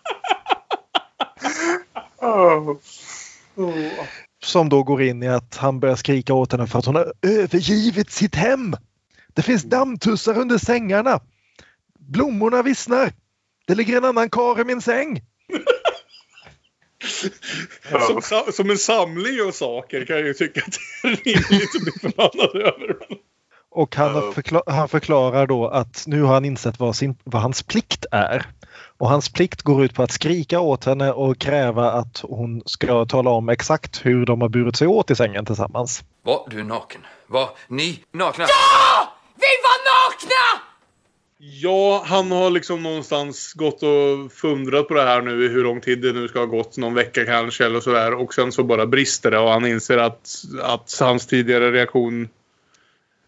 Som 4.43 4.70
då 4.70 4.84
går 4.84 5.02
in 5.02 5.24
i 5.24 5.28
att 5.28 5.58
han 5.58 5.80
börjar 5.80 5.95
skrika 5.95 6.34
åt 6.34 6.52
henne 6.52 6.68
för 6.68 6.80
att 6.80 6.86
hon 6.86 6.95
har 6.95 7.14
övergivit 7.22 8.12
sitt 8.12 8.36
hem. 8.36 8.76
Det 9.34 9.41
finns 9.41 9.64
dammtussar 9.64 10.38
under 10.38 10.58
sängarna. 10.58 11.20
Blommorna 12.00 12.62
vissnar. 12.62 13.14
Det 13.68 13.76
ligger 13.76 13.97
en 13.97 14.06
annan 14.06 14.30
kar 14.30 14.62
i 14.62 14.64
min 14.64 14.82
säng. 14.82 15.22
Som, 18.22 18.52
som 18.54 18.70
en 18.70 18.78
samling 18.78 19.41
av 19.47 19.52
saker 19.52 20.06
kan 20.06 20.16
jag 20.16 20.26
ju 20.28 20.34
tycka 20.34 20.62
att 20.68 20.78
det 21.02 21.08
är 21.08 21.16
rimligt 21.16 21.76
att 21.76 21.82
bli 21.84 21.91
förbannad 22.02 22.56
över. 22.56 22.95
Och 23.72 23.95
han, 23.95 24.16
Ja. 24.16 24.32
förkla- 24.36 24.64
han 24.68 24.89
förklarar 24.89 25.47
då 25.47 25.68
att 25.68 26.04
nu 26.08 26.22
har 26.22 26.34
han 26.34 26.45
insett 26.45 26.80
vad, 26.80 26.95
sin, 26.95 27.16
vad 27.24 27.41
hans 27.41 27.64
plikt 27.64 28.06
är. 28.12 28.45
Och 28.97 29.10
hans 29.10 29.30
plikt 29.30 29.62
går 29.62 29.84
ut 29.86 29.93
på 29.93 30.04
att 30.04 30.12
skrika 30.12 30.60
åt 30.60 30.86
henne 30.86 31.12
och 31.12 31.38
kräva 31.39 31.91
att 31.91 32.20
hon 32.24 32.62
ska 32.66 33.06
tala 33.06 33.30
om 33.30 33.50
exakt 33.50 34.06
hur 34.06 34.26
de 34.26 34.41
har 34.41 34.50
burit 34.50 34.76
sig 34.76 34.88
åt 34.88 35.12
i 35.12 35.16
sängen 35.16 35.45
tillsammans. 35.45 36.04
Var 36.24 36.47
du 36.50 36.64
naken? 36.64 37.02
Var 37.28 37.50
ni 37.68 38.04
nakna? 38.14 38.45
Vi 39.36 39.47
var 39.64 39.78
nakna! 40.10 40.68
Ja, 41.42 42.04
han 42.06 42.32
har 42.32 42.50
liksom 42.50 42.84
någonstans 42.84 43.54
gått 43.54 43.84
och 43.84 44.32
fundrat 44.32 44.88
på 44.88 44.94
det 44.94 45.02
här 45.02 45.22
nu 45.22 45.46
i 45.46 45.48
hur 45.48 45.64
lång 45.64 45.82
tid 45.82 46.02
det 46.02 46.14
nu 46.14 46.28
ska 46.28 46.40
ha 46.40 46.46
gått. 46.46 46.78
Någon 46.78 46.94
vecka 46.94 47.26
kanske 47.26 47.66
eller 47.66 47.80
sådär. 47.80 48.14
Och 48.14 48.34
sen 48.34 48.52
så 48.52 48.64
bara 48.64 48.86
brister 48.86 49.32
det 49.32 49.40
och 49.40 49.50
han 49.50 49.66
inser 49.66 49.98
att, 49.98 50.44
att 50.62 50.98
hans 51.00 51.28
tidigare 51.28 51.72
reaktion 51.72 52.30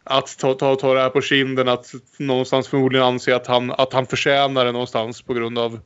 att 0.04 0.38
ta, 0.38 0.54
ta, 0.54 0.76
ta 0.76 0.94
det 0.94 1.00
här 1.00 1.10
på 1.10 1.22
kinden, 1.22 1.68
att 1.68 1.94
någonstans 2.18 2.68
förmodligen 2.68 3.08
anse 3.08 3.36
att 3.36 3.48
han, 3.48 3.72
att 3.72 3.94
han 3.94 4.06
förtjänar 4.06 4.66
det 4.66 4.72
någonstans 4.72 5.22
på 5.22 5.34
grund 5.34 5.60
av 5.60 5.80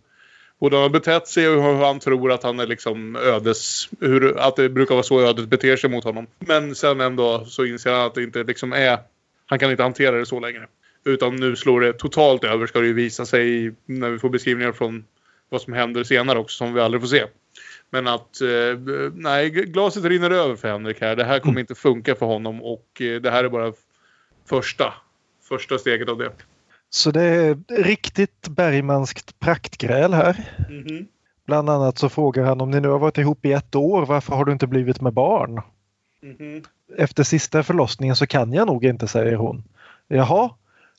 både 0.60 0.76
hur 0.76 0.84
han 0.84 0.92
har 0.92 1.00
betett 1.00 1.28
sig 1.28 1.50
och 1.50 1.64
hur 1.64 1.86
han 1.86 2.00
tror 2.00 2.32
att 2.32 2.44
han 2.44 2.60
är 2.60 2.68
liksom 2.68 3.16
ödes... 3.16 3.90
Hur, 4.00 4.38
att 4.40 4.56
det 4.56 4.70
brukar 4.70 4.96
vara 4.96 5.04
så 5.04 5.22
ödet 5.22 5.50
beter 5.50 5.78
sig 5.78 5.90
mot 5.90 6.04
honom. 6.04 6.28
Men 6.40 6.76
sen 6.76 7.02
ändå 7.02 7.46
så 7.46 7.66
inser 7.66 7.92
han 7.92 8.06
att 8.06 8.16
det 8.16 8.24
inte 8.24 8.44
liksom 8.44 8.74
är... 8.74 9.00
Han 9.46 9.60
kan 9.60 9.72
inte 9.72 9.84
hantera 9.84 10.18
det 10.18 10.26
så 10.26 10.40
längre. 10.40 10.68
Utan 11.06 11.36
nu 11.36 11.56
slår 11.56 11.82
det 11.82 11.94
totalt 11.94 12.44
över 12.44 12.68
ska 12.68 12.80
det 12.80 12.88
ju 12.88 12.94
visa 12.94 13.26
sig 13.26 13.76
när 13.86 14.10
vi 14.10 14.20
får 14.20 14.30
beskrivningar 14.30 14.72
från 14.72 15.06
vad 15.50 15.62
som 15.62 15.74
händer 15.74 16.04
senare 16.04 16.40
också 16.40 16.58
som 16.58 16.74
vi 16.74 16.82
aldrig 16.82 17.02
får 17.02 17.08
se. 17.08 17.26
Men 17.90 18.08
att 18.08 18.42
eh, 18.42 18.80
nej, 19.14 19.50
glaset 19.50 20.06
rinner 20.06 20.32
över 20.32 20.56
för 20.56 20.68
Henrik 20.68 21.02
här. 21.02 21.16
Det 21.16 21.24
här 21.24 21.40
kommer 21.40 21.60
inte 21.60 21.76
funka 21.76 22.16
för 22.16 22.26
honom 22.26 22.64
och 22.64 23.02
eh, 23.02 23.22
det 23.22 23.32
här 23.32 23.44
är 23.44 23.50
bara 23.50 23.74
första, 24.50 24.94
första 25.50 25.78
steget 25.78 26.10
av 26.10 26.18
det. 26.18 26.32
Så 26.90 27.12
det 27.12 27.22
är 27.22 27.58
riktigt 27.84 28.48
Bergmanskt 28.48 29.40
praktgräl 29.40 30.14
här. 30.14 30.44
Bland 31.46 31.70
annat 31.70 31.98
så 31.98 32.10
frågar 32.10 32.44
han 32.44 32.62
om 32.62 32.72
ni 32.72 32.80
nu 32.80 32.88
har 32.88 33.00
varit 33.00 33.18
ihop 33.18 33.46
i 33.46 33.52
ett 33.52 33.76
år, 33.76 34.06
varför 34.06 34.36
har 34.36 34.46
du 34.46 34.52
inte 34.52 34.68
blivit 34.68 35.02
med 35.02 35.14
barn? 35.14 35.62
Efter 36.98 37.24
sista 37.24 37.64
förlossningen 37.64 38.16
så 38.16 38.28
kan 38.28 38.54
jag 38.54 38.68
nog 38.68 38.86
inte, 38.86 39.08
säger 39.08 39.36
hon. 39.36 39.64
Jaha, 40.08 40.50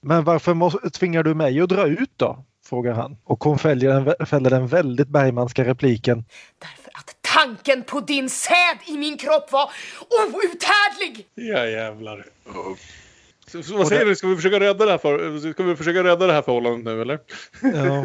men 0.07 0.25
varför 0.25 0.89
tvingar 0.91 1.23
du 1.23 1.35
mig 1.35 1.61
att 1.61 1.69
dra 1.69 1.87
ut 1.87 2.13
då? 2.17 2.45
Frågar 2.67 2.93
han. 2.93 3.17
Och 3.25 3.45
hon 3.45 3.59
fäller 3.59 3.89
den, 3.89 4.27
fäller 4.27 4.51
den 4.51 4.67
väldigt 4.67 5.09
Bergmanska 5.09 5.65
repliken. 5.65 6.25
Därför 6.59 6.91
att 6.95 7.17
tanken 7.35 7.83
på 7.83 8.01
din 8.01 8.31
säd 8.31 8.79
i 8.87 8.97
min 8.97 9.19
kropp 9.19 9.53
var 9.53 9.71
outhärdlig! 10.11 11.27
Ja 11.35 11.67
jävlar. 11.67 12.27
Så, 13.47 13.63
så, 13.63 13.77
vad 13.77 13.89
säger 13.89 14.05
du? 14.05 14.17
Ska 14.17 14.27
vi 14.27 14.37
försöka 14.37 14.61
rädda 14.61 14.85
det 14.85 14.91
här 14.91 14.99
för, 14.99 15.53
ska 15.53 15.63
vi 15.63 15.77
försöka 15.77 16.05
rädda 16.05 16.27
det 16.27 16.33
här 16.33 16.43
förhållandet 16.43 16.85
nu 16.85 17.03
eller? 17.03 17.19
Ja. 17.61 18.05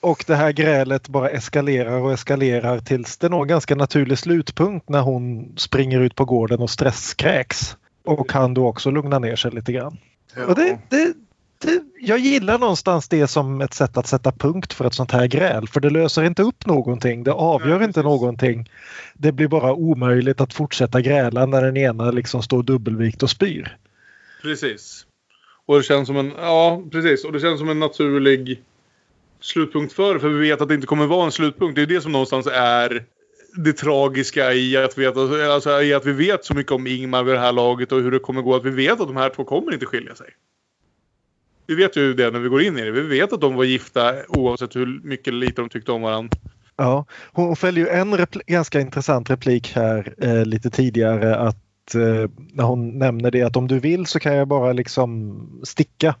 Och 0.00 0.24
det 0.26 0.34
här 0.34 0.52
grälet 0.52 1.08
bara 1.08 1.30
eskalerar 1.30 2.00
och 2.00 2.12
eskalerar 2.12 2.78
tills 2.78 3.18
det 3.18 3.28
når 3.28 3.42
en 3.42 3.48
ganska 3.48 3.74
naturlig 3.74 4.18
slutpunkt 4.18 4.88
när 4.88 5.00
hon 5.00 5.54
springer 5.56 6.00
ut 6.00 6.14
på 6.14 6.24
gården 6.24 6.60
och 6.60 6.70
stresskräks. 6.70 7.76
Och 8.04 8.32
han 8.32 8.54
då 8.54 8.66
också 8.66 8.90
lugnar 8.90 9.20
ner 9.20 9.36
sig 9.36 9.50
lite 9.50 9.72
grann. 9.72 9.98
Och 10.44 10.54
det, 10.54 10.78
det, 10.88 11.14
det, 11.58 11.82
jag 12.00 12.18
gillar 12.18 12.58
någonstans 12.58 13.08
det 13.08 13.26
som 13.26 13.60
ett 13.60 13.74
sätt 13.74 13.96
att 13.96 14.06
sätta 14.06 14.32
punkt 14.32 14.72
för 14.72 14.84
ett 14.84 14.94
sånt 14.94 15.12
här 15.12 15.26
gräl. 15.26 15.68
För 15.68 15.80
det 15.80 15.90
löser 15.90 16.22
inte 16.22 16.42
upp 16.42 16.66
någonting. 16.66 17.24
Det 17.24 17.32
avgör 17.32 17.84
inte 17.84 18.02
någonting. 18.02 18.70
Det 19.14 19.32
blir 19.32 19.48
bara 19.48 19.72
omöjligt 19.72 20.40
att 20.40 20.54
fortsätta 20.54 21.00
gräla 21.00 21.46
när 21.46 21.62
den 21.62 21.76
ena 21.76 22.10
liksom 22.10 22.42
står 22.42 22.62
dubbelvikt 22.62 23.22
och 23.22 23.30
spyr. 23.30 23.76
Precis. 24.42 25.06
Och 25.66 25.76
det 25.76 25.82
känns 25.82 26.06
som 26.06 26.16
en, 26.16 26.32
ja 26.36 26.82
precis. 26.92 27.24
Och 27.24 27.32
det 27.32 27.40
känns 27.40 27.58
som 27.58 27.68
en 27.68 27.80
naturlig 27.80 28.62
slutpunkt 29.40 29.92
för 29.92 30.14
det. 30.14 30.20
För 30.20 30.28
vi 30.28 30.48
vet 30.48 30.60
att 30.60 30.68
det 30.68 30.74
inte 30.74 30.86
kommer 30.86 31.06
vara 31.06 31.24
en 31.24 31.32
slutpunkt. 31.32 31.76
Det 31.76 31.82
är 31.82 31.86
det 31.86 32.00
som 32.00 32.12
någonstans 32.12 32.46
är 32.46 33.04
det 33.56 33.72
tragiska 33.72 34.52
i 34.52 34.76
att, 34.76 34.98
veta, 34.98 35.20
alltså, 35.54 35.82
i 35.82 35.94
att 35.94 36.06
vi 36.06 36.12
vet 36.12 36.44
så 36.44 36.54
mycket 36.54 36.72
om 36.72 36.86
Ingmar 36.86 37.22
vid 37.22 37.34
det 37.34 37.40
här 37.40 37.52
laget 37.52 37.92
och 37.92 38.00
hur 38.00 38.10
det 38.10 38.18
kommer 38.18 38.42
gå. 38.42 38.56
Att 38.56 38.64
vi 38.64 38.70
vet 38.70 39.00
att 39.00 39.06
de 39.06 39.16
här 39.16 39.30
två 39.30 39.44
kommer 39.44 39.72
inte 39.72 39.86
skilja 39.86 40.14
sig. 40.14 40.26
Vi 41.66 41.74
vet 41.74 41.96
ju 41.96 42.14
det 42.14 42.30
när 42.30 42.38
vi 42.38 42.48
går 42.48 42.62
in 42.62 42.78
i 42.78 42.82
det. 42.82 42.90
Vi 42.90 43.00
vet 43.00 43.32
att 43.32 43.40
de 43.40 43.54
var 43.54 43.64
gifta 43.64 44.14
oavsett 44.28 44.76
hur 44.76 45.00
mycket 45.04 45.28
eller 45.28 45.46
lite 45.46 45.62
de 45.62 45.68
tyckte 45.68 45.92
om 45.92 46.02
varandra. 46.02 46.38
Ja, 46.76 47.06
hon 47.32 47.56
fäller 47.56 47.80
ju 47.80 47.88
en 47.88 48.26
ganska 48.46 48.80
intressant 48.80 49.30
replik 49.30 49.72
här 49.74 50.14
eh, 50.18 50.44
lite 50.44 50.70
tidigare 50.70 51.36
att 51.36 51.94
eh, 51.94 52.30
när 52.52 52.64
hon 52.64 52.98
nämner 52.98 53.30
det 53.30 53.42
att 53.42 53.56
om 53.56 53.68
du 53.68 53.78
vill 53.78 54.06
så 54.06 54.20
kan 54.20 54.34
jag 54.34 54.48
bara 54.48 54.72
liksom 54.72 55.60
sticka 55.64 56.14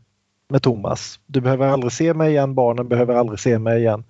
med 0.48 0.62
Thomas. 0.62 1.20
Du 1.26 1.40
behöver 1.40 1.66
aldrig 1.66 1.92
se 1.92 2.14
mig 2.14 2.30
igen, 2.30 2.54
barnen 2.54 2.88
behöver 2.88 3.14
aldrig 3.14 3.40
se 3.40 3.58
mig 3.58 3.78
igen. 3.78 4.04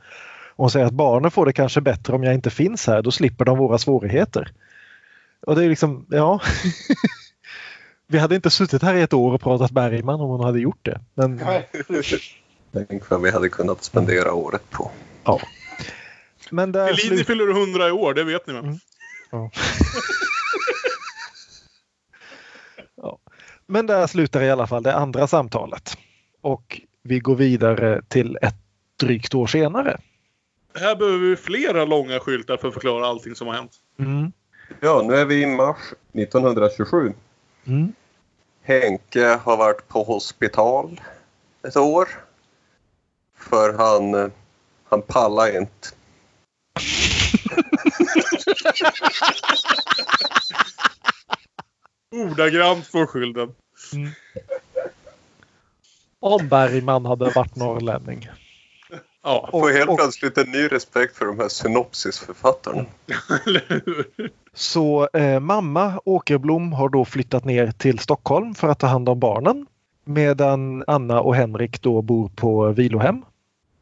Och 0.57 0.64
hon 0.64 0.70
säger 0.70 0.86
att 0.86 0.92
barnen 0.92 1.30
får 1.30 1.46
det 1.46 1.52
kanske 1.52 1.80
bättre 1.80 2.14
om 2.14 2.24
jag 2.24 2.34
inte 2.34 2.50
finns 2.50 2.86
här, 2.86 3.02
då 3.02 3.11
slipper 3.11 3.44
de 3.44 3.59
våra 3.59 3.78
svårigheter. 3.78 4.52
Och 5.46 5.57
det 5.57 5.64
är 5.64 5.68
liksom, 5.68 6.07
ja. 6.11 6.40
Vi 8.07 8.18
hade 8.18 8.34
inte 8.34 8.50
suttit 8.50 8.82
här 8.82 8.94
i 8.94 9.02
ett 9.02 9.12
år 9.12 9.32
och 9.32 9.40
pratat 9.40 9.70
Bergman 9.70 10.20
om 10.20 10.30
hon 10.30 10.44
hade 10.44 10.61
gjort 10.61 10.84
det. 10.84 11.00
Men, 11.14 11.40
Tänk 12.72 13.11
vad 13.11 13.22
vi 13.22 13.30
hade 13.30 13.48
kunnat 13.48 13.84
spendera 13.84 14.32
året 14.32 14.70
på. 14.70 14.90
ja. 15.24 15.40
Men 16.50 16.72
där 16.72 16.86
Fellini 16.86 17.16
slut... 17.16 17.26
fyller 17.26 17.50
100 17.50 17.88
i 17.88 17.90
år, 17.90 18.14
det 18.14 18.24
vet 18.24 18.46
ni 18.46 18.52
väl? 18.52 18.78
Ja. 19.30 19.50
ja. 22.96 23.18
Men 23.66 23.86
där 23.86 24.07
slutar 24.07 24.42
i 24.42 24.50
alla 24.50 24.66
fall 24.66 24.82
det 24.82 24.94
andra 24.94 25.26
samtalet. 25.26 25.98
Och 26.40 26.80
vi 27.02 27.18
går 27.18 27.36
vidare 27.36 28.02
till 28.09 28.38
ett 28.42 28.57
drygt 29.00 29.34
år 29.34 29.46
senare. 29.46 30.00
Här 30.79 30.97
behöver 30.97 31.18
vi 31.18 31.37
flera 31.37 31.85
långa 31.85 32.20
skyltar 32.20 32.57
för 32.57 32.68
att 32.68 32.74
förklara 32.74 33.07
allting 33.07 33.35
som 33.35 33.47
har 33.47 33.55
hänt. 33.55 33.72
Mm. 33.99 34.33
Ja, 34.81 35.03
nu 35.03 35.14
är 35.14 35.24
vi 35.24 35.43
i 35.43 35.47
mars 35.47 35.77
1927. 36.12 37.12
Mm. 37.66 37.93
Henke 38.62 39.27
har 39.27 39.57
varit 39.57 39.89
på 39.89 40.03
hospital 40.03 41.01
ett 41.68 41.77
år. 41.77 42.09
För 43.39 43.72
han, 43.72 44.33
han 44.85 45.03
pallar 45.03 45.57
inte. 45.57 45.89
Ordagrant 52.31 52.93
på 52.93 53.07
skylten. 53.07 53.55
Om 56.20 56.49
Bergman 56.49 57.07
hade 57.07 57.31
varit 57.31 57.57
norrlänning. 57.57 58.29
Ja, 59.29 59.49
Får 59.51 59.70
helt 59.70 59.89
och- 59.91 59.97
plötsligt 59.99 60.39
en 60.39 60.51
ny 60.51 60.66
respekt 60.68 61.16
för 61.16 61.27
de 61.27 61.39
här 61.39 61.49
synopsisförfattarna. 61.49 62.85
eller 63.47 63.62
hur? 63.68 64.07
Så 64.55 65.09
eh, 65.12 65.41
mamma 65.41 66.01
Åkerblom 66.05 66.72
har 66.72 66.89
då 66.89 67.05
flyttat 67.05 67.45
ner 67.45 67.70
till 67.70 67.99
Stockholm 67.99 68.55
för 68.55 68.68
att 68.68 68.79
ta 68.79 68.87
hand 68.87 69.09
om 69.09 69.20
barnen. 69.20 69.66
Medan 70.05 70.85
Anna 70.87 71.20
och 71.20 71.35
Henrik 71.35 71.83
då 71.83 72.03
bor 72.03 72.29
på 72.29 72.66
vilohem. 72.68 73.22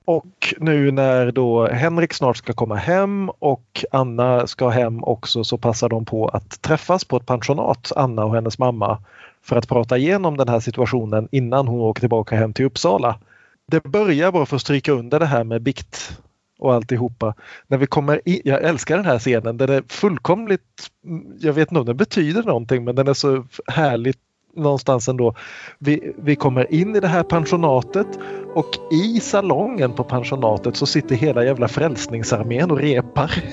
Och 0.05 0.55
nu 0.59 0.90
när 0.90 1.32
då 1.32 1.66
Henrik 1.68 2.12
snart 2.12 2.36
ska 2.36 2.53
komma 2.53 2.74
hem 2.74 3.30
och 3.38 3.84
Anna 3.90 4.47
ska 4.47 4.68
hem 4.68 5.05
också 5.05 5.45
så 5.45 5.59
passar 5.59 5.88
de 5.88 6.05
på 6.05 6.28
att 6.28 6.62
träffas 6.62 7.05
på 7.05 7.16
ett 7.16 7.26
pensionat, 7.26 7.92
Anna 7.97 8.24
och 8.24 8.34
hennes 8.34 8.59
mamma, 8.59 8.99
för 9.42 9.57
att 9.57 9.68
prata 9.68 9.99
igenom 9.99 10.36
den 10.36 10.49
här 10.49 10.61
situationen 10.61 11.28
innan 11.32 11.68
hon 11.68 11.80
åker 11.80 12.01
tillbaka 12.01 12.36
hem 12.36 12.53
till 12.53 12.64
Uppsala. 12.66 13.18
Det 13.66 13.82
börjar 13.82 14.32
bara 14.32 14.46
för 14.46 14.56
att 14.56 14.62
stryka 14.62 14.92
under 14.92 15.18
det 15.18 15.26
här 15.26 15.44
med 15.44 15.62
bikt 15.62 16.20
och 16.58 16.74
alltihopa. 16.74 17.34
När 17.66 17.78
vi 17.78 17.86
kommer 17.86 18.20
in, 18.28 18.40
jag 18.44 18.62
älskar 18.62 18.96
den 18.96 19.06
här 19.06 19.18
scenen. 19.18 19.56
Den 19.56 19.70
är 19.70 19.82
fullkomligt, 19.88 20.90
jag 21.40 21.52
vet 21.52 21.70
inte 21.70 21.80
om 21.80 21.86
den 21.86 21.96
betyder 21.96 22.42
någonting 22.42 22.84
men 22.84 22.96
den 22.96 23.08
är 23.08 23.14
så 23.14 23.44
härligt 23.66 24.18
någonstans 24.56 25.08
ändå. 25.08 25.34
Vi, 25.78 26.12
vi 26.16 26.36
kommer 26.36 26.74
in 26.74 26.96
i 26.96 27.00
det 27.00 27.08
här 27.08 27.22
pensionatet 27.22 28.06
och 28.54 28.70
i 28.92 29.20
salongen 29.20 29.92
på 29.92 30.04
pensionatet 30.04 30.76
så 30.76 30.86
sitter 30.86 31.14
hela 31.14 31.44
jävla 31.44 31.68
Frälsningsarmén 31.68 32.70
och 32.70 32.78
repar. 32.78 33.30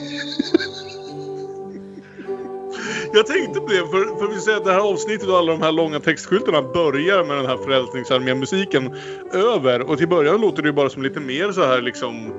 Jag 3.13 3.27
tänkte 3.27 3.59
på 3.59 3.67
det, 3.67 3.77
för, 3.77 4.19
för 4.19 4.27
vi 4.27 4.39
säger 4.39 4.57
att 4.57 4.65
det 4.65 4.71
här 4.71 4.79
avsnittet 4.79 5.29
och 5.29 5.37
alla 5.37 5.51
de 5.51 5.61
här 5.61 5.71
långa 5.71 5.99
textskyltarna 5.99 6.61
börjar 6.61 7.23
med 7.23 7.37
den 7.37 7.45
här 7.45 7.57
Frälsningsarmén-musiken 7.57 8.95
över. 9.33 9.81
Och 9.89 9.97
till 9.97 10.07
början 10.07 10.41
låter 10.41 10.61
det 10.61 10.67
ju 10.67 10.73
bara 10.73 10.89
som 10.89 11.03
lite 11.03 11.19
mer 11.19 11.51
så 11.51 11.65
här 11.65 11.81
liksom 11.81 12.33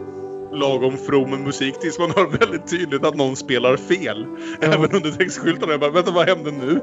lagom 0.52 0.98
from 0.98 1.30
musik 1.30 1.80
tills 1.80 1.98
man 1.98 2.10
hör 2.10 2.26
väldigt 2.26 2.70
tydligt 2.70 3.04
att 3.04 3.14
någon 3.14 3.36
spelar 3.36 3.76
fel. 3.76 4.26
Även 4.60 4.90
under 4.92 5.10
textskyltarna. 5.10 5.72
Jag 5.72 5.80
bara, 5.80 5.90
vänta 5.90 6.10
vad 6.10 6.28
hände 6.28 6.50
nu? 6.50 6.80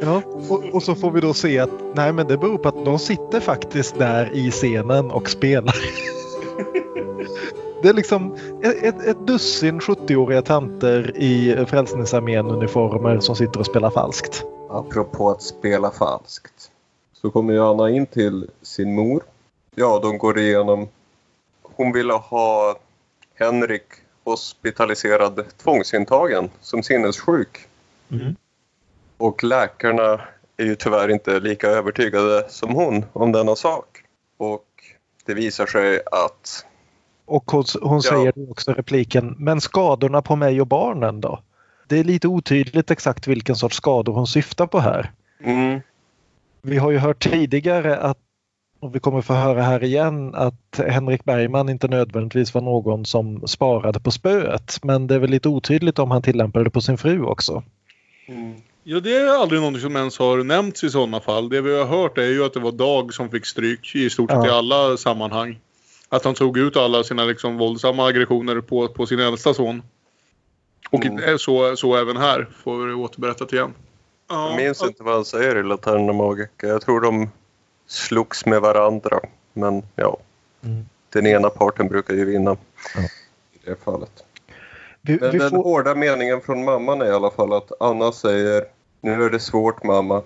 Ja, 0.00 0.22
och, 0.48 0.64
och 0.74 0.82
så 0.82 0.94
får 0.94 1.10
vi 1.10 1.20
då 1.20 1.34
se 1.34 1.58
att 1.58 1.70
nej 1.94 2.12
men 2.12 2.26
det 2.26 2.36
beror 2.38 2.58
på 2.58 2.68
att 2.68 2.84
de 2.84 2.98
sitter 2.98 3.40
faktiskt 3.40 3.98
där 3.98 4.30
i 4.32 4.50
scenen 4.50 5.10
och 5.10 5.30
spelar. 5.30 5.76
Det 7.82 7.88
är 7.88 7.92
liksom 7.92 8.36
ett, 8.62 9.06
ett, 9.06 9.26
dussin 9.26 9.80
70-åriga 9.80 10.42
tanter 10.42 11.16
i 11.16 11.66
Frälsningsarmén-uniformer 11.68 13.20
som 13.20 13.36
sitter 13.36 13.60
och 13.60 13.66
spelar 13.66 13.90
falskt. 13.90 14.44
Apropå 14.70 15.30
att 15.30 15.42
spela 15.42 15.90
falskt. 15.90 16.70
Så 17.12 17.30
kommer 17.30 17.52
ju 17.52 17.60
Anna 17.60 17.90
in 17.90 18.06
till 18.06 18.50
sin 18.62 18.94
mor. 18.94 19.22
Ja, 19.74 19.98
de 20.02 20.18
går 20.18 20.38
igenom. 20.38 20.88
Hon 21.62 21.92
ville 21.92 22.12
ha 22.12 22.76
Henrik 23.34 23.84
hospitaliserad 24.24 25.44
tvångsintagen 25.56 26.50
som 26.60 26.82
sinnessjuk. 26.82 27.68
Mm. 28.10 28.36
Och 29.16 29.44
läkarna 29.44 30.20
är 30.56 30.64
ju 30.64 30.74
tyvärr 30.74 31.08
inte 31.08 31.40
lika 31.40 31.68
övertygade 31.68 32.46
som 32.48 32.74
hon 32.74 33.04
om 33.12 33.32
denna 33.32 33.56
sak. 33.56 34.02
Och 34.36 34.66
det 35.24 35.34
visar 35.34 35.66
sig 35.66 36.00
att 36.12 36.66
Och 37.26 37.50
hon, 37.50 37.64
hon 37.82 37.96
Ja. 38.04 38.10
säger 38.10 38.32
då 38.36 38.50
också 38.50 38.72
repliken 38.72 39.34
Men 39.38 39.60
skadorna 39.60 40.22
på 40.22 40.36
mig 40.36 40.60
och 40.60 40.66
barnen 40.66 41.20
då? 41.20 41.40
Det 41.88 41.98
är 41.98 42.04
lite 42.04 42.28
otydligt 42.28 42.90
exakt 42.90 43.26
vilken 43.26 43.56
sorts 43.56 43.76
skador 43.76 44.12
hon 44.12 44.26
syftar 44.26 44.66
på 44.66 44.78
här. 44.80 45.10
mm, 45.44 45.80
Vi 46.62 46.78
har 46.78 46.90
ju 46.90 46.98
hört 46.98 47.22
tidigare 47.30 47.96
att 47.96 48.18
och 48.80 48.94
vi 48.94 49.00
kommer 49.00 49.20
få 49.20 49.32
höra 49.34 49.62
här 49.62 49.84
igen 49.84 50.34
att 50.34 50.80
Henrik 50.88 51.24
Bergman 51.24 51.68
inte 51.68 51.88
nödvändigtvis 51.88 52.54
var 52.54 52.60
någon 52.60 53.04
som 53.06 53.46
sparade 53.48 54.00
på 54.00 54.10
spöet. 54.10 54.78
Men 54.82 55.06
det 55.06 55.14
är 55.14 55.18
väl 55.18 55.30
lite 55.30 55.48
otydligt 55.48 55.98
om 55.98 56.10
han 56.10 56.22
tillämpade 56.22 56.64
det 56.64 56.70
på 56.70 56.80
sin 56.80 56.98
fru 56.98 57.22
också. 57.24 57.62
mm, 58.28 58.54
Ja, 58.84 59.00
det 59.00 59.16
är 59.16 59.40
aldrig 59.42 59.60
någonting 59.60 59.82
som 59.82 59.96
ens 59.96 60.18
har 60.18 60.44
nämnts 60.44 60.84
i 60.84 60.90
sådana 60.90 61.20
fall. 61.20 61.48
Det 61.48 61.60
vi 61.60 61.78
har 61.78 61.86
hört 61.86 62.18
är 62.18 62.22
ju 62.26 62.44
att 62.44 62.54
det 62.54 62.60
var 62.60 62.72
Dag 62.72 63.14
som 63.14 63.30
fick 63.30 63.46
stryk 63.46 63.94
i 63.94 64.10
stort 64.10 64.30
sett 64.30 64.38
Ja. 64.44 64.46
i 64.46 64.50
alla 64.50 64.96
sammanhang. 64.96 65.58
Att 66.08 66.24
han 66.24 66.34
tog 66.34 66.58
ut 66.58 66.76
alla 66.76 67.04
sina 67.04 67.24
liksom 67.24 67.58
våldsamma 67.58 68.06
aggressioner 68.08 68.60
på, 68.60 68.88
på 68.88 69.06
sin 69.06 69.20
äldsta 69.20 69.54
son. 69.54 69.82
Och 70.90 71.04
Mm. 71.06 71.38
så, 71.38 71.76
så 71.76 71.96
även 71.96 72.16
här, 72.16 72.48
får 72.64 72.86
vi 72.86 72.92
återberättat 72.92 73.52
igen. 73.52 73.74
Ja, 74.28 74.48
jag 74.48 74.56
minns 74.56 74.82
inte 74.82 75.02
vad 75.02 75.14
han 75.14 75.24
säger 75.24 75.56
i 75.56 75.62
Laterna 75.62 76.12
Magica. 76.12 76.66
Jag 76.66 76.82
tror 76.82 77.00
de 77.00 77.30
slogs 77.86 78.46
med 78.46 78.60
varandra. 78.60 79.20
Men 79.52 79.82
ja, 79.96 80.16
Mm. 80.64 80.84
den 81.10 81.26
ena 81.26 81.50
parten 81.50 81.88
brukar 81.88 82.14
ju 82.14 82.24
vinna 82.24 82.56
Ja. 82.94 83.00
i 83.52 83.58
det 83.70 83.84
fallet. 83.84 84.24
Vi, 85.00 85.18
Men 85.20 85.30
vi 85.30 85.38
den 85.38 85.50
får, 85.50 85.56
hårda 85.62 85.94
meningen 85.94 86.40
från 86.40 86.64
mamman 86.64 87.02
är 87.02 87.06
i 87.06 87.10
alla 87.10 87.30
fall 87.30 87.52
att 87.52 87.72
Anna 87.82 88.12
säger 88.12 88.64
Nu 89.00 89.24
är 89.24 89.30
det 89.30 89.40
svårt 89.40 89.82
mamma. 89.84 90.22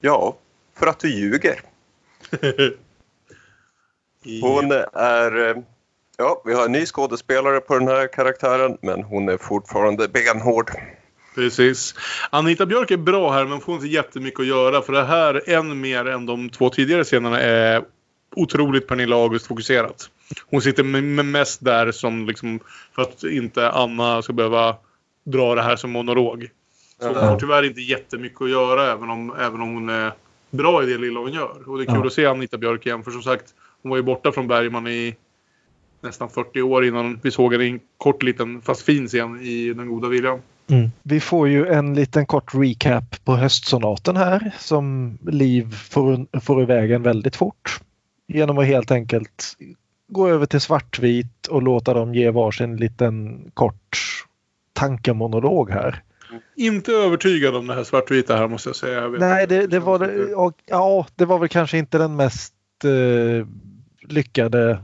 Ja, 0.00 0.36
för 0.74 0.86
att 0.86 0.98
du 0.98 1.14
ljuger. 1.14 1.60
Hon 4.42 4.72
är... 4.92 5.48
eh, 5.50 5.56
Ja, 6.18 6.42
vi 6.44 6.54
har 6.54 6.64
en 6.64 6.72
ny 6.72 6.86
skådespelare 6.86 7.60
på 7.60 7.78
den 7.78 7.88
här 7.88 8.06
karaktären 8.12 8.78
men 8.82 9.02
hon 9.02 9.28
är 9.28 9.36
fortfarande 9.36 10.08
benhård. 10.08 10.70
Precis. 11.34 11.94
Anita 12.30 12.66
Björk 12.66 12.90
är 12.90 12.96
bra 12.96 13.32
här 13.32 13.44
men 13.44 13.60
får 13.60 13.74
inte 13.74 13.86
jättemycket 13.86 14.40
att 14.40 14.46
göra 14.46 14.82
för 14.82 14.92
det 14.92 15.04
här 15.04 15.50
än 15.50 15.80
mer 15.80 16.04
än 16.08 16.26
de 16.26 16.50
två 16.50 16.70
tidigare 16.70 17.04
scenerna 17.04 17.40
är 17.40 17.84
otroligt 18.36 18.88
Pernilla 18.88 19.16
August 19.16 19.46
fokuserat. 19.46 20.10
Hon 20.50 20.60
sitter 20.62 20.82
mest 21.22 21.64
där 21.64 21.92
som 21.92 22.26
liksom 22.26 22.60
för 22.94 23.02
att 23.02 23.24
inte 23.24 23.70
Anna 23.70 24.22
ska 24.22 24.32
behöva 24.32 24.76
dra 25.24 25.54
det 25.54 25.62
här 25.62 25.76
som 25.76 25.90
monolog. 25.90 26.48
Så 27.00 27.08
hon 27.08 27.16
har 27.16 27.38
tyvärr 27.38 27.62
inte 27.62 27.80
jättemycket 27.80 28.42
att 28.42 28.50
göra 28.50 28.92
även 28.92 29.10
om, 29.10 29.34
även 29.40 29.60
om 29.60 29.74
hon 29.74 29.88
är 29.88 30.12
bra 30.50 30.82
i 30.82 30.86
det 30.86 30.98
lilla 30.98 31.20
hon 31.20 31.32
gör. 31.32 31.68
Och 31.68 31.78
det 31.78 31.84
är 31.84 31.86
kul 31.86 31.96
Ja. 32.00 32.06
att 32.06 32.12
se 32.12 32.26
Anita 32.26 32.58
Björk 32.58 32.86
igen 32.86 33.04
för 33.04 33.10
som 33.10 33.22
sagt 33.22 33.54
hon 33.82 33.90
var 33.90 33.96
ju 33.96 34.02
borta 34.02 34.32
från 34.32 34.48
Bergman 34.48 34.86
i 34.86 35.16
nästan 36.00 36.28
40 36.28 36.62
år 36.62 36.84
innan 36.84 37.20
vi 37.22 37.30
såg 37.30 37.52
henne 37.52 37.64
i 37.64 37.70
en 37.70 37.80
kort 37.98 38.22
liten 38.22 38.62
fast 38.62 38.82
fin 38.82 39.08
scen 39.08 39.40
i 39.40 39.72
Den 39.72 39.88
goda 39.88 40.08
viljan. 40.08 40.40
mm. 40.66 40.90
vi 41.02 41.20
får 41.20 41.48
ju 41.48 41.66
en 41.66 41.94
liten 41.94 42.26
kort 42.26 42.54
recap 42.54 43.24
på 43.24 43.36
höstsonaten 43.36 44.16
här 44.16 44.50
som 44.58 45.18
Liv 45.26 45.74
får, 45.74 46.40
får 46.40 46.62
iväg 46.62 46.90
en 46.90 47.02
väldigt 47.02 47.36
fort. 47.36 47.80
Genom 48.28 48.58
att 48.58 48.66
helt 48.66 48.90
enkelt 48.90 49.56
gå 50.08 50.28
över 50.28 50.46
till 50.46 50.60
svartvit 50.60 51.46
och 51.46 51.62
låta 51.62 51.94
dem 51.94 52.14
ge 52.14 52.30
varsin 52.30 52.76
liten 52.76 53.44
kort 53.54 53.98
tankemonolog 54.72 55.70
här. 55.70 56.02
Inte 56.56 56.92
övertygad 56.92 57.56
om 57.56 57.66
det 57.66 57.74
här 57.74 57.84
svartvita 57.84 58.36
här 58.36 58.48
måste 58.48 58.68
jag 58.68 58.76
säga. 58.76 59.00
Jag 59.00 59.20
Nej, 59.20 59.46
det, 59.46 59.66
det 59.66 59.80
var 59.80 59.98
det, 59.98 60.34
och, 60.34 60.54
ja, 60.66 61.06
det 61.14 61.24
var 61.24 61.38
väl 61.38 61.48
kanske 61.48 61.78
inte 61.78 61.98
den 61.98 62.16
mest 62.16 62.55
eh, 62.84 63.46
lyckade 64.08 64.78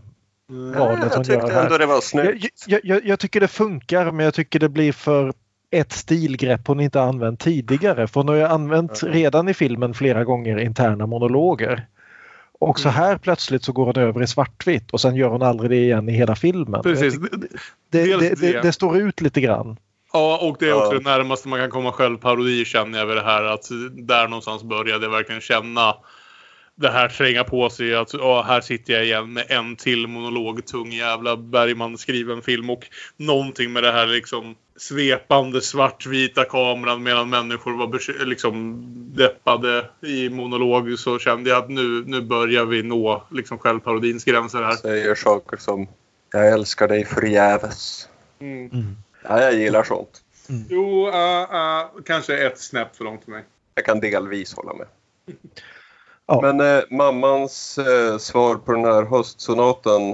valet 0.75 0.99
jag 1.03 1.11
hon 1.11 1.25
tyckte 1.25 1.33
gör 1.47 1.51
här. 1.51 1.65
ändå 1.65 1.79
det 1.79 1.87
var 1.87 2.01
snyggt. 2.01 2.53
Jag, 2.67 2.81
jag, 2.85 2.97
jag, 2.97 3.07
jag 3.07 3.19
tycker 3.21 3.41
det 3.41 3.49
funkar 3.49 4.11
men 4.11 4.25
jag 4.25 4.35
tycker 4.35 4.59
det 4.59 4.69
blir 4.69 4.93
för 4.93 5.33
ett 5.71 5.93
stilgrepp 5.93 6.67
hon 6.67 6.81
inte 6.81 7.01
använt 7.03 7.41
tidigare. 7.41 8.07
För 8.07 8.21
hon 8.21 8.29
har 8.29 8.35
ju 8.35 8.43
använt 8.43 9.03
redan 9.03 9.49
i 9.49 9.55
filmen 9.55 9.95
flera 9.95 10.25
gånger 10.25 10.57
interna 10.59 11.07
monologer. 11.07 11.87
Och 12.61 12.81
så 12.81 12.89
här 12.89 13.19
plötsligt 13.19 13.65
så 13.65 13.73
går 13.73 13.87
hon 13.87 13.97
över 13.97 14.23
i 14.23 14.27
svartvitt 14.27 14.91
och 14.91 15.01
sen 15.01 15.17
gör 15.17 15.29
hon 15.29 15.43
aldrig 15.43 15.71
det 15.71 15.77
igen 15.77 16.09
i 16.09 16.13
hela 16.13 16.35
filmen. 16.37 16.83
Precis. 16.83 17.15
Jag 17.15 17.41
Det, 17.91 18.05
det, 18.05 18.19
det, 18.19 18.35
det. 18.41 18.63
det 18.63 18.73
står 18.73 18.97
ut 18.97 19.21
lite 19.21 19.41
grann. 19.41 19.77
Ja, 20.13 20.39
och 20.43 20.57
det 20.61 20.69
är 20.69 20.73
också 20.75 20.93
Ja. 20.93 20.99
det 20.99 21.05
närmaste 21.05 21.49
man 21.49 21.59
kan 21.61 21.71
komma 21.71 21.93
självparodi 21.93 22.65
känner 22.65 22.99
jag 22.99 23.07
vid 23.07 23.17
det 23.17 23.23
här. 23.23 23.45
Att 23.45 23.69
där 23.93 24.29
någonstans 24.29 24.63
började 24.63 25.05
jag 25.05 25.11
verkligen 25.11 25.41
känna 25.41 25.95
det 26.75 26.91
här 26.91 27.09
tränga 27.09 27.45
på 27.45 27.71
sig. 27.71 27.95
Att 27.95 28.15
ja, 28.15 28.43
här 28.43 28.61
sitter 28.61 28.93
jag 28.93 29.05
igen 29.05 29.33
med 29.33 29.45
en 29.49 29.77
till 29.77 30.07
monolog. 30.07 30.67
Tung 30.67 30.93
jävla 30.93 31.37
Bergman 31.37 31.99
skriven 31.99 32.43
film. 32.43 32.71
Och 32.71 32.87
någonting 33.17 33.73
med 33.73 33.83
det 33.83 33.93
här 33.93 34.07
liksom 34.07 34.57
svepande 34.77 35.61
svartvita 35.61 36.45
kameran 36.45 37.03
medan 37.03 37.31
människor 37.31 37.73
var 37.73 38.25
liksom 38.25 38.85
deppade 39.17 39.85
i 40.01 40.29
monolog. 40.29 40.99
Så 40.99 41.19
kände 41.19 41.51
jag 41.51 41.59
att 41.59 41.71
nu, 41.71 42.05
nu 42.07 42.21
börjar 42.21 42.65
vi 42.65 42.83
nå 42.83 43.27
liksom 43.31 43.59
självparodins 43.59 44.25
gränser 44.25 44.63
här. 44.63 44.77
Säger 44.77 45.15
saker 45.15 45.57
som 45.57 45.89
Jag 46.33 46.53
älskar 46.53 46.89
dig 46.89 47.05
förgäves. 47.05 48.09
Mm. 48.41 48.97
Ja, 49.23 49.43
jag 49.43 49.55
gillar 49.55 49.83
sånt. 49.83 50.23
Jo, 50.69 51.09
uh, 51.09 51.15
uh, 51.15 52.03
kanske 52.05 52.47
ett 52.47 52.59
snäpp 52.59 52.97
för 52.97 53.05
långt 53.05 53.25
för 53.25 53.31
mig. 53.31 53.45
Jag 53.75 53.85
kan 53.85 54.01
delvis 54.01 54.55
hålla 54.55 54.75
med. 54.75 54.87
Ja. 56.27 56.41
Men 56.41 56.61
eh, 56.61 56.83
mammans 56.91 57.79
eh, 57.79 58.19
svar 58.19 58.57
på 58.57 58.73
den 58.73 58.85
här 58.85 59.03
höstsonaten. 59.03 60.11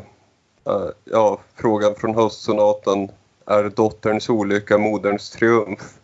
Eh, 0.66 0.88
ja, 1.04 1.40
frågan 1.54 1.94
från 1.94 2.14
höstsonaten. 2.14 3.10
Är 3.46 3.68
dotterns 3.68 4.28
olycka 4.28 4.78
moderns 4.78 5.30
triumf? 5.30 5.98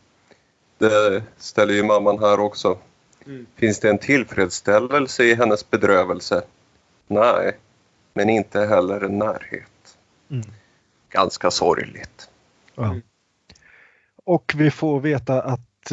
Det 0.78 1.22
ställer 1.38 1.74
ju 1.74 1.82
mamman 1.82 2.18
här 2.18 2.40
också. 2.40 2.78
Mm. 3.26 3.46
Finns 3.56 3.80
det 3.80 3.90
en 3.90 3.98
tillfredsställelse 3.98 5.24
i 5.24 5.34
hennes 5.34 5.70
bedrövelse? 5.70 6.42
Nej, 7.06 7.58
men 8.14 8.30
inte 8.30 8.60
heller 8.60 9.00
en 9.00 9.18
närhet. 9.18 9.96
Mm. 10.30 10.46
Ganska 11.08 11.50
sorgligt. 11.50 12.28
Ja. 12.74 12.96
Och 14.24 14.54
vi 14.56 14.70
får 14.70 15.00
veta 15.00 15.42
att 15.42 15.92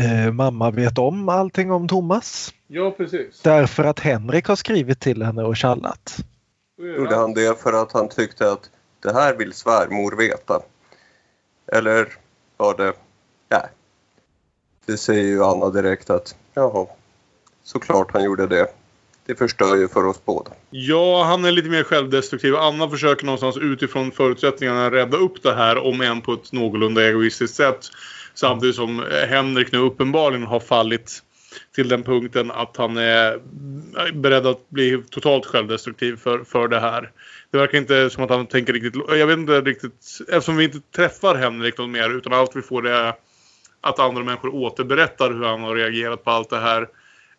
eh, 0.00 0.32
mamma 0.32 0.70
vet 0.70 0.98
om 0.98 1.28
allting 1.28 1.70
om 1.70 1.88
Thomas. 1.88 2.54
Ja, 2.66 2.90
precis. 2.90 3.40
Därför 3.42 3.84
att 3.84 4.00
Henrik 4.00 4.46
har 4.46 4.56
skrivit 4.56 5.00
till 5.00 5.22
henne 5.22 5.42
och 5.42 5.56
tjallat. 5.56 6.16
Gjorde 6.78 7.16
han 7.16 7.34
det 7.34 7.60
för 7.60 7.82
att 7.82 7.92
han 7.92 8.08
tyckte 8.08 8.52
att 8.52 8.70
det 9.02 9.12
här 9.12 9.36
vill 9.36 9.52
svärmor 9.52 10.16
veta? 10.16 10.60
Eller 11.72 12.08
var 12.56 12.76
det... 12.76 12.92
Nej. 13.48 13.68
Det 14.86 14.96
säger 14.96 15.24
ju 15.24 15.44
Anna 15.44 15.70
direkt 15.70 16.10
att 16.10 16.36
jaha, 16.54 16.86
såklart 17.62 18.12
han 18.12 18.24
gjorde 18.24 18.46
det. 18.46 18.66
Det 19.26 19.34
förstör 19.34 19.76
ju 19.76 19.88
för 19.88 20.06
oss 20.06 20.24
båda. 20.24 20.50
Ja, 20.70 21.24
han 21.24 21.44
är 21.44 21.52
lite 21.52 21.68
mer 21.68 21.82
självdestruktiv. 21.82 22.56
Anna 22.56 22.90
försöker 22.90 23.26
någonstans 23.26 23.56
utifrån 23.56 24.12
förutsättningarna 24.12 24.90
rädda 24.90 25.16
upp 25.16 25.42
det 25.42 25.54
här, 25.54 25.78
om 25.86 26.00
än 26.00 26.20
på 26.20 26.32
ett 26.32 26.52
någorlunda 26.52 27.08
egoistiskt 27.08 27.56
sätt. 27.56 27.88
Samtidigt 28.36 28.76
som 28.76 29.00
eh, 29.00 29.28
Henrik 29.28 29.72
nu 29.72 29.78
uppenbarligen 29.78 30.46
har 30.46 30.60
fallit 30.60 31.22
till 31.74 31.88
den 31.88 32.02
punkten 32.02 32.50
att 32.50 32.76
han 32.76 32.96
är 32.96 33.40
beredd 34.12 34.46
att 34.46 34.70
bli 34.70 35.02
totalt 35.10 35.46
självdestruktiv 35.46 36.16
för, 36.16 36.44
för 36.44 36.68
det 36.68 36.80
här. 36.80 37.10
Det 37.50 37.58
verkar 37.58 37.78
inte 37.78 38.10
som 38.10 38.24
att 38.24 38.30
han 38.30 38.46
tänker 38.46 38.72
riktigt... 38.72 38.94
Jag 39.08 39.26
vet 39.26 39.38
inte 39.38 39.60
riktigt... 39.60 40.18
Eftersom 40.28 40.56
vi 40.56 40.64
inte 40.64 40.80
träffar 40.96 41.34
Henrik 41.34 41.78
något 41.78 41.90
mer 41.90 42.16
utan 42.16 42.32
allt 42.32 42.56
vi 42.56 42.62
får 42.62 42.88
är 42.88 43.14
att 43.80 43.98
andra 43.98 44.24
människor 44.24 44.54
återberättar 44.54 45.30
hur 45.30 45.44
han 45.44 45.60
har 45.60 45.74
reagerat 45.74 46.24
på 46.24 46.30
allt 46.30 46.50
det 46.50 46.60
här 46.60 46.88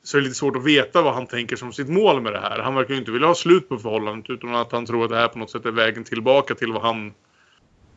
så 0.04 0.18
är 0.18 0.22
det 0.22 0.28
lite 0.28 0.40
svårt 0.40 0.56
att 0.56 0.66
veta 0.66 1.02
vad 1.02 1.14
han 1.14 1.28
tänker 1.28 1.56
som 1.56 1.74
sitt 1.74 1.90
mål 1.90 2.22
med 2.22 2.34
det 2.34 2.40
här. 2.40 2.60
Han 2.60 2.76
verkar 2.76 2.94
ju 2.94 3.00
inte 3.00 3.12
vilja 3.12 3.28
ha 3.28 3.36
slut 3.36 3.70
på 3.70 3.78
förhållandet 3.78 4.30
utan 4.30 4.56
att 4.56 4.72
han 4.72 4.86
tror 4.86 5.04
att 5.04 5.10
det 5.10 5.18
här 5.18 5.28
på 5.28 5.40
något 5.40 5.52
sätt 5.52 5.66
är 5.66 5.72
vägen 5.72 6.04
tillbaka 6.04 6.56
till 6.56 6.74
vad 6.74 6.82
han 6.82 7.14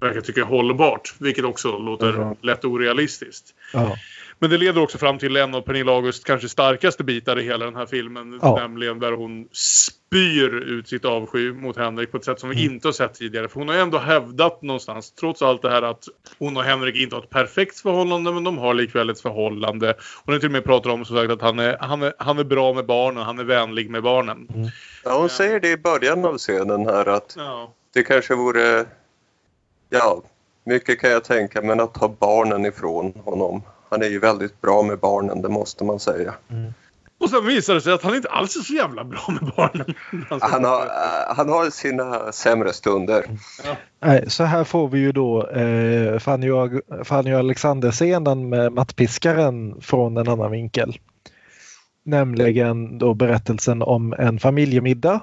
verkar 0.01 0.21
tycka 0.21 0.45
hållbart. 0.45 1.15
Vilket 1.19 1.45
också 1.45 1.79
låter 1.79 2.13
Mhm. 2.13 2.37
lätt 2.43 2.65
orealistiskt. 2.65 3.47
Ja. 3.73 3.97
Men 4.39 4.51
det 4.51 4.59
leder 4.59 4.83
också 4.83 4.99
fram 4.99 5.19
till 5.19 5.37
en 5.37 5.55
av 5.55 5.61
Pernilla 5.61 5.93
Augusts 5.93 6.25
kanske 6.25 6.49
starkaste 6.49 7.05
bitar 7.05 7.39
i 7.39 7.43
hela 7.43 7.65
den 7.65 7.77
här 7.77 7.87
filmen. 7.87 8.39
Ja. 8.43 8.57
Nämligen 8.57 8.99
där 8.99 9.13
hon 9.13 9.49
spyr 9.53 10.55
ut 10.55 10.89
sitt 10.89 11.05
avsky 11.05 11.53
mot 11.53 11.77
Henrik 11.77 12.11
på 12.11 12.17
ett 12.17 12.25
sätt 12.25 12.41
som 12.41 12.49
vi 12.51 12.63
Mm. 12.63 12.75
inte 12.75 12.89
har 12.89 12.93
sett 12.93 13.15
tidigare. 13.15 13.49
För 13.49 13.59
hon 13.61 13.69
har 13.69 13.77
ändå 13.77 13.99
hävdat 13.99 14.63
någonstans, 14.63 15.11
trots 15.13 15.43
allt 15.43 15.63
det 15.63 15.71
här 15.71 15.83
att 15.83 16.05
hon 16.39 16.57
och 16.57 16.63
Henrik 16.63 16.97
inte 16.97 17.17
har 17.17 17.23
ett 17.23 17.31
perfekt 17.31 17.81
förhållande 17.81 18.33
men 18.33 18.45
de 18.45 18.59
har 18.59 18.75
likväl 18.75 19.11
ett 19.11 19.21
förhållande. 19.21 19.95
Hon 20.25 20.33
har 20.35 20.39
till 20.39 20.49
och 20.49 20.53
med 20.53 20.65
pratat 20.65 20.93
om 20.93 21.05
som 21.05 21.17
sagt 21.17 21.31
att 21.33 21.43
han 21.43 21.59
är, 21.59 21.77
han 21.81 22.03
är, 22.03 22.13
han 22.19 22.39
är 22.39 22.45
bra 22.45 22.73
med 22.73 22.87
barnen, 22.87 23.23
han 23.23 23.39
är 23.39 23.45
vänlig 23.45 23.91
med 23.91 24.03
barnen. 24.03 24.49
Ja, 25.05 25.19
hon 25.19 25.29
säger 25.29 25.61
det 25.61 25.69
i 25.71 25.77
början 25.77 26.25
av 26.25 26.39
scenen 26.39 26.87
här 26.87 27.07
att 27.09 27.35
Ja. 27.39 27.75
det 27.95 28.03
kanske 28.03 28.35
vore... 28.35 28.85
Ja, 29.91 30.23
mycket 30.65 31.01
kan 31.01 31.11
jag 31.11 31.25
tänka, 31.25 31.63
men 31.63 31.81
att 31.81 31.95
ta 31.95 32.09
barnen 32.09 32.67
ifrån 32.67 33.13
honom. 33.25 33.63
Han 33.89 34.03
är 34.03 34.07
ju 34.09 34.19
väldigt 34.19 34.61
bra 34.61 34.83
med 34.83 34.99
barnen, 34.99 35.43
det 35.43 35.49
måste 35.49 35.85
man 35.85 36.01
säga. 36.01 36.35
Och 37.21 37.31
sen 37.31 37.47
visar 37.47 37.75
det 37.75 37.81
sig 37.81 37.93
att 37.93 38.03
han 38.03 38.15
inte 38.15 38.29
alls 38.29 38.57
är 38.57 38.61
så 38.61 38.75
jävla 38.75 39.05
bra 39.05 39.21
med 39.29 39.53
barnen. 39.57 39.95
Han 40.41 40.65
har, 40.65 40.81
eh, 40.81 41.37
han 41.37 41.49
har 41.49 41.71
sina 41.71 42.33
sämre 42.33 42.73
stunder. 42.73 43.25
Nej, 44.01 44.25
så 44.31 44.45
här 44.45 44.65
får 44.65 44.89
vi 44.89 44.99
ju 44.99 45.13
då 45.13 45.49
eh, 45.49 46.19
Fanny, 46.19 46.51
och, 46.51 46.71
Fanny 47.05 47.35
och 47.35 47.39
Alexander-scenen 47.39 48.49
med 48.49 48.73
mattpiskaren 48.73 49.81
från 49.81 50.17
en 50.17 50.29
annan 50.29 50.51
vinkel. 50.51 50.99
Nämligen 52.05 52.99
då 52.99 53.15
berättelsen 53.15 53.83
om 53.83 54.13
en 54.13 54.39
familjemiddag 54.39 55.21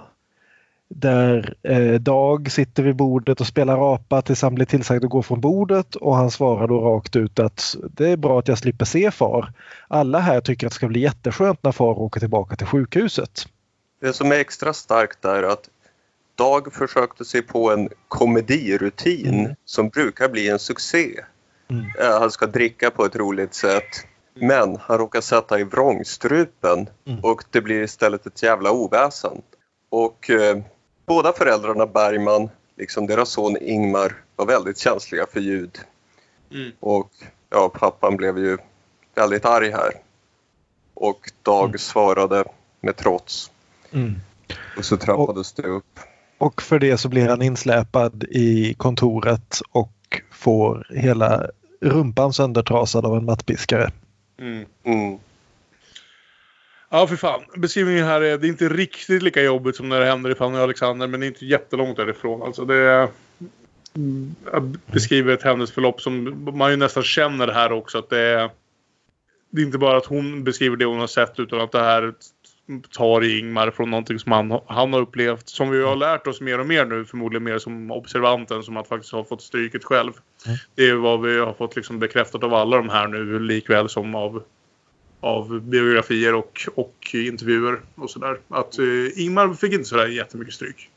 där 0.89 1.55
eh, 1.63 1.93
Dag 1.93 2.51
sitter 2.51 2.83
vid 2.83 2.95
bordet 2.95 3.41
och 3.41 3.47
spelar 3.47 3.93
apa 3.93 4.21
tills 4.21 4.41
han 4.41 4.55
blir 4.55 4.65
tillsagd 4.65 5.03
att 5.03 5.09
gå 5.09 5.23
från 5.23 5.41
bordet 5.41 5.95
och 5.95 6.15
han 6.15 6.31
svarar 6.31 6.67
då 6.67 6.81
rakt 6.81 7.15
ut 7.15 7.39
att 7.39 7.75
det 7.91 8.09
är 8.09 8.17
bra 8.17 8.39
att 8.39 8.47
jag 8.47 8.57
slipper 8.57 8.85
se 8.85 9.11
far. 9.11 9.53
Alla 9.87 10.19
här 10.19 10.41
tycker 10.41 10.67
att 10.67 10.71
det 10.71 10.75
ska 10.75 10.87
bli 10.87 10.99
jätteskönt 10.99 11.63
när 11.63 11.71
far 11.71 11.99
åker 11.99 12.19
tillbaka 12.19 12.55
till 12.55 12.67
sjukhuset. 12.67 13.45
Det 14.01 14.13
som 14.13 14.31
är 14.31 14.35
extra 14.35 14.73
starkt 14.73 15.25
är 15.25 15.43
att 15.43 15.69
Dag 16.35 16.73
försökte 16.73 17.25
sig 17.25 17.41
på 17.41 17.71
en 17.71 17.89
komedirutin 18.07 19.55
som 19.65 19.89
brukar 19.89 20.29
bli 20.29 20.49
en 20.49 20.59
succé. 20.59 21.07
Mm. 21.69 21.85
Eh, 21.99 22.19
Han 22.19 22.31
ska 22.31 22.47
dricka 22.47 22.91
på 22.91 23.05
ett 23.05 23.15
roligt 23.15 23.53
sätt. 23.53 23.83
Men 24.39 24.77
han 24.81 24.97
råkar 24.97 25.21
sätta 25.21 25.59
i 25.59 25.63
vrångstrupen 25.63 26.89
Mm. 27.07 27.19
och 27.23 27.43
det 27.51 27.61
blir 27.61 27.83
istället 27.83 28.25
ett 28.25 28.43
jävla 28.43 28.71
oväsen. 28.71 29.41
Och 29.89 30.29
eh, 30.29 30.57
båda 31.07 31.33
föräldrarna 31.33 31.85
Bergman, 31.85 32.49
liksom 32.75 33.07
deras 33.07 33.29
son 33.29 33.57
Ingmar, 33.61 34.13
var 34.35 34.45
väldigt 34.45 34.77
känsliga 34.77 35.25
för 35.33 35.39
ljud. 35.39 35.79
Mm. 36.51 36.71
Och 36.79 37.11
ja, 37.49 37.69
pappan 37.69 38.17
blev 38.17 38.37
ju 38.37 38.57
väldigt 39.15 39.45
arg 39.45 39.71
här. 39.71 39.91
Och 40.93 41.31
Dag 41.43 41.79
svarade 41.79 42.43
med 42.81 42.95
trots. 42.95 43.51
Mm. 43.91 44.15
Och 44.77 44.85
så 44.85 44.97
trappades 44.97 45.53
det 45.53 45.63
upp. 45.63 45.99
Och 46.37 46.61
för 46.61 46.79
det 46.79 46.97
så 46.97 47.09
blir 47.09 47.27
han 47.27 47.41
insläpad 47.41 48.23
i 48.23 48.73
kontoret 48.73 49.59
och 49.71 50.21
får 50.31 50.87
hela 50.89 51.47
rumpan 51.81 52.33
söndertrasad 52.33 53.05
av 53.05 53.17
en 53.17 53.25
mattpiskare. 53.25 53.91
Mm. 54.39 55.19
Mm. 56.89 56.99
Ja, 57.01 57.07
för 57.07 57.15
fan. 57.15 57.41
Beskrivningen 57.55 58.05
här 58.05 58.21
är, 58.21 58.37
det 58.37 58.47
är 58.47 58.49
inte 58.49 58.69
riktigt 58.69 59.23
lika 59.23 59.41
jobbigt 59.43 59.75
som 59.75 59.89
när 59.89 59.99
det 59.99 60.05
händer 60.05 60.31
i 60.31 60.35
Fanny 60.35 60.57
och 60.57 60.63
Alexander, 60.63 61.07
men 61.07 61.19
det 61.19 61.25
är 61.25 61.27
inte 61.27 61.45
jättelångt 61.45 61.97
därifrån. 61.97 62.43
Alltså 62.43 62.65
det 62.65 62.75
är... 62.75 63.07
Mm, 63.95 64.35
beskriver 64.85 65.33
ett 65.33 65.43
händelseförlopp 65.43 66.01
som 66.01 66.45
man 66.57 66.71
ju 66.71 66.77
nästan 66.77 67.03
känner 67.03 67.47
här 67.47 67.71
också 67.71 67.97
att 67.97 68.09
det 68.09 68.19
är... 68.19 68.49
Det 69.49 69.61
är 69.61 69.65
inte 69.65 69.77
bara 69.77 69.97
att 69.97 70.05
hon 70.05 70.43
beskriver 70.43 70.77
det 70.77 70.85
hon 70.85 70.99
har 70.99 71.07
sett 71.07 71.39
utan 71.39 71.61
att 71.61 71.71
det 71.71 71.79
här 71.79 72.13
tar 72.91 73.23
Ingmar 73.23 73.71
från 73.71 73.89
någonting 73.89 74.19
som 74.19 74.31
han, 74.31 74.59
han 74.67 74.93
har 74.93 74.99
upplevt. 74.99 75.49
Som 75.49 75.69
vi 75.69 75.83
har 75.83 75.95
lärt 75.95 76.27
oss 76.27 76.41
mer 76.41 76.59
och 76.59 76.65
mer 76.65 76.85
nu, 76.85 77.05
förmodligen 77.05 77.43
mer 77.43 77.57
som 77.57 77.91
observanten 77.91 78.63
som 78.63 78.77
att 78.77 78.87
faktiskt 78.87 79.13
ha 79.13 79.23
fått 79.23 79.41
stryket 79.41 79.83
själv. 79.83 80.11
Det 80.75 80.89
är 80.89 80.95
vad 80.95 81.21
vi 81.21 81.39
har 81.39 81.53
fått 81.53 81.75
liksom 81.75 81.99
bekräftat 81.99 82.43
av 82.43 82.53
alla 82.53 82.77
de 82.77 82.89
här 82.89 83.07
nu 83.07 83.39
likväl 83.39 83.89
som 83.89 84.15
av 84.15 84.43
av 85.19 85.61
biografier 85.61 86.35
och, 86.35 86.61
och 86.75 86.95
intervjuer 87.13 87.79
och 87.95 88.09
sådär. 88.09 88.39
Att 88.49 88.79
eh, 88.79 88.85
Ingmar 89.23 89.53
fick 89.53 89.73
inte 89.73 89.85
sådär 89.85 90.07
jättemycket 90.07 90.53
stryk. 90.53 90.89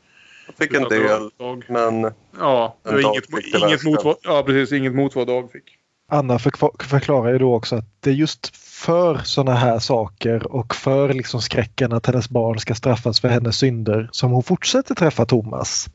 Jag 0.47 0.55
fick 0.55 0.73
en 0.73 0.85
Utan 0.85 0.99
del, 0.99 1.29
Dag. 1.37 1.65
men 1.69 2.11
Ja, 2.39 2.77
det 2.83 2.91
var 2.91 2.99
inget, 2.99 3.25
inget, 3.63 3.83
mot 3.83 4.03
vad, 4.03 4.15
ja, 4.21 4.43
precis, 4.45 4.71
inget 4.71 4.95
mot 4.95 5.15
vad 5.15 5.27
Dag 5.27 5.51
fick. 5.51 5.77
Anna 6.09 6.39
förklarar 6.79 7.31
ju 7.31 7.37
då 7.37 7.55
också 7.55 7.75
att 7.75 7.85
det 7.99 8.09
är 8.09 8.13
just 8.13 8.55
för 8.57 9.17
sådana 9.17 9.57
här 9.57 9.79
saker 9.79 10.55
och 10.55 10.75
för 10.75 11.13
liksom 11.13 11.41
skräcken 11.41 11.93
att 11.93 12.05
hennes 12.05 12.29
barn 12.29 12.59
ska 12.59 12.75
straffas 12.75 13.19
för 13.19 13.27
hennes 13.27 13.57
synder 13.57 14.09
som 14.11 14.31
hon 14.31 14.43
fortsätter 14.43 14.95
träffa 14.95 15.25
Thomas. 15.25 15.89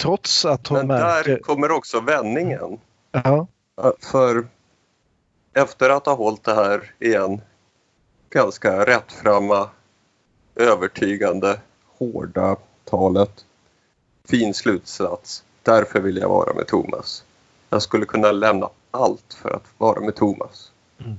Trots 0.00 0.44
att 0.44 0.66
hon 0.66 0.78
men 0.78 0.86
märker... 0.86 1.30
där 1.30 1.38
kommer 1.38 1.70
också 1.70 2.00
vändningen. 2.00 2.78
Ja, 3.12 3.46
För 4.12 4.46
efter 5.52 5.90
att 5.90 6.06
ha 6.06 6.14
hållit 6.14 6.44
det 6.44 6.54
här 6.54 6.94
igen 6.98 7.40
ganska 8.30 8.86
rättframma, 8.86 9.70
övertygande, 10.54 11.60
hårda 11.98 12.56
talet. 12.84 13.44
Fin 14.24 14.54
slutsats. 14.54 15.44
Därför 15.62 16.00
vill 16.00 16.16
jag 16.16 16.28
vara 16.28 16.54
med 16.54 16.66
Thomas. 16.66 17.24
Jag 17.70 17.82
skulle 17.82 18.06
kunna 18.06 18.32
lämna 18.32 18.70
allt 18.90 19.34
för 19.42 19.50
att 19.50 19.64
vara 19.78 20.00
med 20.00 20.14
Thomas. 20.14 20.72
Mm. 20.98 21.16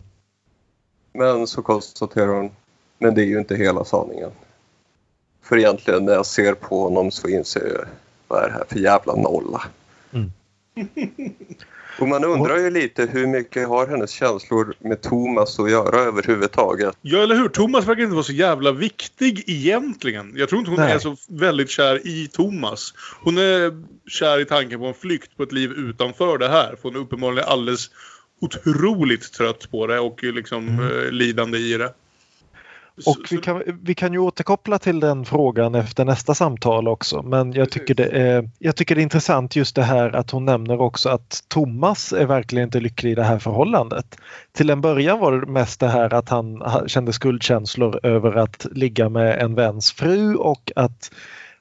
Men 1.13 1.47
så 1.47 1.61
konstaterar 1.61 2.27
hon, 2.27 2.51
men 2.97 3.15
det 3.15 3.21
är 3.21 3.25
ju 3.25 3.39
inte 3.39 3.55
hela 3.55 3.85
sanningen. 3.85 4.31
För 5.41 5.57
egentligen 5.57 6.05
när 6.05 6.13
jag 6.13 6.25
ser 6.25 6.53
på 6.53 6.83
honom 6.83 7.11
så 7.11 7.27
inser 7.27 7.73
jag, 7.75 7.85
vad 8.27 8.43
är 8.43 8.47
det 8.47 8.53
här 8.53 8.65
för 8.69 8.79
jävla 8.79 9.15
nolla? 9.15 9.63
Mm. 10.11 10.31
Och 11.99 12.07
man 12.07 12.23
undrar 12.23 12.57
ju 12.57 12.69
lite 12.69 13.05
hur 13.05 13.27
mycket 13.27 13.67
har 13.67 13.87
hennes 13.87 14.11
känslor 14.11 14.73
med 14.79 15.01
Thomas 15.01 15.59
att 15.59 15.71
göra 15.71 15.99
överhuvudtaget? 15.99 16.95
Ja, 17.01 17.23
eller 17.23 17.35
hur? 17.35 17.49
Thomas 17.49 17.87
verkar 17.87 18.03
inte 18.03 18.13
vara 18.13 18.23
så 18.23 18.33
jävla 18.33 18.71
viktig 18.71 19.43
egentligen. 19.47 20.33
Jag 20.35 20.49
tror 20.49 20.59
inte 20.59 20.71
hon 20.71 20.79
Nej. 20.79 20.93
är 20.93 20.99
så 20.99 21.15
väldigt 21.29 21.69
kär 21.69 22.07
i 22.07 22.27
Thomas. 22.27 22.93
Hon 23.21 23.37
är 23.37 23.83
kär 24.07 24.39
i 24.39 24.45
tanken 24.45 24.79
på 24.79 24.85
en 24.85 24.93
flykt 24.93 25.37
på 25.37 25.43
ett 25.43 25.51
liv 25.51 25.71
utanför 25.71 26.37
det 26.37 26.49
här. 26.49 26.75
För 26.75 26.83
hon 26.83 26.95
är 26.95 26.99
uppenbarligen 26.99 27.49
alldeles 27.49 27.89
otroligt 28.41 29.33
trött 29.33 29.71
på 29.71 29.87
det 29.87 29.99
och 29.99 30.23
liksom 30.23 30.67
eh, 30.67 31.11
lidande 31.11 31.57
i 31.57 31.77
det. 31.77 31.93
Och 33.05 33.17
vi 33.31 33.37
kan, 33.37 33.63
vi 33.81 33.95
kan 33.95 34.13
ju 34.13 34.19
återkoppla 34.19 34.79
till 34.79 34.99
den 34.99 35.25
frågan 35.25 35.75
efter 35.75 36.05
nästa 36.05 36.35
samtal 36.35 36.87
också. 36.87 37.21
Men 37.21 37.53
jag 37.53 37.71
tycker, 37.71 37.95
det 37.95 38.05
är, 38.05 38.49
jag 38.59 38.75
tycker 38.75 38.95
det 38.95 39.01
är 39.01 39.03
intressant 39.03 39.55
just 39.55 39.75
det 39.75 39.83
här 39.83 40.15
att 40.15 40.31
hon 40.31 40.45
nämner 40.45 40.81
också 40.81 41.09
att 41.09 41.43
Thomas 41.47 42.13
är 42.13 42.25
verkligen 42.25 42.63
inte 42.67 42.79
lycklig 42.79 43.11
i 43.11 43.15
det 43.15 43.23
här 43.23 43.39
förhållandet. 43.39 44.19
Till 44.51 44.69
en 44.69 44.81
början 44.81 45.19
var 45.19 45.31
det 45.31 45.51
mest 45.51 45.79
det 45.79 45.87
här 45.87 46.13
att 46.13 46.29
han 46.29 46.61
ha- 46.61 46.87
kände 46.87 47.13
skuldkänslor 47.13 47.99
över 48.05 48.35
att 48.35 48.67
ligga 48.71 49.09
med 49.09 49.39
en 49.41 49.55
väns 49.55 49.91
fru 49.91 50.35
och 50.35 50.71
att 50.75 51.11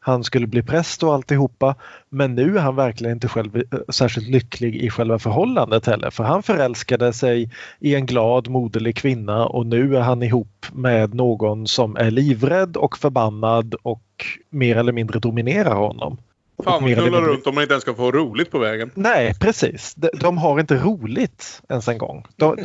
han 0.09 0.24
skulle 0.24 0.46
bli 0.46 0.62
präst 0.62 1.02
och 1.02 1.14
alltihopa. 1.14 1.74
Men 2.09 2.34
nu 2.34 2.56
är 2.59 2.61
han 2.61 2.76
verkligen 2.76 3.12
inte 3.12 3.28
själv 3.28 3.56
eh, 3.56 3.62
särskilt 3.88 4.28
lycklig 4.28 4.76
i 4.76 4.90
själva 4.90 5.18
förhållandet 5.18 5.86
heller. 5.86 6.11
För 6.11 6.24
han 6.24 6.42
förälskade 6.42 7.12
sig 7.12 7.50
i 7.80 7.94
en 7.94 8.06
glad 8.06 8.48
moderlig 8.48 8.96
kvinna 8.96 9.46
och 9.46 9.66
nu 9.66 9.96
är 9.96 10.00
han 10.00 10.22
ihop 10.22 10.66
med 10.72 11.14
någon 11.14 11.66
som 11.66 11.96
är 11.96 12.11
livrädd 12.11 12.76
och 12.76 12.98
förbannad 12.98 13.74
och 13.82 14.02
mer 14.50 14.76
eller 14.76 14.92
mindre 14.92 15.18
dominerar 15.18 15.74
honom. 15.74 16.18
Fan, 16.64 16.84
eller 16.84 16.96
knullar 16.96 17.20
runt 17.20 17.46
om 17.46 17.54
man 17.54 17.62
inte 17.62 17.74
ens 17.74 17.82
ska 17.82 17.94
få 17.94 18.12
roligt 18.12 18.50
på 18.50 18.59
vägen. 18.59 18.90
Nej, 18.94 19.34
precis. 19.40 19.94
De, 19.94 20.09
de 20.20 20.38
har 20.38 20.61
inte 20.61 20.74
roligt 20.74 21.62
ens 21.68 21.88
en 21.88 21.98
gång. 21.98 22.26
De, 22.36 22.56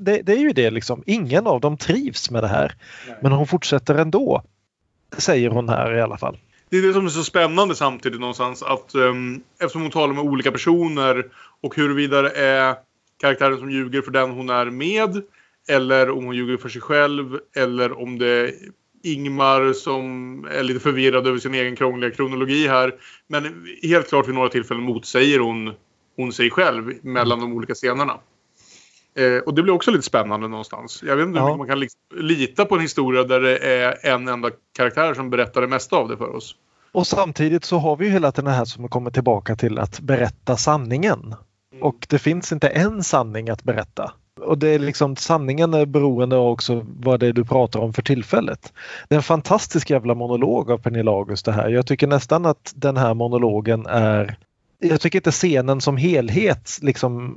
det, 0.00 0.22
det 0.22 0.32
är 0.32 0.38
ju 0.38 0.52
det 0.52 0.70
liksom. 0.70 1.02
Ingen 1.06 1.46
av 1.46 1.60
dem 1.60 1.76
trivs 1.76 2.30
med 2.30 2.42
det 2.42 2.48
här. 2.48 2.74
Men 3.20 3.32
hon 3.32 3.46
fortsätter 3.46 3.94
ändå. 3.94 4.42
Säger 5.18 5.50
hon 5.50 5.68
här 5.68 5.94
i 5.94 6.00
alla 6.00 6.16
fall. 6.16 6.38
Det 6.72 6.78
är 6.78 6.82
det 6.82 6.92
som 6.92 7.06
är 7.06 7.10
så 7.10 7.24
spännande 7.24 7.74
samtidigt 7.74 8.20
någonstans. 8.20 8.62
Att 8.62 8.94
um, 8.94 9.42
eftersom 9.60 9.82
hon 9.82 9.90
talar 9.90 10.14
med 10.14 10.24
olika 10.24 10.52
personer 10.52 11.26
och 11.60 11.76
huruvida 11.76 12.22
det 12.22 12.30
är 12.30 12.74
karaktären 13.20 13.58
som 13.58 13.70
ljuger 13.70 14.02
för 14.02 14.10
den 14.10 14.30
hon 14.30 14.50
är 14.50 14.66
med. 14.66 15.22
Eller 15.68 16.10
om 16.10 16.24
hon 16.24 16.36
ljuger 16.36 16.56
för 16.56 16.68
sig 16.68 16.80
själv. 16.80 17.38
Eller 17.56 17.98
om 18.02 18.18
det 18.18 18.28
är 18.28 18.54
Ingmar 19.02 19.72
som 19.72 20.04
är 20.50 20.62
lite 20.62 20.80
förvirrad 20.80 21.26
över 21.26 21.38
sin 21.38 21.54
egen 21.54 21.76
krångliga 21.76 22.10
kronologi 22.10 22.68
här. 22.68 22.94
Men 23.26 23.66
helt 23.82 24.08
klart 24.08 24.28
vid 24.28 24.34
några 24.34 24.48
tillfällen 24.48 24.82
motsäger 24.82 25.38
hon, 25.38 25.72
hon 26.16 26.32
sig 26.32 26.50
själv 26.50 26.92
mellan 27.02 27.40
de 27.40 27.52
olika 27.52 27.74
scenerna. 27.74 28.18
Eh, 29.16 29.38
och 29.38 29.54
det 29.54 29.62
blir 29.62 29.74
också 29.74 29.90
lite 29.90 30.02
spännande 30.02 30.48
någonstans. 30.48 31.02
Jag 31.06 31.16
vet 31.16 31.26
inte 31.26 31.40
hur 31.40 31.46
Ja. 31.46 31.50
mycket 31.50 31.58
man 31.58 31.68
kan 31.68 31.80
liksom 31.80 32.00
lita 32.14 32.64
på 32.64 32.74
en 32.74 32.80
historia 32.80 33.24
där 33.24 33.40
det 33.40 33.58
är 33.58 34.06
en 34.14 34.28
enda 34.28 34.50
karaktär 34.76 35.14
som 35.14 35.30
berättar 35.30 35.60
det 35.60 35.68
mesta 35.68 35.96
av 35.96 36.08
det 36.08 36.16
för 36.16 36.36
oss. 36.36 36.56
Och 36.92 37.06
samtidigt 37.06 37.64
så 37.64 37.78
har 37.78 37.96
vi 37.96 38.04
ju 38.04 38.10
hela 38.10 38.30
det 38.30 38.50
här 38.50 38.64
som 38.64 38.88
kommer 38.88 39.10
tillbaka 39.10 39.56
till 39.56 39.78
att 39.78 40.00
berätta 40.00 40.56
sanningen. 40.56 41.34
Och 41.80 42.06
det 42.08 42.18
finns 42.18 42.52
inte 42.52 42.68
en 42.68 43.02
sanning 43.02 43.50
att 43.50 43.62
berätta. 43.62 44.12
Och 44.40 44.58
det 44.58 44.68
är 44.68 44.78
liksom 44.78 45.16
sanningen 45.16 45.74
är 45.74 45.86
beroende 45.86 46.36
av 46.36 46.46
också 46.46 46.86
vad 46.86 47.20
det 47.20 47.26
är 47.26 47.32
du 47.32 47.44
pratar 47.44 47.80
om 47.80 47.92
för 47.92 48.02
tillfället. 48.02 48.72
Det 49.08 49.14
är 49.14 49.16
en 49.16 49.22
fantastisk 49.22 49.90
jävla 49.90 50.14
monolog 50.14 50.70
av 50.70 50.78
Pernilla 50.78 51.10
August 51.10 51.44
det 51.44 51.52
här. 51.52 51.68
Jag 51.68 51.86
tycker 51.86 52.06
nästan 52.06 52.46
att 52.46 52.72
den 52.74 52.96
här 52.96 53.14
monologen 53.14 53.86
är 53.86 54.36
jag 54.78 55.00
tycker 55.00 55.18
inte 55.18 55.30
scenen 55.30 55.80
som 55.80 55.96
helhet 55.96 56.78
liksom 56.82 57.36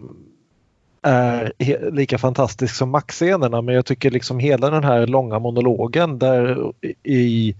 är 1.01 1.51
lika 1.91 2.17
fantastisk 2.17 2.75
som 2.75 2.89
Max-scenerna 2.89 3.61
men 3.61 3.75
jag 3.75 3.85
tycker 3.85 4.11
liksom 4.11 4.39
hela 4.39 4.69
den 4.69 4.83
här 4.83 5.07
långa 5.07 5.39
monologen 5.39 6.19
där 6.19 6.71
i 7.03 7.55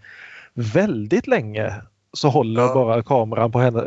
väldigt 0.56 1.28
länge 1.28 1.74
så 2.14 2.30
håller 2.30 2.62
Ja. 2.62 2.74
bara 2.74 3.04
kameran 3.04 3.52
på 3.52 3.60
henne. 3.60 3.82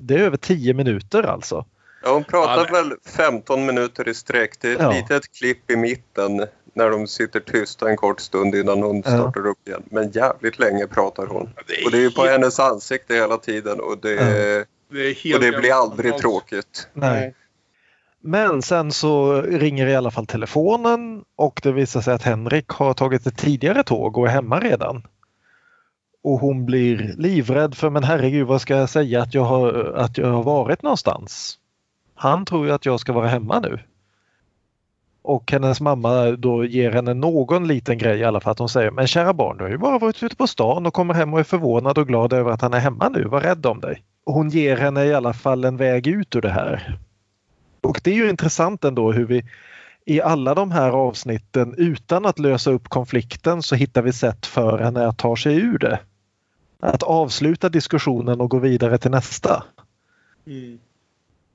Det 0.00 0.14
är 0.14 0.18
över 0.18 0.36
10 0.36 0.74
minuter 0.74 1.22
alltså. 1.22 1.64
Ja, 2.04 2.12
hon 2.12 2.24
pratar 2.24 2.66
Ja, 2.68 2.82
väl 2.82 2.92
15 3.16 3.66
minuter 3.66 4.08
i 4.08 4.14
sträck. 4.14 4.50
Det 4.60 4.68
är 4.68 4.74
ett 4.74 4.80
Ja. 4.80 4.90
litet 4.92 5.32
klipp 5.38 5.70
i 5.70 5.76
mitten 5.76 6.46
när 6.74 6.90
de 6.90 7.06
sitter 7.06 7.40
tysta 7.40 7.90
en 7.90 7.96
kort 7.96 8.20
stund 8.20 8.54
innan 8.54 8.82
hon 8.82 8.96
Ja. 9.04 9.10
startar 9.10 9.46
upp 9.46 9.68
igen. 9.68 9.82
Men 9.90 10.10
jävligt 10.10 10.58
länge 10.58 10.86
pratar 10.86 11.26
hon. 11.26 11.42
Och 11.84 11.90
det 11.90 11.96
är 11.96 12.00
ju 12.00 12.10
på 12.10 12.20
helt- 12.20 12.32
hennes 12.32 12.60
ansikte 12.60 13.14
hela 13.14 13.36
tiden 13.36 13.80
och 13.80 13.98
det, 14.02 14.14
det, 14.92 15.00
är 15.10 15.14
helt 15.24 15.36
och 15.36 15.42
det 15.42 15.58
blir 15.58 15.72
aldrig 15.82 16.12
fantastiskt. 16.12 16.22
tråkigt. 16.22 16.88
Nej. 16.92 17.34
Men 18.20 18.62
sen 18.62 18.92
så 18.92 19.42
ringer 19.42 19.86
i 19.86 19.94
alla 19.96 20.10
fall 20.10 20.26
telefonen 20.26 21.22
och 21.36 21.60
det 21.62 21.72
visar 21.72 22.00
sig 22.00 22.14
att 22.14 22.22
Henrik 22.22 22.68
har 22.68 22.94
tagit 22.94 23.26
ett 23.26 23.38
tidigare 23.38 23.82
tåg 23.82 24.18
och 24.18 24.26
är 24.26 24.30
hemma 24.30 24.60
redan. 24.60 25.02
Och 26.26 26.40
hon 26.40 26.66
blir 26.66 27.14
livrädd 27.18 27.74
för 27.74 27.90
men 27.90 28.04
herregud 28.04 28.46
vad 28.46 28.60
ska 28.60 28.76
jag 28.76 28.88
säga 28.88 29.22
att 29.22 29.34
jag 29.34 29.44
har, 29.44 29.94
att 29.96 30.18
jag 30.18 30.32
har 30.32 30.42
varit 30.42 30.82
någonstans? 30.82 31.58
Han 32.14 32.44
tror 32.44 32.66
ju 32.66 32.72
att 32.72 32.86
jag 32.86 33.00
ska 33.00 33.12
vara 33.12 33.28
hemma 33.28 33.60
nu. 33.60 33.78
Och 35.22 35.52
hennes 35.52 35.80
mamma 35.80 36.30
då 36.30 36.64
ger 36.64 36.90
henne 36.90 37.14
någon 37.14 37.66
liten 37.66 37.98
grej 37.98 38.18
i 38.18 38.24
alla 38.24 38.40
fall 38.40 38.50
att 38.50 38.58
hon 38.58 38.68
säger 38.68 38.90
men 38.90 39.06
kära 39.06 39.34
barn 39.34 39.56
du 39.58 39.64
har 39.64 39.70
ju 39.70 39.78
bara 39.78 39.98
varit 39.98 40.22
ute 40.22 40.36
på 40.36 40.46
stan 40.46 40.86
och 40.86 40.94
kommer 40.94 41.14
hem 41.14 41.34
och 41.34 41.40
är 41.40 41.44
förvånad 41.44 41.98
och 41.98 42.08
glad 42.08 42.32
över 42.32 42.50
att 42.50 42.62
han 42.62 42.74
är 42.74 42.80
hemma 42.80 43.08
nu. 43.08 43.24
Var 43.24 43.40
rädd 43.40 43.66
om 43.66 43.80
dig. 43.80 44.02
Hon 44.24 44.48
ger 44.48 44.76
henne 44.76 45.04
i 45.04 45.14
alla 45.14 45.32
fall 45.32 45.64
en 45.64 45.76
väg 45.76 46.06
ut 46.06 46.36
ur 46.36 46.40
det 46.40 46.52
här. 46.52 46.98
Och 47.80 48.00
det 48.04 48.10
är 48.10 48.14
ju 48.14 48.30
intressant 48.30 48.84
ändå 48.84 49.12
hur 49.12 49.26
vi 49.26 49.44
i 50.04 50.20
alla 50.20 50.54
de 50.54 50.70
här 50.70 50.90
avsnitten 50.90 51.74
utan 51.78 52.26
att 52.26 52.38
lösa 52.38 52.70
upp 52.70 52.88
konflikten 52.88 53.62
så 53.62 53.74
hittar 53.74 54.02
vi 54.02 54.12
sätt 54.12 54.46
för 54.46 54.78
henne 54.78 55.06
att 55.06 55.18
ta 55.18 55.36
sig 55.36 55.56
ur 55.56 55.78
det. 55.78 55.98
Att 56.86 57.02
avsluta 57.02 57.68
diskussionen 57.68 58.40
och 58.40 58.50
gå 58.50 58.58
vidare 58.58 58.98
till 58.98 59.10
nästa. 59.10 59.64
Mm. 60.46 60.78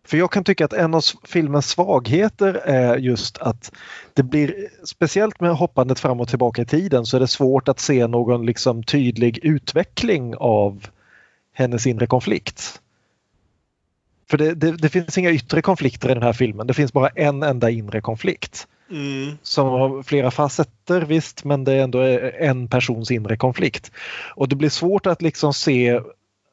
För 0.03 0.17
jag 0.17 0.31
kan 0.31 0.43
tycka 0.43 0.65
att 0.65 0.73
en 0.73 0.93
av 0.93 1.01
filmens 1.23 1.69
svagheter 1.69 2.53
är 2.53 2.97
just 2.97 3.37
att 3.37 3.71
det 4.13 4.23
blir, 4.23 4.67
speciellt 4.83 5.39
med 5.39 5.55
hoppandet 5.55 5.99
fram 5.99 6.19
och 6.19 6.27
tillbaka 6.27 6.61
i 6.61 6.65
tiden, 6.65 7.05
så 7.05 7.17
är 7.17 7.21
det 7.21 7.27
svårt 7.27 7.67
att 7.67 7.79
se 7.79 8.07
någon 8.07 8.45
liksom 8.45 8.83
tydlig 8.83 9.39
utveckling 9.43 10.35
av 10.35 10.87
hennes 11.53 11.87
inre 11.87 12.07
konflikt. 12.07 12.81
För 14.29 14.37
det, 14.37 14.53
det, 14.53 14.71
det 14.71 14.89
finns 14.89 15.17
inga 15.17 15.31
yttre 15.31 15.61
konflikter 15.61 16.11
i 16.11 16.13
den 16.13 16.23
här 16.23 16.33
filmen, 16.33 16.67
det 16.67 16.73
finns 16.73 16.93
bara 16.93 17.09
en 17.09 17.43
enda 17.43 17.69
inre 17.69 18.01
konflikt. 18.01 18.67
Mm. 18.91 19.37
Som 19.43 19.67
har 19.67 20.03
flera 20.03 20.31
facetter 20.31 21.01
visst, 21.01 21.43
men 21.43 21.63
det 21.63 21.73
är 21.73 21.83
ändå 21.83 21.99
en 22.39 22.67
persons 22.67 23.11
inre 23.11 23.37
konflikt. 23.37 23.91
Och 24.35 24.49
det 24.49 24.55
blir 24.55 24.69
svårt 24.69 25.05
att 25.05 25.21
liksom 25.21 25.53
se 25.53 25.99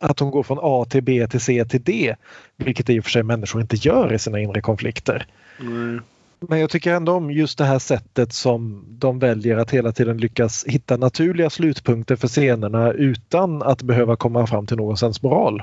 att 0.01 0.20
hon 0.20 0.30
går 0.30 0.43
från 0.43 0.59
A 0.62 0.86
till 0.91 1.03
B 1.03 1.26
till 1.28 1.41
C 1.41 1.64
till 1.64 1.82
D, 1.82 2.14
vilket 2.57 2.91
i 2.91 3.01
och 3.01 3.05
för 3.05 3.11
sig 3.11 3.22
människor 3.22 3.61
inte 3.61 3.76
gör 3.76 4.12
i 4.12 4.18
sina 4.18 4.41
inre 4.41 4.61
konflikter. 4.61 5.26
Mm. 5.61 6.03
Men 6.41 6.61
jag 6.61 6.70
tycker 6.70 6.95
ändå 6.95 7.12
om 7.12 7.30
just 7.30 7.59
det 7.59 7.64
här 7.64 7.78
sättet 7.78 8.32
som 8.32 8.84
de 8.89 9.18
väljer 9.18 9.57
att 9.57 9.70
hela 9.70 9.93
tiden 9.93 10.18
lyckas 10.18 10.64
hitta 10.68 10.97
naturliga 10.97 11.51
slutpunkter 11.51 12.16
för 12.16 12.28
scenerna 12.28 12.93
utan 12.93 13.62
att 13.62 13.82
behöva 13.82 14.16
komma 14.16 14.47
fram 14.47 14.66
till 14.66 14.76
någon 14.76 14.97
sensmoral. 14.97 15.62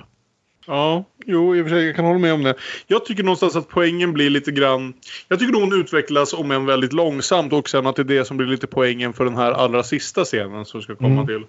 Ja, 0.67 1.03
jo, 1.25 1.55
i 1.55 1.61
och 1.61 1.65
för 1.65 1.69
sig, 1.75 1.85
jag 1.85 1.95
kan 1.95 2.05
hålla 2.05 2.19
med 2.19 2.33
om 2.33 2.43
det. 2.43 2.55
Jag 2.87 3.05
tycker 3.05 3.23
någonstans 3.23 3.55
att 3.55 3.67
poängen 3.69 4.13
blir 4.13 4.29
lite 4.29 4.51
grann... 4.51 4.93
Jag 5.27 5.39
tycker 5.39 5.53
nog 5.53 5.61
hon 5.61 5.79
utvecklas 5.81 6.33
om 6.33 6.51
än 6.51 6.65
väldigt 6.65 6.93
långsamt 6.93 7.53
och 7.53 7.69
sen 7.69 7.87
att 7.87 7.95
det 7.95 8.01
är 8.01 8.03
det 8.03 8.25
som 8.25 8.37
blir 8.37 8.47
lite 8.47 8.67
poängen 8.67 9.13
för 9.13 9.25
den 9.25 9.35
här 9.37 9.51
allra 9.51 9.83
sista 9.83 10.23
scenen 10.25 10.65
som 10.65 10.81
ska 10.81 10.95
komma 10.95 11.21
Mm. 11.21 11.27
till. 11.27 11.43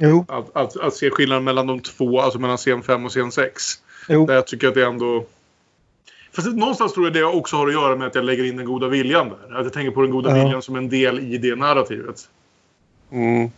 Jo, 0.00 0.24
Att, 0.28 0.56
att, 0.56 0.76
att 0.76 0.94
se 0.94 1.10
skillnaden 1.10 1.44
mellan 1.44 1.66
de 1.66 1.80
två, 1.80 2.20
alltså 2.20 2.38
mellan 2.38 2.56
scen 2.56 2.82
5 2.82 3.04
och 3.04 3.10
scen 3.10 3.32
6. 3.32 3.62
jo. 4.08 4.26
Där 4.26 4.34
jag 4.34 4.46
tycker 4.46 4.68
att 4.68 4.74
det 4.74 4.84
ändå... 4.86 5.24
Fast 6.32 6.48
någonstans 6.56 6.92
tror 6.92 7.06
jag 7.06 7.12
det 7.14 7.24
också 7.24 7.56
har 7.56 7.66
att 7.66 7.72
göra 7.72 7.96
med 7.96 8.06
att 8.06 8.14
jag 8.14 8.24
lägger 8.24 8.44
in 8.44 8.56
den 8.56 8.66
goda 8.66 8.88
viljan 8.88 9.28
där. 9.28 9.56
Att 9.58 9.64
jag 9.64 9.72
tänker 9.72 9.90
på 9.90 10.02
den 10.02 10.10
goda 10.10 10.36
Ja. 10.36 10.44
viljan 10.44 10.62
som 10.62 10.76
en 10.76 10.88
del 10.88 11.18
i 11.18 11.38
det 11.38 11.56
narrativet. 11.56 12.28
Mm. 13.12 13.50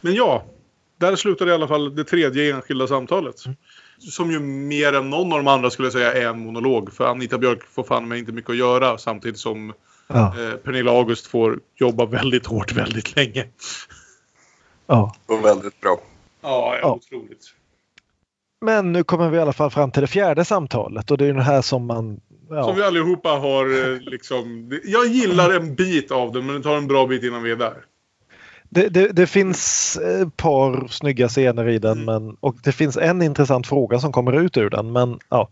Men 0.00 0.14
ja, 0.14 0.44
där 0.98 1.16
slutade 1.16 1.50
i 1.50 1.54
alla 1.54 1.68
fall 1.68 1.94
det 1.96 2.04
tredje 2.04 2.54
enskilda 2.54 2.86
samtalet. 2.86 3.44
Mm. 3.46 3.56
Som 4.10 4.30
ju 4.30 4.40
mer 4.40 4.92
än 4.92 5.10
någon 5.10 5.32
av 5.32 5.38
de 5.38 5.46
andra 5.48 5.70
skulle 5.70 5.86
jag 5.86 5.92
säga 5.92 6.12
är 6.12 6.26
en 6.26 6.40
monolog. 6.40 6.92
För 6.92 7.06
Anita 7.06 7.38
Björk 7.38 7.62
får 7.64 7.82
fan 7.84 8.08
med 8.08 8.18
inte 8.18 8.32
mycket 8.32 8.50
att 8.50 8.56
göra 8.56 8.98
samtidigt 8.98 9.38
som 9.38 9.72
Ja, 10.08 10.34
eh, 10.40 10.54
Pernilla 10.56 10.90
August 10.90 11.26
får 11.26 11.60
jobba 11.74 12.04
väldigt 12.06 12.46
hårt 12.46 12.72
väldigt 12.72 13.16
länge. 13.16 13.46
ja. 14.86 15.14
Och 15.26 15.44
väldigt 15.44 15.80
bra. 15.80 16.00
Ja, 16.42 16.74
ja, 16.74 16.78
Ja. 16.82 16.92
otroligt. 16.94 17.54
Men 18.60 18.92
nu 18.92 19.04
kommer 19.04 19.28
vi 19.30 19.36
i 19.36 19.40
alla 19.40 19.52
fall 19.52 19.70
fram 19.70 19.90
till 19.90 20.00
det 20.00 20.06
fjärde 20.06 20.44
samtalet 20.44 21.10
och 21.10 21.18
det 21.18 21.26
är 21.26 21.32
det 21.32 21.42
här 21.42 21.62
som 21.62 21.86
man 21.86 22.20
Ja. 22.50 22.64
Som 22.64 22.76
vi 22.76 22.82
allihopa 22.82 23.28
har 23.28 23.92
eh, 23.92 24.00
liksom... 24.00 24.72
Jag 24.84 25.06
gillar 25.06 25.50
en 25.50 25.74
bit 25.74 26.10
av 26.10 26.32
den 26.32 26.46
men 26.46 26.54
det 26.56 26.62
tar 26.62 26.76
en 26.76 26.86
bra 26.86 27.06
bit 27.06 27.22
innan 27.22 27.42
vi 27.42 27.50
är 27.50 27.56
där. 27.56 27.74
Det, 28.74 28.88
det, 28.88 29.08
det 29.08 29.26
finns 29.26 29.96
ett 29.96 30.36
par 30.36 30.88
snygga 30.88 31.28
scener 31.28 31.68
i 31.68 31.78
den 31.78 32.04
men, 32.04 32.36
och 32.40 32.56
det 32.64 32.72
finns 32.72 32.96
en 32.96 33.22
intressant 33.22 33.66
fråga 33.66 33.98
som 33.98 34.12
kommer 34.12 34.32
ut 34.32 34.56
ur 34.56 34.70
den. 34.70 34.92
Men, 34.92 35.18
ja. 35.28 35.48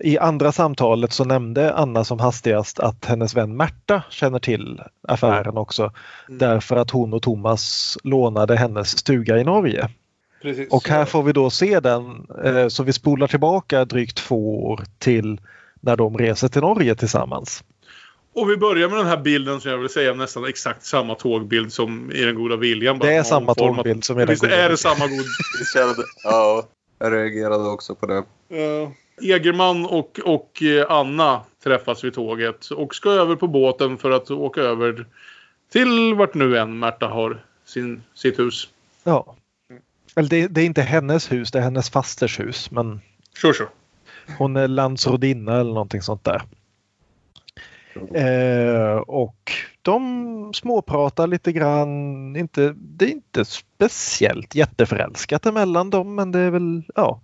I 0.00 0.18
andra 0.18 0.52
samtalet 0.52 1.12
så 1.12 1.24
nämnde 1.24 1.74
Anna 1.74 2.04
som 2.04 2.20
hastigast 2.20 2.80
att 2.80 3.04
hennes 3.04 3.36
vän 3.36 3.56
Märta 3.56 4.02
känner 4.10 4.38
till 4.38 4.80
affären 5.08 5.56
också. 5.56 5.92
Därför 6.28 6.76
att 6.76 6.90
hon 6.90 7.14
och 7.14 7.22
Thomas 7.22 7.96
lånade 8.04 8.56
hennes 8.56 8.98
stuga 8.98 9.38
i 9.38 9.44
Norge. 9.44 9.88
Precis. 10.42 10.72
Och 10.72 10.88
här 10.88 11.04
får 11.04 11.22
vi 11.22 11.32
då 11.32 11.50
se 11.50 11.80
den, 11.80 12.26
eh, 12.44 12.68
så 12.68 12.82
vi 12.82 12.92
spolar 12.92 13.26
tillbaka 13.26 13.84
drygt 13.84 14.16
två 14.16 14.66
år 14.66 14.84
till 14.98 15.40
när 15.80 15.96
de 15.96 16.18
reser 16.18 16.48
till 16.48 16.62
Norge 16.62 16.94
tillsammans. 16.94 17.64
Och 18.34 18.50
vi 18.50 18.56
börjar 18.56 18.88
med 18.88 18.98
den 18.98 19.06
här 19.06 19.16
bilden 19.16 19.60
som 19.60 19.70
jag 19.70 19.78
vill 19.78 19.88
säga 19.88 20.14
nästan 20.14 20.44
exakt 20.44 20.84
samma 20.84 21.14
tågbild 21.14 21.72
som 21.72 22.12
i 22.12 22.24
den 22.24 22.34
goda 22.34 22.56
viljan. 22.56 22.98
bara 22.98 23.08
Det 23.08 23.14
är 23.16 23.22
samma 23.22 23.54
tågbild 23.54 24.04
som 24.04 24.18
i 24.18 24.20
den 24.20 24.28
Visst 24.28 24.42
goda 24.42 24.54
är 24.54 24.56
det 24.56 24.62
viljan. 24.62 24.76
samma 24.78 25.06
god... 25.06 25.24
Kände, 25.74 26.02
ja, 26.24 26.66
jag 26.98 27.12
reagerade 27.12 27.68
också 27.68 27.94
på 27.94 28.06
det. 28.06 28.18
Uh, 28.18 28.90
Egerman 29.22 29.86
och, 29.86 30.20
och 30.24 30.62
eh, 30.62 30.86
Anna 30.88 31.40
träffas 31.64 32.04
vid 32.04 32.14
tåget 32.14 32.66
och 32.66 32.94
ska 32.94 33.10
över 33.10 33.36
på 33.36 33.46
båten 33.46 33.98
för 33.98 34.10
att 34.10 34.30
åka 34.30 34.60
över 34.60 35.06
till 35.72 36.14
vart 36.14 36.34
nu 36.34 36.58
än 36.58 36.78
Märta 36.78 37.06
har 37.06 37.44
sin, 37.64 38.02
sitt 38.14 38.38
hus. 38.38 38.68
Ja. 39.04 39.36
Eller 40.16 40.28
det, 40.28 40.46
det 40.48 40.60
är 40.60 40.64
inte 40.64 40.82
hennes 40.82 41.32
hus, 41.32 41.50
det 41.50 41.58
är 41.58 41.62
hennes 41.62 41.90
fasters 41.90 42.40
hus. 42.40 42.70
Men 42.70 43.00
Sure, 43.40 43.54
sure. 43.54 43.68
hon 44.38 44.56
är 44.56 44.68
landsrådinna 44.68 45.60
eller 45.60 45.72
någonting 45.72 46.02
sånt 46.02 46.24
där. 46.24 46.42
Eh, 48.14 48.96
och 48.96 49.52
de 49.82 50.54
småpratar 50.54 51.26
lite 51.26 51.52
grann. 51.52 52.36
Inte, 52.36 52.74
det 52.76 53.04
är 53.04 53.10
inte 53.10 53.44
speciellt 53.44 54.54
jätteförälskat 54.54 55.46
emellan 55.46 55.90
dem 55.90 56.14
men 56.14 56.32
det 56.32 56.38
är 56.38 56.50
väl 56.50 56.82
ja. 56.94 57.20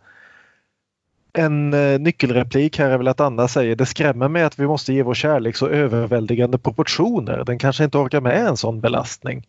En 1.33 1.75
eh, 1.75 1.99
nyckelreplik 2.01 2.79
här 2.79 2.91
är 2.91 2.99
väl 2.99 3.09
att 3.09 3.21
Anna 3.21 3.49
säger 3.49 3.77
det 3.77 3.87
skrämmer 3.87 4.29
mig 4.29 4.43
att 4.43 4.59
vi 4.59 4.67
måste 4.67 4.93
ge 4.93 5.03
vår 5.03 5.15
kärlek 5.15 5.57
så 5.57 5.67
överväldigande 5.67 6.59
proportioner. 6.59 7.45
Den 7.45 7.59
kanske 7.59 7.85
inte 7.85 7.99
orkar 7.99 8.21
med 8.21 8.47
en 8.47 8.57
sån 8.57 8.81
belastning. 8.81 9.47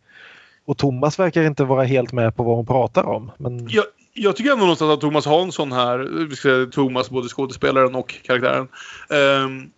Och 0.66 0.78
Thomas 0.78 1.20
verkar 1.20 1.44
inte 1.44 1.64
vara 1.64 1.84
helt 1.84 2.12
med 2.12 2.36
på 2.36 2.44
vad 2.44 2.56
hon 2.56 2.66
pratar 2.66 3.04
om. 3.04 3.32
Men 3.38 3.68
Jag, 3.70 3.86
jag 4.14 4.36
tycker 4.36 4.52
ändå 4.52 4.62
någonstans 4.62 4.92
att 4.94 5.02
Thomas 5.02 5.26
Hansson 5.26 5.72
här, 5.72 6.26
vi 6.30 6.36
ska 6.36 6.50
säga 6.50 6.66
Thomas, 6.66 7.10
både 7.10 7.28
skådespelaren 7.28 7.96
och 7.96 8.16
karaktären. 8.24 8.68
ehm, 9.10 9.72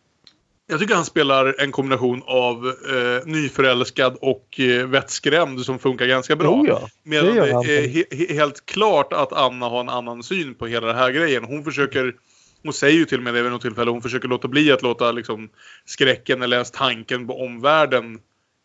jag 0.67 0.79
tycker 0.79 0.95
han 0.95 1.05
spelar 1.05 1.55
en 1.59 1.71
kombination 1.71 2.23
av 2.25 2.67
eh, 2.67 3.25
nyförälskad 3.25 4.17
och 4.21 4.59
eh, 4.59 4.87
vettskrämd 4.87 5.61
som 5.61 5.79
funkar 5.79 6.05
ganska 6.05 6.35
bra. 6.35 6.63
Jo, 6.67 6.67
ja. 6.67 6.87
Medan 7.03 7.35
Det 7.35 7.77
är 7.77 7.87
he, 7.87 8.03
he, 8.11 8.33
helt 8.33 8.65
klart 8.65 9.13
att 9.13 9.33
Anna 9.33 9.69
har 9.69 9.79
en 9.79 9.89
annan 9.89 10.23
syn 10.23 10.55
på 10.55 10.67
hela 10.67 10.87
den 10.87 10.95
här 10.95 11.11
grejen. 11.11 11.43
Hon 11.43 11.63
försöker, 11.63 12.15
hon 12.63 12.73
säger 12.73 12.97
ju 12.97 13.05
till 13.05 13.17
och 13.17 13.23
med 13.23 13.33
det 13.33 13.41
vid 13.41 13.51
något 13.51 13.61
tillfälle, 13.61 13.91
hon 13.91 14.01
försöker 14.01 14.27
låta 14.27 14.47
bli 14.47 14.71
att 14.71 14.81
låta 14.81 15.11
liksom, 15.11 15.49
skräcken 15.85 16.41
eller 16.41 16.57
ens 16.57 16.71
tanken 16.71 17.27
på 17.27 17.41
omvärlden 17.45 18.19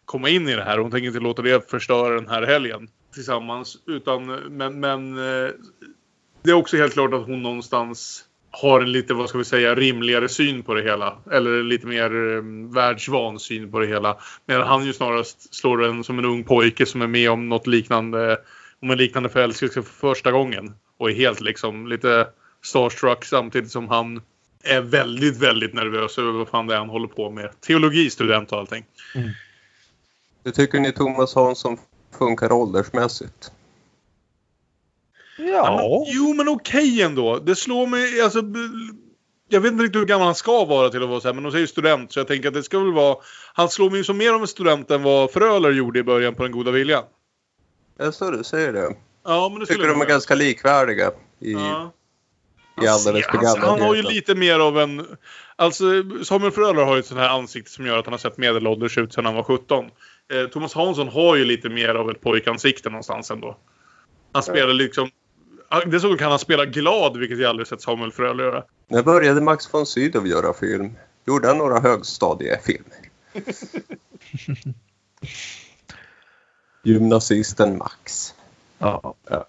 komma 0.04 0.28
in 0.28 0.48
i 0.48 0.56
det 0.56 0.64
här. 0.64 0.78
Hon 0.78 0.90
tänker 0.90 1.06
inte 1.08 1.20
låta 1.20 1.42
det 1.42 1.70
förstöra 1.70 2.14
den 2.14 2.28
här 2.28 2.42
helgen 2.42 2.88
tillsammans. 3.14 3.76
Utan, 3.86 4.26
men, 4.26 4.80
men 4.80 5.18
eh, 5.18 5.50
det 6.42 6.50
är 6.50 6.54
också 6.54 6.76
helt 6.76 6.92
klart 6.92 7.14
att 7.14 7.26
hon 7.26 7.42
någonstans 7.42 8.24
har 8.50 8.80
en 8.80 8.92
lite, 8.92 9.14
vad 9.14 9.28
ska 9.28 9.38
vi 9.38 9.44
säga, 9.44 9.74
rimligare 9.74 10.28
syn 10.28 10.62
på 10.62 10.74
det 10.74 10.82
hela. 10.82 11.18
Eller 11.32 11.62
lite 11.62 11.86
mer 11.86 12.14
um, 12.14 12.72
världsvan 12.72 13.38
syn 13.38 13.70
på 13.70 13.78
det 13.78 13.86
hela. 13.86 14.16
Medan 14.46 14.68
han 14.68 14.86
ju 14.86 14.92
snarast 14.92 15.54
slår 15.54 15.84
en 15.84 16.04
som 16.04 16.18
en 16.18 16.24
ung 16.24 16.44
pojke 16.44 16.86
som 16.86 17.02
är 17.02 17.06
med 17.06 17.30
om 17.30 17.48
något 17.48 17.66
liknande, 17.66 18.38
om 18.82 18.90
en 18.90 18.98
liknande 18.98 19.28
förälskelse 19.28 19.82
för 19.82 19.92
första 19.92 20.32
gången. 20.32 20.74
Och 20.98 21.10
är 21.10 21.14
helt 21.14 21.40
liksom 21.40 21.86
lite 21.86 22.26
starstruck 22.64 23.24
samtidigt 23.24 23.70
som 23.70 23.88
han 23.88 24.22
är 24.64 24.80
väldigt, 24.80 25.36
väldigt 25.36 25.74
nervös 25.74 26.18
över 26.18 26.32
vad 26.32 26.48
fan 26.48 26.66
det 26.66 26.74
är 26.74 26.78
han 26.78 26.88
håller 26.88 27.08
på 27.08 27.30
med. 27.30 27.60
Teologistudent 27.60 28.52
och 28.52 28.58
allting. 28.58 28.84
Mm. 29.14 29.30
Hur 30.44 30.52
tycker 30.52 30.80
ni 30.80 30.92
Thomas 30.92 31.34
Hansson 31.34 31.78
funkar 32.18 32.52
åldersmässigt? 32.52 33.52
Ja, 35.38 35.76
men, 35.76 36.14
jo, 36.14 36.34
men 36.34 36.48
okej 36.48 37.02
ändå. 37.02 37.38
Det 37.38 37.56
slår 37.56 37.86
mig... 37.86 38.20
Alltså, 38.20 38.42
jag 39.48 39.60
vet 39.60 39.72
inte 39.72 39.84
riktigt 39.84 40.00
hur 40.00 40.06
gammal 40.06 40.26
han 40.26 40.34
ska 40.34 40.64
vara 40.64 40.88
till 40.88 41.02
att 41.02 41.08
vara 41.08 41.20
så 41.20 41.28
här, 41.28 41.34
men 41.34 41.42
de 41.42 41.52
säger 41.52 41.66
student. 41.66 42.12
Så 42.12 42.20
jag 42.20 42.28
tänker 42.28 42.48
att 42.48 42.54
det 42.54 42.62
ska 42.62 42.78
väl 42.78 42.92
vara... 42.92 43.16
Han 43.54 43.68
slår 43.68 43.90
mig 43.90 43.98
ju 43.98 44.04
som 44.04 44.16
mer 44.16 44.32
av 44.32 44.40
en 44.40 44.46
student 44.46 44.90
än 44.90 45.02
vad 45.02 45.30
Fröler 45.30 45.70
gjorde 45.70 45.98
i 45.98 46.02
början 46.02 46.34
på 46.34 46.42
Den 46.42 46.52
goda 46.52 46.70
viljan. 46.70 47.04
Jag 47.98 48.14
så 48.14 48.30
du 48.30 48.44
säger 48.44 48.72
det. 48.72 48.96
Ja, 49.24 49.48
men 49.48 49.58
det 49.58 49.60
Jag 49.60 49.68
tycker 49.68 49.80
skulle 49.80 49.92
de 49.92 50.00
är 50.00 50.06
ganska 50.06 50.34
likvärdiga 50.34 51.10
i, 51.40 51.52
Ja. 51.52 51.92
i 52.82 52.86
alldeles 52.86 53.26
Han, 53.26 53.60
han 53.60 53.80
har 53.80 53.94
ju 53.94 54.02
lite 54.02 54.34
mer 54.34 54.58
av 54.58 54.78
en... 54.78 55.06
Alltså, 55.56 55.84
Samuel 56.24 56.52
Fröler 56.52 56.82
har 56.82 56.94
ju 56.94 57.00
ett 57.00 57.06
sånt 57.06 57.20
här 57.20 57.28
ansikte 57.28 57.70
som 57.70 57.86
gör 57.86 57.98
att 57.98 58.04
han 58.06 58.12
har 58.12 58.18
sett 58.18 58.38
medelålders 58.38 58.98
ut 58.98 59.12
sedan 59.12 59.26
han 59.26 59.34
var 59.34 59.42
17. 59.42 59.84
Eh, 60.32 60.46
Thomas 60.48 60.74
Hansson 60.74 61.08
har 61.08 61.36
ju 61.36 61.44
lite 61.44 61.68
mer 61.68 61.94
av 61.94 62.10
ett 62.10 62.20
pojkansikte 62.20 62.90
någonstans 62.90 63.30
ändå. 63.30 63.56
Han 64.32 64.42
spelar 64.42 64.74
liksom... 64.74 65.10
Dessutom 65.86 66.18
kan 66.18 66.30
han 66.30 66.38
spela 66.38 66.64
glad, 66.64 67.16
vilket 67.16 67.38
jag 67.38 67.48
aldrig 67.48 67.66
sett 67.66 67.80
Samuel 67.80 68.12
Fröler 68.12 68.44
göra. 68.44 68.64
När 68.88 69.02
började 69.02 69.40
Max 69.40 69.74
von 69.74 69.86
Sydow 69.86 70.26
göra 70.26 70.52
film? 70.52 70.90
Gjorde 71.26 71.48
han 71.48 71.58
några 71.58 71.80
högstadiefilmer? 71.80 72.98
Gymnasisten 76.82 77.78
Max. 77.78 78.34
Ja. 78.78 79.14
Ja. 79.30 79.46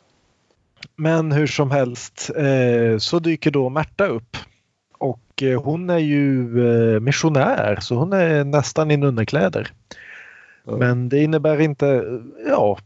Men 0.95 1.31
hur 1.31 1.47
som 1.47 1.71
helst 1.71 2.29
eh, 2.35 2.97
så 2.97 3.19
dyker 3.19 3.51
då 3.51 3.69
Märta 3.69 4.07
upp. 4.07 4.37
Och 4.97 5.43
eh, 5.43 5.61
hon 5.61 5.89
är 5.89 5.97
ju 5.97 6.59
eh, 6.69 6.99
missionär 6.99 7.77
så 7.81 7.95
hon 7.95 8.13
är 8.13 8.43
nästan 8.43 8.91
i 8.91 8.97
nunnekläder. 8.97 9.71
Men 10.63 11.09
det 11.09 11.23
innebär 11.23 11.61
inte, 11.61 12.03
ja, 12.47 12.79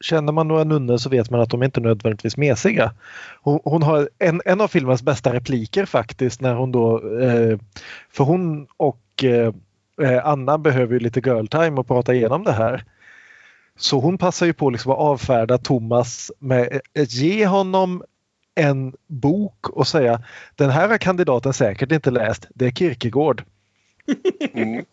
känner 0.00 0.32
man 0.32 0.48
några 0.48 0.64
nunnor 0.64 0.96
så 0.96 1.08
vet 1.08 1.30
man 1.30 1.40
att 1.40 1.50
de 1.50 1.62
inte 1.62 1.80
nödvändigtvis 1.80 2.36
mesiga. 2.36 2.92
Hon, 3.42 3.60
hon 3.64 3.82
har 3.82 4.08
en, 4.18 4.42
en 4.44 4.60
av 4.60 4.68
filmens 4.68 5.02
bästa 5.02 5.32
repliker 5.32 5.86
faktiskt 5.86 6.40
när 6.40 6.54
hon 6.54 6.72
då, 6.72 7.18
eh, 7.20 7.58
för 8.10 8.24
hon 8.24 8.66
och 8.76 9.24
eh, 9.24 9.52
eh, 10.02 10.26
Anna 10.26 10.58
behöver 10.58 10.92
ju 10.92 10.98
lite 10.98 11.20
girl 11.20 11.46
time 11.46 11.80
och 11.80 11.86
prata 11.86 12.14
igenom 12.14 12.44
det 12.44 12.52
här. 12.52 12.84
Så 13.76 14.00
hon 14.00 14.18
passar 14.18 14.46
ju 14.46 14.52
på 14.52 14.70
liksom 14.70 14.92
att 14.92 14.98
avfärda 14.98 15.58
Thomas 15.58 16.32
med 16.38 16.80
att 16.98 17.12
ge 17.12 17.46
honom 17.46 18.02
en 18.54 18.94
bok 19.06 19.68
och 19.68 19.86
säga 19.86 20.22
den 20.54 20.70
här 20.70 20.88
har 20.88 20.98
kandidaten 20.98 21.52
säkert 21.52 21.92
inte 21.92 22.10
läst. 22.10 22.46
Det 22.54 22.66
är 22.66 22.70
Kierkegaard. 22.70 23.44
Mm. 24.52 24.84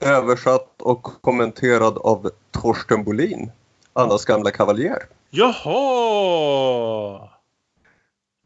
Översatt 0.00 0.82
och 0.82 1.02
kommenterad 1.02 1.98
av 1.98 2.30
Torsten 2.50 3.04
Bolin, 3.04 3.50
Annas 3.92 4.24
gamla 4.24 4.50
kavaljer. 4.50 4.98
Jaha! 5.30 7.28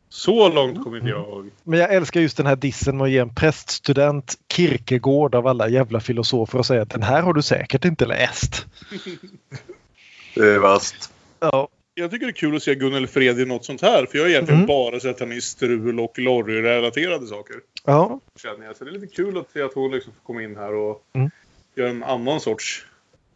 Så 0.08 0.48
långt 0.48 0.84
kom 0.84 0.96
inte 0.96 1.08
jag. 1.08 1.50
Men 1.64 1.78
jag 1.78 1.94
älskar 1.94 2.20
just 2.20 2.36
den 2.36 2.46
här 2.46 2.56
dissen 2.56 2.96
med 2.96 3.04
att 3.04 3.10
ge 3.10 3.18
en 3.18 3.34
präststudent 3.34 4.34
Kierkegaard 4.52 5.34
av 5.34 5.46
alla 5.46 5.68
jävla 5.68 6.00
filosofer 6.00 6.58
och 6.58 6.66
säga 6.66 6.82
att 6.82 6.90
den 6.90 7.02
här 7.02 7.22
har 7.22 7.32
du 7.34 7.42
säkert 7.42 7.84
inte 7.84 8.06
läst. 8.06 8.66
Det 10.34 10.54
är 10.54 10.58
vasst. 10.58 11.12
Ja. 11.40 11.68
Jag 11.94 12.10
tycker 12.10 12.26
det 12.26 12.30
är 12.30 12.34
kul 12.34 12.56
att 12.56 12.62
se 12.62 12.74
Gunnel 12.74 13.06
Fred 13.06 13.40
i 13.40 13.44
något 13.46 13.64
sånt 13.64 13.82
här. 13.82 14.06
För 14.06 14.18
jag 14.18 14.24
har 14.24 14.30
egentligen 14.30 14.60
Mm. 14.60 14.66
bara 14.66 15.00
sett 15.00 15.20
henne 15.20 15.34
i 15.34 15.40
strul 15.40 16.00
och 16.00 16.18
Lorry-relaterade 16.18 17.26
saker. 17.26 17.56
Ja. 17.84 18.20
Känner 18.42 18.66
jag. 18.66 18.76
Så 18.76 18.84
det 18.84 18.90
är 18.90 18.92
lite 18.92 19.06
kul 19.16 19.38
att 19.38 19.50
se 19.52 19.62
att 19.62 19.74
hon 19.74 19.90
liksom 19.90 20.12
får 20.12 20.20
komma 20.26 20.42
in 20.42 20.56
här 20.56 20.74
och 20.74 21.02
Mm. 21.14 21.30
göra 21.76 21.90
en 21.90 22.02
annan 22.04 22.40
sorts 22.40 22.86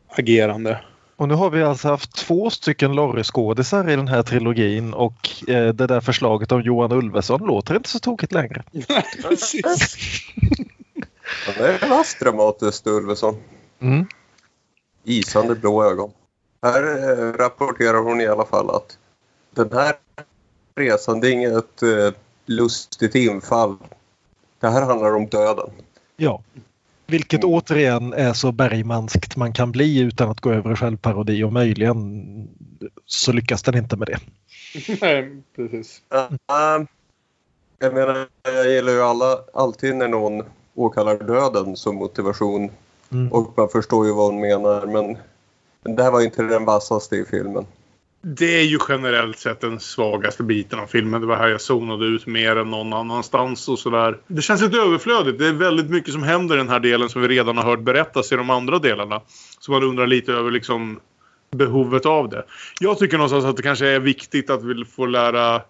agerande. 0.08 0.80
Och 1.20 1.28
nu 1.28 1.34
har 1.34 1.50
vi 1.50 1.62
alltså 1.62 1.88
haft 1.88 2.16
två 2.16 2.50
stycken 2.50 2.92
Lorry-skådisar 2.92 3.90
i 3.90 3.96
den 3.96 4.08
här 4.08 4.22
trilogin 4.22 4.94
och 4.94 5.48
eh, 5.48 5.74
det 5.74 5.86
där 5.86 6.00
förslaget 6.00 6.52
om 6.52 6.62
Johan 6.62 6.92
Ulveson 6.92 7.40
låter 7.40 7.76
inte 7.76 7.88
så 7.88 7.98
tokigt 7.98 8.32
längre. 8.32 8.62
Precis. 9.22 9.96
Ja, 11.46 11.52
det 11.58 11.68
är 11.68 11.88
vasst 11.88 12.20
dramatiskt, 12.20 12.86
Ulveson. 12.86 13.36
Mm. 13.80 14.06
Isande 15.04 15.54
blå 15.54 15.84
ögon. 15.84 16.10
Här 16.62 16.82
eh, 16.82 17.32
rapporterar 17.32 17.98
hon 17.98 18.20
i 18.20 18.26
alla 18.26 18.44
fall 18.44 18.70
att 18.70 18.98
den 19.54 19.72
här 19.72 19.94
resan, 20.74 21.20
det 21.20 21.28
är 21.28 21.32
inget 21.32 21.82
eh, 21.82 22.14
lustigt 22.46 23.14
infall. 23.14 23.76
Det 24.60 24.68
här 24.68 24.82
handlar 24.82 25.14
om 25.14 25.26
döden. 25.26 25.70
Ja. 26.16 26.42
Vilket 27.10 27.44
återigen 27.44 28.12
är 28.12 28.32
så 28.32 28.52
bergmanskt 28.52 29.36
man 29.36 29.52
kan 29.52 29.72
bli 29.72 30.00
utan 30.00 30.30
att 30.30 30.40
gå 30.40 30.52
över 30.52 30.72
i 30.72 30.76
självparodi 30.76 31.42
och 31.42 31.52
möjligen 31.52 32.48
så 33.06 33.32
lyckas 33.32 33.62
den 33.62 33.76
inte 33.76 33.96
med 33.96 34.08
det. 34.08 34.18
Nej, 35.00 35.42
precis. 35.56 36.02
Uh, 36.14 36.86
jag 37.78 37.94
menar, 37.94 38.26
jag 38.42 38.70
gillar 38.70 38.92
ju 38.92 39.02
alla, 39.02 39.38
alltid 39.54 39.96
när 39.96 40.08
någon 40.08 40.42
åkallar 40.74 41.18
döden 41.18 41.76
som 41.76 41.96
motivation. 41.96 42.70
Mm. 43.12 43.32
Och 43.32 43.52
man 43.56 43.68
förstår 43.68 44.06
ju 44.06 44.12
vad 44.12 44.32
hon 44.32 44.40
menar 44.40 44.86
men 44.86 45.16
men 45.82 45.96
det 45.96 46.02
här 46.02 46.10
var 46.10 46.20
inte 46.20 46.42
den 46.42 46.64
vassaste 46.64 47.16
i 47.16 47.24
filmen. 47.24 47.66
Det 48.22 48.58
är 48.60 48.64
ju 48.64 48.78
generellt 48.88 49.38
sett 49.38 49.60
den 49.60 49.80
svagaste 49.80 50.42
biten 50.42 50.78
av 50.78 50.86
filmen. 50.86 51.20
Det 51.20 51.26
var 51.26 51.36
här 51.36 51.48
jag 51.48 51.60
zonade 51.60 52.06
ut 52.06 52.26
mer 52.26 52.56
än 52.56 52.70
någon 52.70 52.92
annanstans 52.92 53.68
och 53.68 53.78
sådär. 53.78 54.18
Det 54.26 54.42
känns 54.42 54.62
lite 54.62 54.76
överflödigt. 54.76 55.38
Det 55.38 55.48
är 55.48 55.52
väldigt 55.52 55.90
mycket 55.90 56.12
som 56.12 56.22
händer 56.22 56.54
i 56.54 56.58
den 56.58 56.68
här 56.68 56.80
delen 56.80 57.08
som 57.08 57.22
vi 57.22 57.28
redan 57.28 57.56
har 57.56 57.64
hört 57.64 57.80
berättas 57.80 58.32
i 58.32 58.36
de 58.36 58.50
andra 58.50 58.78
delarna. 58.78 59.20
Så 59.58 59.72
man 59.72 59.82
undrar 59.82 60.06
lite 60.06 60.32
över 60.32 60.50
liksom 60.50 61.00
behovet 61.52 62.06
av 62.06 62.28
det. 62.28 62.44
Jag 62.80 62.98
tycker 62.98 63.16
någonstans 63.16 63.44
att 63.44 63.56
det 63.56 63.62
kanske 63.62 63.88
är 63.88 64.00
viktigt 64.00 64.50
att 64.50 64.64
vi 64.64 64.84
får 64.84 65.08
lära 65.08 65.62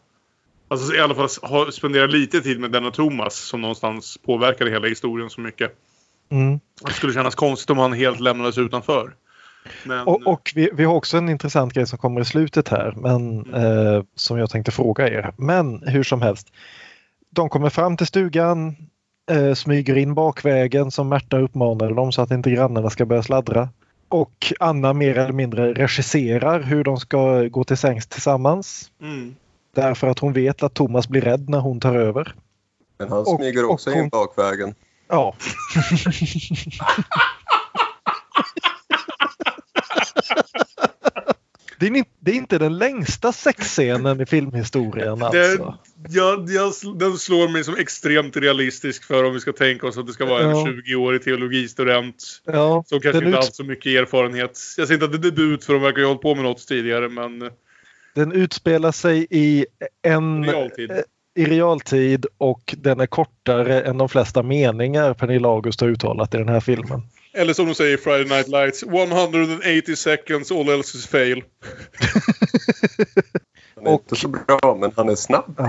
Alltså 0.68 0.94
i 0.94 1.00
alla 1.00 1.14
fall 1.14 1.28
ha, 1.42 1.72
spendera 1.72 2.06
lite 2.06 2.40
tid 2.40 2.60
med 2.60 2.70
denna 2.70 2.90
Thomas 2.90 3.34
som 3.34 3.60
någonstans 3.60 4.18
påverkade 4.26 4.70
hela 4.70 4.88
historien 4.88 5.30
så 5.30 5.40
mycket. 5.40 5.72
Mm. 6.30 6.60
Det 6.86 6.92
skulle 6.92 7.12
kännas 7.12 7.34
konstigt 7.34 7.70
om 7.70 7.78
han 7.78 7.92
helt 7.92 8.20
lämnades 8.20 8.58
utanför. 8.58 9.12
Men, 9.84 10.06
Och, 10.06 10.26
och 10.26 10.52
vi, 10.54 10.70
vi 10.74 10.84
har 10.84 10.94
också 10.94 11.16
en 11.18 11.28
intressant 11.28 11.72
grej 11.72 11.86
som 11.86 11.98
kommer 11.98 12.20
i 12.20 12.24
slutet 12.24 12.68
här 12.68 12.94
men, 12.96 13.54
eh, 13.54 14.02
som 14.14 14.38
jag 14.38 14.50
tänkte 14.50 14.70
fråga 14.72 15.08
er. 15.08 15.32
Men 15.36 15.82
hur 15.86 16.02
som 16.02 16.22
helst. 16.22 16.48
De 17.30 17.48
kommer 17.48 17.70
fram 17.70 17.96
till 17.96 18.06
stugan, 18.06 18.76
eh, 19.30 19.54
smyger 19.54 19.96
in 19.96 20.14
bakvägen 20.14 20.90
som 20.90 21.08
Märta 21.08 21.38
uppmanade 21.38 21.94
dem 21.94 22.12
så 22.12 22.22
att 22.22 22.30
inte 22.30 22.50
grannarna 22.50 22.90
ska 22.90 23.06
börja 23.06 23.22
sladdra. 23.22 23.68
Och 24.08 24.52
Anna 24.60 24.92
mer 24.92 25.18
eller 25.18 25.32
mindre 25.32 25.72
regisserar 25.74 26.60
hur 26.62 26.84
de 26.84 26.96
ska 27.00 27.42
gå 27.42 27.64
till 27.64 27.76
sängs 27.76 28.06
tillsammans. 28.06 28.90
mm. 29.02 29.34
Därför 29.74 30.06
att 30.08 30.18
hon 30.18 30.32
vet 30.32 30.62
att 30.62 30.74
Thomas 30.74 31.08
blir 31.08 31.20
rädd 31.20 31.48
när 31.48 31.58
hon 31.60 31.80
tar 31.80 31.94
över. 31.96 32.34
Men 32.98 33.08
han 33.08 33.18
Och- 33.18 33.36
smyger 33.36 33.64
och 33.64 33.70
också 33.70 33.90
hon- 33.90 34.02
in 34.04 34.08
bakvägen. 34.08 34.74
Ja. 35.08 35.34
Det 41.80 41.86
är, 41.86 41.90
ni- 41.90 42.04
det 42.20 42.30
är 42.30 42.34
inte 42.34 42.58
den 42.58 42.78
längsta 42.78 43.32
sexscenen 43.32 44.20
i 44.20 44.26
filmhistorien 44.26 45.18
Det, 45.18 45.24
alltså. 45.26 45.74
jag, 46.08 46.48
jag, 46.50 46.72
den 46.98 47.18
slår 47.18 47.48
mig 47.48 47.64
som 47.64 47.76
extremt 47.76 48.36
realistisk 48.36 49.04
för 49.04 49.24
om 49.24 49.34
vi 49.34 49.40
ska 49.40 49.52
tänka 49.52 49.86
oss 49.86 49.98
att 49.98 50.06
det 50.06 50.12
ska 50.12 50.24
vara 50.26 50.42
en 50.42 50.50
Ja. 50.50 50.66
20-årig 50.66 51.22
teologistudent 51.24 52.24
Ja, 52.44 52.84
som 52.86 53.00
kanske 53.00 53.18
inte 53.18 53.28
ut, 53.30 53.34
haft 53.36 53.54
så 53.54 53.64
mycket 53.64 53.86
erfarenhet. 53.86 54.58
Jag 54.76 54.86
säger 54.88 54.92
inte 54.94 55.04
att 55.16 55.22
det 55.22 55.28
är 55.28 55.30
debut 55.30 55.64
för 55.64 55.72
de 55.72 55.82
verkar 55.82 55.98
ju 55.98 56.04
ha 56.04 56.08
hållit 56.10 56.22
på 56.22 56.34
med 56.34 56.44
något 56.44 56.66
tidigare 56.68 57.08
men 57.08 57.50
den 58.14 58.32
utspelar 58.32 58.92
sig 58.92 59.26
i 59.30 59.66
en 60.02 60.44
realtid. 60.44 60.90
eh, 60.90 60.96
i 61.34 61.44
realtid 61.44 62.26
och 62.38 62.74
den 62.78 63.00
är 63.00 63.06
kortare 63.06 63.80
än 63.82 63.98
de 63.98 64.08
flesta 64.08 64.42
meningar 64.42 65.14
Pernilla 65.14 65.48
August 65.48 65.80
har 65.80 65.88
uttalat 65.88 66.34
i 66.34 66.38
den 66.38 66.48
här 66.48 66.60
filmen. 66.60 67.02
Eller 67.32 67.52
som 67.52 67.66
de 67.66 67.74
säger 67.74 67.94
i 67.94 68.00
Friday 68.00 68.24
Night 68.36 68.48
Lights, 68.48 68.82
180 68.82 69.96
seconds 69.96 70.52
all 70.52 70.68
else 70.68 70.98
is 70.98 71.06
fail. 71.06 71.42
Han 73.74 73.86
är 73.86 73.90
Och- 73.94 74.00
inte 74.02 74.16
så 74.16 74.28
bra 74.28 74.76
men 74.80 74.92
han 74.96 75.08
är 75.08 75.14
snabb. 75.14 75.66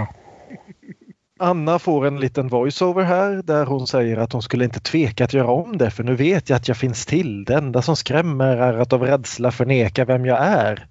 Anna 1.40 1.80
får 1.80 2.06
en 2.08 2.20
liten 2.20 2.48
voiceover 2.48 3.04
här 3.04 3.42
där 3.44 3.66
hon 3.66 3.88
säger 3.88 4.18
att 4.18 4.34
hon 4.34 4.42
skulle 4.42 4.66
inte 4.66 4.80
tveka 4.80 5.24
att 5.26 5.34
göra 5.34 5.48
om 5.52 5.78
det 5.78 5.92
för 5.92 6.04
nu 6.04 6.16
vet 6.16 6.50
jag 6.50 6.58
att 6.58 6.68
jag 6.68 6.78
finns 6.78 7.06
till. 7.06 7.46
Det 7.46 7.54
enda 7.54 7.82
som 7.82 7.96
skrämmer 7.96 8.58
är 8.58 8.74
att 8.74 8.94
av 8.94 9.02
rädsla 9.04 9.52
förneka 9.52 10.06
vem 10.06 10.26
jag 10.26 10.40
är. 10.42 10.88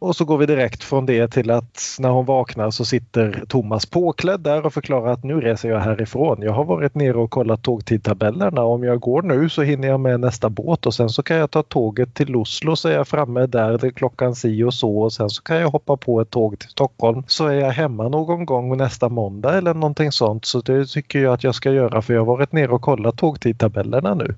Och 0.00 0.16
så 0.16 0.24
går 0.24 0.38
vi 0.38 0.46
direkt 0.46 0.84
från 0.84 1.06
det 1.06 1.28
till 1.28 1.50
att 1.50 1.96
när 1.98 2.08
hon 2.08 2.24
vaknar 2.24 2.70
så 2.70 2.84
sitter 2.84 3.44
Thomas 3.48 3.86
påklädd 3.86 4.40
där 4.40 4.66
och 4.66 4.74
förklarar 4.74 5.12
att 5.12 5.24
nu 5.24 5.40
reser 5.40 5.68
jag 5.68 5.80
härifrån. 5.80 6.42
Jag 6.42 6.52
har 6.52 6.64
varit 6.64 6.94
nere 6.94 7.18
och 7.18 7.30
kollat 7.30 7.62
tågtidtabellerna. 7.62 8.62
Om 8.62 8.84
jag 8.84 9.00
går 9.00 9.22
nu 9.22 9.48
så 9.48 9.62
hinner 9.62 9.88
jag 9.88 10.00
med 10.00 10.20
nästa 10.20 10.48
båt 10.48 10.86
och 10.86 10.94
sen 10.94 11.08
så 11.08 11.22
kan 11.22 11.36
jag 11.36 11.50
ta 11.50 11.62
tåget 11.62 12.14
till 12.14 12.36
Oslo 12.36 12.76
så 12.76 12.88
är 12.88 12.92
jag 12.92 13.08
framme 13.08 13.46
där 13.46 13.78
det 13.78 13.86
är 13.86 13.90
klockan 13.90 14.34
si 14.34 14.62
och 14.62 14.74
så 14.74 14.98
och 14.98 15.12
sen 15.12 15.30
så 15.30 15.42
kan 15.42 15.56
jag 15.56 15.70
hoppa 15.70 15.96
på 15.96 16.20
ett 16.20 16.30
tåg 16.30 16.58
till 16.58 16.68
Stockholm 16.68 17.22
så 17.26 17.46
är 17.46 17.54
jag 17.54 17.70
hemma 17.70 18.08
någon 18.08 18.46
gång 18.46 18.76
nästa 18.76 19.08
måndag 19.08 19.58
eller 19.58 19.74
någonting 19.74 20.12
sånt. 20.12 20.44
Så 20.44 20.60
det 20.60 20.86
tycker 20.86 21.18
jag 21.18 21.34
att 21.34 21.44
jag 21.44 21.54
ska 21.54 21.72
göra 21.72 22.02
för 22.02 22.14
jag 22.14 22.20
har 22.20 22.26
varit 22.26 22.52
nere 22.52 22.72
och 22.72 22.82
kollat 22.82 23.16
tågtidtabellerna 23.16 24.14
nu. 24.14 24.34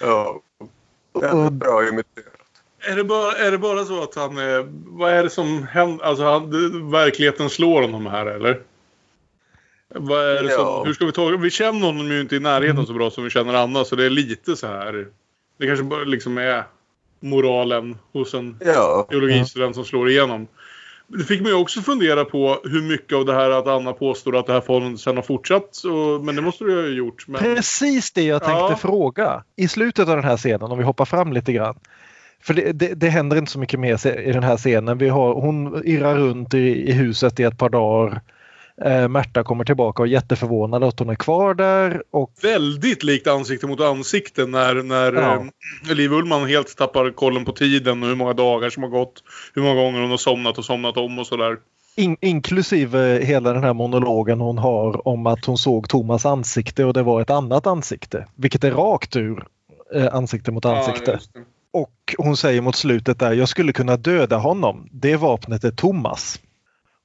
Ja. 0.00 0.40
Väldigt 1.20 1.52
bra 1.52 1.88
imiterat. 1.88 2.39
Är 2.82 2.96
det, 2.96 3.04
bara, 3.04 3.32
är 3.32 3.50
det 3.50 3.58
bara 3.58 3.84
så 3.84 4.02
att 4.02 4.14
han 4.14 4.38
är... 4.38 4.66
Vad 4.98 5.12
är 5.12 5.22
det 5.24 5.30
som 5.30 5.66
händer? 5.66 6.04
Alltså 6.04 6.24
han, 6.24 6.90
verkligheten 6.90 7.50
slår 7.50 7.82
honom 7.82 8.06
här 8.06 8.26
eller? 8.26 8.60
Vad 9.94 10.24
är 10.24 10.42
det 10.42 10.48
som, 10.50 10.64
Ja. 10.64 10.82
hur 10.86 10.92
ska 10.94 11.06
vi 11.06 11.12
ta 11.12 11.26
Vi 11.28 11.50
känner 11.50 11.86
honom 11.86 12.10
ju 12.12 12.20
inte 12.20 12.36
i 12.36 12.40
närheten 12.40 12.86
så 12.86 12.92
bra 12.92 13.10
som 13.10 13.24
vi 13.24 13.30
känner 13.30 13.54
Anna 13.54 13.84
så 13.84 13.96
det 13.96 14.04
är 14.04 14.10
lite 14.10 14.56
så 14.56 14.66
här. 14.66 15.06
Det 15.58 15.66
kanske 15.66 15.84
bara 15.84 16.04
liksom 16.04 16.38
är 16.38 16.64
moralen 17.20 17.98
hos 18.12 18.34
en 18.34 18.56
Ja. 18.60 19.06
teologistudent 19.10 19.74
som 19.74 19.84
slår 19.84 20.10
igenom. 20.10 20.46
Det 21.06 21.24
fick 21.24 21.40
mig 21.40 21.52
också 21.52 21.80
fundera 21.80 22.24
på 22.24 22.60
hur 22.64 22.82
mycket 22.82 23.16
av 23.16 23.24
det 23.24 23.34
här 23.34 23.50
att 23.50 23.66
Anna 23.66 23.92
påstår 23.92 24.36
att 24.36 24.46
det 24.46 24.52
här 24.52 24.60
förhållandet 24.60 25.00
sen 25.00 25.16
har 25.16 25.22
fortsatt. 25.22 25.68
Så, 25.70 26.20
men 26.24 26.36
det 26.36 26.42
måste 26.42 26.64
du 26.64 26.70
ju 26.72 26.80
ha 26.82 26.88
gjort. 26.88 27.24
Men, 27.28 27.40
Precis 27.40 28.12
det 28.12 28.22
jag 28.22 28.42
tänkte 28.44 28.60
Ja. 28.72 28.76
fråga. 28.76 29.44
I 29.56 29.68
slutet 29.68 30.08
av 30.08 30.16
den 30.16 30.24
här 30.24 30.36
scenen, 30.36 30.62
om 30.62 30.78
vi 30.78 30.84
hoppar 30.84 31.04
fram 31.04 31.32
lite 31.32 31.52
grann. 31.52 31.78
För 32.42 32.54
det, 32.54 32.72
det, 32.72 32.94
det 32.94 33.08
händer 33.08 33.36
inte 33.36 33.52
så 33.52 33.58
mycket 33.58 33.80
mer 33.80 34.06
i 34.06 34.32
den 34.32 34.42
här 34.42 34.56
scenen. 34.56 34.98
Vi 34.98 35.08
har, 35.08 35.34
hon 35.34 35.82
irrar 35.84 36.16
runt 36.16 36.54
i, 36.54 36.58
i 36.88 36.92
huset 36.92 37.40
i 37.40 37.42
ett 37.42 37.58
par 37.58 37.68
dagar. 37.68 38.20
Eh, 38.84 39.08
Märta 39.08 39.42
kommer 39.42 39.64
tillbaka 39.64 40.02
och 40.02 40.08
är 40.08 40.12
jätteförvånad 40.12 40.84
att 40.84 40.98
hon 40.98 41.10
är 41.10 41.14
kvar 41.14 41.54
där. 41.54 42.02
Och 42.10 42.32
väldigt 42.42 43.02
likt 43.02 43.26
ansikte 43.26 43.66
mot 43.66 43.80
ansikte 43.80 44.46
när, 44.46 44.74
när 44.82 45.12
Ja. 45.12 45.44
eh, 45.90 45.94
Liv 45.94 46.12
Ullmann 46.12 46.48
helt 46.48 46.76
tappar 46.76 47.10
kollen 47.10 47.44
på 47.44 47.52
tiden 47.52 48.02
och 48.02 48.08
hur 48.08 48.16
många 48.16 48.32
dagar 48.32 48.70
som 48.70 48.82
har 48.82 48.90
gått. 48.90 49.22
Hur 49.54 49.62
många 49.62 49.74
gånger 49.82 50.00
hon 50.00 50.10
har 50.10 50.16
somnat 50.16 50.58
och 50.58 50.64
somnat 50.64 50.96
om 50.96 51.18
och 51.18 51.26
sådär. 51.26 51.56
in, 51.96 52.16
inklusive 52.20 53.20
hela 53.24 53.52
den 53.52 53.64
här 53.64 53.74
monologen 53.74 54.40
hon 54.40 54.58
har 54.58 55.08
om 55.08 55.26
att 55.26 55.44
hon 55.44 55.58
såg 55.58 55.88
Thomas 55.88 56.26
ansikte 56.26 56.84
och 56.84 56.92
det 56.92 57.02
var 57.02 57.20
ett 57.20 57.30
annat 57.30 57.66
ansikte. 57.66 58.26
Vilket 58.36 58.64
är 58.64 58.70
rakt 58.70 59.16
ur 59.16 59.44
eh, 59.94 60.14
ansikte 60.14 60.52
mot 60.52 60.64
ansikte. 60.64 61.18
Ja. 61.34 61.40
Och 61.72 62.14
hon 62.18 62.36
säger 62.36 62.60
mot 62.60 62.76
slutet 62.76 63.18
där, 63.18 63.32
jag 63.32 63.48
skulle 63.48 63.72
kunna 63.72 63.96
döda 63.96 64.36
honom. 64.36 64.88
Det 64.92 65.16
vapnet 65.16 65.64
är 65.64 65.70
Thomas. 65.70 66.40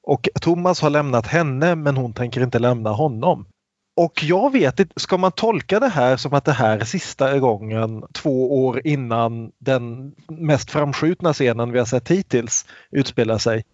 Och 0.03 0.29
Thomas 0.41 0.81
har 0.81 0.89
lämnat 0.89 1.27
henne 1.27 1.75
men 1.75 1.97
hon 1.97 2.13
tänker 2.13 2.41
inte 2.43 2.59
lämna 2.59 2.89
honom. 2.89 3.45
Och 3.97 4.23
jag 4.23 4.51
vet 4.51 4.79
inte, 4.79 4.93
ska 4.99 5.17
man 5.17 5.31
tolka 5.31 5.79
det 5.79 5.87
här 5.87 6.17
som 6.17 6.33
att 6.33 6.45
det 6.45 6.51
här 6.51 6.77
är 6.77 6.85
sista 6.85 7.39
gången 7.39 8.03
två 8.13 8.65
år 8.65 8.81
innan 8.87 9.51
den 9.57 10.15
mest 10.27 10.71
framskjutna 10.71 11.33
scenen 11.33 11.71
vi 11.71 11.79
har 11.79 11.85
sett 11.85 12.11
hittills 12.11 12.65
utspelar 12.91 13.37
sig? 13.37 13.65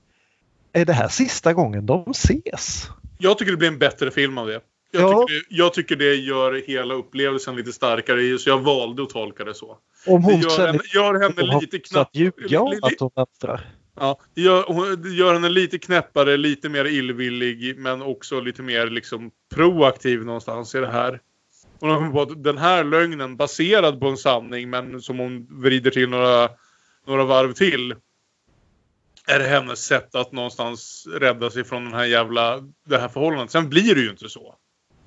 Är 0.73 0.85
det 0.85 0.93
här 0.93 1.07
sista 1.07 1.53
gången 1.53 1.85
de 1.85 2.11
ses? 2.11 2.89
Jag 3.17 3.37
tycker 3.37 3.51
det 3.51 3.57
blir 3.57 3.67
en 3.67 3.79
bättre 3.79 4.11
film 4.11 4.37
av 4.37 4.47
det. 4.47 4.61
Jag, 4.91 5.01
Ja. 5.01 5.25
tycker, 5.27 5.39
det, 5.39 5.45
jag 5.49 5.73
tycker 5.73 5.95
det 5.95 6.15
gör 6.15 6.63
hela 6.67 6.93
upplevelsen 6.93 7.55
lite 7.55 7.73
starkare 7.73 8.37
så 8.37 8.49
jag 8.49 8.57
valde 8.61 9.03
att 9.03 9.09
tolka 9.09 9.43
det 9.43 9.53
så. 9.53 9.77
Om 10.05 10.21
Det 10.21 10.27
hon 10.31 10.41
gör 10.41 10.49
känner 10.49 10.67
henne, 10.67 10.79
gör 10.93 11.13
henne 11.21 11.59
lite 11.61 11.99
att 11.99 12.15
ljuga 12.15 12.61
om 12.61 12.79
att 12.81 12.99
hon 12.99 13.11
vänstrar. 13.15 13.69
Ja, 13.95 14.19
det 14.35 14.41
gör, 14.41 14.95
det 14.95 15.09
gör 15.09 15.33
henne 15.33 15.49
lite 15.49 15.79
knäppare, 15.79 16.37
lite 16.37 16.69
mer 16.69 16.85
illvillig 16.85 17.77
men 17.77 18.01
också 18.01 18.39
lite 18.39 18.61
mer 18.61 18.87
liksom 18.87 19.31
proaktiv 19.55 20.25
någonstans 20.25 20.75
i 20.75 20.79
det 20.79 20.91
här. 20.91 21.19
Hon 21.79 21.89
har 21.89 21.97
kommit 21.97 22.13
på 22.13 22.21
att 22.21 22.43
den 22.43 22.57
här 22.57 22.83
lögnen 22.83 23.37
baserad 23.37 23.99
på 23.99 24.07
en 24.07 24.17
sanning 24.17 24.69
men 24.69 25.01
som 25.01 25.19
hon 25.19 25.61
vrider 25.61 25.91
till 25.91 26.09
några, 26.09 26.49
några 27.07 27.23
varv 27.23 27.53
till. 27.53 27.95
Är 29.27 29.39
det 29.39 29.45
hennes 29.45 29.85
sätt 29.85 30.15
att 30.15 30.31
någonstans 30.31 31.07
rädda 31.19 31.49
sig 31.49 31.63
från 31.63 31.83
den 31.83 31.93
här 31.93 32.05
jävla, 32.05 32.59
det 32.85 32.97
här 32.97 33.07
förhållandet. 33.07 33.51
Sen 33.51 33.69
blir 33.69 33.95
det 33.95 34.01
ju 34.01 34.09
inte 34.09 34.29
så. 34.29 34.55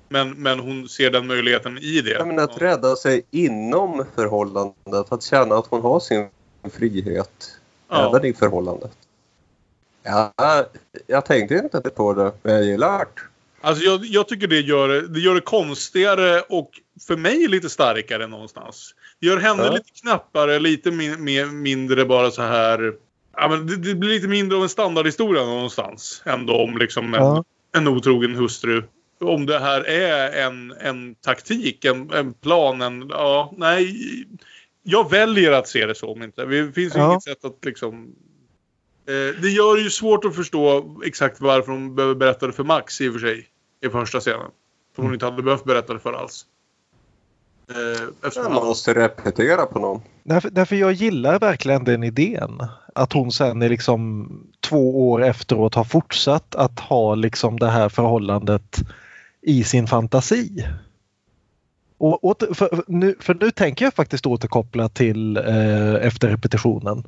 Men, 0.09 0.29
men 0.31 0.59
hon 0.59 0.89
ser 0.89 1.11
den 1.11 1.27
möjligheten 1.27 1.77
i 1.77 2.01
det. 2.01 2.11
Ja, 2.11 2.25
men 2.25 2.39
att 2.39 2.61
rädda 2.61 2.95
sig 2.95 3.25
inom 3.31 4.05
förhållandet. 4.15 5.11
Att 5.11 5.23
känna 5.23 5.55
att 5.55 5.67
hon 5.67 5.81
har 5.81 5.99
sin 5.99 6.27
frihet. 6.73 7.57
Ja. 7.89 8.09
Även 8.09 8.25
i 8.25 8.33
förhållandet. 8.33 8.91
Ja, 10.03 10.33
jag 11.07 11.25
tänkte 11.25 11.55
inte 11.55 11.81
på 11.89 12.13
det, 12.13 12.31
men 12.41 12.53
jag 12.55 12.63
gillar 12.65 12.99
det. 12.99 13.05
Alltså 13.61 13.83
jag, 13.83 14.05
jag 14.05 14.27
tycker 14.27 14.47
det 14.47 14.59
gör, 14.59 14.87
det- 15.01 15.19
gör 15.19 15.35
det 15.35 15.41
konstigare 15.41 16.41
och 16.41 16.69
för 17.07 17.17
mig 17.17 17.47
lite 17.47 17.69
starkare 17.69 18.27
någonstans. 18.27 18.95
Det 19.19 19.27
gör 19.27 19.37
henne 19.37 19.63
Ja. 19.63 19.71
lite 19.71 19.89
knappare, 20.01 20.59
lite 20.59 20.91
min, 20.91 21.23
mer, 21.23 21.45
mindre 21.45 22.05
bara 22.05 22.31
så 22.31 22.41
här... 22.41 22.93
Ja, 23.37 23.47
men 23.47 23.67
det, 23.67 23.75
det 23.75 23.95
blir 23.95 24.09
lite 24.09 24.27
mindre 24.27 24.57
av 24.57 24.63
en 24.63 24.69
standardhistoria 24.69 25.45
någonstans. 25.45 26.21
Ändå 26.25 26.53
om 26.53 26.77
liksom 26.77 27.13
en, 27.13 27.21
Ja. 27.23 27.43
en 27.77 27.87
otrogen 27.87 28.35
hustru. 28.35 28.83
Om 29.19 29.45
det 29.45 29.59
här 29.59 29.87
är 29.89 30.45
en, 30.47 30.71
en 30.71 31.15
taktik, 31.15 31.85
en, 31.85 32.11
en 32.13 32.33
plan, 32.33 32.81
en... 32.81 33.05
Ja, 33.09 33.53
nej. 33.57 33.95
Jag 34.83 35.09
väljer 35.11 35.51
att 35.51 35.67
se 35.67 35.85
det 35.85 35.95
så 35.95 36.11
om 36.13 36.23
inte. 36.23 36.45
Det 36.45 36.71
finns 36.73 36.95
ju 36.95 36.99
Ja. 36.99 37.11
inget 37.11 37.23
sätt 37.23 37.45
att 37.45 37.65
liksom... 37.65 38.15
Eh, 39.07 39.41
det 39.41 39.49
gör 39.49 39.75
det 39.75 39.81
ju 39.81 39.89
svårt 39.89 40.25
att 40.25 40.35
förstå 40.35 40.95
exakt 41.05 41.41
varför 41.41 41.71
hon 41.71 41.95
behöver 41.95 42.15
berätta 42.15 42.47
det 42.47 42.53
för 42.53 42.63
Max 42.63 43.01
i 43.01 43.09
och 43.09 43.13
för 43.13 43.19
sig. 43.19 43.47
I 43.85 43.89
första 43.89 44.19
scenen. 44.19 44.51
Som 44.95 45.03
hon 45.03 45.13
inte 45.13 45.25
hade 45.25 45.43
behövt 45.43 45.63
berätta 45.63 45.93
det 45.93 45.99
för 45.99 46.13
alls. 46.13 46.45
Eh, 47.69 48.41
han- 48.43 48.53
måste 48.53 48.93
repetera 48.93 49.65
på 49.65 49.79
någon. 49.79 50.01
Därför, 50.23 50.49
därför 50.49 50.75
jag 50.75 50.91
gillar 50.91 51.39
verkligen 51.39 51.83
den 51.83 52.03
idén. 52.03 52.61
Att 52.95 53.13
hon 53.13 53.31
sen 53.31 53.61
är 53.61 53.69
liksom 53.69 54.29
två 54.69 55.09
år 55.11 55.23
efteråt 55.23 55.75
har 55.75 55.83
fortsatt 55.83 56.55
att 56.55 56.79
ha 56.79 57.15
liksom 57.15 57.59
det 57.59 57.67
här 57.69 57.89
förhållandet 57.89 58.77
i 59.45 59.63
sin 59.63 59.87
fantasi. 59.87 60.65
Och, 61.97 62.23
åter, 62.23 62.53
för, 62.53 62.83
nu, 62.87 63.15
för 63.19 63.33
nu 63.33 63.51
tänker 63.51 63.85
jag 63.85 63.93
faktiskt 63.93 64.25
återkoppla 64.25 64.89
till 64.89 65.37
eh, 65.37 65.93
efter 65.93 66.29
repetitionen. 66.29 67.03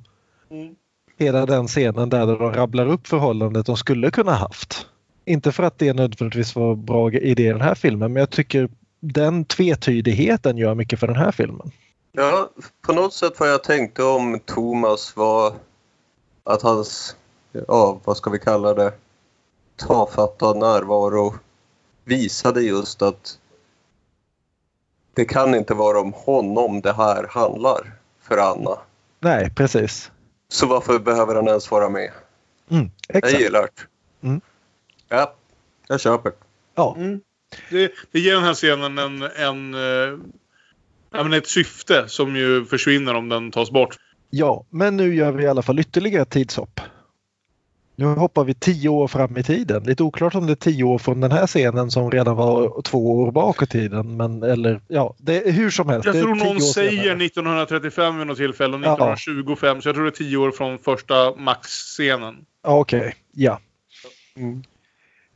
Hela 1.17 1.45
den 1.45 1.67
scenen 1.67 2.09
där 2.09 2.27
de 2.27 2.53
rabblar 2.53 2.85
upp 2.85 3.07
förhållandet 3.07 3.65
de 3.65 3.77
skulle 3.77 4.11
kunna 4.11 4.31
haft. 4.31 4.87
Inte 5.25 5.51
för 5.51 5.63
att 5.63 5.79
det 5.79 5.93
nödvändigtvis 5.93 6.55
var 6.55 6.75
bra 6.75 7.11
idé 7.11 7.43
i 7.43 7.51
den 7.51 7.61
här 7.61 7.75
filmen 7.75 8.13
men 8.13 8.19
jag 8.19 8.29
tycker 8.29 8.69
den 8.99 9.45
tvetydigheten 9.45 10.57
gör 10.57 10.75
mycket 10.75 10.99
för 10.99 11.07
den 11.07 11.15
här 11.15 11.31
filmen. 11.31 11.71
Ja, 12.11 12.49
på 12.81 12.93
något 12.93 13.13
sätt 13.13 13.39
vad 13.39 13.49
jag 13.49 13.63
tänkte 13.63 14.03
om 14.03 14.39
Thomas 14.45 15.15
var 15.15 15.53
att 16.43 16.61
hans, 16.61 17.15
ja 17.67 17.99
vad 18.03 18.17
ska 18.17 18.29
vi 18.29 18.39
kalla 18.39 18.73
det, 18.73 18.93
tafatta 19.75 20.53
närvaro 20.53 21.33
visade 22.07 22.61
just 22.61 23.01
att 23.01 23.37
det 25.13 25.25
kan 25.25 25.55
inte 25.55 25.73
vara 25.73 25.99
om 25.99 26.13
honom 26.13 26.81
det 26.81 26.93
här 26.93 27.27
handlar 27.29 27.93
för 28.21 28.37
Anna. 28.37 28.77
Nej, 29.19 29.51
precis. 29.55 30.11
Så 30.49 30.67
varför 30.67 30.99
behöver 30.99 31.35
han 31.35 31.47
ens 31.47 31.71
vara 31.71 31.89
med? 31.89 32.11
Mm, 32.69 32.89
Jag 33.07 33.17
exakt. 33.17 33.39
gillar 33.39 33.61
det. 33.61 34.27
Mm. 34.27 34.41
Ja, 35.09 35.33
jag 35.87 35.99
köper. 35.99 36.31
Ja. 36.75 36.95
Mm. 36.97 37.21
Det, 37.69 37.91
det 38.11 38.19
ger 38.19 38.33
den 38.33 38.43
här 38.43 38.53
scenen 38.53 38.97
en, 38.97 39.21
en, 39.23 39.73
eh, 39.73 40.17
men 41.11 41.33
ett 41.33 41.47
syfte 41.47 42.07
som 42.07 42.35
ju 42.35 42.65
försvinner 42.65 43.13
om 43.13 43.29
den 43.29 43.51
tas 43.51 43.71
bort. 43.71 43.97
Ja, 44.29 44.65
men 44.69 44.97
nu 44.97 45.15
gör 45.15 45.31
vi 45.31 45.43
i 45.43 45.47
alla 45.47 45.61
fall 45.61 45.79
ytterligare 45.79 46.21
ett 46.21 46.29
tidshopp. 46.29 46.81
Nu 47.99 48.05
hoppar 48.05 48.43
vi 48.43 48.53
tio 48.53 48.89
år 48.89 49.07
fram 49.07 49.37
i 49.37 49.43
tiden. 49.43 49.83
Lite 49.83 50.03
oklart 50.03 50.35
om 50.35 50.45
det 50.45 50.53
är 50.53 50.55
tio 50.55 50.83
år 50.83 50.97
från 50.97 51.21
den 51.21 51.31
här 51.31 51.47
scenen 51.47 51.91
som 51.91 52.11
redan 52.11 52.35
var 52.35 52.81
två 52.81 53.11
år 53.11 53.31
bak 53.31 53.61
i 53.63 53.67
tiden. 53.67 54.17
Men 54.17 54.43
eller 54.43 54.81
ja, 54.87 55.15
det 55.17 55.47
är 55.47 55.51
hur 55.51 55.69
som 55.69 55.89
helst. 55.89 56.05
Jag 56.05 56.15
det 56.15 56.19
är 56.19 56.23
tror 56.23 56.35
tio 56.35 56.43
någon 56.45 56.55
år 56.55 56.59
säger 56.59 56.91
senare. 57.03 57.25
1935 57.25 58.17
vid 58.17 58.27
något 58.27 58.37
tillfälle 58.37 58.75
och 58.77 58.83
Ja. 58.83 58.93
1925. 58.93 59.81
Så 59.81 59.87
jag 59.89 59.95
tror 59.95 60.03
det 60.05 60.09
är 60.09 60.11
tio 60.11 60.37
år 60.37 60.51
från 60.51 60.79
första 60.79 61.35
Max-scenen. 61.35 62.35
Ja, 62.63 62.79
Okej, 62.79 63.15
ja. 63.31 63.59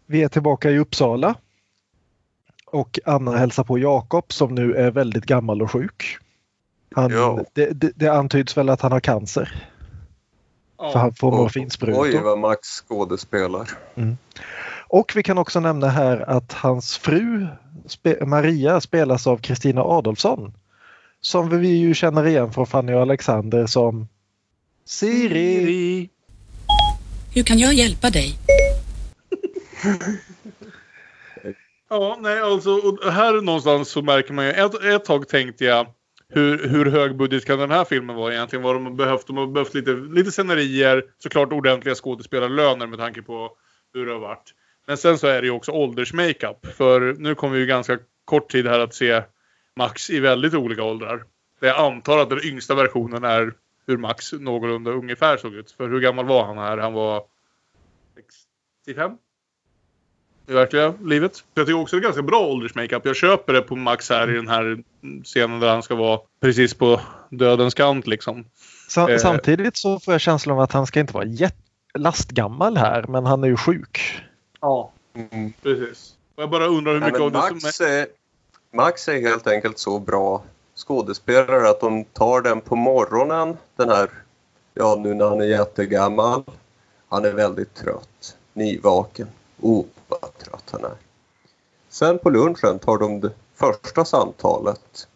Vi 0.06 0.24
är 0.24 0.28
tillbaka 0.28 0.72
i 0.72 0.80
Uppsala. 0.80 1.36
Och 2.66 3.00
Anna 3.06 3.38
hälsar 3.38 3.64
på 3.64 3.78
Jakob 3.80 4.34
som 4.34 4.56
nu 4.56 4.74
är 4.76 4.92
väldigt 4.92 5.26
gammal 5.26 5.62
och 5.62 5.72
sjuk. 5.72 6.18
Han, 6.96 7.12
Ja. 7.12 7.44
det, 7.54 7.82
det, 7.82 7.92
det 7.96 8.08
antyds 8.08 8.58
väl 8.58 8.70
att 8.70 8.82
han 8.82 8.92
har 8.92 9.00
cancer. 9.00 9.71
För 10.82 11.00
han 11.00 11.14
får 11.14 11.32
morfinsprutor. 11.32 12.02
Oj 12.02 12.18
vad 12.18 12.40
Max 12.40 12.68
skådespelar. 12.68 13.70
Och 14.88 15.12
vi 15.16 15.24
kan 15.24 15.38
också 15.38 15.60
nämna 15.60 15.88
här 15.88 16.30
att 16.30 16.54
hans 16.54 16.98
fru 16.98 17.48
spe 17.86 18.26
Maria 18.26 18.82
spelas 18.82 19.28
av 19.28 19.38
Kristina 19.38 19.82
Adolfsson. 19.82 20.54
Som 21.22 21.50
vi 21.50 21.68
ju 21.68 21.94
känner 21.94 22.28
igen 22.28 22.54
från 22.54 22.68
Fanny 22.68 22.94
och 22.94 23.02
Alexander 23.02 23.66
som 23.66 24.08
Siri. 24.86 26.10
Hur 27.34 27.44
kan 27.44 27.60
jag 27.60 27.74
hjälpa 27.74 28.10
dig? 28.10 28.38
Ja, 31.90 32.18
nej 32.22 32.40
alltså 32.40 32.70
här 33.12 33.42
någonstans 33.42 33.90
så 33.90 34.02
märker 34.02 34.34
man 34.34 34.46
ju. 34.46 34.52
Ett, 34.52 34.84
ett 34.84 35.06
tag 35.06 35.28
tänkte 35.28 35.66
jag 35.66 35.88
hur, 36.32 36.68
hur 36.68 36.86
hög 36.86 37.16
budget 37.16 37.46
kan 37.46 37.60
den 37.60 37.72
här 37.72 37.86
filmen 37.86 38.16
vara 38.16 38.34
egentligen? 38.34 38.64
Vad 38.64 38.76
de 38.76 38.86
har 38.86 38.94
behövt? 38.94 39.28
De 39.28 39.38
har 39.38 39.48
behövt 39.48 39.74
lite, 39.74 39.92
lite 39.92 40.32
scenerier, 40.32 41.06
såklart 41.18 41.54
ordentliga 41.54 41.96
skådespelarlöner 41.96 42.88
med 42.88 43.00
tanke 43.00 43.22
på 43.22 43.58
hur 43.94 44.06
det 44.06 44.12
har 44.12 44.20
varit. 44.20 44.54
Men 44.88 44.98
sen 44.98 45.18
så 45.18 45.28
är 45.28 45.42
det 45.42 45.48
ju 45.48 45.52
också 45.52 45.72
åldersmakeup. 45.72 46.66
För 46.66 47.16
nu 47.20 47.36
kommer 47.36 47.54
vi 47.54 47.60
ju 47.60 47.66
ganska 47.66 48.00
kort 48.26 48.52
tid 48.52 48.68
här 48.68 48.80
att 48.80 48.94
se 48.94 49.24
Max 49.76 50.10
i 50.10 50.20
väldigt 50.20 50.54
olika 50.54 50.84
åldrar. 50.84 51.24
Jag 51.60 51.80
antar 51.80 52.18
att 52.18 52.30
den 52.30 52.46
yngsta 52.46 52.76
versionen 52.76 53.24
är 53.24 53.54
hur 53.88 53.98
Max 53.98 54.34
någorlunda 54.34 54.92
ungefär 54.92 55.38
såg 55.38 55.56
ut. 55.56 55.72
För 55.72 55.90
hur 55.90 56.00
gammal 56.00 56.26
var 56.26 56.46
han 56.46 56.58
här? 56.58 56.78
Han 56.78 56.94
var 56.94 57.24
65? 58.86 59.18
I 60.48 60.54
verkliga 60.54 60.94
livet. 61.04 61.44
Jag 61.54 61.66
tycker 61.66 61.80
också 61.82 61.96
det 61.96 62.00
är 62.00 62.04
ganska 62.04 62.22
bra 62.22 62.40
åldersmakeup. 62.48 63.06
Jag 63.06 63.16
köper 63.16 63.54
det 63.54 63.62
på 63.62 63.76
Max 63.76 64.10
här 64.10 64.30
i 64.32 64.34
den 64.36 64.48
här 64.48 64.84
scenen 65.24 65.60
där 65.60 65.70
han 65.70 65.84
ska 65.84 65.96
vara 65.96 66.20
precis 66.42 66.74
på 66.74 67.02
dödens 67.30 67.74
kant 67.74 68.08
liksom. 68.08 68.46
Sa 68.88 69.10
Eh. 69.10 69.18
Samtidigt 69.18 69.78
så 69.78 70.00
får 70.00 70.14
jag 70.14 70.22
känslan 70.22 70.56
av 70.58 70.62
att 70.64 70.72
han 70.72 70.88
ska 70.88 71.00
inte 71.00 71.14
vara 71.14 71.28
lastgammal 71.94 72.78
här 72.78 73.06
men 73.08 73.26
han 73.26 73.44
är 73.44 73.48
ju 73.48 73.58
sjuk. 73.58 74.22
Ja, 74.62 74.92
Mm. 75.16 75.54
precis. 75.64 76.14
Och 76.36 76.44
jag 76.44 76.50
bara 76.50 76.66
undrar 76.66 76.94
hur 76.94 77.00
Nej, 77.00 77.10
mycket 77.10 77.22
av 77.22 77.32
det 77.32 77.38
Max, 77.38 77.76
som 77.78 77.86
är... 77.86 77.92
är, 77.92 78.08
Max 78.74 79.08
är 79.08 79.22
helt 79.22 79.48
enkelt 79.48 79.80
så 79.80 80.00
bra 80.00 80.44
skådespelare 80.76 81.70
att 81.70 81.80
de 81.80 82.04
tar 82.06 82.42
den 82.42 82.62
på 82.62 82.76
morgonen, 82.76 83.58
den 83.76 83.90
här, 83.90 84.10
ja 84.74 84.96
nu 85.00 85.14
när 85.14 85.26
han 85.26 85.42
är 85.42 85.46
jättegammal. 85.46 86.44
Han 87.10 87.26
är 87.26 87.32
väldigt 87.32 87.76
trött, 87.76 88.38
nyvaken. 88.54 89.28
Oh, 89.62 89.86
vad 90.08 90.38
trött 90.38 90.70
han 90.72 90.86
är. 90.86 90.96
Sen 91.90 92.20
på 92.20 92.30
lunchen 92.30 92.80
tar 92.80 92.98
de 92.98 93.20
det 93.20 93.32
första 93.56 94.06
samtalet. 94.06 95.08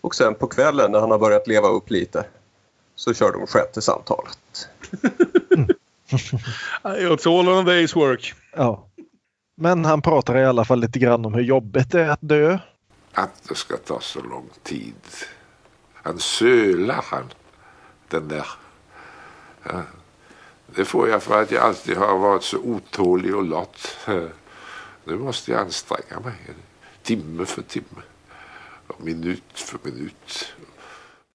Och 0.00 0.14
sen 0.14 0.34
på 0.34 0.46
kvällen 0.46 0.92
när 0.92 1.00
han 1.00 1.10
har 1.10 1.18
börjat 1.18 1.46
leva 1.46 1.68
upp 1.68 1.90
lite 1.90 2.24
så 2.94 3.14
kör 3.14 3.32
de 3.32 3.46
sjätte 3.46 3.82
samtalet. 3.82 4.68
It's 6.82 7.38
all 7.38 7.48
on 7.48 7.68
a 7.68 7.70
day's 7.70 7.94
work. 7.94 8.34
Ja. 8.56 8.88
Men 9.56 9.84
han 9.84 10.02
pratar 10.02 10.38
i 10.38 10.44
alla 10.44 10.64
fall 10.64 10.80
lite 10.80 10.98
grann 10.98 11.24
om 11.24 11.34
hur 11.34 11.42
jobbigt 11.42 11.90
det 11.90 12.00
är 12.00 12.08
att 12.08 12.18
dö. 12.22 12.58
Att 13.12 13.48
det 13.48 13.54
ska 13.54 13.76
ta 13.76 14.00
så 14.00 14.20
lång 14.22 14.48
tid. 14.62 14.94
Han 15.94 16.18
sölar 16.18 17.04
han. 17.04 17.24
Den 18.08 18.28
där. 18.28 18.46
Ja. 19.62 19.82
Det 20.76 20.84
får 20.84 21.08
jag 21.08 21.22
för 21.22 21.42
att 21.42 21.50
jag 21.50 21.62
alltid 21.62 21.96
har 21.96 22.18
varit 22.18 22.42
så 22.42 22.58
otålig 22.58 23.36
och 23.36 23.44
lat. 23.44 23.96
Nu 25.04 25.16
måste 25.18 25.50
jag 25.50 25.60
anstränga 25.60 26.20
mig. 26.24 26.34
Timme 27.02 27.44
för 27.44 27.62
timme. 27.62 28.02
Och 28.86 29.04
minut 29.04 29.42
för 29.54 29.78
minut. 29.82 30.54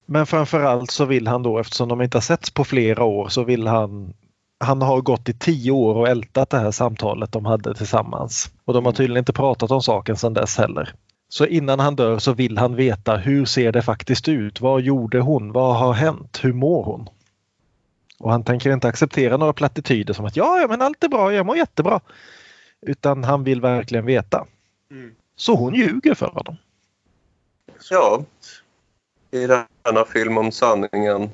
Men 0.05 0.25
framförallt 0.25 0.91
så 0.91 1.05
vill 1.05 1.27
han 1.27 1.43
då 1.43 1.59
eftersom 1.59 1.89
de 1.89 2.01
inte 2.01 2.17
har 2.17 2.21
setts 2.21 2.51
på 2.51 2.63
flera 2.63 3.03
år 3.03 3.27
så 3.29 3.43
vill 3.43 3.67
han 3.67 4.13
han 4.59 4.81
har 4.81 5.01
gått 5.01 5.29
i 5.29 5.33
tio 5.33 5.71
år 5.71 5.95
och 5.95 6.07
ältat 6.07 6.49
det 6.49 6.57
här 6.57 6.71
samtalet 6.71 7.31
de 7.31 7.45
hade 7.45 7.73
tillsammans. 7.73 8.51
Och 8.65 8.73
de 8.73 8.85
har 8.85 8.91
tydligen 8.91 9.21
inte 9.21 9.33
pratat 9.33 9.71
om 9.71 9.81
saken 9.81 10.15
sedan 10.15 10.33
dess 10.33 10.57
heller. 10.57 10.93
Så 11.29 11.45
innan 11.45 11.79
han 11.79 11.95
dör 11.95 12.19
så 12.19 12.33
vill 12.33 12.57
han 12.57 12.75
veta 12.75 13.17
hur 13.17 13.45
ser 13.45 13.71
det 13.71 13.81
faktiskt 13.81 14.27
ut? 14.27 14.61
Vad 14.61 14.81
gjorde 14.81 15.19
hon? 15.19 15.51
Vad 15.51 15.75
har 15.75 15.93
hänt? 15.93 16.39
Hur 16.41 16.53
mår 16.53 16.83
hon? 16.83 17.09
Och 18.19 18.31
han 18.31 18.43
tänker 18.43 18.73
inte 18.73 18.87
acceptera 18.87 19.37
några 19.37 19.53
plattityder 19.53 20.13
som 20.13 20.25
att 20.25 20.35
ja, 20.35 20.59
ja 20.59 20.67
men 20.67 20.81
allt 20.81 21.03
är 21.03 21.07
bra, 21.07 21.33
jag 21.33 21.45
mår 21.45 21.57
jättebra. 21.57 22.01
Utan 22.81 23.23
han 23.23 23.43
vill 23.43 23.61
verkligen 23.61 24.05
veta. 24.05 24.45
Mm. 24.91 25.15
Så 25.35 25.55
hon 25.55 25.75
ljuger 25.75 26.13
för 26.13 26.27
honom. 26.27 26.57
Ja, 27.89 28.23
i 29.31 29.47
denna 29.47 30.05
film 30.05 30.37
om 30.37 30.51
sanningen. 30.51 31.29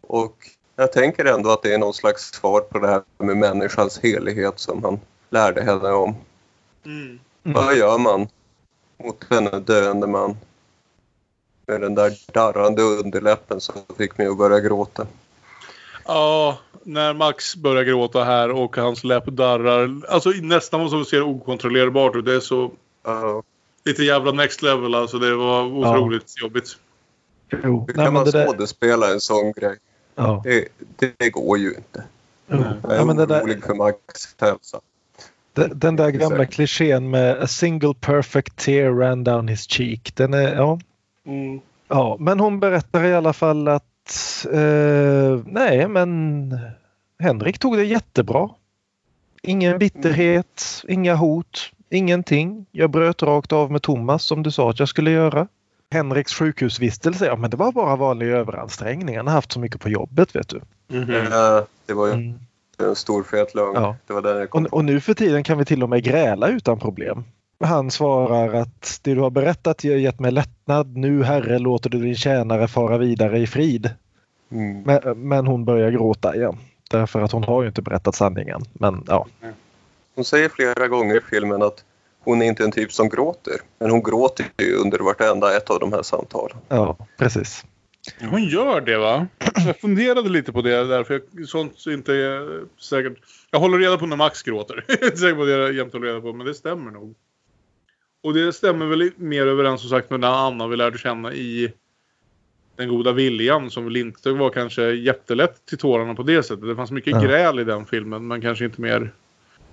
Och 0.00 0.36
jag 0.76 0.92
tänker 0.92 1.24
ändå 1.24 1.50
att 1.50 1.62
det 1.62 1.74
är 1.74 1.78
någon 1.78 1.94
slags 1.94 2.32
svar 2.32 2.60
på 2.60 2.78
det 2.78 2.88
här 2.88 3.02
med 3.18 3.36
människans 3.36 4.00
helighet 4.02 4.58
som 4.58 4.84
han 4.84 5.00
lärde 5.30 5.62
henne 5.62 5.88
om. 5.88 6.16
Mm. 6.84 7.18
Vad 7.42 7.76
gör 7.76 7.98
man 7.98 8.28
mot 8.96 9.28
denna 9.28 9.60
döende 9.60 10.06
man? 10.06 10.36
Med 11.66 11.80
den 11.80 11.94
där 11.94 12.32
darrande 12.32 12.82
underläppen 12.82 13.60
som 13.60 13.74
fick 13.96 14.18
mig 14.18 14.26
att 14.26 14.38
börja 14.38 14.60
gråta. 14.60 15.06
Ja, 16.08 16.58
när 16.82 17.14
Max 17.14 17.56
börjar 17.56 17.82
gråta 17.84 18.24
här 18.24 18.50
och 18.50 18.76
hans 18.76 19.04
läpp 19.04 19.26
darrar. 19.26 20.00
Alltså 20.08 20.30
nästan 20.30 20.80
vad 20.80 20.90
som 20.90 21.04
ser 21.04 21.22
okontrollerbart 21.22 22.16
ut. 22.16 22.24
Det 22.24 22.34
är 22.34 22.40
så 22.40 22.70
Ja. 23.04 23.42
lite 23.84 24.04
jävla 24.04 24.32
next 24.32 24.62
level 24.62 24.94
alltså. 24.94 25.18
Det 25.18 25.34
var 25.36 25.62
otroligt 25.64 26.40
jobbigt. 26.42 26.76
Jo, 27.64 27.84
Hur 27.88 27.94
kan 28.04 28.12
man 28.14 28.24
det 28.24 28.30
där, 28.30 28.46
skådespela 28.46 29.12
en 29.12 29.20
sån 29.20 29.52
grej? 29.52 29.76
ja, 30.14 30.42
Det, 30.44 30.68
det, 31.18 31.30
går 31.30 31.58
ju 31.58 31.68
inte. 31.74 32.04
jo. 32.46 32.64
Jag 32.82 32.92
är 32.92 32.96
Ja, 32.96 33.04
men 33.04 33.16
det 33.16 33.26
där, 33.26 33.40
orolig 33.42 33.64
för 33.64 33.74
Max 33.74 33.96
hälsa. 34.40 34.80
Den, 35.52 35.78
den 35.78 35.96
där 35.96 36.10
gamla 36.10 36.36
Exakt. 36.36 36.54
klichén 36.54 37.10
med 37.10 37.42
a 37.42 37.46
single 37.46 37.94
perfect 38.00 38.56
tear 38.56 38.90
ran 38.92 39.24
down 39.24 39.48
his 39.48 39.70
cheek. 39.70 40.12
Den 40.16 40.34
är, 40.34 40.54
ja. 40.56 40.78
Mm. 41.26 41.60
ja, 41.88 42.16
men 42.20 42.40
hon 42.40 42.60
berättar 42.60 43.04
i 43.04 43.14
alla 43.14 43.32
fall 43.32 43.68
att 43.68 43.84
eh, 44.52 45.40
nej, 45.46 45.88
men 45.88 46.58
Henrik 47.18 47.58
tog 47.58 47.76
det 47.76 47.84
jättebra. 47.84 48.50
Ingen 49.42 49.78
bitterhet, 49.78 50.64
inga 50.88 51.14
hot, 51.14 51.70
ingenting. 51.90 52.66
Jag 52.72 52.90
bröt 52.90 53.22
rakt 53.22 53.52
av 53.52 53.72
med 53.72 53.82
Thomas 53.82 54.24
som 54.24 54.42
du 54.42 54.50
sa 54.50 54.70
att 54.70 54.78
jag 54.78 54.88
skulle 54.88 55.10
göra. 55.10 55.48
Henriks 55.90 56.34
sjukhusvistelse, 56.34 57.26
ja 57.26 57.36
men 57.36 57.50
det 57.50 57.56
var 57.56 57.72
bara 57.72 57.96
vanlig 57.96 58.26
överansträngning. 58.26 59.16
Han 59.16 59.26
har 59.26 59.34
haft 59.34 59.52
så 59.52 59.60
mycket 59.60 59.80
på 59.80 59.88
jobbet 59.88 60.36
vet 60.36 60.48
du. 60.48 60.56
Eh, 60.92 61.62
Det 61.86 61.94
var 61.94 62.06
ju 62.06 62.12
Mm. 62.12 62.38
en 62.78 62.96
stor 62.96 63.22
fet 63.22 63.54
lögn. 63.54 63.74
Ja. 63.74 63.96
Det 64.06 64.12
var 64.12 64.22
den 64.22 64.36
jag 64.36 64.50
kom 64.50 64.64
Och, 64.66 64.72
och 64.72 64.84
nu 64.84 65.00
för 65.00 65.14
tiden 65.14 65.44
kan 65.44 65.58
vi 65.58 65.64
till 65.64 65.82
och 65.82 65.88
med 65.88 66.02
gräla 66.04 66.48
utan 66.48 66.78
problem. 66.78 67.24
Han 67.64 67.90
svarar 67.90 68.54
att 68.54 69.00
det 69.02 69.14
du 69.14 69.20
har 69.20 69.30
berättat 69.30 69.82
har 69.82 69.90
gett 69.90 70.20
mig 70.20 70.32
lättnad. 70.32 70.96
Nu 70.96 71.22
herre 71.22 71.58
låter 71.58 71.90
du 71.90 71.98
din 71.98 72.16
tjänare 72.16 72.68
fara 72.68 72.98
vidare 72.98 73.38
i 73.38 73.46
frid. 73.46 73.90
Mm. 74.52 74.82
Men, 74.82 75.28
men 75.28 75.46
hon 75.46 75.64
börjar 75.64 75.90
gråta 75.90 76.36
igen. 76.36 76.56
Därför 76.90 77.20
att 77.20 77.32
hon 77.32 77.44
har 77.44 77.62
ju 77.62 77.68
inte 77.68 77.82
berättat 77.82 78.14
sanningen. 78.14 78.62
Men 78.72 79.04
ja, 79.06 79.26
Hon 80.14 80.24
säger 80.24 80.48
flera 80.48 80.88
gånger 80.88 81.16
i 81.16 81.20
filmen 81.20 81.62
att 81.62 81.84
hon 82.20 82.42
är 82.42 82.46
inte 82.46 82.64
en 82.64 82.72
typ 82.72 82.92
som 82.92 83.08
gråter. 83.08 83.54
Men 83.78 83.90
hon 83.90 84.02
gråter 84.02 84.46
ju 84.58 84.74
under 84.74 84.98
vartenda 84.98 85.56
ett 85.56 85.70
av 85.70 85.80
de 85.80 85.92
här 85.92 86.02
samtalen. 86.02 86.56
ja 86.68 86.96
precis. 87.16 87.64
Hon 88.30 88.44
gör 88.44 88.80
det 88.80 88.98
va? 88.98 89.26
Jag 89.66 89.80
funderade 89.80 90.28
lite 90.28 90.52
på 90.52 90.62
det 90.62 90.84
därför 90.84 91.22
jag, 91.32 91.48
sånt 91.48 91.86
inte 91.88 92.14
är 92.14 92.64
säkert. 92.80 93.18
Jag 93.50 93.60
håller 93.60 93.78
reda 93.78 93.98
på 93.98 94.06
när 94.06 94.16
Max 94.16 94.42
gråter. 94.42 94.84
Jag 94.88 95.02
är 95.02 95.04
inte 95.04 95.18
säker 95.18 95.34
på 95.34 95.44
det 95.44 95.52
jag 95.52 95.72
jämt 95.72 95.92
håller 95.92 96.06
reda 96.06 96.20
på 96.20 96.32
men 96.32 96.46
det 96.46 96.54
stämmer 96.54 96.90
nog. 96.90 97.14
Och 98.28 98.34
det 98.34 98.52
stämmer 98.52 98.86
väl 98.86 99.10
mer 99.16 99.46
överens 99.46 99.80
som 99.80 99.90
sagt 99.90 100.10
med 100.10 100.20
den 100.20 100.30
Anna 100.32 100.68
vi 100.68 100.76
lärde 100.76 100.98
känna 100.98 101.32
i 101.32 101.72
Den 102.76 102.88
goda 102.88 103.12
viljan 103.12 103.70
som 103.70 103.84
väl 103.84 103.96
inte 103.96 104.32
var 104.32 104.50
kanske 104.50 104.82
jättelätt 104.90 105.66
till 105.66 105.78
tårarna 105.78 106.14
på 106.14 106.22
det 106.22 106.42
sättet. 106.42 106.66
Det 106.68 106.76
fanns 106.76 106.90
mycket 106.90 107.12
Ja. 107.12 107.20
gräl 107.20 107.58
i 107.58 107.64
den 107.64 107.86
filmen 107.86 108.26
men 108.26 108.40
kanske 108.40 108.64
inte 108.64 108.80
mer. 108.80 109.12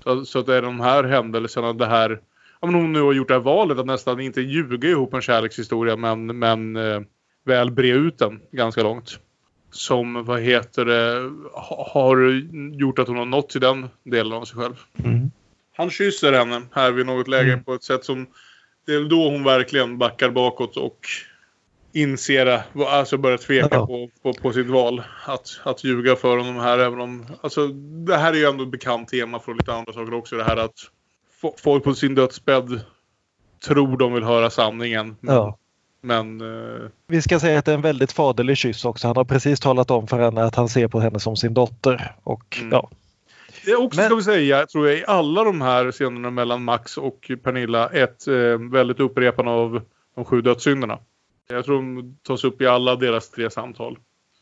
Så, 0.04 0.26
så 0.26 0.40
att 0.40 0.46
det 0.46 0.56
är 0.56 0.62
de 0.62 0.80
här 0.80 1.04
händelserna, 1.04 1.74
det 1.74 1.86
här 1.86 2.20
men 2.62 2.74
hon 2.74 2.94
nu 2.94 3.02
har 3.02 3.14
gjort 3.14 3.28
det 3.28 3.34
här 3.34 3.42
valet 3.42 3.80
att 3.80 3.86
nästan 3.86 4.20
inte 4.20 4.42
ljuga 4.42 4.90
ihop 4.90 5.14
en 5.14 5.22
kärlekshistoria 5.22 5.96
men, 5.96 6.40
men 6.40 6.76
eh, 6.76 7.02
väl 7.46 7.72
bre 7.72 7.90
ut 7.90 8.18
den 8.18 8.40
ganska 8.52 8.84
långt. 8.84 9.20
Som, 9.72 10.24
vad 10.26 10.42
heter 10.42 10.86
det, 10.86 11.32
ha- 11.54 11.90
har 11.94 12.42
gjort 12.80 13.00
att 13.00 13.08
hon 13.08 13.18
har 13.18 13.26
nått 13.26 13.50
till 13.50 13.62
den 13.62 13.88
delen 14.04 14.34
av 14.34 14.46
sig 14.46 14.58
själv. 14.62 14.76
Mm. 15.04 15.32
Han 15.78 15.90
kysser 15.90 16.34
henne 16.34 16.62
här 16.72 16.92
vid 16.92 17.06
något 17.06 17.28
läge 17.28 17.52
Mm. 17.54 17.64
på 17.64 17.74
ett 17.74 17.84
sätt 17.84 18.06
som... 18.06 18.28
Det 18.86 18.94
är 18.94 19.04
då 19.10 19.30
hon 19.30 19.44
verkligen 19.44 19.98
backar 19.98 20.30
bakåt 20.30 20.78
och 20.78 21.00
inser, 21.94 22.62
alltså 22.88 23.18
börjar 23.18 23.38
tveka 23.38 23.68
Ja. 23.72 23.88
på, 23.88 24.10
på, 24.24 24.34
på 24.34 24.54
sitt 24.54 24.68
val. 24.68 25.04
Att, 25.26 25.60
att 25.64 25.84
ljuga 25.84 26.16
för 26.16 26.38
honom 26.38 26.56
här 26.56 26.80
även 26.80 27.00
om... 27.02 27.26
Alltså 27.42 27.68
det 28.08 28.18
här 28.18 28.34
är 28.34 28.38
ju 28.38 28.46
ändå 28.46 28.64
ett 28.64 28.72
bekant 28.72 29.10
tema 29.10 29.40
från 29.40 29.58
lite 29.58 29.74
andra 29.74 29.94
saker 29.94 30.14
också. 30.14 30.36
Det 30.36 30.44
här 30.44 30.58
att 30.58 30.76
fo- 31.42 31.54
folk 31.58 31.84
på 31.84 31.94
sin 31.94 32.16
dödsbädd 32.16 32.80
tror 33.66 33.98
de 33.98 34.14
vill 34.14 34.24
höra 34.24 34.50
sanningen. 34.50 35.16
Men, 35.20 35.36
Ja. 35.36 35.58
men 36.02 36.42
eh, 36.42 36.90
Vi 37.08 37.22
ska 37.22 37.40
säga 37.40 37.60
att 37.60 37.66
det 37.66 37.72
är 37.72 37.76
en 37.76 37.82
väldigt 37.82 38.12
faderlig 38.12 38.58
kyss 38.58 38.86
också. 38.86 39.08
Han 39.08 39.18
har 39.18 39.26
precis 39.26 39.60
talat 39.60 39.92
om 39.92 40.08
för 40.08 40.20
henne 40.20 40.44
att 40.44 40.56
han 40.56 40.70
ser 40.70 40.88
på 40.88 41.00
henne 41.00 41.20
som 41.20 41.36
sin 41.36 41.54
dotter. 41.54 42.16
Och 42.24 42.58
Mm. 42.60 42.72
ja, 42.72 42.90
Det 43.66 43.72
är 43.72 43.82
också, 43.82 44.00
Men- 44.00 44.06
ska 44.10 44.16
vi 44.16 44.24
säga, 44.24 44.66
tror 44.66 44.88
jag, 44.88 44.98
i 44.98 45.04
alla 45.08 45.44
de 45.44 45.62
här 45.62 45.92
scenerna 45.92 46.30
mellan 46.30 46.64
Max 46.64 46.98
och 46.98 47.32
Pernilla 47.44 47.90
ett 47.90 48.28
eh, 48.28 48.34
väldigt 48.72 49.00
upprepande 49.00 49.52
av 49.52 49.82
de 50.16 50.26
sju 50.26 50.42
dödssynderna. 50.42 51.00
Jag 51.50 51.66
tror 51.66 51.76
de 51.76 52.18
tas 52.28 52.44
upp 52.44 52.62
i 52.62 52.68
alla 52.68 52.96
deras 52.96 53.30
tre 53.30 53.50
samtal. 53.50 53.98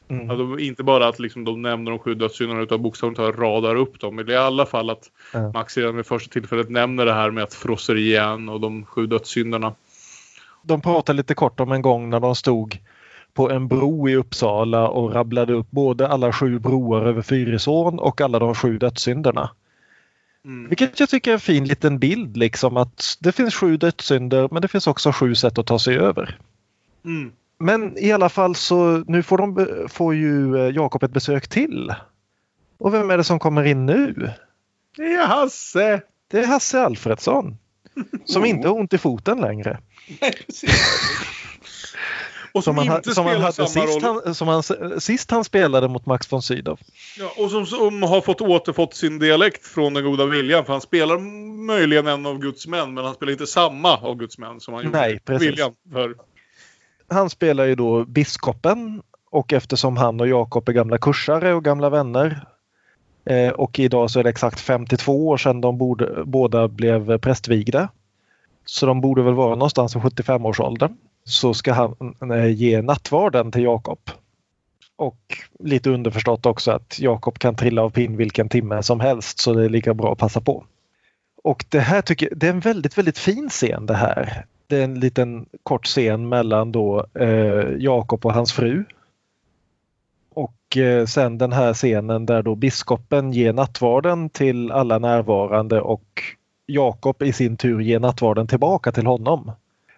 mm. 0.09 0.29
Alltså, 0.29 0.59
inte 0.59 0.83
bara 0.83 1.07
att 1.07 1.19
liksom, 1.19 1.43
de 1.45 1.61
nämner 1.61 1.91
de 1.91 1.99
sju 1.99 2.13
dödssynderna 2.15 2.61
utan 2.61 2.81
bokstavligt 2.81 3.17
talat 3.17 3.37
radar 3.37 3.75
upp 3.75 3.99
dem. 3.99 4.15
Men 4.15 4.29
i 4.29 4.35
alla 4.35 4.65
fall 4.65 4.89
att 4.89 5.11
Ja. 5.33 5.51
Max 5.51 5.77
redan 5.77 5.95
vid 5.95 6.05
första 6.05 6.31
tillfället 6.33 6.69
nämner 6.69 7.05
det 7.05 7.13
här 7.13 7.31
med 7.31 7.43
att 7.43 7.53
frossa 7.53 7.93
igen 7.93 8.49
och 8.49 8.59
de 8.61 8.85
sju 8.85 9.07
dödssynderna. 9.07 9.75
De 10.63 10.81
pratade 10.81 11.17
lite 11.17 11.33
kort 11.35 11.59
om 11.59 11.71
en 11.71 11.81
gång 11.81 12.09
när 12.09 12.19
de 12.19 12.35
stod 12.35 12.77
på 13.33 13.51
en 13.51 13.67
bro 13.67 14.09
i 14.09 14.15
Uppsala 14.15 14.87
och 14.87 15.13
rabblade 15.13 15.53
upp 15.53 15.71
både 15.71 16.07
alla 16.07 16.33
sju 16.33 16.59
broar 16.59 17.01
över 17.01 17.21
Fyrisån 17.21 17.99
och 17.99 18.21
alla 18.21 18.39
de 18.39 18.55
sju 18.55 18.77
dödssynderna. 18.77 19.49
Mm. 20.45 20.69
Vilket 20.69 20.99
jag 20.99 21.09
tycker 21.09 21.31
är 21.31 21.33
en 21.33 21.39
fin 21.39 21.65
liten 21.65 21.99
bild 21.99 22.37
liksom 22.37 22.77
att 22.77 23.17
det 23.19 23.31
finns 23.31 23.55
sju 23.55 23.77
dödssynder 23.77 24.49
men 24.51 24.61
det 24.61 24.67
finns 24.67 24.87
också 24.87 25.11
sju 25.11 25.35
sätt 25.35 25.57
att 25.57 25.67
ta 25.67 25.79
sig 25.79 25.97
över. 25.97 26.39
Mm. 27.05 27.31
Men 27.57 27.97
i 27.97 28.11
alla 28.11 28.29
fall 28.29 28.55
så 28.55 29.03
nu 29.07 29.23
får, 29.23 29.37
de, 29.37 29.67
får 29.89 30.15
ju 30.15 30.57
eh, 30.57 30.75
Jakob 30.75 31.03
ett 31.03 31.11
besök 31.11 31.47
till. 31.47 31.93
Och 32.77 32.93
vem 32.93 33.11
är 33.11 33.17
det 33.17 33.23
som 33.23 33.39
kommer 33.39 33.63
in 33.63 33.85
nu? 33.85 34.31
Det 34.97 35.13
är 35.13 35.27
Hasse! 35.27 36.01
Det 36.27 36.39
är 36.39 36.47
Hasse 36.47 36.81
Alfredsson. 36.81 37.57
Som 38.25 38.45
inte 38.45 38.67
har 38.67 38.75
ont 38.75 38.93
i 38.93 38.97
foten 38.97 39.41
längre. 39.41 39.79
Och 42.53 42.63
som, 42.63 42.75
Som 42.75 42.87
han, 42.87 43.03
som 43.03 43.25
han 43.25 43.41
hade 43.41 43.67
sist 43.67 44.01
han, 44.01 44.35
som 44.35 44.47
han, 44.47 44.63
sist 45.01 45.31
han 45.31 45.43
spelade 45.43 45.87
mot 45.87 46.05
Max 46.05 46.31
von 46.31 46.41
Sydow. 46.41 46.79
Ja, 47.19 47.33
och 47.37 47.51
som, 47.51 47.65
som 47.65 48.03
har 48.03 48.21
fått 48.21 48.41
återfått 48.41 48.93
sin 48.93 49.19
dialekt 49.19 49.67
från 49.67 49.93
den 49.93 50.03
goda 50.03 50.25
viljan. 50.25 50.65
För 50.65 50.73
han 50.73 50.81
spelar 50.81 51.17
möjligen 51.65 52.07
en 52.07 52.25
av 52.25 52.39
Guds 52.39 52.67
män, 52.67 52.93
men 52.93 53.05
han 53.05 53.15
spelar 53.15 53.31
inte 53.31 53.47
samma 53.47 53.97
av 53.97 54.15
Guds 54.15 54.37
män 54.37 54.59
som 54.59 54.73
han 54.73 54.83
gjorde 54.83 54.97
Nej, 54.97 55.15
i 55.15 55.19
precis. 55.19 55.47
viljan. 55.47 55.73
För, 55.91 56.15
Han 57.09 57.29
spelar 57.29 57.65
ju 57.65 57.75
då 57.75 58.05
biskopen 58.05 59.01
och 59.31 59.53
eftersom 59.53 59.97
han 59.97 60.19
och 60.19 60.27
Jakob 60.27 60.69
är 60.69 60.73
gamla 60.73 60.97
kursare 60.97 61.53
och 61.53 61.63
gamla 61.63 61.89
vänner 61.89 62.47
eh, 63.25 63.49
och 63.49 63.79
idag 63.79 64.11
så 64.11 64.19
är 64.19 64.23
det 64.23 64.29
exakt 64.29 64.59
52 64.59 65.27
år 65.27 65.37
sedan 65.37 65.61
de 65.61 65.77
borde, 65.77 66.23
båda 66.25 66.67
blev 66.67 67.17
prästvigda. 67.17 67.89
Så 68.65 68.85
de 68.85 69.01
borde 69.01 69.21
väl 69.21 69.33
vara 69.33 69.55
någonstans 69.55 69.95
i 69.95 69.99
75-årsåldern. 69.99 70.97
Så 71.25 71.53
ska 71.53 71.73
han 71.73 71.95
eh, 72.31 72.47
ge 72.47 72.81
nattvarden 72.81 73.51
till 73.51 73.63
Jakob. 73.63 73.99
Och 74.95 75.37
lite 75.59 75.89
underförstått 75.89 76.45
också 76.45 76.71
att 76.71 76.99
Jakob 76.99 77.39
kan 77.39 77.55
trilla 77.55 77.81
av 77.81 77.89
pinn 77.89 78.17
vilken 78.17 78.49
timme 78.49 78.83
som 78.83 78.99
helst 78.99 79.39
så 79.39 79.53
det 79.53 79.65
är 79.65 79.69
lika 79.69 79.93
bra 79.93 80.11
att 80.11 80.19
passa 80.19 80.41
på. 80.41 80.65
Och 81.43 81.65
det 81.69 81.79
här 81.79 82.01
tycker 82.01 82.29
det 82.35 82.47
är 82.47 82.51
en 82.51 82.59
väldigt, 82.59 82.97
väldigt 82.97 83.17
fin 83.17 83.49
scen 83.49 83.85
det 83.85 83.95
här. 83.95 84.45
Det 84.67 84.77
är 84.77 84.83
en 84.83 84.99
liten 84.99 85.45
kort 85.63 85.85
scen 85.85 86.29
mellan 86.29 86.71
då 86.71 87.05
eh, 87.19 87.69
Jakob 87.77 88.25
och 88.25 88.33
hans 88.33 88.53
fru. 88.53 88.85
Och 90.33 90.77
eh, 90.77 91.05
sen 91.05 91.37
den 91.37 91.53
här 91.53 91.73
scenen 91.73 92.25
där 92.25 92.43
då 92.43 92.55
biskopen 92.55 93.31
ger 93.31 93.53
nattvarden 93.53 94.29
till 94.29 94.71
alla 94.71 94.99
närvarande 94.99 95.81
och 95.81 96.21
Jakob 96.65 97.21
i 97.21 97.33
sin 97.33 97.57
tur 97.57 97.79
ger 97.79 97.99
nattvarden 97.99 98.47
tillbaka 98.47 98.91
till 98.91 99.05
honom. 99.05 99.51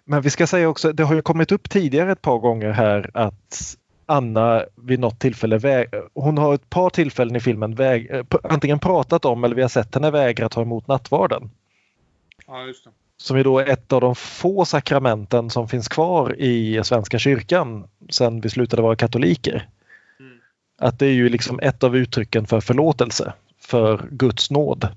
Men 0.08 0.22
vi 0.22 0.30
ska 0.30 0.46
säga 0.46 0.68
också, 0.68 0.92
det 0.92 1.04
har 1.04 1.14
ju 1.14 1.22
kommit 1.22 1.52
upp 1.52 1.70
tidigare 1.70 2.12
ett 2.12 2.22
par 2.22 2.38
gånger 2.38 2.70
här 2.70 3.10
att 3.14 3.76
Anna 4.06 4.64
vid 4.74 5.00
något 5.00 5.20
tillfälle, 5.20 5.58
väg, 5.58 5.88
hon 6.14 6.38
har 6.38 6.54
ett 6.54 6.70
par 6.70 6.90
tillfällen 6.90 7.36
i 7.36 7.40
filmen 7.40 7.74
väg, 7.74 8.10
eh, 8.10 8.24
antingen 8.42 8.78
pratat 8.78 9.24
om 9.24 9.44
eller 9.44 9.56
vi 9.56 9.62
har 9.62 9.68
sett 9.68 9.94
henne 9.94 10.10
vägra 10.10 10.48
ta 10.48 10.62
emot 10.62 10.88
nattvarden. 10.88 11.50
ja, 12.46 12.64
just 12.66 12.84
det. 12.84 12.90
Som 13.18 13.36
är 13.36 13.44
då 13.44 13.58
ett 13.58 13.92
av 13.92 14.00
de 14.00 14.14
få 14.14 14.64
sakramenten 14.64 15.50
som 15.50 15.68
finns 15.68 15.88
kvar 15.88 16.40
i 16.40 16.80
Svenska 16.84 17.18
kyrkan 17.18 17.88
sen 18.10 18.40
vi 18.40 18.50
slutade 18.50 18.82
vara 18.82 18.96
katoliker. 18.96 19.68
Mm. 20.20 20.38
Att 20.78 20.98
det 20.98 21.06
är 21.06 21.12
ju 21.12 21.28
liksom 21.28 21.60
ett 21.60 21.84
av 21.84 21.96
uttrycken 21.96 22.46
för 22.46 22.60
förlåtelse, 22.60 23.32
för 23.58 24.08
Guds 24.10 24.50
nåd. 24.50 24.88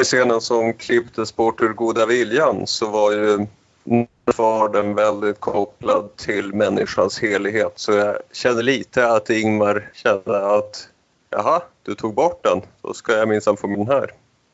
I 0.00 0.04
scenen 0.04 0.40
som 0.40 0.74
klipptes 0.74 1.36
bort 1.36 1.60
ur 1.60 1.72
goda 1.72 2.06
viljan 2.06 2.66
så 2.66 2.90
var 2.90 3.12
ju 3.12 3.46
nattvarden 3.84 4.94
väldigt 4.94 5.40
kopplad 5.40 6.16
till 6.16 6.54
människans 6.54 7.18
helighet. 7.18 7.72
Så 7.76 7.92
jag 7.92 8.16
kände 8.32 8.62
lite 8.62 9.12
att 9.12 9.30
Ingmar 9.30 9.90
kände 9.94 10.56
att 10.56 10.88
jaha, 11.30 11.62
du 11.82 11.94
tog 11.94 12.14
bort 12.14 12.44
den. 12.44 12.60
Då 12.82 12.94
ska 12.94 13.12
jag 13.12 13.28
minsann 13.28 13.56
få 13.56 13.66
min 13.66 13.86
här. 13.86 14.10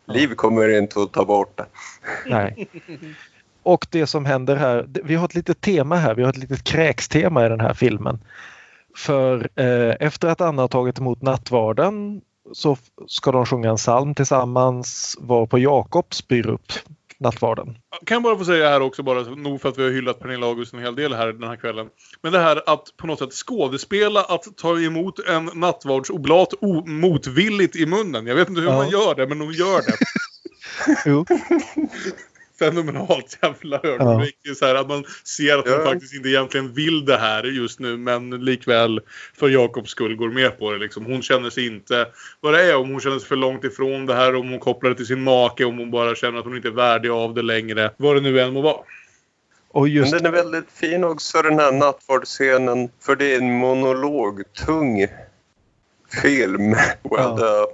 Liv 0.07 0.35
kommer 0.35 0.78
inte 0.78 1.01
att 1.01 1.12
ta 1.12 1.24
bort 1.24 1.57
det. 1.57 1.66
Nej. 2.27 2.69
Och 3.62 3.86
det 3.90 4.07
som 4.07 4.24
händer 4.24 4.57
här, 4.57 4.86
vi 5.05 5.15
har 5.15 5.24
ett 5.24 5.35
litet 5.35 5.61
tema 5.61 5.97
här, 5.97 6.15
vi 6.15 6.23
har 6.23 6.31
ett 6.31 6.36
litet 6.36 6.65
kräkstema 6.65 7.47
i 7.47 7.48
den 7.48 7.61
här 7.61 7.74
filmen. 7.74 8.19
För 8.97 9.48
eh, 9.55 9.97
efter 10.01 10.28
att 10.28 10.40
Anna 10.40 10.62
har 10.62 10.69
tagit 10.69 10.98
emot 10.98 11.23
nattvarden 11.23 12.20
så 12.52 12.77
ska 13.07 13.32
de 13.32 13.47
sjunga 13.47 13.70
en 13.70 13.77
psalm 13.77 14.15
tillsammans 14.15 15.16
varpå 15.20 15.59
Jakob 15.59 16.15
spyr 16.15 16.47
upp 16.47 16.73
nattvarden. 17.21 17.67
Kan 18.07 18.15
jag 18.15 18.23
bara 18.23 18.39
få 18.39 18.45
säga 18.45 18.69
här 18.69 18.81
också, 18.83 19.03
bara 19.03 19.23
nog 19.23 19.61
för 19.61 19.69
att 19.69 19.79
vi 19.79 19.83
har 19.83 19.91
hyllat 19.91 20.21
Pernilla 20.21 20.47
August 20.47 20.73
en 20.75 20.79
hel 20.81 20.95
del 20.95 21.15
här 21.15 21.33
den 21.33 21.43
här 21.49 21.57
kvällen. 21.57 21.87
Men 22.23 22.33
det 22.33 22.39
här 22.39 22.63
att 22.67 22.97
på 22.97 23.07
något 23.07 23.19
sätt 23.19 23.33
skådespela 23.33 24.23
att 24.25 24.57
ta 24.57 24.79
emot 24.81 25.19
en 25.29 25.51
nattvardsoblat 25.55 26.49
motvilligt 26.87 27.77
i 27.77 27.87
munnen. 27.87 28.27
Jag 28.27 28.35
vet 28.35 28.49
inte 28.49 28.61
hur 28.61 28.69
Ja. 28.69 28.77
man 28.77 28.89
gör 28.91 29.15
det, 29.15 29.27
men 29.27 29.39
de 29.39 29.53
gör 29.53 29.79
det. 29.83 29.97
Jo. 31.07 31.27
Fenomenalt 32.65 33.39
jävla 33.43 33.81
ögonblick. 33.82 34.37
Så 34.57 34.66
här, 34.66 34.74
att 34.74 34.89
man 34.89 35.05
ser 35.24 35.59
att 35.59 35.66
Ja. 35.66 35.77
hon 35.77 35.85
faktiskt 35.85 36.15
inte 36.15 36.28
egentligen 36.28 36.73
vill 36.73 37.05
det 37.05 37.16
här 37.16 37.43
just 37.45 37.81
nu 37.81 37.97
men 37.97 38.31
likväl 38.31 39.01
för 39.35 39.49
Jakobs 39.49 39.91
skull 39.91 40.16
går 40.16 40.28
med 40.28 40.59
på 40.59 40.73
det. 40.73 40.78
Liksom. 40.78 41.05
Hon 41.07 41.23
känner 41.23 41.51
sig 41.51 41.66
inte 41.66 42.07
vad 42.41 42.53
det 42.55 42.62
är, 42.62 42.77
om 42.77 42.91
hon 42.91 43.01
känner 43.01 43.19
sig 43.19 43.28
för 43.28 43.37
långt 43.37 43.65
ifrån 43.65 44.07
det 44.07 44.15
här, 44.15 44.35
om 44.35 44.49
hon 44.51 44.61
kopplar 44.61 44.91
det 44.91 44.97
till 44.97 45.07
sin 45.07 45.23
make, 45.23 45.65
om 45.65 45.78
hon 45.78 45.91
bara 45.91 46.15
känner 46.15 46.39
att 46.39 46.45
hon 46.45 46.57
inte 46.57 46.69
är 46.69 46.73
värdig 46.73 47.11
av 47.11 47.35
det 47.35 47.43
längre. 47.43 47.91
Vad 47.97 48.16
det 48.16 48.20
nu 48.20 48.41
än 48.41 48.53
må 48.53 48.61
vara. 48.61 48.81
Och 49.73 49.89
just 49.89 50.12
Men 50.12 50.23
den 50.23 50.35
är 50.35 50.37
väldigt 50.37 50.70
fin 50.73 51.05
också 51.05 51.43
den 51.43 51.59
här 51.59 51.73
nattvardsscenen 51.73 52.89
för 53.01 53.16
det 53.16 53.35
är 53.35 53.39
en 53.39 53.53
monolog, 53.53 54.43
tung 54.66 55.07
film. 56.23 56.70
Well, 56.70 56.78
Ja. 57.12 57.37
uh, 57.41 57.66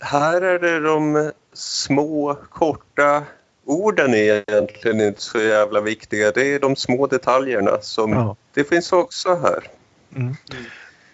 här 0.00 0.42
är 0.42 0.58
det 0.58 0.80
de 0.80 1.32
små 1.54 2.34
korta 2.50 3.22
orden 3.64 4.14
är 4.14 4.44
egentligen 4.48 5.00
inte 5.00 5.22
så 5.22 5.38
jävla 5.38 5.80
viktiga. 5.80 6.30
Det 6.30 6.54
är 6.54 6.60
de 6.60 6.76
små 6.76 7.06
detaljerna 7.06 7.78
som 7.80 8.12
Ja. 8.12 8.36
det 8.54 8.64
finns 8.64 8.92
också 8.92 9.28
här. 9.34 9.68
Mm. 10.16 10.34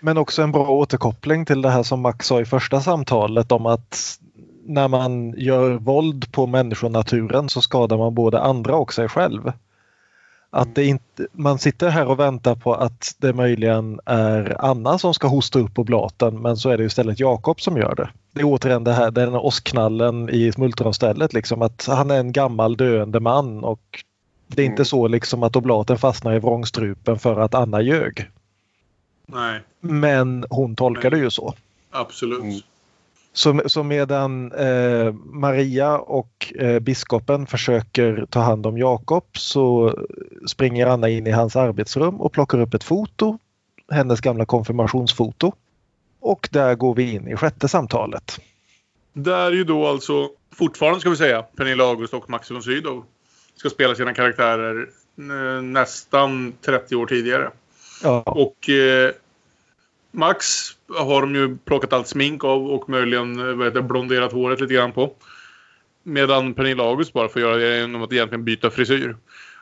Men 0.00 0.18
också 0.18 0.42
en 0.42 0.52
bra 0.52 0.68
återkoppling 0.68 1.44
till 1.44 1.62
det 1.62 1.70
här 1.70 1.82
som 1.82 2.00
Max 2.00 2.26
sa 2.26 2.40
i 2.40 2.44
första 2.44 2.80
samtalet 2.80 3.52
om 3.52 3.66
att 3.66 4.18
när 4.64 4.88
man 4.88 5.34
gör 5.36 5.70
våld 5.70 6.32
på 6.32 6.46
människonaturen 6.46 7.48
så 7.48 7.60
skadar 7.60 7.96
man 7.96 8.14
både 8.14 8.40
andra 8.40 8.76
och 8.76 8.94
sig 8.94 9.08
själv. 9.08 9.52
Att 10.50 10.74
det 10.74 10.84
inte, 10.84 11.26
man 11.32 11.58
sitter 11.58 11.88
här 11.88 12.06
och 12.06 12.18
väntar 12.18 12.54
på 12.54 12.74
att 12.74 13.14
det 13.18 13.32
möjligen 13.32 14.00
är 14.04 14.56
Anna 14.64 14.98
som 14.98 15.14
ska 15.14 15.28
hosta 15.28 15.58
upp 15.58 15.78
oblaten 15.78 16.42
men 16.42 16.56
så 16.56 16.70
är 16.70 16.78
det 16.78 16.84
istället 16.84 17.20
Jakob 17.20 17.60
som 17.60 17.76
gör 17.76 17.94
det. 17.94 18.10
Det 18.38 18.42
är 18.42 18.46
återigen 18.46 18.84
det 18.84 18.92
här, 18.92 19.10
den 19.10 19.32
här 19.32 19.44
åskknallen 19.44 20.28
i 20.28 20.52
smultronstället 20.52 21.32
liksom 21.32 21.62
att 21.62 21.86
han 21.86 22.10
är 22.10 22.20
en 22.20 22.32
gammal 22.32 22.76
döende 22.76 23.20
man 23.20 23.64
och 23.64 24.04
det 24.46 24.62
är 24.62 24.66
inte 24.66 24.84
så 24.84 25.08
liksom 25.08 25.42
att 25.42 25.56
oblaten 25.56 25.98
fastnar 25.98 26.34
i 26.34 26.38
vrångstrupen 26.38 27.18
för 27.18 27.40
att 27.40 27.54
Anna 27.54 27.80
ljög. 27.80 28.30
Nej, 29.26 29.60
Men 29.80 30.44
hon 30.50 30.76
tolkar 30.76 31.10
det 31.10 31.18
ju 31.18 31.30
så. 31.30 31.54
absolut. 31.90 32.42
Mm. 32.42 32.60
Så, 33.32 33.62
så 33.66 33.82
medan 33.82 34.52
eh, 34.52 35.12
Maria 35.24 35.98
och 35.98 36.52
eh, 36.58 36.78
biskopen 36.78 37.46
försöker 37.46 38.26
ta 38.30 38.40
hand 38.40 38.66
om 38.66 38.78
Jakob 38.78 39.24
så 39.32 39.94
springer 40.48 40.86
Anna 40.86 41.08
in 41.08 41.26
i 41.26 41.30
hans 41.30 41.56
arbetsrum 41.56 42.20
och 42.20 42.32
plockar 42.32 42.60
upp 42.60 42.74
ett 42.74 42.84
foto, 42.84 43.38
hennes 43.90 44.20
gamla 44.20 44.44
konfirmationsfoto. 44.44 45.52
Och 46.20 46.48
där 46.52 46.74
går 46.74 46.94
vi 46.94 47.12
in 47.12 47.28
i 47.28 47.36
sjätte 47.36 47.68
samtalet. 47.68 48.40
Där 49.12 49.52
ju 49.52 49.64
då 49.64 49.86
alltså 49.86 50.30
fortfarande 50.54 51.00
ska 51.00 51.10
vi 51.10 51.16
säga 51.16 51.42
Pernilla 51.42 51.84
August 51.84 52.14
och 52.14 52.30
Max 52.30 52.50
von 52.50 52.62
Sydow 52.62 53.04
ska 53.56 53.70
spela 53.70 53.94
sina 53.94 54.14
karaktärer 54.14 54.88
eh, 55.18 55.62
nästan 55.62 56.52
30 56.62 56.96
år 56.96 57.06
tidigare. 57.06 57.50
Ja, 58.02 58.22
Och 58.22 58.68
eh, 58.68 59.10
Max 60.10 60.46
har 60.98 61.20
de 61.20 61.34
ju 61.34 61.56
plockat 61.56 61.92
allt 61.92 62.08
smink 62.08 62.44
av 62.44 62.66
och 62.66 62.88
möjligen 62.88 63.60
eh, 63.60 63.72
det, 63.72 63.82
blonderat 63.82 64.32
håret 64.32 64.60
lite 64.60 64.74
grann 64.74 64.92
på. 64.92 65.12
Medan 66.02 66.54
Pernilla 66.54 66.82
August 66.84 67.12
bara 67.12 67.28
får 67.28 67.42
göra 67.42 67.56
det 67.56 67.78
genom 67.78 68.02
att 68.02 68.12
egentligen 68.12 68.44
byta 68.44 68.70
frisyr. 68.70 69.16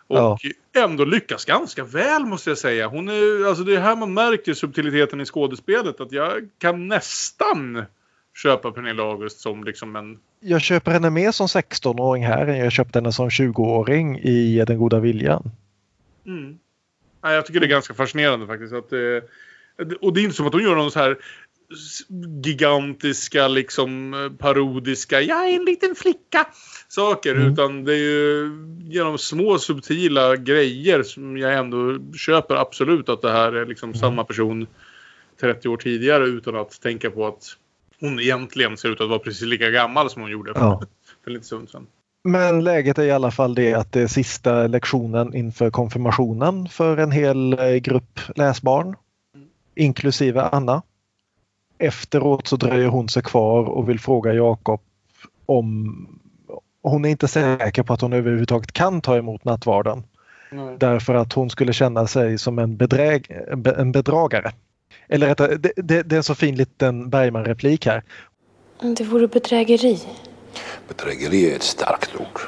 Och 0.07 0.41
ändå 0.77 1.05
lyckas 1.05 1.45
ganska 1.45 1.85
väl 1.85 2.25
måste 2.25 2.51
jag 2.51 2.59
säga. 2.59 2.87
Hon 2.87 3.09
är, 3.09 3.49
alltså 3.49 3.65
det 3.65 3.77
är 3.77 3.81
här 3.81 3.97
man 3.97 4.15
märker 4.15 4.55
subtiliteten 4.55 5.21
i 5.21 5.25
skådespelet. 5.25 6.01
Att 6.01 6.13
jag 6.13 6.49
kan 6.59 6.89
nästan 6.89 7.85
köpa 8.43 8.73
Pernilla 8.73 9.03
August 9.03 9.41
som 9.41 9.65
liksom 9.65 9.97
en... 9.97 10.19
jag 10.41 10.61
köper 10.61 10.91
henne 10.91 11.11
mer 11.11 11.31
som 11.31 11.47
16-åring 11.47 12.27
här 12.27 12.47
än 12.47 12.59
jag 12.59 12.73
köpte 12.73 12.99
henne 12.99 13.13
som 13.13 13.29
20-åring 13.29 14.19
i 14.19 14.65
Den 14.67 14.79
goda 14.79 15.01
viljan. 15.01 15.51
Mm. 16.27 16.59
Nej, 17.23 17.35
jag 17.35 17.47
tycker 17.47 17.61
det 17.61 17.67
är 17.67 17.69
ganska 17.69 17.95
fascinerande 17.95 18.47
faktiskt. 18.47 18.73
Att, 18.75 18.93
eh, 18.93 19.99
och 20.01 20.15
det 20.15 20.21
är 20.21 20.25
inte 20.25 20.37
som 20.37 20.47
att 20.47 20.53
hon 20.53 20.63
gör 20.63 20.75
någon 20.75 20.91
så 20.91 20.99
här 20.99 21.19
gigantiska, 22.45 23.49
liksom 23.49 24.13
parodiska, 24.39 25.21
jag 25.21 25.49
är 25.49 25.57
en 25.57 25.65
liten 25.65 25.95
flicka 25.95 26.47
saker. 26.89 27.35
Mm. 27.35 27.53
Utan 27.53 27.85
det 27.85 27.93
är 27.93 27.97
ju 27.97 28.51
genom 28.89 29.19
små 29.19 29.59
subtila 29.59 30.37
grejer 30.37 31.03
som 31.03 31.37
jag 31.37 31.55
ändå 31.55 31.99
köper 32.17 32.55
absolut 32.55 33.09
att 33.09 33.23
det 33.23 33.33
här 33.33 33.53
är 33.53 33.67
liksom 33.67 33.95
samma 33.95 34.25
person 34.25 34.67
30 35.41 35.69
år 35.69 35.77
tidigare 35.77 36.25
utan 36.25 36.57
att 36.57 36.81
tänka 36.81 37.11
på 37.11 37.27
att 37.27 37.57
hon 38.01 38.21
egentligen 38.21 38.77
ser 38.77 38.89
ut 38.89 39.01
att 39.01 39.09
vara 39.09 39.19
precis 39.19 39.43
lika 39.43 39.71
gammal 39.71 40.11
som 40.11 40.23
hon 40.23 40.31
gjorde 40.31 40.53
Ja. 40.55 40.83
för 41.25 41.31
lite 41.31 41.47
stund 41.47 41.69
sedan. 41.69 41.87
Men 42.25 42.65
läget 42.65 42.99
är 42.99 43.03
i 43.03 43.11
alla 43.11 43.31
fall 43.31 43.55
det 43.55 43.75
att 43.75 43.93
det 43.93 44.01
är 44.01 44.07
sista 44.07 44.67
lektionen 44.67 45.35
inför 45.35 45.71
konfirmationen 45.71 46.69
för 46.69 46.97
en 46.97 47.11
hel 47.11 47.53
eh, 47.53 47.75
grupp 47.75 48.21
läsbarn. 48.37 48.95
Inklusive 49.75 50.41
Anna. 50.41 50.83
Efteråt 51.79 52.47
så 52.47 52.57
dröjer 52.57 52.89
hon 52.89 53.09
sig 53.09 53.23
kvar 53.23 53.65
och 53.65 53.89
vill 53.89 54.01
fråga 54.01 54.33
Jakob 54.33 54.81
om 55.47 56.07
hon 56.83 57.05
är 57.05 57.09
inte 57.09 57.29
säker 57.29 57.83
på 57.83 57.93
att 57.93 58.01
hon 58.01 58.13
överhuvudtaget 58.13 58.73
kan 58.73 59.01
ta 59.01 59.17
emot 59.17 59.45
nattvarden. 59.45 60.05
Därför 60.79 61.15
att 61.15 61.33
hon 61.33 61.51
skulle 61.51 61.73
känna 61.73 62.07
sig 62.07 62.39
som 62.39 62.59
en, 62.59 62.77
bedräg, 62.77 63.31
en 63.79 63.93
bedragare. 63.93 64.53
Eller 65.09 65.27
rättare, 65.27 65.57
det, 65.57 65.73
det, 65.77 66.03
det 66.03 66.15
är 66.15 66.17
en 66.17 66.23
så 66.23 66.35
fin 66.35 66.57
liten 66.57 67.11
Bergman-replik 67.11 67.87
här. 67.87 68.03
Det 68.81 69.05
vore 69.05 69.29
bedrägeri. 69.29 69.99
Bedrägeri 70.89 71.51
är 71.51 71.57
ett 71.57 71.63
starkt 71.63 72.17
ord. 72.17 72.41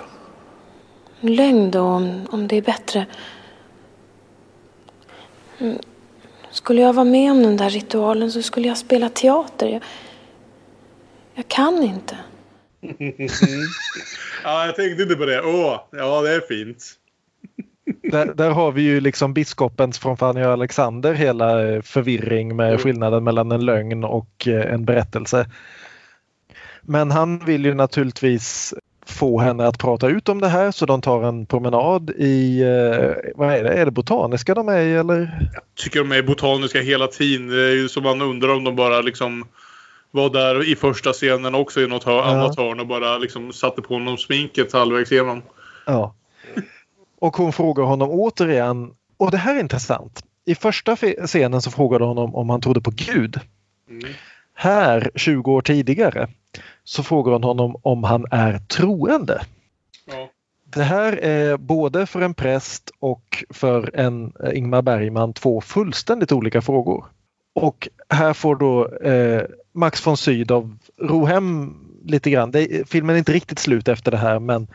Lögn 1.21 1.71
då, 1.71 1.81
om, 1.81 2.27
om 2.31 2.49
det 2.49 2.57
är 2.57 2.63
bättre. 2.63 3.07
Mm. 6.59 6.65
Skulle 6.65 6.83
jag 6.83 6.93
vara 6.93 7.05
med 7.05 7.31
om 7.31 7.43
den 7.43 7.57
där 7.57 7.71
ritualen 7.71 8.33
så 8.33 8.43
skulle 8.43 8.69
jag 8.69 8.79
spela 8.79 9.09
teater. 9.09 9.67
Jag, 9.67 9.83
jag 11.35 11.49
kan 11.49 11.83
inte. 11.83 12.17
Ja, 14.45 14.67
jag 14.67 14.77
tänkte 14.77 15.03
inte 15.03 15.17
på 15.17 15.27
det. 15.27 15.43
Åh, 15.43 15.81
ja 15.93 16.23
det 16.23 16.35
är 16.35 16.41
fint. 16.41 16.85
Där, 18.03 18.35
där 18.35 18.51
har 18.51 18.73
vi 18.73 18.83
ju 18.83 19.01
liksom 19.01 19.35
biskopens 19.35 19.99
från 19.99 20.17
Fanny 20.17 20.43
och 20.43 20.53
Alexander 20.53 21.15
hela 21.15 21.69
eh, 21.69 21.83
förvirring 21.83 22.57
med 22.57 22.81
skillnaden 22.81 23.25
mellan 23.25 23.53
en 23.53 23.65
lögn 23.65 24.05
och 24.05 24.49
eh, 24.49 24.73
en 24.73 24.85
berättelse. 24.85 25.51
Men 26.83 27.11
han 27.11 27.39
vill 27.39 27.65
ju 27.65 27.75
naturligtvis 27.75 28.75
få 29.09 29.41
henne 29.41 29.67
att 29.67 29.79
prata 29.79 30.09
ut 30.09 30.29
om 30.29 30.41
det 30.41 30.49
här 30.49 30.71
så 30.71 30.87
de 30.87 31.01
tar 31.01 31.23
en 31.23 31.47
promenad 31.47 32.11
i, 32.11 32.61
eh, 32.61 33.33
vad 33.35 33.55
är 33.55 33.65
det, 33.65 33.71
är 33.71 33.85
det 33.85 33.91
botaniska 33.91 34.55
de 34.55 34.69
är 34.69 34.81
i 34.81 34.95
eller? 34.95 35.49
tycker 35.75 35.99
de 35.99 36.13
är 36.13 36.23
botaniska 36.23 36.81
hela 36.81 37.07
tiden. 37.07 37.49
Det 37.49 37.63
är 37.63 37.75
ju 37.75 37.89
som 37.89 38.03
man 38.03 38.23
undrar 38.23 38.49
om 38.49 38.65
de 38.65 38.77
bara 38.77 39.01
liksom 39.01 39.45
var 40.11 40.31
där 40.31 40.69
i 40.69 40.77
första 40.77 41.13
scenen 41.13 41.55
också 41.55 41.81
i 41.81 41.87
något 41.87 42.05
hör, 42.05 42.23
annat 42.23 42.57
hörn 42.57 42.81
och 42.81 42.87
bara 42.87 43.19
liksom 43.19 43.53
satte 43.53 43.83
på 43.83 43.95
honom 43.95 44.17
sminket 44.17 44.73
halvvägs 44.73 45.13
igenom. 45.13 45.43
Ja. 45.87 46.15
Och 47.21 47.37
hon 47.37 47.53
frågar 47.53 47.85
honom 47.85 48.11
återigen, 48.11 48.91
och 49.17 49.31
det 49.31 49.37
här 49.37 49.57
är 49.57 49.61
intressant. 49.61 50.23
I 50.45 50.55
första 50.55 50.97
scenen 51.27 51.63
så 51.63 51.71
frågade 51.71 52.05
hon 52.05 52.17
honom 52.17 52.35
om 52.35 52.51
han 52.51 52.61
trodde 52.61 52.81
på 52.81 52.91
Gud. 52.91 53.41
Här, 54.55 55.11
20 55.15 55.53
år 55.53 55.63
tidigare, 55.63 56.29
så 56.89 57.02
frågar 57.02 57.32
hon 57.32 57.44
honom 57.44 57.77
om 57.82 58.05
han 58.05 58.27
är 58.31 58.59
troende. 58.59 59.43
Ja. 60.06 60.31
Det 60.65 60.82
här 60.82 61.12
är 61.12 61.56
både 61.56 62.06
för 62.06 62.20
en 62.20 62.35
präst 62.35 62.90
och 62.98 63.44
för 63.51 63.97
en 63.97 64.32
eh, 64.44 64.59
Ingmar 64.59 64.82
Bergman 64.82 65.32
två 65.32 65.60
fullständigt 65.60 66.32
olika 66.32 66.62
frågor. 66.62 67.05
Och 67.55 67.89
här 68.09 68.32
får 68.32 68.56
då 68.56 68.89
eh, 68.89 69.43
Max 69.73 70.06
von 70.06 70.16
Sydow 70.16 70.78
ro 71.01 71.24
hem 71.24 71.77
lite 72.05 72.31
grann. 72.31 72.51
Det, 72.51 72.89
filmen 72.90 73.15
är 73.15 73.19
inte 73.19 73.32
riktigt 73.32 73.59
slut 73.59 73.89
efter 73.89 74.10
det 74.10 74.16
här 74.16 74.39
men 74.39 74.66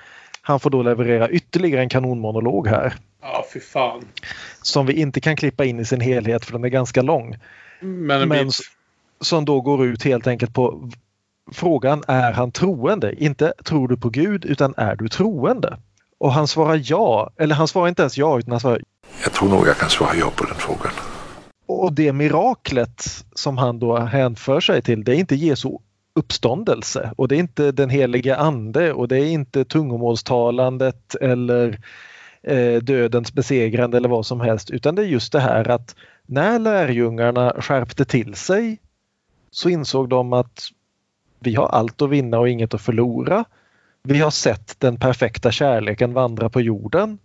han 0.42 0.60
får 0.60 0.70
då 0.70 0.84
leverera 0.84 1.30
ytterligare 1.30 1.82
en 1.82 1.90
kanonmonolog 1.90 2.68
här. 2.68 2.94
Ja, 3.22 3.46
fy 3.54 3.60
fan. 3.60 4.06
Som 4.62 4.86
vi 4.86 4.94
inte 4.94 5.22
kan 5.22 5.36
klippa 5.36 5.66
in 5.66 5.80
i 5.80 5.86
sin 5.86 6.02
helhet 6.02 6.46
för 6.46 6.54
den 6.54 6.64
är 6.64 6.70
ganska 6.70 7.02
lång. 7.02 7.38
Men 7.80 8.22
en 8.22 8.30
Men 8.30 8.52
som 9.22 9.46
då 9.46 9.62
går 9.62 9.86
ut 9.86 10.04
helt 10.04 10.28
enkelt 10.28 10.54
på 10.54 10.90
frågan 11.52 12.04
är 12.08 12.32
han 12.32 12.52
troende? 12.52 13.24
Inte 13.24 13.54
tror 13.66 13.88
du 13.88 13.98
på 13.98 14.10
Gud 14.10 14.46
utan 14.46 14.74
är 14.78 14.96
du 14.96 15.10
troende? 15.10 15.78
Och 16.18 16.34
han 16.34 16.48
svarar 16.48 16.82
ja, 16.84 17.32
eller 17.38 17.56
han 17.56 17.68
svarar 17.68 17.88
inte 17.88 18.02
ens 18.02 18.18
ja 18.18 18.40
utan 18.40 18.52
han 18.52 18.60
svarar 18.60 18.82
Jag 19.24 19.34
tror 19.34 19.50
nog 19.50 19.68
jag 19.68 19.78
kan 19.78 19.90
svara 19.90 20.16
ja 20.16 20.32
på 20.36 20.44
den 20.44 20.56
frågan. 20.56 20.92
Och 21.66 21.94
det 21.94 22.14
miraklet 22.14 23.26
som 23.34 23.58
han 23.58 23.80
då 23.80 23.98
hänför 23.98 24.60
sig 24.60 24.82
till 24.82 25.04
det 25.04 25.16
är 25.16 25.20
inte 25.20 25.36
Jesu 25.36 25.70
uppståndelse 26.16 27.14
och 27.18 27.28
det 27.28 27.36
är 27.36 27.40
inte 27.40 27.72
den 27.72 27.90
helige 27.90 28.38
ande 28.38 28.94
och 28.94 29.08
det 29.08 29.18
är 29.18 29.26
inte 29.26 29.66
tungomålstalandet 29.66 31.16
eller 31.16 31.80
eh, 32.44 32.82
dödens 32.82 33.34
besegrande 33.34 33.98
eller 33.98 34.10
vad 34.10 34.26
som 34.26 34.42
helst 34.42 34.70
utan 34.70 34.96
det 34.96 35.02
är 35.02 35.06
just 35.06 35.32
det 35.32 35.40
här 35.40 35.70
att 35.70 35.96
när 36.26 36.60
lärjungarna 36.60 37.54
skärpte 37.60 38.06
till 38.06 38.36
sig 38.36 38.80
så 39.52 39.70
insåg 39.70 40.10
de 40.10 40.34
att 40.34 40.62
vi 41.44 41.56
har 41.56 41.68
allt 41.68 42.02
att 42.02 42.10
vinna 42.10 42.40
och 42.40 42.50
inget 42.50 42.74
att 42.74 42.82
förlora. 42.82 43.46
Vi 44.04 44.20
har 44.20 44.32
sett 44.32 44.80
den 44.80 45.00
perfekta 45.00 45.52
kärleken 45.52 46.14
vandra 46.14 46.50
på 46.50 46.62
jorden 46.62 47.18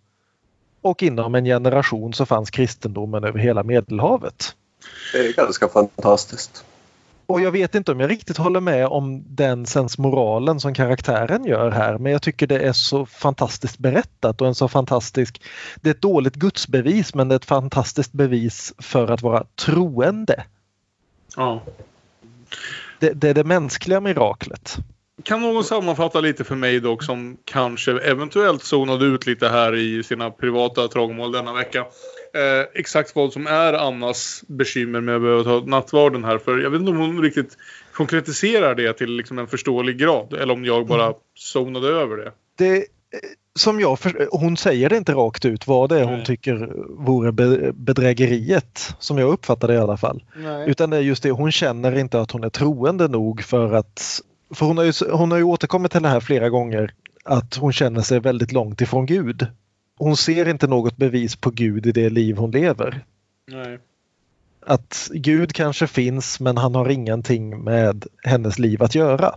och 0.81 1.03
inom 1.03 1.35
en 1.35 1.45
generation 1.45 2.12
så 2.15 2.27
fanns 2.27 2.51
kristendomen 2.51 3.24
över 3.24 3.39
hela 3.39 3.62
Medelhavet. 3.62 4.55
Det 5.12 5.19
är 5.19 5.32
ganska 5.32 5.69
fantastiskt. 5.69 6.65
Och 7.27 7.40
jag 7.40 7.53
vet 7.53 7.74
inte 7.74 7.93
om 7.93 8.01
jag 8.01 8.11
riktigt 8.11 8.36
håller 8.36 8.61
med 8.61 8.86
om 8.86 9.24
den 9.27 9.66
sensmoralen 9.66 10.61
som 10.61 10.74
karaktären 10.74 11.45
gör 11.45 11.70
här 11.70 11.99
men 11.99 12.12
jag 12.12 12.23
tycker 12.23 12.47
det 12.47 12.59
är 12.59 12.73
så 12.73 13.07
fantastiskt 13.07 13.78
berättat 13.78 14.40
och 14.40 14.47
en 14.47 14.55
så 14.55 14.69
fantastisk... 14.69 15.43
Det 15.77 15.89
är 15.90 15.95
ett 15.95 16.03
dåligt 16.03 16.35
gudsbevis 16.35 17.15
men 17.15 17.28
det 17.28 17.35
är 17.35 17.36
ett 17.36 17.45
fantastiskt 17.45 18.12
bevis 18.12 18.74
för 18.78 19.11
att 19.11 19.23
vara 19.23 19.45
troende. 19.65 20.45
Ja. 21.36 21.62
Det, 23.01 23.12
det 23.12 23.29
är 23.29 23.35
det 23.35 23.45
mänskliga 23.45 24.01
miraklet. 24.01 24.77
Kan 25.23 25.43
någon 25.43 25.65
sammanfatta 25.65 26.20
lite 26.20 26.45
för 26.45 26.55
mig 26.55 26.81
dock 26.81 27.03
som 27.03 27.37
kanske 27.45 27.93
eventuellt 27.93 28.62
zonade 28.62 29.07
ut 29.07 29.27
lite 29.27 29.49
här 29.49 29.75
i 29.75 30.03
sina 30.03 30.31
privata 30.31 30.89
trångmål 30.89 31.33
denna 31.33 31.53
vecka. 31.53 31.79
Eh, 32.35 32.66
exakt 32.75 33.16
vad 33.16 33.33
som 33.33 33.47
är 33.47 33.73
Annas 33.73 34.45
bekymmer 34.49 35.01
med 35.01 35.16
att 35.16 35.23
behöva 35.23 35.45
ta 35.45 35.66
nattvarden 35.66 36.25
här. 36.25 36.39
För 36.39 36.59
jag 36.59 36.70
vet 36.70 36.81
inte 36.81 36.93
om 36.93 36.99
hon 36.99 37.23
riktigt 37.23 37.57
konkretiserar 37.93 38.75
det 38.75 38.93
till 38.93 39.11
liksom 39.11 39.39
en 39.39 39.47
förståelig 39.47 39.99
grad. 39.99 40.33
Eller 40.33 40.53
om 40.53 40.65
jag 40.65 40.87
bara 40.87 41.15
zonade 41.35 41.89
över 41.89 42.16
det. 42.16 42.33
det 42.59 42.87
som 43.59 43.81
jag 43.81 43.99
för, 43.99 44.29
hon 44.33 44.57
säger 44.57 44.89
det 44.89 44.97
inte 44.97 45.13
rakt 45.13 45.45
ut 45.45 45.67
vad 45.67 45.89
det 45.89 46.01
är 46.01 46.05
hon 46.05 46.15
Nej. 46.15 46.25
tycker 46.25 46.71
vore 46.89 47.33
be, 47.33 47.73
bedrägeriet. 47.73 48.95
Som 48.99 49.19
jag 49.19 49.31
uppfattar 49.31 49.69
det 49.69 49.75
i 49.75 49.79
alla 49.79 49.97
fall. 49.97 50.23
Nej. 50.37 50.71
Utan 50.71 50.91
det 50.91 50.97
är 50.97 51.01
just 51.01 51.23
det, 51.23 51.31
hon 51.31 51.53
känner 51.53 51.99
inte 51.99 52.21
att 52.21 52.31
hon 52.31 52.45
är 52.45 52.51
troende 52.51 53.09
nog 53.09 53.43
för 53.43 53.73
att... 53.73 54.21
För 54.55 54.67
hon 54.67 54.79
har 54.79 54.85
ju, 54.85 54.93
hon 55.11 55.31
har 55.31 55.39
ju 55.39 55.45
återkommit 55.45 55.93
till 55.93 56.03
det 56.03 56.09
här 56.09 56.21
flera 56.21 56.49
gånger. 56.49 56.95
Att 57.25 57.55
hon 57.55 57.73
känner 57.73 58.01
sig 58.03 58.21
väldigt 58.21 58.53
långt 58.53 58.81
ifrån 58.81 59.07
Gud. 59.07 59.47
Hon 59.99 60.17
ser 60.17 60.49
inte 60.49 60.67
något 60.67 60.97
bevis 60.97 61.37
på 61.37 61.51
Gud 61.51 61.87
i 61.87 61.93
det 61.93 62.11
liv 62.11 62.37
hon 62.37 62.51
lever. 62.51 63.05
Nej. 63.51 63.79
Att 64.67 65.11
Gud 65.13 65.53
kanske 65.53 65.87
finns 65.87 66.41
men 66.41 66.57
han 66.57 66.75
har 66.75 66.89
ingenting 66.89 67.65
med 67.65 68.07
hennes 68.23 68.59
liv 68.59 68.83
att 68.83 68.95
göra. 68.95 69.35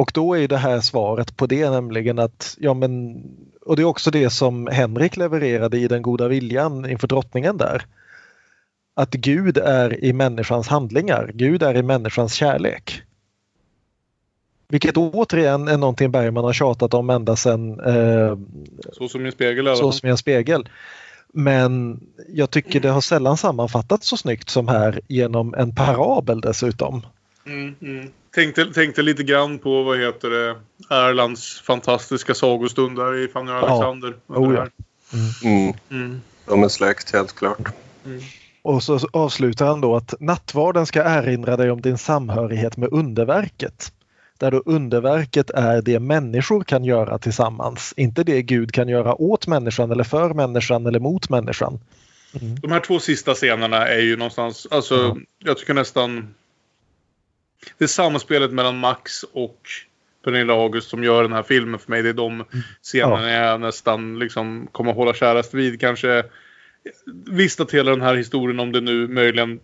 Och 0.00 0.10
då 0.14 0.36
är 0.36 0.48
det 0.48 0.56
här 0.56 0.80
svaret 0.80 1.36
på 1.36 1.46
det 1.46 1.70
nämligen 1.70 2.18
att, 2.18 2.56
ja 2.60 2.74
men, 2.74 3.22
och 3.66 3.76
det 3.76 3.82
är 3.82 3.86
också 3.86 4.10
det 4.10 4.30
som 4.30 4.66
Henrik 4.66 5.16
levererade 5.16 5.78
i 5.78 5.88
Den 5.88 6.02
goda 6.02 6.28
viljan 6.28 6.90
inför 6.90 7.06
drottningen 7.06 7.56
där. 7.56 7.86
Att 8.94 9.10
Gud 9.10 9.58
är 9.58 10.04
i 10.04 10.12
människans 10.12 10.68
handlingar, 10.68 11.30
Gud 11.34 11.62
är 11.62 11.76
i 11.76 11.82
människans 11.82 12.34
kärlek. 12.34 13.02
Vilket 14.68 14.96
återigen 14.96 15.68
är 15.68 15.78
någonting 15.78 16.10
Bergman 16.10 16.44
har 16.44 16.52
tjatat 16.52 16.94
om 16.94 17.10
ända 17.10 17.36
sedan 17.36 17.80
eh, 17.80 18.38
Så 18.92 19.08
som 19.08 19.22
min 19.22 19.32
spegel 19.32 19.76
Så 19.76 19.92
som 19.92 20.08
en 20.08 20.18
spegel. 20.18 20.68
Men 21.32 22.00
jag 22.28 22.50
tycker 22.50 22.80
det 22.80 22.90
har 22.90 23.00
sällan 23.00 23.36
sammanfattats 23.36 24.06
så 24.06 24.16
snyggt 24.16 24.50
som 24.50 24.68
här 24.68 25.00
genom 25.08 25.54
en 25.54 25.74
parabel 25.74 26.40
dessutom. 26.40 27.06
Mm, 27.46 27.74
mm. 27.80 28.10
Tänkte, 28.34 28.72
tänkte 28.72 29.02
lite 29.02 29.22
grann 29.22 29.58
på 29.58 29.82
vad 29.82 29.98
heter 29.98 30.30
det 30.30 30.56
Erlands 30.90 31.60
fantastiska 31.60 32.34
sagostund 32.34 32.98
där 32.98 33.24
i 33.24 33.28
Fanny 33.28 33.50
och 33.50 33.54
Ja. 33.54 33.58
Alexander. 33.58 34.14
Oh, 34.26 34.54
ja. 34.54 34.66
Mm. 35.44 35.74
Mm. 35.90 36.20
De 36.46 36.62
är 36.62 36.68
släkt 36.68 37.12
helt 37.12 37.34
klart. 37.34 37.68
Och 38.62 38.82
så 38.82 38.98
avslutar 39.12 39.66
han 39.66 39.80
då 39.80 39.96
att 39.96 40.14
nattvarden 40.20 40.86
ska 40.86 41.02
erinra 41.02 41.56
dig 41.56 41.70
om 41.70 41.80
din 41.80 41.98
samhörighet 41.98 42.76
med 42.76 42.92
underverket. 42.92 43.92
Där 44.38 44.50
då 44.50 44.62
underverket 44.66 45.50
är 45.50 45.82
det 45.82 46.00
människor 46.00 46.64
kan 46.64 46.84
göra 46.84 47.18
tillsammans, 47.18 47.94
inte 47.96 48.24
det 48.24 48.42
Gud 48.42 48.72
kan 48.72 48.88
göra 48.88 49.14
åt 49.14 49.46
människan 49.46 49.90
eller 49.90 50.04
för 50.04 50.34
människan 50.34 50.86
eller 50.86 51.00
mot 51.00 51.28
människan. 51.28 51.80
De 52.62 52.72
här 52.72 52.80
två 52.80 52.98
sista 52.98 53.34
scenerna 53.34 53.88
är 53.88 54.00
ju 54.00 54.16
någonstans, 54.16 54.66
alltså 54.70 55.16
jag 55.38 55.58
tycker 55.58 55.74
nästan 55.74 56.34
det 57.78 57.84
är 57.84 57.88
samspelet 57.88 58.52
mellan 58.52 58.78
Max 58.78 59.22
och 59.22 59.68
Pernilla 60.24 60.52
August 60.52 60.88
som 60.88 61.04
gör 61.04 61.22
den 61.22 61.32
här 61.32 61.42
filmen 61.42 61.80
för 61.80 61.90
mig. 61.90 62.02
Det 62.02 62.08
är 62.08 62.14
de 62.14 62.44
scenerna 62.82 63.30
jag 63.30 63.60
nästan 63.60 64.18
liksom 64.18 64.68
kommer 64.72 64.92
hålla 64.92 65.14
kärast 65.14 65.54
vid. 65.54 65.80
Kanske 65.80 66.24
visst 67.26 67.60
att 67.60 67.74
hela 67.74 67.90
den 67.90 68.00
här 68.00 68.14
historien 68.14 68.60
om 68.60 68.72
det 68.72 68.80
nu 68.80 69.08
möjligen 69.08 69.60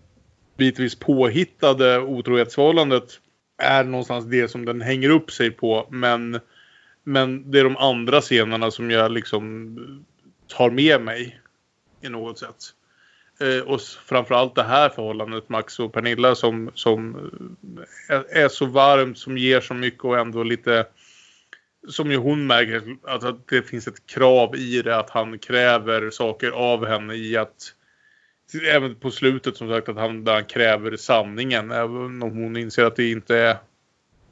bitvis 0.57 0.95
påhittade 0.95 1.99
otrohetsförhållandet 2.01 3.21
är 3.59 3.85
någonstans 3.85 4.25
det 4.25 4.49
som 4.49 4.65
den 4.65 4.81
hänger 4.81 5.11
upp 5.11 5.31
sig 5.31 5.51
på. 5.51 5.89
Men, 5.91 6.41
men 7.05 7.51
det 7.51 7.61
är 7.61 7.65
de 7.65 7.77
andra 7.77 8.21
scenerna 8.21 8.71
som 8.71 8.91
jag 8.91 9.13
liksom 9.13 9.77
tar 10.49 10.71
med 10.71 11.01
mig 11.01 11.41
i 12.01 12.09
något 12.09 12.39
sätt. 12.39 12.57
Eh, 13.41 13.69
och 13.69 13.81
framförallt 13.81 14.55
det 14.55 14.63
här 14.63 14.89
förhållandet 14.89 15.49
Max 15.49 15.79
och 15.79 15.93
Pernilla 15.93 16.35
som, 16.35 16.71
som 16.75 17.17
eh, 18.11 18.17
är, 18.17 18.45
är 18.45 18.49
så 18.49 18.67
varmt, 18.67 19.19
som 19.19 19.39
ger 19.39 19.61
så 19.61 19.75
mycket 19.75 20.05
och 20.05 20.19
ändå 20.19 20.43
lite 20.43 20.87
som 21.89 22.11
ju 22.11 22.17
hon 22.17 22.47
märker 22.47 22.97
att, 23.05 23.25
att 23.25 23.49
det 23.49 23.63
finns 23.63 23.89
ett 23.89 24.07
krav 24.07 24.57
i 24.57 24.83
det 24.83 24.97
att 24.97 25.11
han 25.11 25.39
kräver 25.39 26.11
saker 26.11 26.51
av 26.51 26.87
henne 26.87 27.15
i 27.15 27.37
att 27.37 27.73
även 28.71 28.95
på 28.95 29.11
slutet 29.11 29.57
som 29.57 29.69
sagt 29.69 29.89
att 29.89 29.97
han, 29.97 30.25
där 30.25 30.35
han 30.35 30.45
kräver 30.45 30.97
sanningen 30.97 31.71
även 31.71 32.23
om 32.23 32.31
hon 32.31 32.57
inser 32.57 32.85
att 32.85 32.97
det 32.97 33.11
inte 33.11 33.37
är 33.37 33.57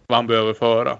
vad 0.07 0.17
han 0.17 0.27
behöver 0.27 0.55
föra. 0.55 0.99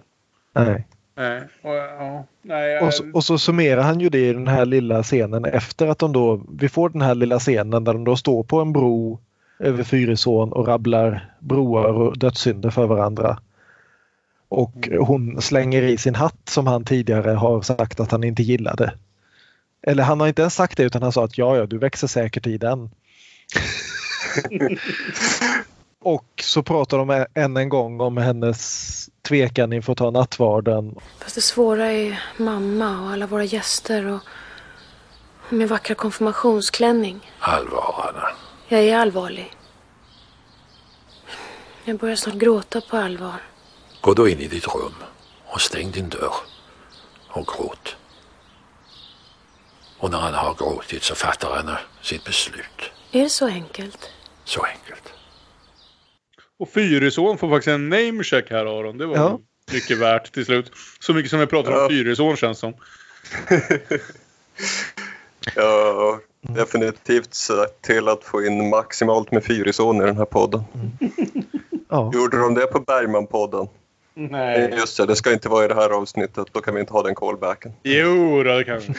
Nej. 0.53 0.87
Nej, 1.17 1.43
och, 1.63 1.75
ja, 1.75 2.25
nej, 2.43 2.81
Och 2.81 2.95
så, 2.95 3.05
och 3.13 3.25
så 3.25 3.39
summerar 3.39 3.83
han 3.83 4.01
ju 4.01 4.09
det 4.09 4.29
i 4.29 4.33
den 4.33 4.49
här 4.49 4.67
lilla 4.67 5.03
scenen 5.03 5.45
efter 5.45 5.87
att 5.87 5.99
de 5.99 6.13
då, 6.13 6.45
vi 6.59 6.69
får 6.69 6.89
den 6.89 7.03
här 7.03 7.15
lilla 7.15 7.39
scenen 7.39 7.85
där 7.85 7.93
de 7.93 8.05
då 8.05 8.17
står 8.17 8.43
på 8.43 8.61
en 8.61 8.73
bro 8.73 9.21
över 9.59 9.85
Fyrisån 9.85 10.53
och 10.53 10.67
rabblar 10.67 11.35
broar 11.39 11.85
och 11.85 12.19
dödssynder 12.19 12.71
för 12.71 12.87
varandra. 12.87 13.39
Och 14.49 14.89
hon 15.01 15.43
slänger 15.43 15.83
i 15.83 15.99
sin 15.99 16.15
hatt 16.15 16.49
som 16.49 16.67
han 16.67 16.85
tidigare 16.85 17.31
har 17.31 17.63
sagt 17.63 18.01
att 18.01 18.11
han 18.11 18.25
inte 18.25 18.43
gillade. 18.43 18.95
Eller 19.83 20.03
han 20.03 20.21
har 20.21 20.29
inte 20.29 20.43
ens 20.43 20.55
sagt 20.55 20.77
det 20.77 20.83
utan 20.83 21.03
han 21.03 21.13
sa 21.13 21.25
att 21.25 21.39
ja, 21.39 21.57
ja, 21.57 21.67
du 21.67 21.79
växer 21.79 22.07
säkert 22.07 22.47
i 22.47 22.59
den. 22.59 22.91
och 26.05 26.43
så 26.43 26.63
pratar 26.63 26.99
de 26.99 27.27
än 27.35 27.57
en 27.57 27.69
gång 27.69 28.01
om 28.01 28.17
hennes 28.17 29.11
tvekan 29.29 29.73
inför 29.73 29.93
att 29.93 29.99
ta 29.99 30.11
nattvarden. 30.11 30.95
Fast 31.19 31.35
det 31.35 31.41
svåra 31.41 31.93
är 31.93 32.23
mamma 32.37 33.01
och 33.01 33.11
alla 33.11 33.27
våra 33.27 33.45
gäster 33.45 34.07
och, 34.07 34.21
och 35.47 35.53
min 35.53 35.69
vackra 35.69 35.95
konfirmationsklänning. 35.95 37.31
Allvar, 37.39 38.11
Anna. 38.11 38.29
Jag 38.69 38.81
är 38.81 38.97
allvarlig. 38.97 39.53
Jag 41.85 41.99
börjar 41.99 42.17
snart 42.17 42.35
gråta 42.35 42.81
på 42.81 42.97
allvar. 42.97 43.43
Gå 44.01 44.15
då 44.15 44.29
in 44.29 44.41
i 44.41 44.49
ditt 44.49 44.75
rum 44.75 44.95
och 45.47 45.61
stäng 45.61 45.91
din 45.91 46.09
dörr 46.09 46.35
och 47.29 47.47
gråt. 47.47 47.97
Och 49.99 50.11
när 50.11 50.19
han 50.19 50.35
har 50.35 50.55
gråtit 50.55 51.03
så 51.03 51.15
fattar 51.15 51.57
han 51.57 51.77
sitt 52.03 52.25
beslut. 52.25 52.93
Är 53.13 53.23
det 53.23 53.31
så 53.31 53.47
enkelt? 53.47 54.11
Så 54.45 54.63
enkelt. 54.63 55.14
Och 56.59 56.69
Fyrisån 56.69 57.39
får 57.39 57.49
faktiskt 57.51 57.69
en 57.69 57.89
namecheck 57.89 58.51
här 58.51 58.67
Aron. 58.67 58.99
Det 58.99 59.07
var 59.07 59.17
Ja. 59.17 59.41
mycket 59.73 59.99
värt 59.99 60.33
till 60.33 60.45
slut. 60.45 60.73
Så 61.01 61.15
mycket 61.15 61.31
som 61.31 61.41
jag 61.41 61.51
pratar 61.51 61.71
om 61.73 61.79
Ja. 61.79 61.89
Fyrisån 61.89 62.37
känns 62.37 62.59
som. 62.59 62.75
Har 65.57 66.19
definitivt 66.55 67.35
sett 67.35 67.83
till 67.83 68.09
att 68.09 68.25
få 68.25 68.45
in 68.45 68.69
maximalt 68.69 69.33
med 69.33 69.45
Fyrisån 69.45 69.97
i 70.03 70.05
den 70.05 70.17
här 70.17 70.25
podden. 70.25 70.63
Ja. 71.89 72.11
Gjorde 72.15 72.39
de 72.39 72.55
det 72.55 72.67
på 72.67 72.79
Bergman-podden? 72.81 73.69
Nej. 74.15 74.75
Just 74.79 74.97
det, 74.97 75.07
det 75.07 75.17
ska 75.17 75.33
inte 75.33 75.49
vara 75.49 75.65
i 75.65 75.69
det 75.69 75.75
här 75.75 75.91
avsnittet. 75.91 76.47
Då 76.53 76.61
kan 76.61 76.75
vi 76.75 76.81
inte 76.81 76.93
ha 76.93 77.03
den 77.03 77.15
callbacken. 77.15 77.73
Jo, 77.83 78.43
det 78.43 78.65
kan 78.65 78.79
vi. 78.79 78.95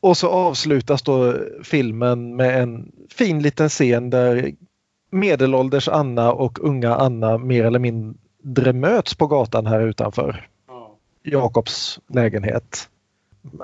Och 0.00 0.16
så 0.16 0.28
avslutas 0.28 1.02
då 1.02 1.34
filmen 1.64 2.36
med 2.36 2.62
en 2.62 2.92
fin 3.14 3.42
liten 3.42 3.68
scen 3.68 4.10
där 4.10 4.52
medelålders 5.10 5.88
Anna 5.88 6.32
och 6.32 6.64
unga 6.64 6.94
Anna 6.94 7.38
mer 7.38 7.64
eller 7.64 7.78
mindre 7.78 8.72
möts 8.72 9.14
på 9.14 9.26
gatan 9.26 9.66
här 9.66 9.80
utanför 9.80 10.48
Jakobs 11.22 12.00
lägenhet. 12.08 12.88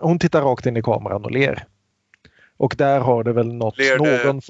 Hon 0.00 0.18
tittar 0.18 0.42
rakt 0.42 0.66
in 0.66 0.76
i 0.76 0.82
kameran 0.82 1.24
och 1.24 1.30
ler. 1.30 1.64
Och 2.56 2.74
där 2.78 3.00
har 3.00 3.24
det 3.24 3.32
väl 3.32 3.52
nått 3.54 3.76
det- 3.76 3.96
någon, 4.24 4.40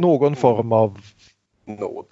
någon 0.00 0.36
form 0.36 0.72
av... 0.72 0.98
Nåd. 1.64 2.06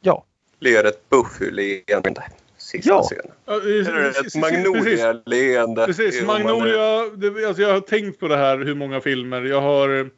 Ja. 0.00 0.24
Ler 0.60 0.84
ett 0.84 1.08
Buffy-leende. 1.10 2.22
Sista 2.56 2.88
Ja. 2.90 3.02
scenen. 3.02 3.32
Ja, 3.46 3.52
Eller 3.54 4.08
ett 4.08 4.14
precis. 4.22 4.36
Magnolia-leende. 4.36 5.86
Precis, 5.86 6.26
Magnolia. 6.26 7.02
Det, 7.16 7.46
alltså 7.46 7.62
jag 7.62 7.72
har 7.72 7.80
tänkt 7.80 8.20
på 8.20 8.28
det 8.28 8.36
här 8.36 8.58
hur 8.58 8.74
många 8.74 9.00
filmer. 9.00 9.42
Jag 9.42 9.60
har 9.60 10.10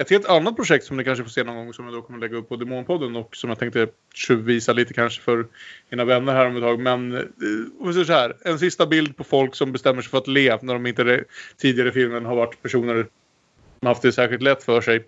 Ett 0.00 0.10
helt 0.10 0.28
annat 0.28 0.56
projekt 0.56 0.84
som 0.84 0.96
ni 0.96 1.04
kanske 1.04 1.24
får 1.24 1.30
se 1.30 1.44
någon 1.44 1.56
gång 1.56 1.72
som 1.72 1.84
jag 1.84 1.94
då 1.94 2.02
kommer 2.02 2.18
lägga 2.18 2.36
upp 2.36 2.48
på 2.48 2.56
Demonpodden 2.56 3.16
och 3.16 3.36
som 3.36 3.50
jag 3.50 3.58
tänkte 3.58 3.86
tjuvvisa 4.14 4.72
lite 4.72 4.94
kanske 4.94 5.22
för 5.22 5.46
mina 5.90 6.04
vänner 6.04 6.34
här 6.34 6.46
om 6.46 6.56
ett 6.56 6.62
tag. 6.62 6.80
Men 6.80 7.14
eh, 7.14 7.22
om 7.80 7.86
vi 7.86 7.92
säger 7.92 8.04
så 8.04 8.12
här, 8.12 8.36
en 8.44 8.58
sista 8.58 8.86
bild 8.86 9.16
på 9.16 9.24
folk 9.24 9.54
som 9.54 9.72
bestämmer 9.72 10.02
sig 10.02 10.10
för 10.10 10.18
att 10.18 10.28
le 10.28 10.58
när 10.62 10.74
de 10.74 10.86
inte 10.86 11.04
re- 11.04 11.24
tidigare 11.56 11.88
i 11.88 11.92
filmen 11.92 12.24
har 12.24 12.36
varit 12.36 12.62
personer 12.62 13.06
som 13.78 13.88
haft 13.88 14.02
det 14.02 14.12
särskilt 14.12 14.42
lätt 14.42 14.62
för 14.62 14.80
sig. 14.80 15.04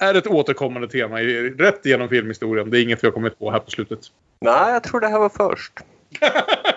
Är 0.00 0.14
ett 0.14 0.26
återkommande 0.26 0.88
tema 0.88 1.20
i, 1.22 1.50
rätt 1.50 1.86
igenom 1.86 2.08
filmhistorien. 2.08 2.70
Det 2.70 2.78
är 2.78 2.82
inget 2.82 3.04
vi 3.04 3.06
har 3.06 3.12
kommit 3.12 3.38
på 3.38 3.50
här 3.50 3.58
på 3.58 3.70
slutet. 3.70 3.98
Nej, 4.40 4.72
jag 4.72 4.82
tror 4.84 5.00
det 5.00 5.08
här 5.08 5.18
var 5.18 5.28
först. 5.28 5.72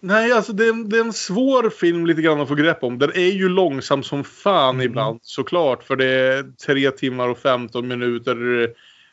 Nej, 0.00 0.32
alltså 0.32 0.52
det 0.52 0.64
är, 0.64 0.70
en, 0.70 0.88
det 0.88 0.96
är 0.96 1.00
en 1.00 1.12
svår 1.12 1.70
film 1.70 2.06
lite 2.06 2.22
grann 2.22 2.40
att 2.40 2.48
få 2.48 2.54
grepp 2.54 2.82
om. 2.84 2.98
Den 2.98 3.10
är 3.10 3.32
ju 3.32 3.48
långsam 3.48 4.02
som 4.02 4.24
fan 4.24 4.80
ibland 4.80 5.20
såklart. 5.22 5.82
För 5.82 5.96
det 5.96 6.06
är 6.06 6.52
tre 6.66 6.90
timmar 6.90 7.28
och 7.28 7.38
15 7.38 7.88
minuter 7.88 8.36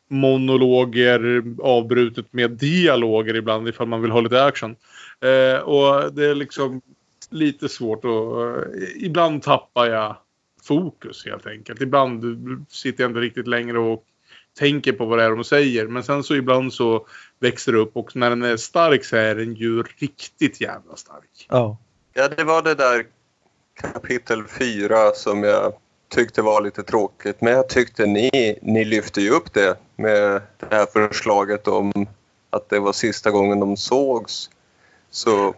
monologer 0.08 1.44
avbrutet 1.62 2.34
med 2.34 2.52
dialoger 2.52 3.36
ibland 3.36 3.68
ifall 3.68 3.88
man 3.88 4.02
vill 4.02 4.12
ha 4.12 4.22
lite 4.22 4.44
action. 4.44 4.76
Eh, 5.22 5.60
och 5.60 6.14
det 6.14 6.26
är 6.26 6.36
liksom 6.36 6.82
lite 7.30 7.70
svårt 7.70 8.06
att... 8.06 8.74
Ibland 8.96 9.44
tappar 9.44 9.86
jag 9.86 10.18
fokus 10.64 11.26
helt 11.26 11.48
enkelt. 11.48 11.82
Ibland 11.82 12.24
sitter 12.70 13.04
jag 13.04 13.10
inte 13.10 13.20
riktigt 13.20 13.48
längre 13.48 13.80
och 13.80 14.04
tänker 14.60 14.94
på 14.94 15.06
vad 15.06 15.20
det 15.20 15.24
är 15.24 15.30
de 15.30 15.44
säger. 15.44 15.88
Men 15.88 16.04
sen 16.04 16.24
så 16.24 16.36
ibland 16.36 16.74
så 16.74 17.08
växer 17.44 17.76
upp 17.76 17.98
och 17.98 18.15
när 18.15 18.30
den 18.30 18.44
är 18.44 18.57
stark 18.57 19.06
så 19.06 19.15
är 19.15 19.36
den 19.36 19.53
ju 19.53 19.84
riktigt 19.84 20.61
jävla 20.61 20.95
stark. 20.95 21.48
Ja. 21.49 21.78
Ja, 22.14 22.28
det 22.28 22.44
var 22.44 22.61
det 22.61 22.76
där 22.76 23.06
kapitel 23.82 24.48
4 24.48 25.11
som 25.11 25.44
jag 25.44 25.74
tyckte 26.10 26.41
var 26.41 26.61
lite 26.61 26.84
tråkigt. 26.84 27.41
Men 27.41 27.53
jag 27.53 27.70
tyckte 27.70 28.06
ni, 28.06 28.60
ni 28.61 28.86
lyfte 28.86 29.22
ju 29.22 29.30
upp 29.30 29.53
det 29.53 29.78
med 29.95 30.41
det 30.60 30.76
här 30.76 30.86
förslaget 30.86 31.68
om 31.68 32.07
att 32.49 32.70
det 32.70 32.80
var 32.80 32.94
sista 32.94 33.32
gången 33.32 33.60
de 33.60 33.78
sågs. 33.78 34.49
Så 35.11 35.56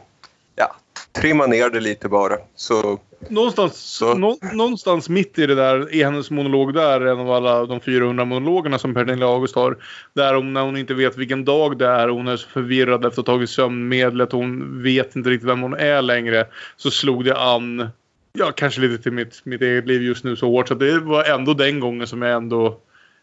ja, 0.56 0.76
trimma 1.12 1.46
ner 1.46 1.70
det 1.70 1.80
lite 1.80 2.10
bara. 2.10 2.38
Så 2.56 3.00
Någonstans, 3.30 4.02
nå, 4.16 4.38
någonstans 4.54 5.10
mitt 5.10 5.40
i 5.40 5.46
det 5.46 5.56
där, 5.56 5.96
i 5.96 6.04
hennes 6.04 6.32
monolog 6.32 6.74
där, 6.74 7.02
en 7.02 7.20
av 7.20 7.32
alla 7.32 7.66
de 7.66 7.80
400 7.80 8.26
monologerna 8.26 8.80
som 8.80 8.94
Pernilla 8.94 9.26
August 9.26 9.56
har. 9.56 9.78
Där 10.14 10.34
hon, 10.34 10.54
när 10.54 10.62
hon 10.62 10.78
inte 10.78 10.94
vet 10.94 11.18
vilken 11.18 11.46
dag 11.46 11.78
det 11.78 11.88
är, 11.88 12.10
hon 12.10 12.28
är 12.28 12.38
så 12.38 12.50
förvirrad 12.50 13.06
efter 13.06 13.22
att 13.22 13.28
ha 13.28 13.34
tagit 13.34 13.50
sömnmedlet, 13.50 14.32
hon 14.32 14.84
vet 14.84 15.16
inte 15.16 15.30
riktigt 15.30 15.50
vem 15.50 15.62
hon 15.62 15.74
är 15.74 16.02
längre. 16.02 16.48
Så 16.78 16.92
slog 16.92 17.26
det 17.26 17.38
an, 17.38 17.90
ja 18.34 18.52
kanske 18.52 18.82
lite 18.82 19.04
till 19.04 19.12
mitt, 19.12 19.42
mitt 19.46 19.62
eget 19.62 19.88
liv 19.88 20.04
just 20.04 20.24
nu 20.24 20.36
så 20.36 20.50
hårt. 20.50 20.68
Så 20.68 20.74
det 20.74 21.00
var 21.00 21.24
ändå 21.24 21.54
den 21.54 21.80
gången 21.80 22.08
som 22.08 22.22
jag 22.22 22.36
ändå 22.36 22.80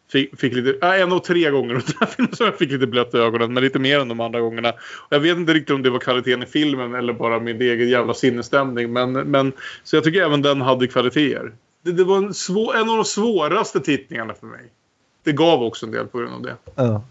fick, 0.09 0.41
fick 0.41 0.53
lite, 0.53 0.87
äh, 0.87 1.03
en 1.03 1.13
av 1.13 1.19
tre 1.19 1.51
gånger 1.51 1.75
under 1.75 1.87
den 1.87 1.97
här 2.01 2.07
filmen 2.07 2.37
som 2.37 2.47
jag 2.47 2.59
fick 2.59 2.71
lite 2.71 2.87
blött 2.87 3.15
i 3.15 3.17
ögonen. 3.17 3.53
Men 3.53 3.63
lite 3.63 3.79
mer 3.79 4.01
än 4.01 4.09
de 4.09 4.21
andra 4.21 4.41
gångerna. 4.41 4.73
Jag 5.11 5.21
vet 5.21 5.37
inte 5.37 5.55
riktigt 5.55 5.75
om 5.75 5.83
det 5.83 5.91
var 5.91 5.99
kvaliteten 5.99 6.43
i 6.43 6.47
filmen 6.47 6.95
eller 6.95 7.13
bara 7.13 7.41
min 7.41 7.63
egen 7.63 7.89
jävla 7.89 8.15
sinnesstämning. 8.15 8.93
Men, 8.93 9.13
men, 9.13 9.53
så 9.85 9.97
jag 9.97 10.05
tycker 10.05 10.23
även 10.23 10.43
den 10.43 10.61
hade 10.61 10.87
kvaliteter. 10.87 11.53
Det, 11.85 11.93
det 11.93 12.05
var 12.05 12.17
en, 12.17 12.35
svår, 12.35 12.77
en 12.77 12.91
av 12.91 12.97
de 12.97 13.05
svåraste 13.05 13.81
tittningarna 13.81 14.35
för 14.35 14.47
mig. 14.47 14.61
Det 15.25 15.33
gav 15.33 15.63
också 15.63 15.87
en 15.87 15.93
del 15.93 16.07
på 16.07 16.19
grund 16.19 16.35
av 16.35 16.43
det. 16.43 16.57
Ja. 16.75 17.05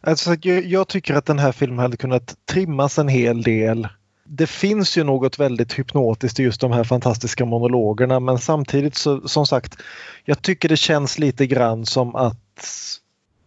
Alltså, 0.00 0.36
jag, 0.42 0.64
jag 0.64 0.88
tycker 0.88 1.14
att 1.14 1.26
den 1.26 1.38
här 1.38 1.52
filmen 1.52 1.78
hade 1.78 1.96
kunnat 1.96 2.34
trimmas 2.44 2.98
en 2.98 3.08
hel 3.08 3.42
del. 3.42 3.88
Det 4.24 4.46
finns 4.46 4.98
ju 4.98 5.04
något 5.04 5.38
väldigt 5.38 5.78
hypnotiskt 5.78 6.40
i 6.40 6.42
just 6.42 6.60
de 6.60 6.72
här 6.72 6.84
fantastiska 6.84 7.44
monologerna 7.44 8.20
men 8.20 8.38
samtidigt 8.38 8.94
så 8.94 9.28
som 9.28 9.46
sagt 9.46 9.76
jag 10.24 10.42
tycker 10.42 10.68
det 10.68 10.76
känns 10.76 11.18
lite 11.18 11.46
grann 11.46 11.86
som 11.86 12.16
att 12.16 12.38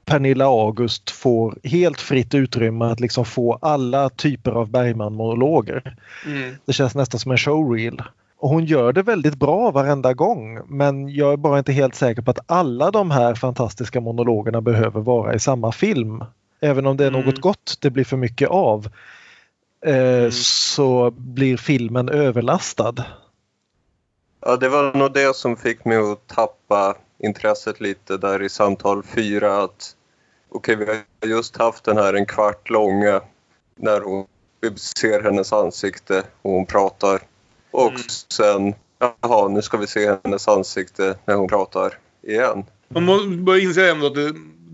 Pernilla 0.06 0.46
August 0.46 1.12
får 1.12 1.58
helt 1.64 2.02
fritt 2.02 2.34
utrymme 2.34 2.86
att 2.86 3.00
liksom 3.00 3.26
få 3.26 3.54
alla 3.62 4.10
typer 4.10 4.52
av 4.52 4.70
Bergman-monologer. 4.70 5.96
Mm. 6.26 6.56
Det 6.66 6.74
känns 6.74 6.96
nästan 6.96 7.20
som 7.20 7.32
en 7.32 7.38
showreel. 7.38 8.02
Och 8.38 8.50
hon 8.50 8.66
gör 8.66 8.94
det 8.94 9.02
väldigt 9.02 9.36
bra 9.36 9.72
varenda 9.72 10.14
gång 10.14 10.60
men 10.68 11.10
jag 11.10 11.34
är 11.34 11.38
bara 11.38 11.58
inte 11.58 11.72
helt 11.72 11.96
säker 11.96 12.22
på 12.22 12.32
att 12.32 12.40
alla 12.46 12.92
de 12.92 13.12
här 13.12 13.36
fantastiska 13.36 14.02
monologerna 14.02 14.62
behöver 14.62 15.02
vara 15.02 15.34
i 15.34 15.40
samma 15.40 15.72
film. 15.72 16.24
Även 16.62 16.86
om 16.86 16.98
det 16.98 17.06
är 17.06 17.12
något 17.12 17.42
gott 17.42 17.78
det 17.82 17.90
blir 17.90 18.04
för 18.04 18.18
mycket 18.18 18.50
av 18.50 18.88
eh, 19.86 20.30
så 20.32 21.12
blir 21.12 21.58
filmen 21.58 22.10
överlastad. 22.10 23.06
Ja, 24.42 24.58
det 24.58 24.70
var 24.70 24.94
nog 24.94 25.14
det 25.14 25.36
som 25.36 25.58
fick 25.58 25.86
mig 25.86 25.98
att 25.98 26.28
tappa 26.28 26.96
intresset 27.18 27.82
lite 27.82 28.18
där 28.18 28.42
i 28.42 28.50
samtal 28.50 29.04
fyra. 29.04 29.64
Att 29.64 29.96
okej, 30.50 30.76
vi 30.76 30.86
har 30.86 31.30
just 31.30 31.58
haft 31.58 31.84
den 31.84 31.98
här 31.98 32.14
en 32.14 32.26
kvart 32.26 32.70
långa 32.70 33.22
när 33.76 34.02
hon, 34.02 34.26
vi 34.62 34.78
ser 34.78 35.24
hennes 35.24 35.54
ansikte 35.54 36.24
och 36.42 36.52
hon 36.52 36.66
pratar. 36.66 37.22
Och 37.72 37.94
sen, 38.34 38.74
jaha, 39.22 39.48
nu 39.48 39.62
ska 39.62 39.78
vi 39.78 39.88
se 39.88 40.18
hennes 40.24 40.48
ansikte 40.48 41.18
när 41.26 41.36
hon 41.36 41.48
pratar 41.48 41.98
igen. 42.22 42.64
Man 42.88 43.46
börjar 43.46 43.64
inse 43.64 43.92
ändå 43.92 44.08
att 44.08 44.16
det 44.16 44.34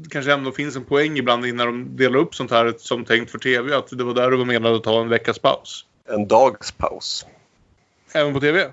kanske 0.10 0.34
ändå 0.34 0.52
finns 0.52 0.76
en 0.76 0.86
poäng 0.86 1.18
ibland 1.18 1.54
när 1.54 1.66
de 1.66 1.98
delar 1.98 2.20
upp 2.20 2.36
sånt 2.36 2.52
här 2.52 2.74
som 2.78 3.06
tänkt 3.06 3.32
för 3.32 3.40
tv. 3.40 3.76
Att 3.76 3.98
det 3.98 4.04
var 4.04 4.14
där 4.14 4.32
det 4.32 4.38
var 4.38 4.46
menat 4.46 4.72
att 4.72 4.84
ta 4.84 5.02
en 5.02 5.10
veckas 5.10 5.40
paus. 5.40 5.86
En 6.10 6.28
dags 6.28 6.72
paus. 6.72 7.26
Även 8.14 8.34
på 8.34 8.40
tv? 8.40 8.72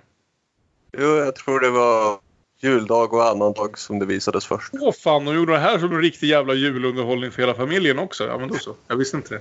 Jo, 0.98 1.16
jag 1.16 1.36
tror 1.36 1.60
det 1.60 1.70
var 1.70 2.18
juldag 2.60 3.14
och 3.14 3.28
annan 3.28 3.52
dag 3.52 3.78
som 3.78 3.98
det 3.98 4.06
visades 4.06 4.46
först. 4.46 4.72
Åh 4.80 4.92
fan, 4.92 5.24
de 5.24 5.34
gjorde 5.34 5.52
det 5.52 5.58
här 5.58 5.78
som 5.78 5.92
en 5.92 6.02
riktig 6.02 6.28
jävla 6.28 6.54
julunderhållning 6.54 7.30
för 7.30 7.42
hela 7.42 7.54
familjen 7.54 7.98
också. 7.98 8.26
Ja 8.26 8.38
men 8.38 8.48
då 8.48 8.54
så. 8.54 8.74
Jag 8.88 8.96
visste 8.96 9.16
inte 9.16 9.34
det. 9.34 9.40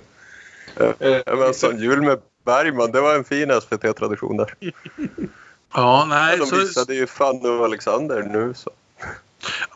Eh, 1.00 1.22
men 1.26 1.44
alltså, 1.44 1.74
jul 1.74 2.02
med 2.02 2.20
Bergman, 2.46 2.92
det 2.92 3.02
var 3.02 3.16
en 3.16 3.24
fin 3.24 3.62
SVT-tradition 3.62 4.38
där. 4.38 4.56
Ja, 5.74 6.06
nej. 6.10 6.38
De 6.38 6.46
så, 6.46 6.56
visade 6.56 6.96
ju 6.96 7.08
Fanny 7.08 7.50
och 7.50 7.66
Alexander 7.66 8.24
nu 8.24 8.54
så. 8.54 8.72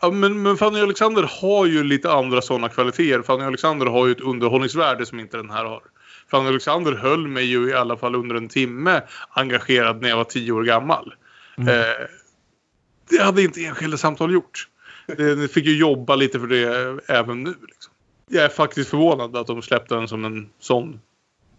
Ja, 0.02 0.10
men, 0.10 0.42
men 0.42 0.56
Fanny 0.56 0.80
Alexander 0.80 1.22
har 1.40 1.66
ju 1.66 1.84
lite 1.84 2.12
andra 2.12 2.42
sådana 2.42 2.68
kvaliteter. 2.68 3.22
Fanny 3.22 3.44
Alexander 3.44 3.86
har 3.86 4.06
ju 4.06 4.12
ett 4.12 4.20
underhållningsvärde 4.20 5.06
som 5.06 5.20
inte 5.20 5.36
den 5.36 5.50
här 5.50 5.64
har. 5.64 5.82
Fanny 6.30 6.48
Alexander 6.48 6.92
höll 6.92 7.28
mig 7.28 7.44
ju 7.44 7.68
i 7.68 7.74
alla 7.74 7.96
fall 7.96 8.14
under 8.14 8.34
en 8.34 8.48
timme 8.48 9.02
engagerad 9.30 10.02
när 10.02 10.08
jag 10.08 10.16
var 10.16 10.24
tio 10.24 10.52
år 10.52 10.62
gammal. 10.62 11.14
Eh, 11.58 12.06
det 13.10 13.22
hade 13.22 13.42
inte 13.42 13.64
enskilda 13.64 13.96
samtal 13.96 14.32
gjort. 14.32 14.68
Det, 15.06 15.34
det 15.34 15.48
fick 15.48 15.66
ju 15.66 15.76
jobba 15.76 16.16
lite 16.16 16.40
för 16.40 16.46
det 16.46 17.00
även 17.06 17.42
nu. 17.42 17.54
Liksom. 17.68 17.92
Jag 18.28 18.44
är 18.44 18.48
faktiskt 18.48 18.90
förvånad 18.90 19.36
att 19.36 19.46
de 19.46 19.62
släppte 19.62 19.94
den 19.94 20.08
som 20.08 20.24
en 20.24 20.50
sån. 20.60 21.00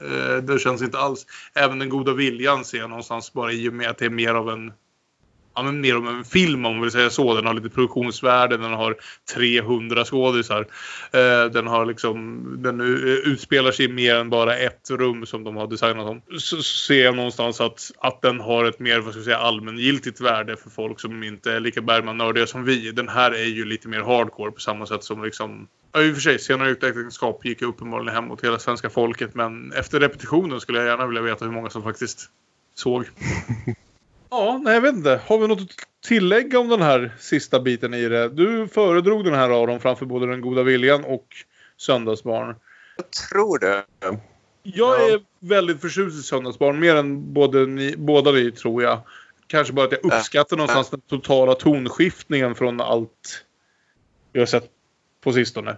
Eh, 0.01 0.43
det 0.43 0.59
känns 0.59 0.81
inte 0.81 0.97
alls. 0.97 1.25
Även 1.53 1.79
den 1.79 1.89
goda 1.89 2.13
viljan 2.13 2.65
ser 2.65 2.77
jag 2.77 2.89
någonstans 2.89 3.33
bara 3.33 3.51
i 3.51 3.69
och 3.69 3.73
med 3.73 3.89
att 3.89 3.97
det 3.97 4.05
är 4.05 4.09
mer 4.09 4.33
av 4.33 4.49
en 4.49 4.73
Ja, 5.55 5.63
men 5.63 5.81
mer 5.81 5.97
om 5.97 6.07
en 6.07 6.23
film 6.23 6.65
om 6.65 6.73
man 6.73 6.81
vill 6.81 6.91
säga 6.91 7.09
så. 7.09 7.33
Den 7.33 7.45
har 7.45 7.53
lite 7.53 7.69
produktionsvärde, 7.69 8.57
den 8.57 8.73
har 8.73 8.95
300 9.35 10.05
skådisar. 10.05 10.67
Eh, 11.11 11.45
den 11.51 11.67
har 11.67 11.85
liksom, 11.85 12.45
den 12.63 12.81
utspelar 13.25 13.71
sig 13.71 13.85
i 13.85 13.89
mer 13.89 14.15
än 14.15 14.29
bara 14.29 14.57
ett 14.57 14.89
rum 14.89 15.25
som 15.25 15.43
de 15.43 15.55
har 15.55 15.67
designat 15.67 16.09
om. 16.09 16.21
Så 16.39 16.63
ser 16.63 17.03
jag 17.03 17.15
någonstans 17.15 17.61
att, 17.61 17.91
att 17.97 18.21
den 18.21 18.39
har 18.39 18.65
ett 18.65 18.79
mer, 18.79 18.99
vad 18.99 19.13
ska 19.13 19.19
jag 19.19 19.25
säga, 19.25 19.37
allmängiltigt 19.37 20.21
värde 20.21 20.57
för 20.57 20.69
folk 20.69 20.99
som 20.99 21.23
inte 21.23 21.51
är 21.51 21.59
lika 21.59 21.81
Bergman-nördiga 21.81 22.47
som 22.47 22.63
vi. 22.63 22.91
Den 22.91 23.09
här 23.09 23.31
är 23.31 23.45
ju 23.45 23.65
lite 23.65 23.87
mer 23.87 24.01
hardcore 24.01 24.51
på 24.51 24.59
samma 24.59 24.85
sätt 24.85 25.03
som 25.03 25.23
liksom 25.23 25.67
Ja, 25.95 26.01
i 26.01 26.11
och 26.11 26.15
för 26.15 26.21
sig, 26.21 26.39
senare 26.39 26.69
Utvecklingsskap 26.69 27.45
gick 27.45 27.61
ju 27.61 27.67
uppenbarligen 27.67 28.15
hem 28.15 28.25
mot 28.25 28.43
hela 28.43 28.59
svenska 28.59 28.89
folket. 28.89 29.35
Men 29.35 29.71
efter 29.71 29.99
repetitionen 29.99 30.61
skulle 30.61 30.79
jag 30.79 30.87
gärna 30.87 31.07
vilja 31.07 31.21
veta 31.21 31.45
hur 31.45 31.51
många 31.51 31.69
som 31.69 31.83
faktiskt 31.83 32.29
såg. 32.75 33.05
Ja, 34.33 34.59
nej 34.63 34.73
jag 34.73 34.81
vet 34.81 34.95
inte. 34.95 35.21
Har 35.25 35.37
vi 35.37 35.47
något 35.47 35.61
att 35.61 35.67
tillägga 36.07 36.59
om 36.59 36.69
den 36.69 36.81
här 36.81 37.15
sista 37.19 37.59
biten 37.59 37.93
i 37.93 38.09
det? 38.09 38.29
Du 38.29 38.67
föredrog 38.67 39.25
den 39.25 39.33
här 39.33 39.49
Aron 39.49 39.79
framför 39.79 40.05
både 40.05 40.27
Den 40.27 40.41
goda 40.41 40.63
viljan 40.63 41.03
och 41.03 41.27
Söndagsbarn. 41.77 42.55
Jag 42.97 43.11
tror 43.11 43.59
det. 43.59 43.83
Jag 44.63 45.11
är 45.11 45.21
väldigt 45.39 45.81
förtjust 45.81 46.19
i 46.19 46.23
Söndagsbarn, 46.23 46.79
mer 46.79 46.95
än 46.95 47.33
både 47.33 47.65
ni, 47.65 47.97
båda 47.97 48.31
ni 48.31 48.51
tror 48.51 48.83
jag. 48.83 48.99
Kanske 49.47 49.73
bara 49.73 49.85
att 49.85 49.91
jag 49.91 50.05
uppskattar 50.05 50.57
någonstans 50.57 50.89
den 50.89 51.01
totala 51.01 51.55
tonskiftningen 51.55 52.55
från 52.55 52.81
allt 52.81 53.45
vi 54.31 54.39
har 54.39 54.45
sett 54.45 54.69
på 55.23 55.33
sistone. 55.33 55.77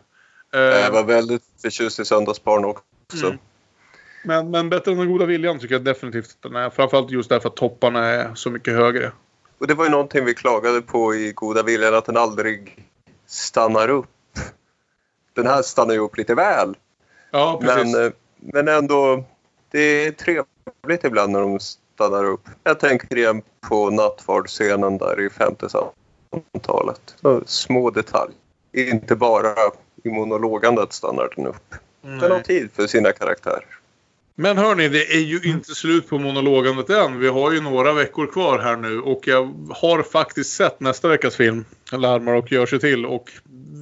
Eh, 0.54 0.60
Jag 0.60 0.92
var 0.92 1.04
väldigt 1.04 1.44
förtjust 1.62 2.00
i 2.00 2.06
Söndagsbarn 2.06 2.66
också. 2.66 3.26
Mm. 3.26 3.38
Men, 4.26 4.52
men 4.52 4.70
bättre 4.70 4.92
än 4.92 4.98
Den 4.98 5.12
goda 5.12 5.26
viljan 5.26 5.60
tycker 5.60 5.76
jag 5.76 5.84
definitivt 5.84 6.26
att 6.26 6.42
den 6.42 6.56
är. 6.56 6.70
Framförallt 6.70 7.12
just 7.12 7.30
därför 7.30 7.50
att 7.50 7.56
topparna 7.56 8.06
är 8.06 8.36
så 8.36 8.52
mycket 8.52 8.74
högre. 8.74 9.12
Och 9.58 9.68
det 9.68 9.74
var 9.74 9.86
ju 9.86 9.92
någonting 9.92 10.26
vi 10.26 10.34
klagade 10.34 10.82
på 10.82 11.16
i 11.16 11.32
Goda 11.32 11.64
viljan, 11.64 11.96
att 11.96 12.06
den 12.06 12.18
aldrig 12.18 12.86
stannar 13.26 13.90
upp. 13.90 14.08
Den 15.34 15.48
här 15.48 15.62
stannar 15.62 15.94
ju 15.94 16.00
upp 16.00 16.18
lite 16.18 16.36
väl. 16.36 16.76
Ja, 17.32 17.60
precis. 17.62 17.94
Men, 17.94 18.06
eh, 18.06 18.12
men 18.38 18.68
ändå, 18.68 19.24
det 19.72 19.80
är 19.80 20.12
trevligt 20.12 21.04
ibland 21.04 21.32
när 21.32 21.42
de 21.42 21.60
stannar 21.60 22.24
upp. 22.24 22.42
Jag 22.64 22.80
tänker 22.80 23.18
igen 23.18 23.42
på 23.70 23.90
nattvardsscenen 23.90 24.98
där 24.98 25.22
i 25.22 25.30
femte 25.30 25.68
samtalet. 25.70 27.16
Så 27.22 27.42
små 27.46 27.90
detaljer. 27.90 28.38
Inte 28.74 29.16
bara 29.16 29.56
i 30.04 30.10
monologandet 30.10 30.94
stannar 30.94 31.30
den 31.36 31.48
upp. 31.48 31.76
Den 32.02 32.32
har 32.32 32.40
tid 32.40 32.70
för 32.74 32.88
sina 32.88 33.12
karaktärer. 33.12 33.80
Men 34.38 34.58
hörni, 34.58 34.90
det 34.90 35.16
är 35.16 35.20
ju 35.20 35.40
inte 35.44 35.76
slut 35.76 36.10
på 36.10 36.20
monologandet 36.20 36.90
än. 36.90 37.20
Vi 37.20 37.28
har 37.28 37.52
ju 37.52 37.62
några 37.62 37.94
veckor 37.94 38.28
kvar 38.28 38.60
här 38.60 38.76
nu 38.76 39.00
och 39.00 39.28
jag 39.28 39.54
har 39.70 40.04
faktiskt 40.04 40.54
sett 40.54 40.80
nästa 40.80 41.08
veckas 41.08 41.36
film. 41.36 41.66
Larmar 41.92 42.34
och 42.34 42.52
gör 42.52 42.66
sig 42.66 42.80
till 42.80 43.06
och 43.06 43.32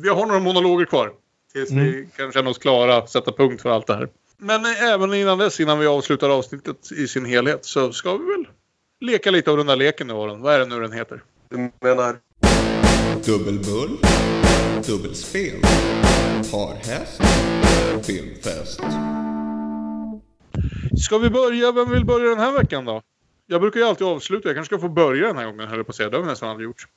vi 0.04 0.10
har 0.10 0.26
några 0.26 0.40
monologer 0.40 0.86
kvar. 0.86 1.12
Tills 1.54 1.72
vi 1.72 2.08
kan 2.18 2.32
känna 2.32 2.50
oss 2.50 2.58
klara, 2.58 3.08
sätta 3.08 3.32
punkt 3.32 3.62
för 3.62 3.70
allt 3.70 3.88
det 3.88 3.96
här. 3.96 4.10
Men 4.38 4.66
även 4.66 5.14
innan 5.14 5.38
dess, 5.38 5.60
innan 5.60 5.80
vi 5.80 5.88
avslutar 5.88 6.30
avsnittet 6.30 6.92
i 6.92 7.08
sin 7.08 7.26
helhet 7.26 7.66
så 7.66 7.94
ska 7.94 8.18
vi 8.18 8.26
väl 8.26 8.48
leka 9.02 9.32
lite 9.32 9.52
av 9.52 9.58
den 9.58 9.66
där 9.66 9.76
leken 9.76 10.08
nu 10.08 10.14
Aron. 10.14 10.42
Vad 10.42 10.54
är 10.54 10.60
det 10.60 10.66
nu 10.66 10.80
den 10.80 10.92
heter? 10.92 11.24
Du 11.50 11.72
menar 11.82 12.18
Dubbelbull, 13.26 13.98
dubbelspel, 14.88 15.62
parhäst, 16.52 17.22
filmfest. 18.06 18.82
Ska 20.98 21.18
vi 21.18 21.30
börja? 21.30 21.72
Vem 21.72 21.92
vill 21.92 22.06
börja 22.06 22.30
den 22.30 22.40
här 22.40 22.52
veckan 22.52 22.86
då? 22.86 23.02
Jag 23.48 23.62
brukar 23.62 23.80
ju 23.80 23.86
alltid 23.86 24.08
avsluta. 24.08 24.50
Jag 24.50 24.56
kanske 24.56 24.76
ska 24.76 24.82
få 24.82 24.90
börja 24.94 25.28
den 25.28 25.38
här 25.38 25.46
gången, 25.46 25.68
höll 25.68 25.78
jag 25.78 25.86
på 25.86 25.90
att 25.90 25.96
säga. 25.96 26.10
Det 26.10 26.18
har 26.18 26.24
vi 26.24 26.30
nästan 26.30 26.50
aldrig 26.50 26.66
gjort. 26.66 26.88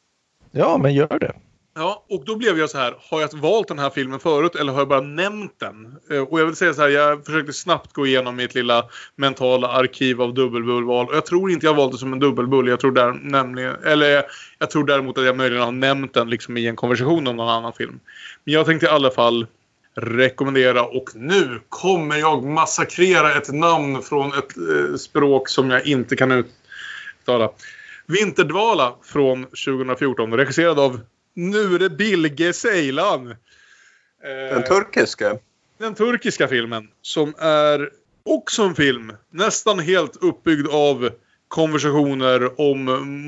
Ja, 0.52 0.78
men 0.78 0.94
gör 0.94 1.18
det. 1.18 1.32
Ja, 1.78 2.04
och 2.08 2.24
då 2.24 2.36
blev 2.36 2.58
jag 2.58 2.70
så 2.70 2.78
här. 2.78 2.94
Har 3.10 3.20
jag 3.20 3.34
valt 3.34 3.68
den 3.68 3.78
här 3.78 3.90
filmen 3.90 4.20
förut 4.20 4.54
eller 4.54 4.72
har 4.72 4.80
jag 4.80 4.88
bara 4.88 5.00
nämnt 5.00 5.60
den? 5.60 5.96
Eh, 6.10 6.22
Och 6.22 6.40
jag 6.40 6.46
vill 6.46 6.56
säga 6.56 6.74
så 6.74 6.82
här. 6.82 6.88
Jag 6.88 7.24
försökte 7.26 7.52
snabbt 7.52 7.92
gå 7.92 8.06
igenom 8.06 8.36
mitt 8.36 8.54
lilla 8.54 8.84
mentala 9.16 9.68
arkiv 9.68 10.22
av 10.22 10.34
dubbelbullval. 10.34 11.06
Och 11.08 11.16
jag 11.16 11.26
tror 11.26 11.50
inte 11.50 11.66
jag 11.66 11.74
valt 11.74 11.92
det 11.92 11.98
som 11.98 12.12
en 12.12 12.18
dubbelbull. 12.18 12.68
Jag 12.68 12.80
tror, 12.80 12.92
där, 12.92 13.12
nämligen, 13.12 13.76
eller, 13.84 14.24
jag 14.58 14.70
tror 14.70 14.84
däremot 14.84 15.18
att 15.18 15.24
jag 15.24 15.36
möjligen 15.36 15.64
har 15.64 15.72
nämnt 15.72 16.14
den 16.14 16.30
liksom 16.30 16.56
i 16.56 16.66
en 16.66 16.76
konversation 16.76 17.26
om 17.26 17.36
någon 17.36 17.48
annan 17.48 17.72
film. 17.72 18.00
Men 18.44 18.54
jag 18.54 18.66
tänkte 18.66 18.86
i 18.86 18.88
alla 18.88 19.10
fall 19.10 19.46
rekommendera 19.96 20.84
och 20.84 21.10
nu 21.14 21.60
kommer 21.68 22.16
jag 22.16 22.44
massakrera 22.44 23.34
ett 23.34 23.52
namn 23.52 24.02
från 24.02 24.28
ett 24.28 24.56
eh, 24.56 24.96
språk 24.96 25.48
som 25.48 25.70
jag 25.70 25.86
inte 25.86 26.16
kan 26.16 26.44
uttala. 27.22 27.50
Vinterdvala 28.06 28.94
från 29.02 29.44
2014 29.44 30.34
regisserad 30.34 30.78
av 30.78 31.00
Nure 31.34 31.88
Bilge 31.90 32.52
Ceylan. 32.52 33.30
Eh, 33.30 33.36
den 34.54 34.64
turkiska? 34.64 35.38
den 35.78 35.94
turkiska 35.94 36.48
filmen 36.48 36.88
som 37.02 37.34
är 37.38 37.90
också 38.22 38.62
en 38.62 38.74
film 38.74 39.12
nästan 39.30 39.78
helt 39.78 40.16
uppbyggd 40.16 40.68
av 40.68 41.10
konversationer 41.48 42.60
om 42.60 42.84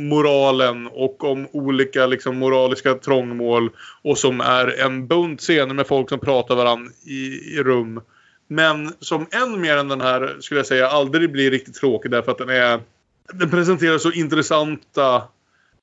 moralen 0.09 0.87
och 0.87 1.25
om 1.25 1.49
olika 1.53 2.07
liksom, 2.07 2.39
moraliska 2.39 2.95
trångmål 2.95 3.71
och 4.03 4.19
som 4.19 4.41
är 4.41 4.81
en 4.81 5.07
bunt 5.07 5.41
scener 5.41 5.75
med 5.75 5.87
folk 5.87 6.09
som 6.09 6.19
pratar 6.19 6.57
varandra 6.57 6.93
i, 7.07 7.55
i 7.55 7.63
rum. 7.63 8.01
Men 8.49 8.93
som 9.01 9.27
än 9.31 9.61
mer 9.61 9.77
än 9.77 9.89
den 9.89 10.01
här 10.01 10.37
skulle 10.41 10.61
jag 10.61 10.67
säga 10.67 10.89
aldrig 10.89 11.33
blir 11.33 11.51
riktigt 11.51 11.75
tråkig 11.75 12.11
därför 12.11 12.33
att 12.33 12.39
den 12.39 12.49
är 12.49 12.81
den 13.33 13.51
presenterar 13.51 13.99
så 13.99 14.13
intressanta 14.13 15.23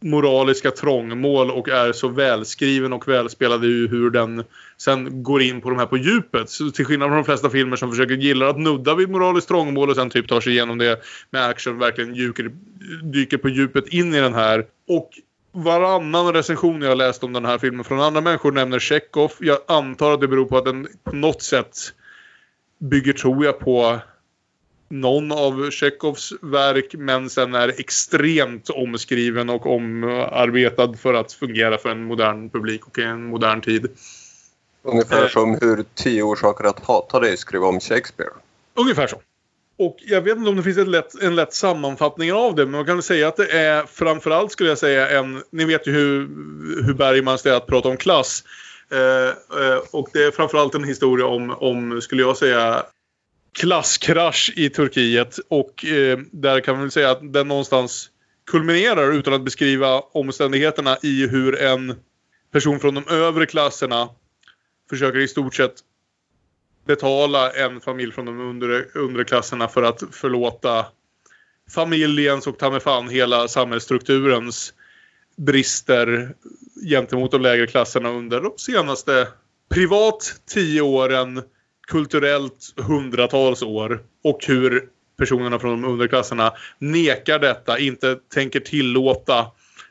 moraliska 0.05 0.71
trångmål 0.71 1.51
och 1.51 1.69
är 1.69 1.91
så 1.91 2.07
välskriven 2.07 2.93
och 2.93 3.07
välspelad 3.07 3.65
i 3.65 3.87
hur 3.87 4.09
den 4.09 4.43
sen 4.77 5.23
går 5.23 5.41
in 5.41 5.61
på 5.61 5.69
de 5.69 5.79
här 5.79 5.85
på 5.85 5.97
djupet. 5.97 6.49
Så 6.49 6.71
till 6.71 6.85
skillnad 6.85 7.09
från 7.09 7.17
de 7.17 7.23
flesta 7.23 7.49
filmer 7.49 7.75
som 7.75 7.91
försöker 7.91 8.15
gilla 8.15 8.49
att 8.49 8.59
nudda 8.59 8.95
vid 8.95 9.09
moraliskt 9.09 9.47
trångmål 9.47 9.89
och 9.89 9.95
sen 9.95 10.09
typ 10.09 10.27
tar 10.27 10.41
sig 10.41 10.53
igenom 10.53 10.77
det 10.77 11.01
med 11.29 11.45
action 11.45 11.79
verkligen 11.79 12.13
dyker, 12.13 12.51
dyker 13.03 13.37
på 13.37 13.49
djupet 13.49 13.87
in 13.87 14.13
i 14.13 14.19
den 14.19 14.33
här. 14.33 14.65
Och 14.87 15.09
varannan 15.51 16.33
recension 16.33 16.81
jag 16.81 16.97
läst 16.97 17.23
om 17.23 17.33
den 17.33 17.45
här 17.45 17.57
filmen 17.57 17.83
från 17.83 17.99
andra 17.99 18.21
människor 18.21 18.51
nämner 18.51 18.79
Chekhov. 18.79 19.31
Jag 19.39 19.57
antar 19.67 20.11
att 20.11 20.21
det 20.21 20.27
beror 20.27 20.45
på 20.45 20.57
att 20.57 20.65
den 20.65 20.87
på 21.03 21.15
något 21.15 21.41
sätt 21.41 21.77
bygger, 22.79 23.13
tror 23.13 23.45
jag, 23.45 23.59
på 23.59 23.99
någon 24.89 25.31
av 25.31 25.71
Tjechovs 25.71 26.33
verk 26.41 26.95
men 26.97 27.29
sen 27.29 27.55
är 27.55 27.67
extremt 27.79 28.69
omskriven 28.69 29.49
och 29.49 29.65
omarbetad 29.65 30.93
för 30.93 31.13
att 31.13 31.33
fungera 31.33 31.77
för 31.77 31.89
en 31.89 32.03
modern 32.03 32.49
publik 32.49 32.87
och 32.87 32.97
i 32.97 33.03
en 33.03 33.25
modern 33.25 33.61
tid. 33.61 33.87
Ungefär 34.83 35.23
Eh. 35.23 35.29
som 35.29 35.57
hur 35.61 35.85
tio 35.93 36.23
orsaker 36.23 36.63
att 36.63 36.79
hata 36.79 37.19
dig 37.19 37.37
skrev 37.37 37.63
om 37.63 37.79
Shakespeare. 37.79 38.31
Ungefär 38.75 39.07
så. 39.07 39.21
Och 39.77 39.97
jag 39.99 40.21
vet 40.21 40.37
inte 40.37 40.49
om 40.49 40.55
det 40.55 40.63
finns 40.63 40.77
ett 40.77 40.87
lätt, 40.87 41.21
en 41.21 41.35
lätt 41.35 41.53
sammanfattning 41.53 42.33
av 42.33 42.55
det, 42.55 42.65
men 42.65 42.71
man 42.71 42.85
kan 42.85 43.01
säga 43.01 43.27
att 43.27 43.37
det 43.37 43.51
är 43.51 43.85
framförallt 43.85 44.51
skulle 44.51 44.69
jag 44.69 44.77
säga 44.77 45.19
en... 45.19 45.43
Ni 45.49 45.65
vet 45.65 45.87
ju 45.87 45.91
hur, 45.91 46.19
hur 46.85 46.93
Bergmans 46.93 47.45
är 47.45 47.53
att 47.53 47.67
prata 47.67 47.89
om 47.89 47.97
klass. 47.97 48.43
Eh, 48.91 49.29
eh, 49.61 49.79
och 49.91 50.09
det 50.13 50.23
är 50.23 50.31
framförallt 50.31 50.75
en 50.75 50.83
historia 50.83 51.25
om, 51.25 51.51
om, 51.51 52.01
skulle 52.01 52.21
jag 52.21 52.37
säga, 52.37 52.83
klasskrasch 53.55 54.53
i 54.55 54.69
Turkiet. 54.69 55.39
Och 55.47 55.85
eh, 55.85 56.19
där 56.31 56.59
kan 56.59 56.75
man 56.75 56.81
väl 56.81 56.91
säga 56.91 57.11
att 57.11 57.33
den 57.33 57.47
någonstans 57.47 58.09
kulminerar 58.45 59.11
utan 59.11 59.33
att 59.33 59.45
beskriva 59.45 59.99
omständigheterna 59.99 60.97
i 61.01 61.27
hur 61.27 61.61
en 61.61 61.95
person 62.51 62.79
från 62.79 62.95
de 62.95 63.07
övre 63.07 63.45
klasserna 63.45 64.09
försöker 64.89 65.19
i 65.19 65.27
stort 65.27 65.55
sett 65.55 65.73
betala 66.85 67.51
en 67.51 67.81
familj 67.81 68.11
från 68.11 68.25
de 68.25 68.39
undre, 68.39 68.83
undre 68.93 69.23
klasserna 69.23 69.67
för 69.67 69.83
att 69.83 70.03
förlåta 70.11 70.85
familjens 71.69 72.47
och 72.47 72.59
ta 72.59 72.71
mig 72.71 72.79
fan 72.79 73.09
hela 73.09 73.47
samhällsstrukturens 73.47 74.73
brister 75.37 76.35
gentemot 76.89 77.31
de 77.31 77.41
lägre 77.41 77.67
klasserna 77.67 78.09
under 78.09 78.41
de 78.41 78.53
senaste 78.57 79.27
privat 79.69 80.41
tio 80.45 80.81
åren, 80.81 81.41
kulturellt 81.87 82.73
hundratals 82.77 83.61
år 83.63 83.99
och 84.23 84.45
hur 84.47 84.83
personerna 85.17 85.59
från 85.59 85.81
de 85.81 85.89
underklasserna 85.91 86.53
nekar 86.79 87.39
detta, 87.39 87.79
inte 87.79 88.15
tänker 88.33 88.59
tillåta 88.59 89.45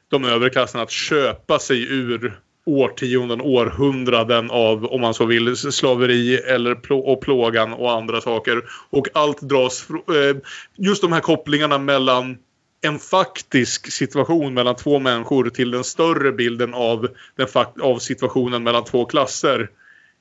de 0.08 0.24
övre 0.24 0.50
klasserna 0.50 0.82
att 0.82 0.90
köpa 0.90 1.58
sig 1.58 1.82
ur 1.92 2.40
årtionden, 2.66 3.40
århundraden 3.40 4.50
av, 4.50 4.84
om 4.84 5.00
man 5.00 5.14
så 5.14 5.24
vill, 5.24 5.56
slaveri 5.56 6.36
eller 6.36 6.74
plå 6.74 6.98
och 6.98 7.20
plågan 7.20 7.72
och 7.72 7.92
andra 7.92 8.20
saker. 8.20 8.62
Och 8.90 9.08
allt 9.12 9.40
dras... 9.40 9.86
eh, 9.90 10.36
Just 10.76 11.02
de 11.02 11.12
här 11.12 11.20
kopplingarna 11.20 11.78
mellan 11.78 12.36
en 12.80 12.98
faktisk 12.98 13.92
situation 13.92 14.54
mellan 14.54 14.76
två 14.76 14.98
människor 14.98 15.50
till 15.50 15.70
den 15.70 15.84
större 15.84 16.32
bilden 16.32 16.74
av, 16.74 17.08
den 17.36 17.46
av 17.82 17.98
situationen 17.98 18.62
mellan 18.62 18.84
två 18.84 19.04
klasser 19.04 19.70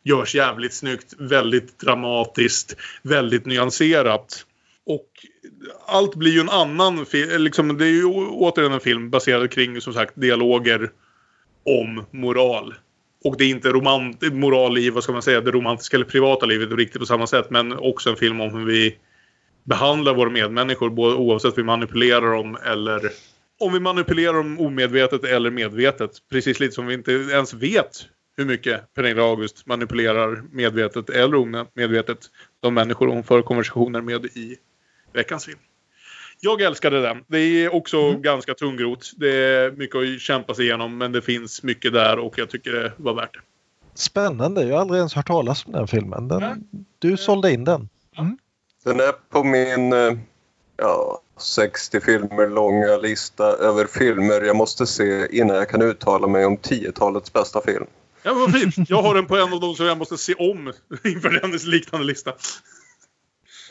görs 0.03 0.35
jävligt 0.35 0.73
snyggt, 0.73 1.13
väldigt 1.17 1.79
dramatiskt, 1.79 2.75
väldigt 3.01 3.45
nyanserat. 3.45 4.45
Och 4.85 5.07
allt 5.87 6.15
blir 6.15 6.31
ju 6.31 6.39
en 6.39 6.49
annan 6.49 7.05
film. 7.05 7.41
Liksom, 7.41 7.77
det 7.77 7.85
är 7.85 7.91
ju 7.91 8.05
återigen 8.05 8.73
en 8.73 8.79
film 8.79 9.09
baserad 9.09 9.51
kring 9.51 9.81
som 9.81 9.93
sagt 9.93 10.13
dialoger 10.15 10.91
om 11.65 12.05
moral. 12.11 12.73
Och 13.23 13.37
det 13.37 13.43
är 13.43 13.49
inte 13.49 13.69
romant- 13.69 14.33
moral 14.33 14.77
i 14.77 14.89
vad 14.89 15.03
ska 15.03 15.13
man 15.13 15.21
säga, 15.21 15.41
det 15.41 15.51
romantiska 15.51 15.97
eller 15.97 16.05
privata 16.05 16.45
livet 16.45 16.71
riktigt 16.71 16.99
på 16.99 17.05
samma 17.05 17.27
sätt. 17.27 17.49
Men 17.49 17.73
också 17.73 18.09
en 18.09 18.15
film 18.15 18.41
om 18.41 18.49
hur 18.49 18.65
vi 18.65 18.97
behandlar 19.63 20.13
våra 20.13 20.29
medmänniskor 20.29 20.89
både 20.89 21.15
oavsett 21.15 21.51
om 21.51 21.55
vi 21.55 21.63
manipulerar 21.63 22.35
dem 22.35 22.57
eller 22.65 23.11
om 23.59 23.73
vi 23.73 23.79
manipulerar 23.79 24.33
dem 24.33 24.59
omedvetet 24.59 25.23
eller 25.23 25.51
medvetet. 25.51 26.11
Precis 26.31 26.59
lite 26.59 26.73
som 26.73 26.85
vi 26.85 26.93
inte 26.93 27.11
ens 27.11 27.53
vet 27.53 28.07
hur 28.37 28.45
mycket 28.45 28.93
Pernilla 28.93 29.23
August 29.23 29.65
manipulerar 29.65 30.43
medvetet 30.51 31.09
eller 31.09 31.35
omedvetet 31.35 32.19
de 32.59 32.73
människor 32.73 33.07
hon 33.07 33.23
för 33.23 33.41
konversationer 33.41 34.01
med 34.01 34.25
i 34.25 34.57
veckans 35.13 35.45
film. 35.45 35.59
Jag 36.39 36.61
älskade 36.61 37.01
den. 37.01 37.23
Det 37.27 37.37
är 37.37 37.75
också 37.75 38.13
ganska 38.13 38.53
tungrot. 38.53 39.11
Det 39.17 39.35
är 39.35 39.71
mycket 39.71 39.95
att 39.95 40.21
kämpa 40.21 40.53
sig 40.53 40.65
igenom 40.65 40.97
men 40.97 41.11
det 41.11 41.21
finns 41.21 41.63
mycket 41.63 41.93
där 41.93 42.19
och 42.19 42.37
jag 42.37 42.49
tycker 42.49 42.71
det 42.71 42.93
var 42.97 43.13
värt 43.13 43.33
det. 43.33 43.39
Spännande. 43.93 44.63
Jag 44.63 44.75
har 44.75 44.81
aldrig 44.81 44.97
ens 44.97 45.13
hört 45.13 45.27
talas 45.27 45.65
om 45.65 45.71
den 45.71 45.87
filmen. 45.87 46.27
Den, 46.27 46.67
du 46.99 47.17
sålde 47.17 47.51
in 47.51 47.63
den. 47.63 47.89
Den 48.83 48.99
är 48.99 49.11
på 49.29 49.43
min 49.43 49.93
eh, 49.93 50.13
ja, 50.77 51.21
60 51.37 51.99
filmer 51.99 52.49
långa 52.49 52.97
lista 52.97 53.43
över 53.43 53.85
filmer 53.85 54.41
jag 54.41 54.55
måste 54.55 54.85
se 54.85 55.37
innan 55.37 55.55
jag 55.55 55.69
kan 55.69 55.81
uttala 55.81 56.27
mig 56.27 56.45
om 56.45 56.57
10-talets 56.57 57.33
bästa 57.33 57.61
film. 57.61 57.85
Ja, 58.23 58.33
men 58.33 58.51
fint. 58.51 58.89
Jag 58.89 59.01
har 59.01 59.15
den 59.15 59.25
på 59.25 59.37
en 59.37 59.53
av 59.53 59.59
de 59.59 59.75
som 59.75 59.85
jag 59.85 59.97
måste 59.97 60.17
se 60.17 60.33
om 60.33 60.73
inför 61.03 61.29
dennes 61.29 61.65
liknande 61.65 62.05
lista. 62.07 62.33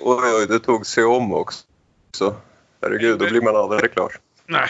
Oj, 0.01 0.35
oj, 0.39 0.47
det 0.47 0.59
tog 0.59 0.87
sig 0.87 1.05
om 1.05 1.35
också. 1.35 1.65
Så, 2.13 2.35
herregud, 2.83 3.19
då 3.19 3.27
blir 3.27 3.43
man 3.43 3.57
aldrig 3.57 3.93
klar. 3.93 4.13
Nej. 4.47 4.69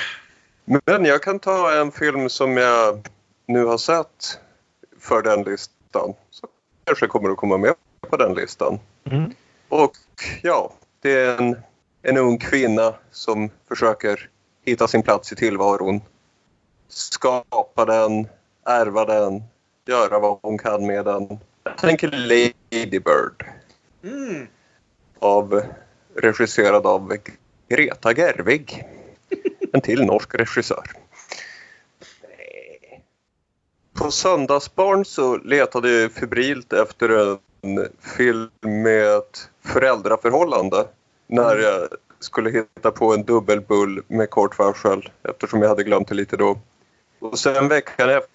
Men 0.65 1.05
jag 1.05 1.23
kan 1.23 1.39
ta 1.39 1.81
en 1.81 1.93
film 1.93 2.29
som 2.29 2.57
jag 2.57 3.09
nu 3.47 3.65
har 3.65 3.79
sett 3.79 4.39
för 5.01 5.23
den 5.23 5.43
listan. 5.43 6.15
Så 6.31 6.47
kanske 6.85 7.07
kommer 7.07 7.31
att 7.31 7.37
komma 7.37 7.59
med 7.59 7.75
på 8.01 8.17
den 8.17 8.35
listan. 8.35 8.79
Mm. 9.05 9.33
Och 9.69 9.93
ja, 10.43 10.73
det 11.01 11.13
är 11.13 11.39
en, 11.39 11.57
en 12.03 12.17
ung 12.17 12.39
kvinna 12.39 12.95
som 13.11 13.51
försöker 13.69 14.29
hitta 14.65 14.89
sin 14.89 15.03
plats 15.03 15.33
i 15.33 15.37
tillvaron. 15.37 16.01
skapa 16.89 17.85
den, 17.85 18.29
ärva 18.67 19.05
den, 19.05 19.43
göra 19.87 20.19
vad 20.19 20.39
hon 20.43 20.59
kan 20.59 20.87
med 20.87 21.05
den. 21.05 21.39
Jag 21.65 21.79
tänker 21.79 22.11
Lady 22.11 23.01
Bird. 23.01 23.47
Mm. 24.05 24.47
Av, 25.19 25.63
regisserad 26.15 26.87
av 26.87 27.17
Greta 27.69 28.15
Gerwig. 28.15 28.85
En 29.73 29.81
till 29.81 30.05
norsk 30.05 30.35
regissör. 30.35 30.91
På 33.95 34.11
Söndagsbarn 34.11 35.05
så 35.05 35.37
letade 35.37 35.91
jag 35.91 36.13
febrilt 36.13 36.73
efter 36.73 37.09
en 37.09 37.89
film 38.17 38.51
med 38.61 39.17
ett 39.17 39.51
föräldraförhållande. 39.65 40.85
När 41.27 41.57
jag 41.57 41.89
skulle 42.19 42.51
hitta 42.51 42.91
på 42.91 43.15
en 43.15 43.25
dubbelbull 43.25 44.03
med 44.09 44.31
kort 44.31 44.59
varsel 44.59 45.11
eftersom 45.23 45.63
jag 45.63 45.69
hade 45.69 45.85
glömt 45.85 46.09
det 46.09 46.15
lite 46.15 46.37
då. 46.37 46.59
Och 47.19 47.39
sen 47.39 47.69
veckan 47.69 48.11
efter 48.11 48.32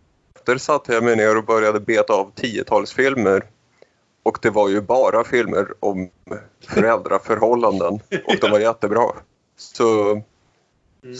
satte 0.59 0.93
jag 0.93 1.03
mig 1.03 1.15
ner 1.15 1.37
och 1.37 1.43
började 1.43 1.79
beta 1.79 2.13
av 2.13 2.31
tiotals 2.35 2.93
filmer. 2.93 3.43
Och 4.23 4.39
det 4.41 4.49
var 4.49 4.69
ju 4.69 4.81
bara 4.81 5.23
filmer 5.23 5.73
om 5.79 6.09
föräldraförhållanden 6.67 7.93
och 8.27 8.35
de 8.41 8.51
var 8.51 8.59
jättebra. 8.59 9.05
Så, 9.55 10.21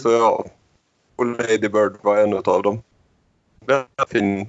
så 0.02 0.10
ja, 0.10 0.44
och 1.16 1.26
Lady 1.26 1.68
Bird 1.68 1.96
var 2.02 2.16
en 2.16 2.34
av 2.34 2.62
dem. 2.62 2.82
Fin. 4.08 4.48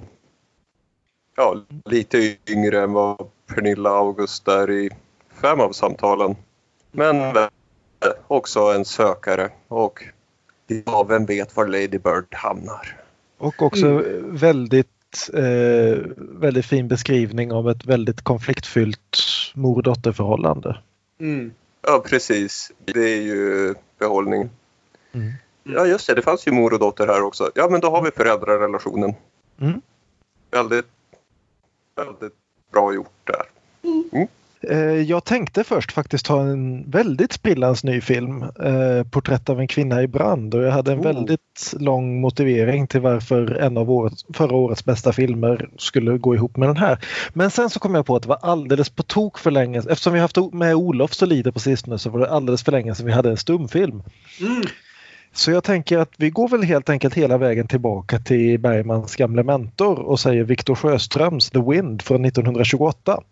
Ja, 1.36 1.56
lite 1.84 2.36
yngre 2.48 2.82
än 2.82 2.92
vad 2.92 3.30
Pernilla 3.46 3.90
August 3.90 4.48
är 4.48 4.70
i 4.70 4.90
fem 5.42 5.60
av 5.60 5.72
samtalen. 5.72 6.36
Men 6.92 7.48
också 8.26 8.60
en 8.60 8.84
sökare 8.84 9.50
och 9.68 10.04
ja, 10.66 11.02
vem 11.02 11.26
vet 11.26 11.56
var 11.56 11.66
Lady 11.66 11.98
Bird 11.98 12.34
hamnar. 12.34 13.00
Och 13.40 13.62
också 13.62 14.04
väldigt, 14.22 15.30
eh, 15.34 15.98
väldigt 16.16 16.66
fin 16.66 16.88
beskrivning 16.88 17.52
av 17.52 17.70
ett 17.70 17.84
väldigt 17.84 18.22
konfliktfyllt 18.22 19.18
mor-dotter-förhållande. 19.54 20.78
Mm. 21.20 21.52
Ja, 21.82 22.04
precis. 22.06 22.72
Det 22.84 23.12
är 23.12 23.22
ju 23.22 23.74
behållningen. 23.98 24.50
Mm. 25.12 25.32
Ja, 25.64 25.86
just 25.86 26.06
det. 26.06 26.14
Det 26.14 26.22
fanns 26.22 26.46
ju 26.46 26.52
mor 26.52 26.72
och 26.72 26.78
dotter 26.78 27.06
här 27.06 27.22
också. 27.22 27.50
Ja, 27.54 27.68
men 27.70 27.80
då 27.80 27.90
har 27.90 28.02
vi 28.02 28.10
föräldrarelationen. 28.10 29.14
Mm. 29.60 29.80
Väldigt, 30.50 30.86
väldigt 31.96 32.34
bra 32.72 32.94
gjort 32.94 33.12
där. 33.24 33.44
Eh, 34.12 34.26
Jag 35.06 35.24
tänkte 35.24 35.64
först 35.64 35.92
faktiskt 35.92 36.26
ha 36.26 36.42
en 36.42 36.90
väldigt 36.90 37.32
sprillans 37.32 37.84
ny 37.84 38.00
film, 38.00 38.42
eh, 38.42 39.04
Porträtt 39.10 39.48
av 39.50 39.60
en 39.60 39.68
kvinna 39.68 40.02
i 40.02 40.06
brand 40.06 40.54
och 40.54 40.62
jag 40.62 40.70
hade 40.70 40.92
en 40.92 40.98
Oh. 40.98 41.04
väldigt 41.04 41.74
lång 41.78 42.20
motivering 42.20 42.86
till 42.86 43.00
varför 43.00 43.54
en 43.54 43.76
av 43.76 43.90
årets, 43.90 44.26
förra 44.34 44.56
årets 44.56 44.84
bästa 44.84 45.12
filmer 45.12 45.68
skulle 45.78 46.18
gå 46.18 46.34
ihop 46.34 46.56
med 46.56 46.68
den 46.68 46.76
här. 46.76 46.98
Men 47.32 47.50
sen 47.50 47.70
så 47.70 47.80
kom 47.80 47.94
jag 47.94 48.06
på 48.06 48.16
att 48.16 48.22
det 48.22 48.28
var 48.28 48.38
alldeles 48.42 48.90
på 48.90 49.02
tok 49.02 49.38
för 49.38 49.50
länge, 49.50 49.78
eftersom 49.78 50.12
vi 50.12 50.20
haft 50.20 50.36
med 50.52 50.74
Olof 50.74 51.14
så 51.14 51.26
lite 51.26 51.52
på 51.52 51.60
sistone 51.60 51.98
så 51.98 52.10
var 52.10 52.20
det 52.20 52.30
alldeles 52.30 52.64
för 52.64 52.72
länge 52.72 52.94
sedan 52.94 53.06
vi 53.06 53.12
hade 53.12 53.30
en 53.30 53.36
stumfilm. 53.36 54.02
Mm. 54.40 54.62
Så 55.32 55.50
jag 55.50 55.64
tänker 55.64 55.98
att 55.98 56.12
vi 56.16 56.30
går 56.30 56.48
väl 56.48 56.62
helt 56.62 56.90
enkelt 56.90 57.14
hela 57.14 57.38
vägen 57.38 57.68
tillbaka 57.68 58.18
till 58.18 58.60
Bergmans 58.60 59.16
gamle 59.16 59.42
mentor 59.42 59.98
och 59.98 60.20
säger 60.20 60.44
Viktor 60.44 60.74
Sjöströms 60.74 61.50
The 61.50 61.60
Wind 61.60 62.02
från 62.02 62.24
1928. 62.24 63.22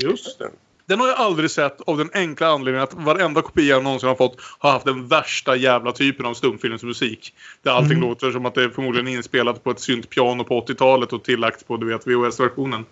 Just 0.00 0.38
det. 0.38 0.48
Den 0.86 1.00
har 1.00 1.08
jag 1.08 1.18
aldrig 1.18 1.50
sett 1.50 1.80
av 1.80 1.98
den 1.98 2.10
enkla 2.14 2.48
anledningen 2.48 2.82
att 2.82 2.94
varenda 2.94 3.42
kopia 3.42 3.64
jag 3.64 3.84
någonsin 3.84 4.08
har 4.08 4.16
fått 4.16 4.36
har 4.58 4.70
haft 4.70 4.84
den 4.86 5.08
värsta 5.08 5.56
jävla 5.56 5.92
typen 5.92 6.26
av 6.26 6.34
stumfilmsmusik. 6.34 7.34
Där 7.62 7.70
allting 7.70 7.96
Mm. 7.96 8.08
låter 8.08 8.30
som 8.30 8.46
att 8.46 8.54
det 8.54 8.62
är 8.64 8.68
förmodligen 8.68 9.08
inspelat 9.08 9.64
på 9.64 9.70
ett 9.70 9.80
syntpiano 9.80 10.44
på 10.44 10.60
80-talet 10.60 11.12
och 11.12 11.24
tillagt 11.24 11.66
på 11.66 11.76
du 11.76 11.86
vet 11.86 12.06
VHS-versionen. 12.06 12.84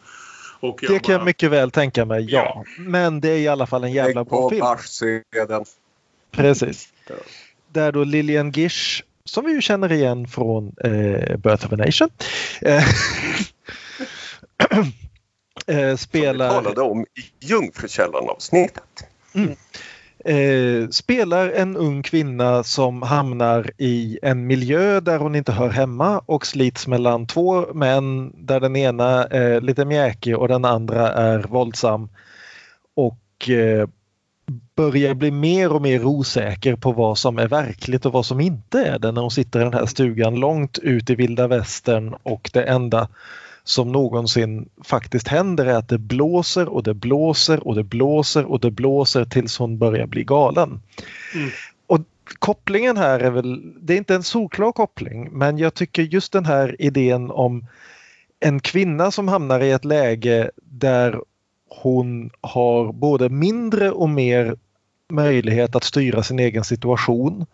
Och 0.61 0.79
Det 0.81 0.93
jag 0.93 1.03
kan 1.05 1.13
jag 1.13 1.21
bara, 1.21 1.25
mycket 1.25 1.51
väl 1.51 1.71
tänka 1.71 2.05
mig, 2.05 2.27
ja. 2.31 2.65
Men 2.79 3.21
det 3.21 3.29
är 3.29 3.37
i 3.39 3.49
alla 3.49 3.67
fall 3.67 3.85
en 3.85 3.93
jävla 3.93 4.25
bra 4.25 4.51
film. 4.51 4.61
barssedeln. 4.61 5.65
Precis. 6.31 6.89
Ja. 7.09 7.15
Där 7.73 7.93
då 7.93 8.05
Lilian 8.05 8.51
Gish, 8.51 9.03
som 9.25 9.45
vi 9.45 9.53
ju 9.53 9.61
känner 9.61 9.93
igen 9.93 10.29
från 10.29 10.67
eh, 10.85 11.37
Birth 11.37 11.67
of 11.67 11.73
a 11.73 11.77
Nation, 11.77 12.09
eh, 12.63 12.83
eh, 15.67 15.77
Vi 15.77 15.97
spelar... 15.97 16.49
talade 16.49 16.81
om 16.81 17.03
i 17.03 17.47
Jungfrukällan-avsnittet. 17.47 18.83
eh, 20.25 20.89
spelar 20.91 21.49
en 21.49 21.77
ung 21.77 22.03
kvinna 22.03 22.63
som 22.63 23.03
hamnar 23.03 23.71
i 23.79 24.19
en 24.23 24.47
miljö 24.47 25.01
där 25.01 25.19
hon 25.19 25.35
inte 25.35 25.53
hör 25.53 25.69
hemma 25.69 26.23
och 26.27 26.47
slits 26.47 26.87
mellan 26.87 27.27
två 27.27 27.75
män 27.75 28.33
där 28.47 28.61
den 28.61 28.77
ena 28.77 29.25
är 29.27 29.61
lite 29.61 29.85
mjäkig 29.85 30.39
och 30.39 30.49
den 30.49 30.65
andra 30.65 31.13
är 31.13 31.39
våldsam. 31.39 32.09
Och 32.95 33.51
eh, 33.51 33.89
börjar 34.77 35.15
bli 35.15 35.31
mer 35.31 35.73
och 35.73 35.83
mer 35.83 36.05
osäker 36.05 36.77
på 36.77 36.93
vad 36.93 37.19
som 37.19 37.39
är 37.39 37.49
verkligt 37.49 38.07
och 38.07 38.13
vad 38.13 38.27
som 38.27 38.41
inte 38.41 38.85
är 38.85 38.99
det 38.99 39.13
när 39.13 39.21
hon 39.21 39.31
sitter 39.31 39.61
i 39.61 39.65
den 39.65 39.75
här 39.75 39.87
stugan 39.87 40.35
långt 40.35 40.79
ut 40.79 41.11
i 41.11 41.15
vilda 41.15 41.47
västern 41.47 42.15
och 42.23 42.51
det 42.53 42.63
enda 42.63 43.09
som 43.65 43.93
någonsin 43.93 44.69
faktiskt 44.85 45.29
händer 45.29 45.67
är 45.67 45.75
att 45.75 45.89
det 45.89 45.99
blåser 45.99 46.69
och 46.69 46.83
det 46.83 46.95
blåser 46.95 47.67
och 47.67 47.75
det 47.75 47.85
blåser 47.85 48.45
och 48.45 48.61
det 48.61 48.71
blåser 48.71 49.25
tills 49.25 49.59
hon 49.59 49.79
börjar 49.79 50.07
bli 50.07 50.25
galen. 50.25 50.81
Mm. 51.35 51.51
Och 51.87 52.01
kopplingen 52.39 52.97
här 52.97 53.21
är 53.21 53.31
väl, 53.31 53.73
det 53.81 53.95
är 53.95 53.99
inte 53.99 54.15
en 54.15 54.23
solklar 54.23 54.73
koppling 54.73 55.29
men 55.33 55.59
jag 55.59 55.75
tycker 55.75 56.03
just 56.03 56.33
den 56.33 56.47
här 56.47 56.77
idén 56.79 57.31
om 57.31 57.67
en 58.41 58.61
kvinna 58.61 59.11
som 59.11 59.29
hamnar 59.29 59.61
i 59.61 59.71
ett 59.71 59.85
läge 59.85 60.51
där 60.57 61.21
hon 61.69 62.31
har 62.41 62.93
både 62.93 63.29
mindre 63.29 63.91
och 63.91 64.09
mer 64.09 64.57
möjlighet 65.11 65.77
att 65.77 65.85
styra 65.85 66.23
sin 66.23 66.39
egen 66.39 66.65
situation. 66.65 67.47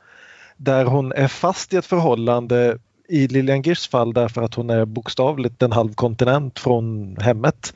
Där 0.57 0.85
hon 0.85 1.13
är 1.13 1.29
fast 1.29 1.73
i 1.73 1.77
ett 1.77 1.87
förhållande 1.87 2.79
i 3.09 3.29
Lilian 3.29 3.63
Girs 3.63 3.89
fall 3.89 4.13
därför 4.13 4.43
att 4.43 4.55
hon 4.55 4.71
är 4.71 4.85
bokstavligt 4.85 5.63
en 5.63 5.73
halv 5.73 5.95
kontinent 5.95 6.59
från 6.59 7.17
hemmet 7.21 7.75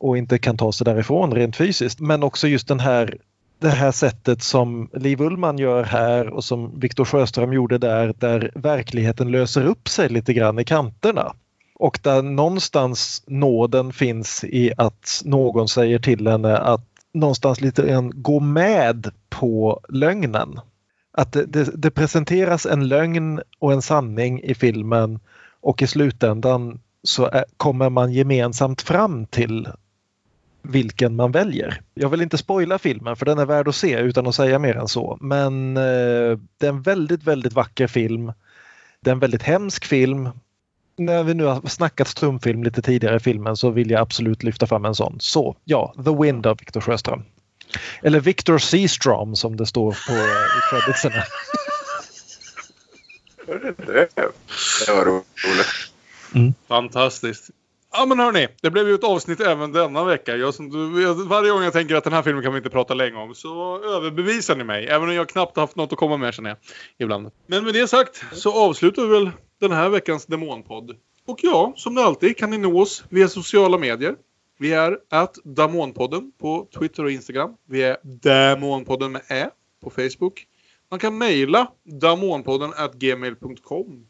och 0.00 0.18
inte 0.18 0.38
kan 0.38 0.56
ta 0.56 0.72
sig 0.72 0.84
därifrån 0.84 1.32
rent 1.32 1.56
fysiskt. 1.56 2.00
Men 2.00 2.22
också 2.22 2.48
just 2.48 2.68
den 2.68 2.80
här, 2.80 3.16
det 3.58 3.68
här 3.68 3.92
sättet 3.92 4.42
som 4.42 4.90
Liv 4.92 5.20
Ullmann 5.20 5.58
gör 5.58 5.82
här 5.82 6.28
och 6.28 6.44
som 6.44 6.80
Viktor 6.80 7.04
Sjöström 7.04 7.52
gjorde 7.52 7.78
där, 7.78 8.14
där 8.18 8.50
verkligheten 8.54 9.30
löser 9.30 9.64
upp 9.64 9.88
sig 9.88 10.08
lite 10.08 10.32
grann 10.32 10.58
i 10.58 10.64
kanterna. 10.64 11.32
Och 11.74 11.98
där 12.02 12.22
någonstans 12.22 13.22
nåden 13.26 13.92
finns 13.92 14.44
i 14.44 14.72
att 14.76 15.22
någon 15.24 15.68
säger 15.68 15.98
till 15.98 16.26
henne 16.26 16.58
att 16.58 16.84
någonstans 17.14 17.60
lite 17.60 17.86
grann 17.86 18.12
gå 18.14 18.40
med 18.40 19.10
på 19.28 19.80
lögnen. 19.88 20.60
Att 21.18 21.32
det, 21.32 21.46
det, 21.46 21.70
det 21.74 21.90
presenteras 21.90 22.66
en 22.66 22.88
lögn 22.88 23.40
och 23.58 23.72
en 23.72 23.82
sanning 23.82 24.42
i 24.42 24.54
filmen 24.54 25.20
och 25.60 25.82
i 25.82 25.86
slutändan 25.86 26.80
så 27.02 27.26
är, 27.26 27.44
kommer 27.56 27.90
man 27.90 28.12
gemensamt 28.12 28.82
fram 28.82 29.26
till 29.26 29.68
vilken 30.62 31.16
man 31.16 31.32
väljer. 31.32 31.80
Jag 31.94 32.08
vill 32.08 32.22
inte 32.22 32.38
spoila 32.38 32.78
filmen 32.78 33.16
för 33.16 33.26
den 33.26 33.38
är 33.38 33.46
värd 33.46 33.68
att 33.68 33.74
se 33.74 33.98
utan 33.98 34.26
att 34.26 34.34
säga 34.34 34.58
mer 34.58 34.76
än 34.76 34.88
så. 34.88 35.18
Men 35.20 35.76
eh, 35.76 36.38
det 36.58 36.66
är 36.66 36.68
en 36.68 36.82
väldigt, 36.82 37.24
väldigt 37.24 37.52
vacker 37.52 37.86
film. 37.86 38.32
Det 39.00 39.10
är 39.10 39.12
en 39.12 39.18
väldigt 39.18 39.42
hemsk 39.42 39.84
film. 39.84 40.28
När 40.96 41.22
vi 41.22 41.34
nu 41.34 41.44
har 41.44 41.68
snackat 41.68 42.08
strumfilm 42.08 42.62
lite 42.62 42.82
tidigare 42.82 43.16
i 43.16 43.20
filmen 43.20 43.56
så 43.56 43.70
vill 43.70 43.90
jag 43.90 44.00
absolut 44.00 44.42
lyfta 44.42 44.66
fram 44.66 44.84
en 44.84 44.94
sån. 44.94 45.16
Så 45.20 45.56
ja, 45.64 45.94
The 46.04 46.22
Wind 46.22 46.46
av 46.46 46.56
Victor 46.58 46.80
Sjöström. 46.80 47.24
Eller 48.02 48.20
Victor 48.20 48.58
Seastrom 48.58 49.36
som 49.36 49.56
det 49.56 49.66
står 49.66 49.96
på 50.06 50.12
i 50.12 50.60
creditserna. 50.70 51.24
Det, 53.46 54.92
var 54.92 55.04
roligt. 55.04 56.54
Fantastiskt. 56.68 57.50
Ja 57.92 58.06
men 58.06 58.18
hörni, 58.18 58.48
det 58.62 58.70
blev 58.70 58.88
ju 58.88 58.94
ett 58.94 59.04
avsnitt 59.04 59.40
även 59.40 59.72
denna 59.72 60.04
vecka. 60.04 60.36
Jag, 60.36 60.54
som, 60.54 60.70
du- 60.70 61.02
jag, 61.02 61.14
varje 61.14 61.50
gång 61.50 61.62
jag 61.62 61.72
tänker 61.72 61.94
att 61.94 62.04
den 62.04 62.12
här 62.12 62.22
filmen 62.22 62.42
kan 62.42 62.52
vi 62.52 62.56
inte 62.56 62.70
prata 62.70 62.94
länge 62.94 63.16
om 63.16 63.34
så 63.34 63.82
överbevisar 63.96 64.56
ni 64.56 64.64
mig. 64.64 64.86
Även 64.86 65.08
om 65.08 65.14
jag 65.14 65.28
knappt 65.28 65.56
haft 65.56 65.76
något 65.76 65.92
att 65.92 65.98
komma 65.98 66.16
med 66.16 66.34
känner 66.34 66.50
jag. 66.50 66.58
Ibland. 66.98 67.30
Men 67.46 67.64
med 67.64 67.74
det 67.74 67.88
sagt 67.88 68.24
så 68.32 68.52
avslutar 68.52 69.02
vi 69.02 69.08
väl 69.08 69.30
den 69.60 69.72
här 69.72 69.88
veckans 69.88 70.26
Demonpodd. 70.26 70.90
Och 71.26 71.38
ja, 71.42 71.72
som 71.76 71.94
det 71.94 72.02
alltid 72.04 72.36
kan 72.36 72.50
ni 72.50 72.58
nå 72.58 72.80
oss 72.82 73.04
via 73.08 73.28
sociala 73.28 73.78
medier. 73.78 74.14
Vi 74.60 74.72
är 74.72 74.98
att 75.08 75.34
Damonpodden 75.44 76.32
på 76.38 76.68
Twitter 76.78 77.04
och 77.04 77.10
Instagram. 77.10 77.56
Vi 77.64 77.82
är 77.82 77.96
Damonpodden 78.02 79.12
med 79.12 79.22
Ä 79.28 79.50
på 79.80 79.90
Facebook. 79.90 80.46
Man 80.88 81.00
kan 81.00 81.18
mejla 81.18 81.72
damonpodden 81.84 82.72
at 82.76 82.94
gmail.com. 82.94 84.06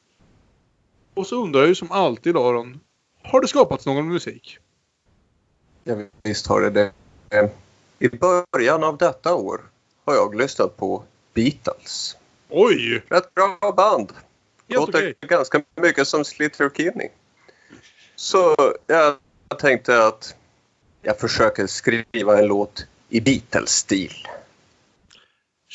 Och 1.15 1.27
så 1.27 1.43
undrar 1.43 1.61
jag 1.61 1.69
ju 1.69 1.75
som 1.75 1.93
alltid 1.93 2.37
Aron, 2.37 2.81
har 3.23 3.41
det 3.41 3.49
skapats 3.49 3.87
någon 3.87 4.09
musik? 4.09 4.59
Ja, 5.85 5.97
visst 6.23 6.47
har 6.47 6.61
det 6.61 6.71
det. 6.71 7.51
I 7.99 8.09
början 8.09 8.85
av 8.85 8.97
detta 8.99 9.35
år 9.35 9.61
har 10.05 10.15
jag 10.15 10.35
lyssnat 10.35 10.77
på 10.77 11.05
Beatles. 11.35 12.17
Oj! 12.49 13.05
Rätt 13.09 13.35
bra 13.35 13.73
band. 13.77 14.13
Helt 14.69 14.81
låter 14.81 14.99
okej. 14.99 15.15
ganska 15.21 15.63
mycket 15.77 16.09
som 16.09 16.25
Slater 16.25 16.71
Kinney. 16.77 17.09
Så 18.17 18.57
jag 18.87 19.17
tänkte 19.59 20.07
att 20.07 20.37
jag 21.09 21.19
försöker 21.19 21.67
skriva 21.67 22.39
en 22.39 22.47
låt 22.47 22.87
i 23.09 23.21
Beatles-stil. 23.21 24.13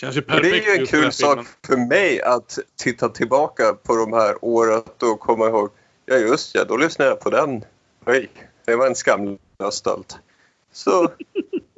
Det 0.01 0.31
är 0.31 0.76
ju 0.76 0.81
en 0.81 0.85
kul 0.85 1.11
sak 1.11 1.30
filmen. 1.30 1.45
för 1.68 1.77
mig 1.77 2.22
att 2.22 2.60
titta 2.76 3.10
tillbaka 3.10 3.73
på 3.73 3.95
de 3.95 4.14
här 4.14 4.35
året 4.41 5.03
och 5.03 5.19
komma 5.19 5.47
ihåg. 5.47 5.69
Ja 6.05 6.15
just 6.15 6.55
ja, 6.55 6.64
då 6.64 6.77
lyssnade 6.77 7.11
jag 7.11 7.19
på 7.19 7.30
den. 7.30 7.65
Oj, 8.05 8.30
det 8.65 8.76
var 8.76 8.88
en 8.88 8.95
skamlös 8.95 9.39
stöld. 9.69 10.14
Så 10.72 11.11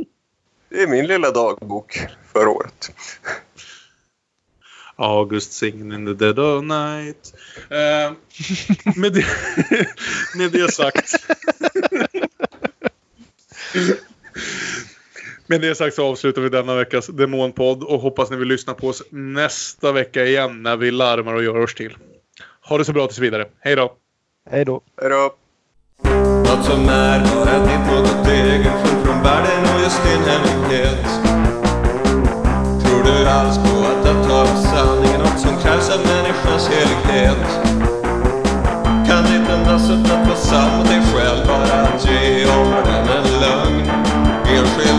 det 0.69 0.81
är 0.81 0.87
min 0.87 1.07
lilla 1.07 1.31
dagbok 1.31 1.99
för 2.33 2.47
året. 2.47 2.91
August 4.95 5.53
singing 5.53 5.93
in 5.93 6.05
the 6.05 6.13
dead 6.13 6.39
of 6.39 6.63
night. 6.63 7.33
Eh, 7.69 8.13
med, 8.95 9.13
det, 9.13 9.25
med 10.35 10.51
det 10.51 10.71
sagt. 10.71 11.11
med 15.47 15.61
det 15.61 15.75
sagt 15.75 15.95
så 15.95 16.05
avslutar 16.05 16.41
vi 16.41 16.49
denna 16.49 16.75
veckas 16.75 17.07
Demonpodd 17.07 17.83
och 17.83 17.99
hoppas 17.99 18.31
ni 18.31 18.37
vill 18.37 18.47
lyssna 18.47 18.73
på 18.73 18.87
oss 18.87 19.03
nästa 19.09 19.91
vecka 19.91 20.25
igen 20.25 20.63
när 20.63 20.77
vi 20.77 20.91
larmar 20.91 21.33
och 21.33 21.43
gör 21.43 21.59
oss 21.59 21.75
till. 21.75 21.97
Ha 22.69 22.77
det 22.77 22.85
så 22.85 22.93
bra 22.93 23.07
tills 23.07 23.19
vidare. 23.19 23.47
Hej 23.59 23.75
då! 23.75 23.93
Hej 24.49 24.65
då! 24.65 24.81
Hej 25.01 25.09
då! 25.09 25.35
Något 26.39 26.65
som 26.65 26.89
är 26.89 27.19
bara 27.19 27.59
ditt, 27.65 27.85
något 27.91 28.27
egenskilt 28.27 29.05
från 29.05 29.23
världen 29.23 29.75
och 29.75 29.81
just 29.83 30.03
din 30.03 30.23
hemlighet. 30.31 31.05
Tror 32.83 33.03
du 33.03 33.29
alls 33.29 33.57
på 33.57 33.87
att 33.87 34.05
att 34.05 34.27
tala 34.29 34.55
sanningen, 34.55 35.19
något 35.19 35.39
som 35.39 35.61
krävs 35.61 35.89
av 35.89 35.99
människans 35.99 36.67
helighet? 36.67 37.47
Kan 39.07 39.23
ditt 39.23 39.49
enda 39.49 39.79
sätt 39.79 40.11
att 40.13 40.27
vara 40.27 40.35
sann 40.35 40.94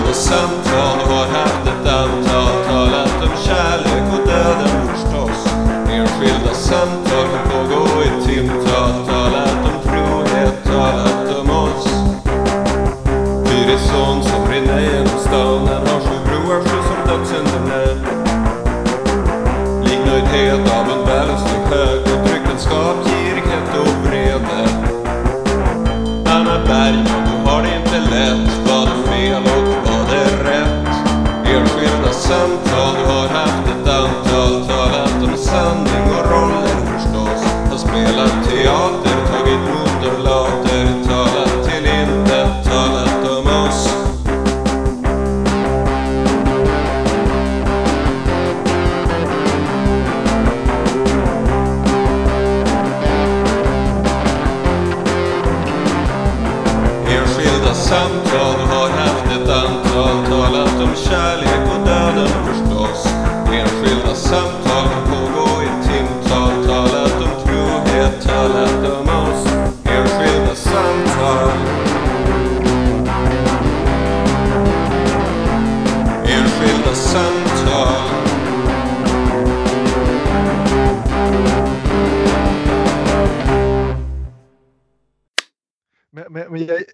och 0.09 0.15
samtal 0.15 0.99
har 1.11 1.27
haft 1.27 1.69
ett 1.69 1.93
antal 1.93 2.65
talat 2.69 3.23
om 3.23 3.37
kärlek 3.47 4.05
och 4.13 4.27
döden 4.27 4.89
förstås. 4.89 5.55
Enskilda 5.91 6.55
samtal 6.55 7.27
kan 7.33 7.51
pågå 7.51 8.03
i 8.03 8.27
timtal, 8.27 9.07
talat 9.07 9.59
om 9.65 9.83
trohet, 9.83 10.65
talat 10.65 11.39
om 11.41 11.51
oss. 11.51 11.89
Fyrisån 13.51 14.23
som 14.23 14.53
rinner 14.53 14.81
genom 14.81 15.19
stan, 15.19 15.67
den 15.67 15.87
har 15.87 16.01
sju 16.01 16.17
broar, 16.27 16.61
sju 16.61 16.77
som 16.89 16.99
dödssynderna. 17.07 17.76
Liknöjdhet 17.76 17.76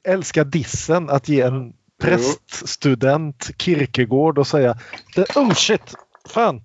älskar 0.08 0.44
dissen 0.44 1.10
att 1.10 1.28
ge 1.28 1.40
en 1.40 1.72
präststudent 2.00 3.50
Kierkegaard 3.58 4.38
och 4.38 4.46
säga 4.46 4.78
"Det- 5.14 5.36
Oh 5.36 5.54
shit! 5.54 5.94
Fan! 6.28 6.62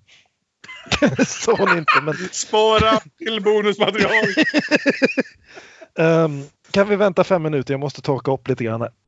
Sa 1.26 1.54
hon 1.58 1.78
inte 1.78 2.00
men... 2.02 2.14
Spara 2.32 3.00
till 3.18 3.42
bonusmaterial! 3.42 4.24
Ehm, 5.98 6.42
kan 6.70 6.88
vi 6.88 6.96
vänta 6.96 7.24
fem 7.24 7.42
minuter? 7.42 7.74
Jag 7.74 7.80
måste 7.80 8.02
torka 8.02 8.30
upp 8.32 8.48
lite 8.48 8.64
grann. 8.64 8.80
här. 8.80 8.90